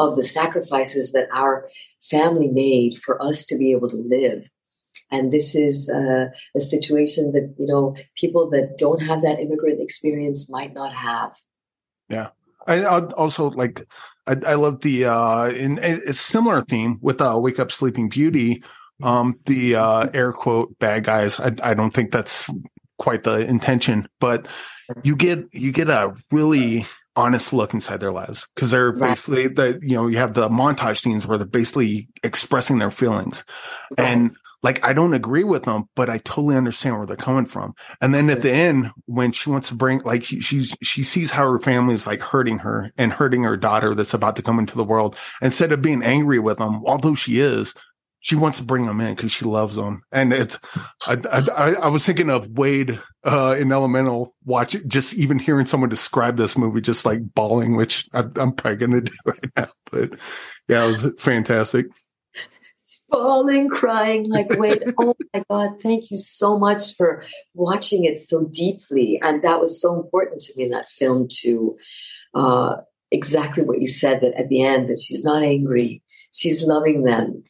of 0.00 0.16
the 0.16 0.24
sacrifices 0.24 1.12
that 1.12 1.28
our 1.32 1.68
family 2.02 2.48
made 2.48 2.98
for 2.98 3.22
us 3.22 3.46
to 3.46 3.56
be 3.56 3.70
able 3.70 3.88
to 3.88 3.96
live 3.96 4.48
and 5.12 5.30
this 5.32 5.54
is 5.54 5.88
uh, 5.90 6.26
a 6.56 6.60
situation 6.60 7.32
that 7.32 7.54
you 7.58 7.66
know 7.66 7.94
people 8.16 8.50
that 8.50 8.78
don't 8.78 9.00
have 9.00 9.22
that 9.22 9.38
immigrant 9.38 9.80
experience 9.80 10.50
might 10.50 10.72
not 10.72 10.92
have 10.92 11.32
yeah 12.08 12.28
i 12.66 12.84
I'd 12.84 13.12
also 13.12 13.50
like 13.50 13.82
i, 14.26 14.34
I 14.46 14.54
love 14.54 14.80
the 14.80 15.04
uh 15.04 15.50
in 15.50 15.78
a 15.78 16.12
similar 16.12 16.64
theme 16.64 16.98
with 17.00 17.20
uh 17.20 17.38
wake 17.40 17.60
up 17.60 17.70
sleeping 17.70 18.08
beauty 18.08 18.64
um 19.02 19.38
the 19.46 19.76
uh 19.76 20.08
air 20.12 20.32
quote 20.32 20.76
bad 20.78 21.04
guys 21.04 21.38
i, 21.38 21.52
I 21.62 21.74
don't 21.74 21.92
think 21.92 22.10
that's 22.10 22.50
quite 22.98 23.22
the 23.22 23.46
intention 23.46 24.08
but 24.20 24.46
you 25.02 25.16
get 25.16 25.44
you 25.52 25.72
get 25.72 25.88
a 25.88 26.14
really 26.30 26.86
honest 27.14 27.52
look 27.52 27.74
inside 27.74 28.00
their 28.00 28.12
lives 28.12 28.46
because 28.54 28.70
they're 28.70 28.92
right. 28.92 29.10
basically 29.10 29.48
the 29.48 29.78
you 29.82 29.94
know 29.94 30.06
you 30.06 30.16
have 30.16 30.34
the 30.34 30.48
montage 30.48 31.00
scenes 31.00 31.26
where 31.26 31.36
they're 31.36 31.46
basically 31.46 32.08
expressing 32.22 32.78
their 32.78 32.90
feelings 32.90 33.44
right. 33.98 34.06
and 34.06 34.36
like 34.62 34.82
I 34.84 34.92
don't 34.92 35.14
agree 35.14 35.44
with 35.44 35.64
them, 35.64 35.88
but 35.96 36.08
I 36.08 36.18
totally 36.18 36.56
understand 36.56 36.96
where 36.96 37.06
they're 37.06 37.16
coming 37.16 37.46
from. 37.46 37.74
And 38.00 38.14
then 38.14 38.30
at 38.30 38.42
the 38.42 38.52
end, 38.52 38.90
when 39.06 39.32
she 39.32 39.50
wants 39.50 39.68
to 39.68 39.74
bring, 39.74 40.00
like 40.02 40.22
she, 40.22 40.40
she's, 40.40 40.74
she 40.82 41.02
sees 41.02 41.32
how 41.32 41.50
her 41.50 41.58
family 41.58 41.94
is 41.94 42.06
like 42.06 42.20
hurting 42.20 42.58
her 42.58 42.90
and 42.96 43.12
hurting 43.12 43.42
her 43.42 43.56
daughter 43.56 43.94
that's 43.94 44.14
about 44.14 44.36
to 44.36 44.42
come 44.42 44.58
into 44.58 44.76
the 44.76 44.84
world. 44.84 45.16
Instead 45.40 45.72
of 45.72 45.82
being 45.82 46.02
angry 46.02 46.38
with 46.38 46.58
them, 46.58 46.82
although 46.86 47.14
she 47.14 47.40
is, 47.40 47.74
she 48.20 48.36
wants 48.36 48.58
to 48.58 48.64
bring 48.64 48.86
them 48.86 49.00
in 49.00 49.16
because 49.16 49.32
she 49.32 49.44
loves 49.44 49.74
them. 49.74 50.02
And 50.12 50.32
it's, 50.32 50.56
I, 51.08 51.16
I, 51.32 51.72
I 51.72 51.88
was 51.88 52.06
thinking 52.06 52.30
of 52.30 52.46
Wade 52.50 53.00
uh, 53.24 53.56
in 53.58 53.72
Elemental, 53.72 54.32
watch 54.44 54.76
it. 54.76 54.86
just 54.86 55.14
even 55.14 55.40
hearing 55.40 55.66
someone 55.66 55.90
describe 55.90 56.36
this 56.36 56.56
movie, 56.56 56.80
just 56.80 57.04
like 57.04 57.18
bawling, 57.34 57.74
which 57.74 58.08
I, 58.12 58.20
I'm 58.36 58.52
probably 58.52 58.76
going 58.76 58.92
to 58.92 59.00
do 59.00 59.12
right 59.26 59.50
now. 59.56 59.68
But 59.90 60.20
yeah, 60.68 60.84
it 60.84 60.86
was 60.86 61.12
fantastic 61.18 61.86
bawling, 63.12 63.68
crying, 63.68 64.28
like, 64.28 64.48
wait, 64.58 64.82
oh 64.98 65.14
my 65.32 65.44
God, 65.48 65.80
thank 65.82 66.10
you 66.10 66.18
so 66.18 66.58
much 66.58 66.94
for 66.96 67.22
watching 67.54 68.04
it 68.04 68.18
so 68.18 68.44
deeply. 68.46 69.20
And 69.22 69.42
that 69.42 69.60
was 69.60 69.80
so 69.80 69.94
important 69.94 70.40
to 70.42 70.52
me 70.56 70.64
in 70.64 70.70
that 70.70 70.88
film 70.88 71.28
to 71.42 71.72
uh, 72.34 72.76
exactly 73.12 73.62
what 73.62 73.80
you 73.80 73.86
said 73.86 74.22
that 74.22 74.34
at 74.36 74.48
the 74.48 74.62
end, 74.62 74.88
that 74.88 74.98
she's 74.98 75.24
not 75.24 75.42
angry, 75.42 76.02
she's 76.32 76.64
loving 76.64 77.04
them 77.04 77.44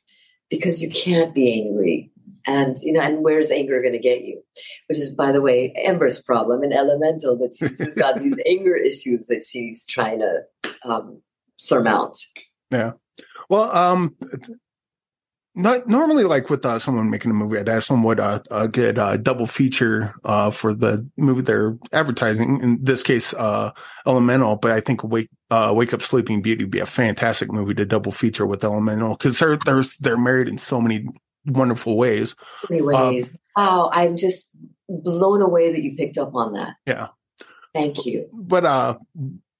because 0.51 0.83
you 0.83 0.91
can't 0.91 1.35
be 1.35 1.63
angry. 1.63 2.11
And 2.45 2.77
you 2.83 2.93
know, 2.93 3.01
and 3.01 3.23
where's 3.23 3.53
anger 3.53 3.81
going 3.81 3.93
to 3.93 4.01
get 4.01 4.25
you? 4.25 4.43
Which 4.89 4.99
is, 4.99 5.11
by 5.11 5.31
the 5.31 5.41
way, 5.41 5.73
Ember's 5.77 6.21
problem 6.21 6.65
in 6.65 6.73
Elemental 6.73 7.39
that 7.39 7.55
she's 7.57 7.79
just 7.79 7.97
got 7.97 8.21
these 8.21 8.39
anger 8.47 8.75
issues 8.75 9.27
that 9.27 9.45
she's 9.49 9.87
trying 9.87 10.19
to 10.19 10.41
um, 10.85 11.23
surmount. 11.57 12.19
Yeah. 12.73 12.93
Well, 13.49 13.71
um, 13.71 14.17
not 15.55 15.87
normally 15.87 16.25
like 16.25 16.49
with 16.49 16.65
uh, 16.65 16.79
someone 16.79 17.11
making 17.11 17.31
a 17.31 17.35
movie, 17.35 17.59
I'd 17.59 17.69
ask 17.69 17.89
them 17.89 18.03
what 18.03 18.19
uh, 18.19 18.41
a 18.51 18.69
good 18.69 18.99
uh, 18.99 19.17
double 19.19 19.47
feature 19.47 20.15
uh, 20.25 20.51
for 20.51 20.73
the 20.73 21.07
movie 21.17 21.43
they're 21.43 21.77
advertising. 21.93 22.61
In 22.61 22.83
this 22.83 23.03
case, 23.03 23.35
uh, 23.35 23.73
Elemental, 24.07 24.57
but 24.57 24.71
I 24.71 24.81
think 24.81 25.05
Wake 25.05 25.29
uh, 25.51 25.73
Wake 25.75 25.93
Up 25.93 26.03
Sleeping 26.03 26.41
Beauty 26.41 26.65
would 26.65 26.71
be 26.71 26.79
a 26.79 26.87
fantastic 26.87 27.53
movie 27.53 27.75
to 27.75 27.85
double 27.85 28.13
feature 28.13 28.47
with 28.47 28.65
Elemental 28.65 29.11
because 29.11 29.39
they're 29.39 29.59
they're 29.65 29.85
they're 30.01 30.19
married 30.19 30.49
in 30.49 30.57
so 30.57 30.81
many 30.81 31.07
wonderful 31.47 31.97
ways. 31.99 32.35
Many 32.71 32.83
ways. 32.83 33.37
wow, 33.57 33.91
I'm 33.93 34.17
just 34.17 34.51
blown 34.89 35.43
away 35.43 35.73
that 35.73 35.83
you 35.83 35.97
picked 35.97 36.17
up 36.17 36.35
on 36.35 36.55
that. 36.55 36.75
Yeah. 36.87 37.09
Thank 37.75 38.05
you. 38.05 38.29
But 38.33 38.65
uh, 38.65 38.99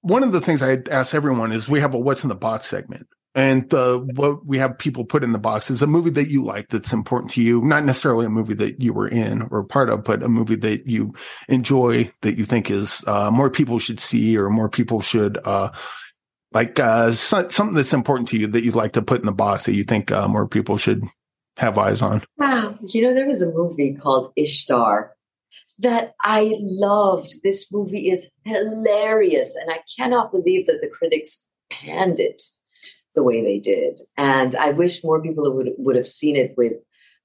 one 0.01 0.23
of 0.23 0.31
the 0.31 0.41
things 0.41 0.61
I 0.61 0.79
ask 0.91 1.13
everyone 1.15 1.51
is 1.51 1.67
we 1.67 1.79
have 1.79 1.93
a 1.93 1.97
what's 1.97 2.23
in 2.23 2.29
the 2.29 2.35
box 2.35 2.67
segment. 2.67 3.07
And 3.35 3.67
the 3.69 3.97
what 4.13 4.45
we 4.45 4.59
have 4.59 4.77
people 4.77 5.05
put 5.05 5.23
in 5.23 5.31
the 5.31 5.39
box 5.39 5.71
is 5.71 5.81
a 5.81 5.87
movie 5.87 6.11
that 6.11 6.29
you 6.29 6.43
like 6.43 6.69
that's 6.69 6.93
important 6.93 7.31
to 7.31 7.41
you, 7.41 7.61
not 7.63 7.83
necessarily 7.83 8.27
a 8.27 8.29
movie 8.29 8.53
that 8.53 8.79
you 8.79 8.93
were 8.93 9.07
in 9.07 9.47
or 9.49 9.63
part 9.63 9.89
of, 9.89 10.03
but 10.03 10.21
a 10.21 10.29
movie 10.29 10.55
that 10.57 10.87
you 10.87 11.15
enjoy 11.49 12.11
that 12.21 12.37
you 12.37 12.45
think 12.45 12.69
is 12.69 13.03
uh, 13.07 13.31
more 13.31 13.49
people 13.49 13.79
should 13.79 13.99
see 13.99 14.37
or 14.37 14.51
more 14.51 14.69
people 14.69 15.01
should 15.01 15.39
uh, 15.45 15.71
like 16.53 16.79
uh, 16.79 17.11
so, 17.11 17.47
something 17.49 17.75
that's 17.75 17.93
important 17.93 18.29
to 18.29 18.37
you 18.37 18.47
that 18.47 18.63
you'd 18.63 18.75
like 18.75 18.93
to 18.93 19.01
put 19.01 19.19
in 19.19 19.25
the 19.25 19.31
box 19.31 19.65
that 19.65 19.73
you 19.73 19.83
think 19.83 20.11
uh, 20.11 20.27
more 20.27 20.47
people 20.47 20.77
should 20.77 21.03
have 21.57 21.77
eyes 21.77 22.01
on. 22.01 22.21
Wow, 22.37 22.77
you 22.87 23.01
know 23.01 23.13
there 23.13 23.27
was 23.27 23.41
a 23.41 23.51
movie 23.51 23.95
called 23.95 24.31
Ishtar 24.37 25.15
that 25.79 26.13
I 26.21 26.53
loved. 26.59 27.41
This 27.43 27.71
movie 27.71 28.11
is 28.11 28.31
hilarious, 28.45 29.55
and 29.55 29.71
I 29.71 29.79
cannot 29.97 30.31
believe 30.31 30.67
that 30.67 30.79
the 30.81 30.89
critics 30.89 31.43
panned 31.71 32.19
it 32.19 32.43
the 33.15 33.23
way 33.23 33.43
they 33.43 33.59
did. 33.59 33.99
And 34.17 34.55
I 34.55 34.71
wish 34.71 35.03
more 35.03 35.21
people 35.21 35.51
would 35.53 35.69
would 35.77 35.95
have 35.95 36.07
seen 36.07 36.35
it 36.35 36.53
with 36.57 36.73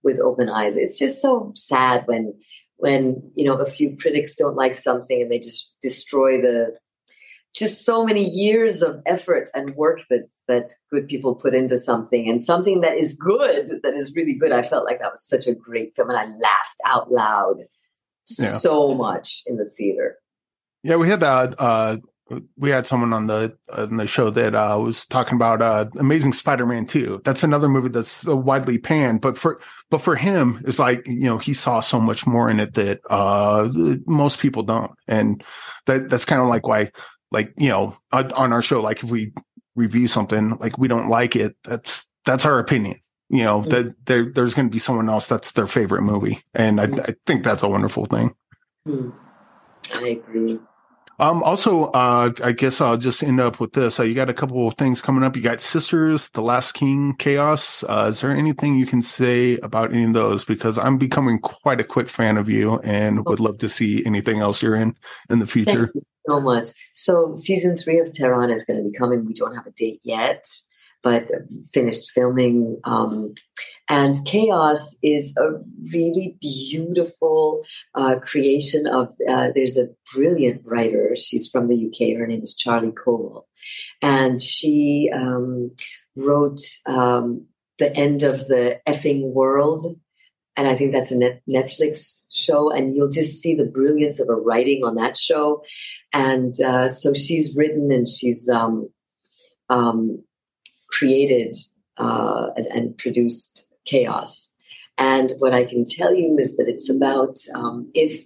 with 0.03 0.21
open 0.21 0.49
eyes. 0.49 0.77
It's 0.77 0.99
just 0.99 1.21
so 1.21 1.53
sad 1.55 2.07
when 2.07 2.35
when 2.77 3.31
you 3.35 3.45
know 3.45 3.55
a 3.55 3.67
few 3.67 3.97
critics 3.97 4.37
don't 4.37 4.57
like 4.57 4.77
something 4.77 5.21
and 5.21 5.31
they 5.31 5.39
just 5.39 5.75
destroy 5.83 6.41
the 6.41 6.77
just 7.55 7.85
so 7.85 8.05
many 8.05 8.25
years 8.25 8.83
of 8.83 9.03
effort 9.05 9.51
and 9.55 9.75
work 9.75 10.01
that 10.11 10.29
that 10.47 10.73
good 10.91 11.09
people 11.09 11.35
put 11.35 11.55
into 11.55 11.77
something 11.77 12.29
and 12.29 12.43
something 12.43 12.81
that 12.81 12.97
is 12.97 13.15
good 13.15 13.81
that 13.83 13.95
is 13.95 14.15
really 14.15 14.35
good 14.35 14.53
i 14.53 14.63
felt 14.63 14.85
like 14.85 15.01
that 15.01 15.13
was 15.13 15.25
such 15.25 15.47
a 15.47 15.55
great 15.55 15.95
film 15.95 16.09
and 16.09 16.19
i 16.19 16.25
laughed 16.25 16.81
out 16.87 17.11
loud 17.11 17.57
yeah. 18.39 18.59
so 18.59 18.95
much 18.95 19.43
in 19.47 19.57
the 19.57 19.69
theater 19.77 20.17
yeah 20.83 20.97
we 20.97 21.09
had 21.09 21.23
uh, 21.23 21.53
uh 21.59 21.97
we 22.57 22.71
had 22.71 22.87
someone 22.87 23.13
on 23.13 23.27
the 23.27 23.57
on 23.73 23.97
the 23.97 24.07
show 24.07 24.31
that 24.31 24.55
uh, 24.55 24.79
was 24.81 25.07
talking 25.07 25.35
about 25.35 25.63
uh, 25.63 25.87
Amazing 25.99 26.33
Spider-Man 26.33 26.87
2. 26.87 27.23
That's 27.25 27.43
another 27.43 27.69
movie 27.69 27.89
that's 27.89 28.25
widely 28.27 28.79
panned, 28.79 29.21
but 29.21 29.39
for 29.39 29.61
but 29.91 29.99
for 29.99 30.15
him, 30.15 30.63
it's 30.67 30.79
like 30.79 31.07
you 31.07 31.21
know 31.21 31.39
he 31.39 31.55
saw 31.55 31.81
so 31.81 32.01
much 32.01 32.27
more 32.27 32.51
in 32.51 32.61
it 32.61 32.75
that 32.75 33.01
uh, 33.09 33.69
most 34.07 34.41
people 34.41 34.63
don't, 34.63 34.93
and 35.07 35.43
that 35.87 36.11
that's 36.11 36.25
kind 36.25 36.43
of 36.43 36.49
like 36.49 36.67
why 36.67 36.91
like 37.31 37.53
you 37.57 37.69
know 37.69 37.97
on 38.13 38.53
our 38.53 38.63
show, 38.63 38.81
like 38.81 39.03
if 39.03 39.11
we 39.11 39.33
review 39.75 40.09
something 40.09 40.57
like 40.59 40.77
we 40.79 40.89
don't 40.89 41.09
like 41.09 41.37
it, 41.37 41.57
that's 41.65 42.07
that's 42.25 42.45
our 42.45 42.59
opinion. 42.59 42.97
You 43.31 43.45
know 43.45 43.63
that 43.65 43.95
there 44.07 44.27
there's 44.27 44.55
going 44.55 44.69
to 44.69 44.73
be 44.73 44.79
someone 44.79 45.09
else 45.09 45.27
that's 45.27 45.53
their 45.53 45.67
favorite 45.67 46.03
movie, 46.03 46.43
and 46.55 46.81
I, 46.81 46.85
I 46.85 47.15
think 47.27 47.45
that's 47.45 47.63
a 47.63 47.69
wonderful 47.69 48.07
thing. 48.07 48.35
Mm. 48.87 49.13
I 49.95 50.09
agree. 50.09 50.59
Um, 51.21 51.43
also, 51.43 51.87
uh, 51.87 52.33
I 52.45 52.53
guess 52.53 52.81
I'll 52.81 52.97
just 52.97 53.23
end 53.23 53.41
up 53.41 53.59
with 53.59 53.73
this. 53.73 53.99
Uh, 53.99 54.05
you 54.05 54.15
got 54.15 54.31
a 54.31 54.35
couple 54.35 54.69
of 54.69 54.75
things 54.75 55.03
coming 55.03 55.25
up. 55.25 55.35
You 55.35 55.43
got 55.43 55.61
Sisters, 55.61 56.31
The 56.31 56.43
Last 56.43 56.73
King, 56.73 57.15
Kaos. 57.17 57.83
Uh, 57.85 58.07
is 58.09 58.21
there 58.21 58.31
anything 58.31 58.77
you 58.77 58.87
can 58.87 59.03
say 59.03 59.57
about 59.59 59.93
any 59.93 60.05
of 60.05 60.13
those? 60.13 60.45
Because 60.45 60.79
I'm 60.79 60.97
becoming 60.97 61.41
quite 61.41 61.81
a 61.81 61.85
quick 61.85 62.09
fan 62.09 62.37
of 62.37 62.49
you 62.49 62.79
and 62.81 63.27
would 63.27 63.41
love 63.41 63.59
to 63.59 63.69
see 63.69 64.05
anything 64.07 64.41
else 64.41 64.63
you're 64.63 64.77
in 64.77 64.95
in 65.29 65.41
the 65.41 65.47
future. 65.47 65.93
so 66.29 66.41
much. 66.41 66.69
So 66.95 67.35
season 67.35 67.77
three 67.77 67.99
of 67.99 68.13
Tehran 68.13 68.51
is 68.51 68.65
going 68.65 68.83
to 68.83 68.89
be 68.89 68.97
coming. 68.97 69.25
We 69.25 69.35
don't 69.35 69.57
have 69.57 69.67
a 69.67 69.73
date 69.73 70.01
yet 70.05 70.47
but 71.03 71.29
finished 71.73 72.11
filming. 72.11 72.81
Um, 72.85 73.35
and 73.89 74.17
Kaos 74.27 74.97
is 75.03 75.37
a 75.37 75.63
really 75.91 76.37
beautiful 76.41 77.65
uh, 77.95 78.17
creation 78.21 78.87
of. 78.87 79.15
Uh, 79.29 79.49
there's 79.55 79.77
a 79.77 79.89
brilliant 80.15 80.63
writer. 80.65 81.17
She's 81.17 81.49
from 81.49 81.69
the 81.69 81.87
UK. 81.87 82.19
Her 82.19 82.27
name 82.27 82.43
is 82.43 82.55
Charlie 82.55 82.93
Covell, 82.93 83.45
and 84.03 84.43
she 84.43 85.11
um, 85.15 85.75
wrote 86.17 86.61
um, 86.87 87.47
the 87.79 87.95
end 87.97 88.23
of 88.23 88.47
the 88.49 88.81
effing 88.87 89.33
world. 89.33 89.99
And 90.57 90.67
I 90.67 90.75
think 90.75 90.93
that's 90.93 91.13
a 91.13 91.19
net 91.19 91.41
Netflix 91.49 92.21
show, 92.31 92.71
and 92.71 92.95
you'll 92.95 93.11
just 93.11 93.41
see 93.41 93.55
the 93.55 93.65
brilliance 93.65 94.21
of 94.21 94.27
her 94.27 94.41
writing 94.41 94.83
on 94.85 94.97
that 94.97 95.17
show. 95.17 95.63
And 96.13 96.55
uh, 96.61 96.89
so 96.89 97.15
she's 97.15 97.57
written 97.57 97.93
and 97.93 98.09
she's 98.09 98.49
um, 98.49 98.91
um, 99.69 100.25
created 100.91 101.55
uh, 101.97 102.49
and, 102.57 102.67
and, 102.67 102.99
produced 102.99 103.68
Kaos. 103.89 104.51
And 104.97 105.33
what 105.39 105.55
I 105.55 105.65
can 105.65 105.85
tell 105.85 106.15
you 106.15 106.37
is 106.39 106.57
that 106.57 106.69
it's 106.69 106.91
about 106.91 107.39
um, 107.55 107.91
if 107.95 108.25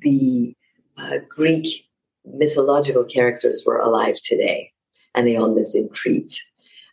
the 0.00 0.54
uh, 0.96 1.18
Greek 1.28 1.88
mythological 2.24 3.04
characters 3.04 3.64
were 3.66 3.78
alive 3.78 4.16
today 4.22 4.72
and 5.14 5.26
they 5.26 5.36
all 5.36 5.52
lived 5.52 5.74
in 5.74 5.88
Crete. 5.88 6.40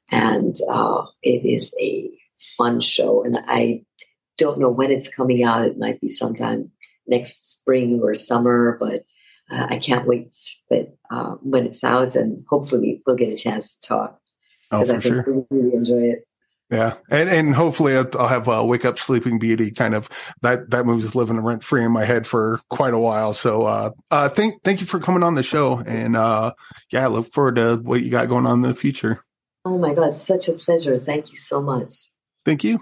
And 0.10 0.56
uh, 0.70 1.06
it 1.22 1.46
is 1.46 1.76
a 1.80 2.10
fun 2.58 2.82
show. 2.82 3.24
And 3.24 3.40
I 3.48 3.84
don't 4.38 4.60
know 4.60 4.70
when 4.70 4.92
it's 4.92 5.14
coming 5.14 5.44
out. 5.44 5.66
It 5.66 5.78
might 5.78 6.02
be 6.02 6.08
sometime 6.08 6.72
next 7.08 7.50
spring 7.50 8.00
or 8.02 8.16
summer, 8.16 8.78
but 8.80 9.06
uh, 9.52 9.68
I 9.70 9.78
can't 9.78 10.08
wait 10.08 10.36
that 10.70 10.96
uh, 11.12 11.36
when 11.42 11.66
it's 11.66 11.84
out 11.84 12.16
and 12.16 12.46
hopefully 12.50 13.02
we'll 13.06 13.16
get 13.16 13.34
a 13.34 13.38
chance 13.38 13.76
to 13.76 13.88
talk. 13.88 14.20
Oh, 14.72 14.84
for 14.84 14.96
I 14.96 15.00
sure. 15.00 15.24
Really, 15.28 15.46
really 15.52 15.76
enjoy 15.76 16.02
it. 16.14 16.28
Yeah, 16.74 16.96
and 17.12 17.30
and 17.30 17.54
hopefully 17.54 17.96
I'll 17.96 18.28
have 18.28 18.48
a 18.48 18.66
wake 18.66 18.84
up 18.84 18.98
Sleeping 18.98 19.38
Beauty 19.38 19.70
kind 19.70 19.94
of 19.94 20.10
that 20.42 20.72
that 20.72 20.88
movie's 20.88 21.14
living 21.14 21.40
rent 21.40 21.64
free 21.64 21.84
in 21.84 21.92
my 21.92 22.04
head 22.04 22.26
for 22.26 22.62
quite 22.72 22.96
a 22.96 22.98
while. 22.98 23.36
So 23.36 23.68
uh, 23.68 23.92
uh, 24.10 24.30
thank 24.30 24.64
thank 24.64 24.82
you 24.82 24.88
for 24.88 25.00
coming 25.00 25.22
on 25.22 25.36
the 25.36 25.44
show, 25.44 25.84
and 25.86 26.16
uh, 26.16 26.54
yeah, 26.92 27.04
I 27.04 27.08
look 27.10 27.32
forward 27.32 27.58
to 27.58 27.76
what 27.76 28.02
you 28.02 28.10
got 28.10 28.28
going 28.28 28.48
on 28.48 28.56
in 28.56 28.62
the 28.62 28.74
future. 28.74 29.24
Oh 29.64 29.78
my 29.78 29.94
God, 29.94 30.18
such 30.18 30.48
a 30.48 30.54
pleasure! 30.54 30.98
Thank 30.98 31.30
you 31.30 31.38
so 31.38 31.62
much. 31.62 31.94
Thank 32.44 32.64
you. 32.64 32.80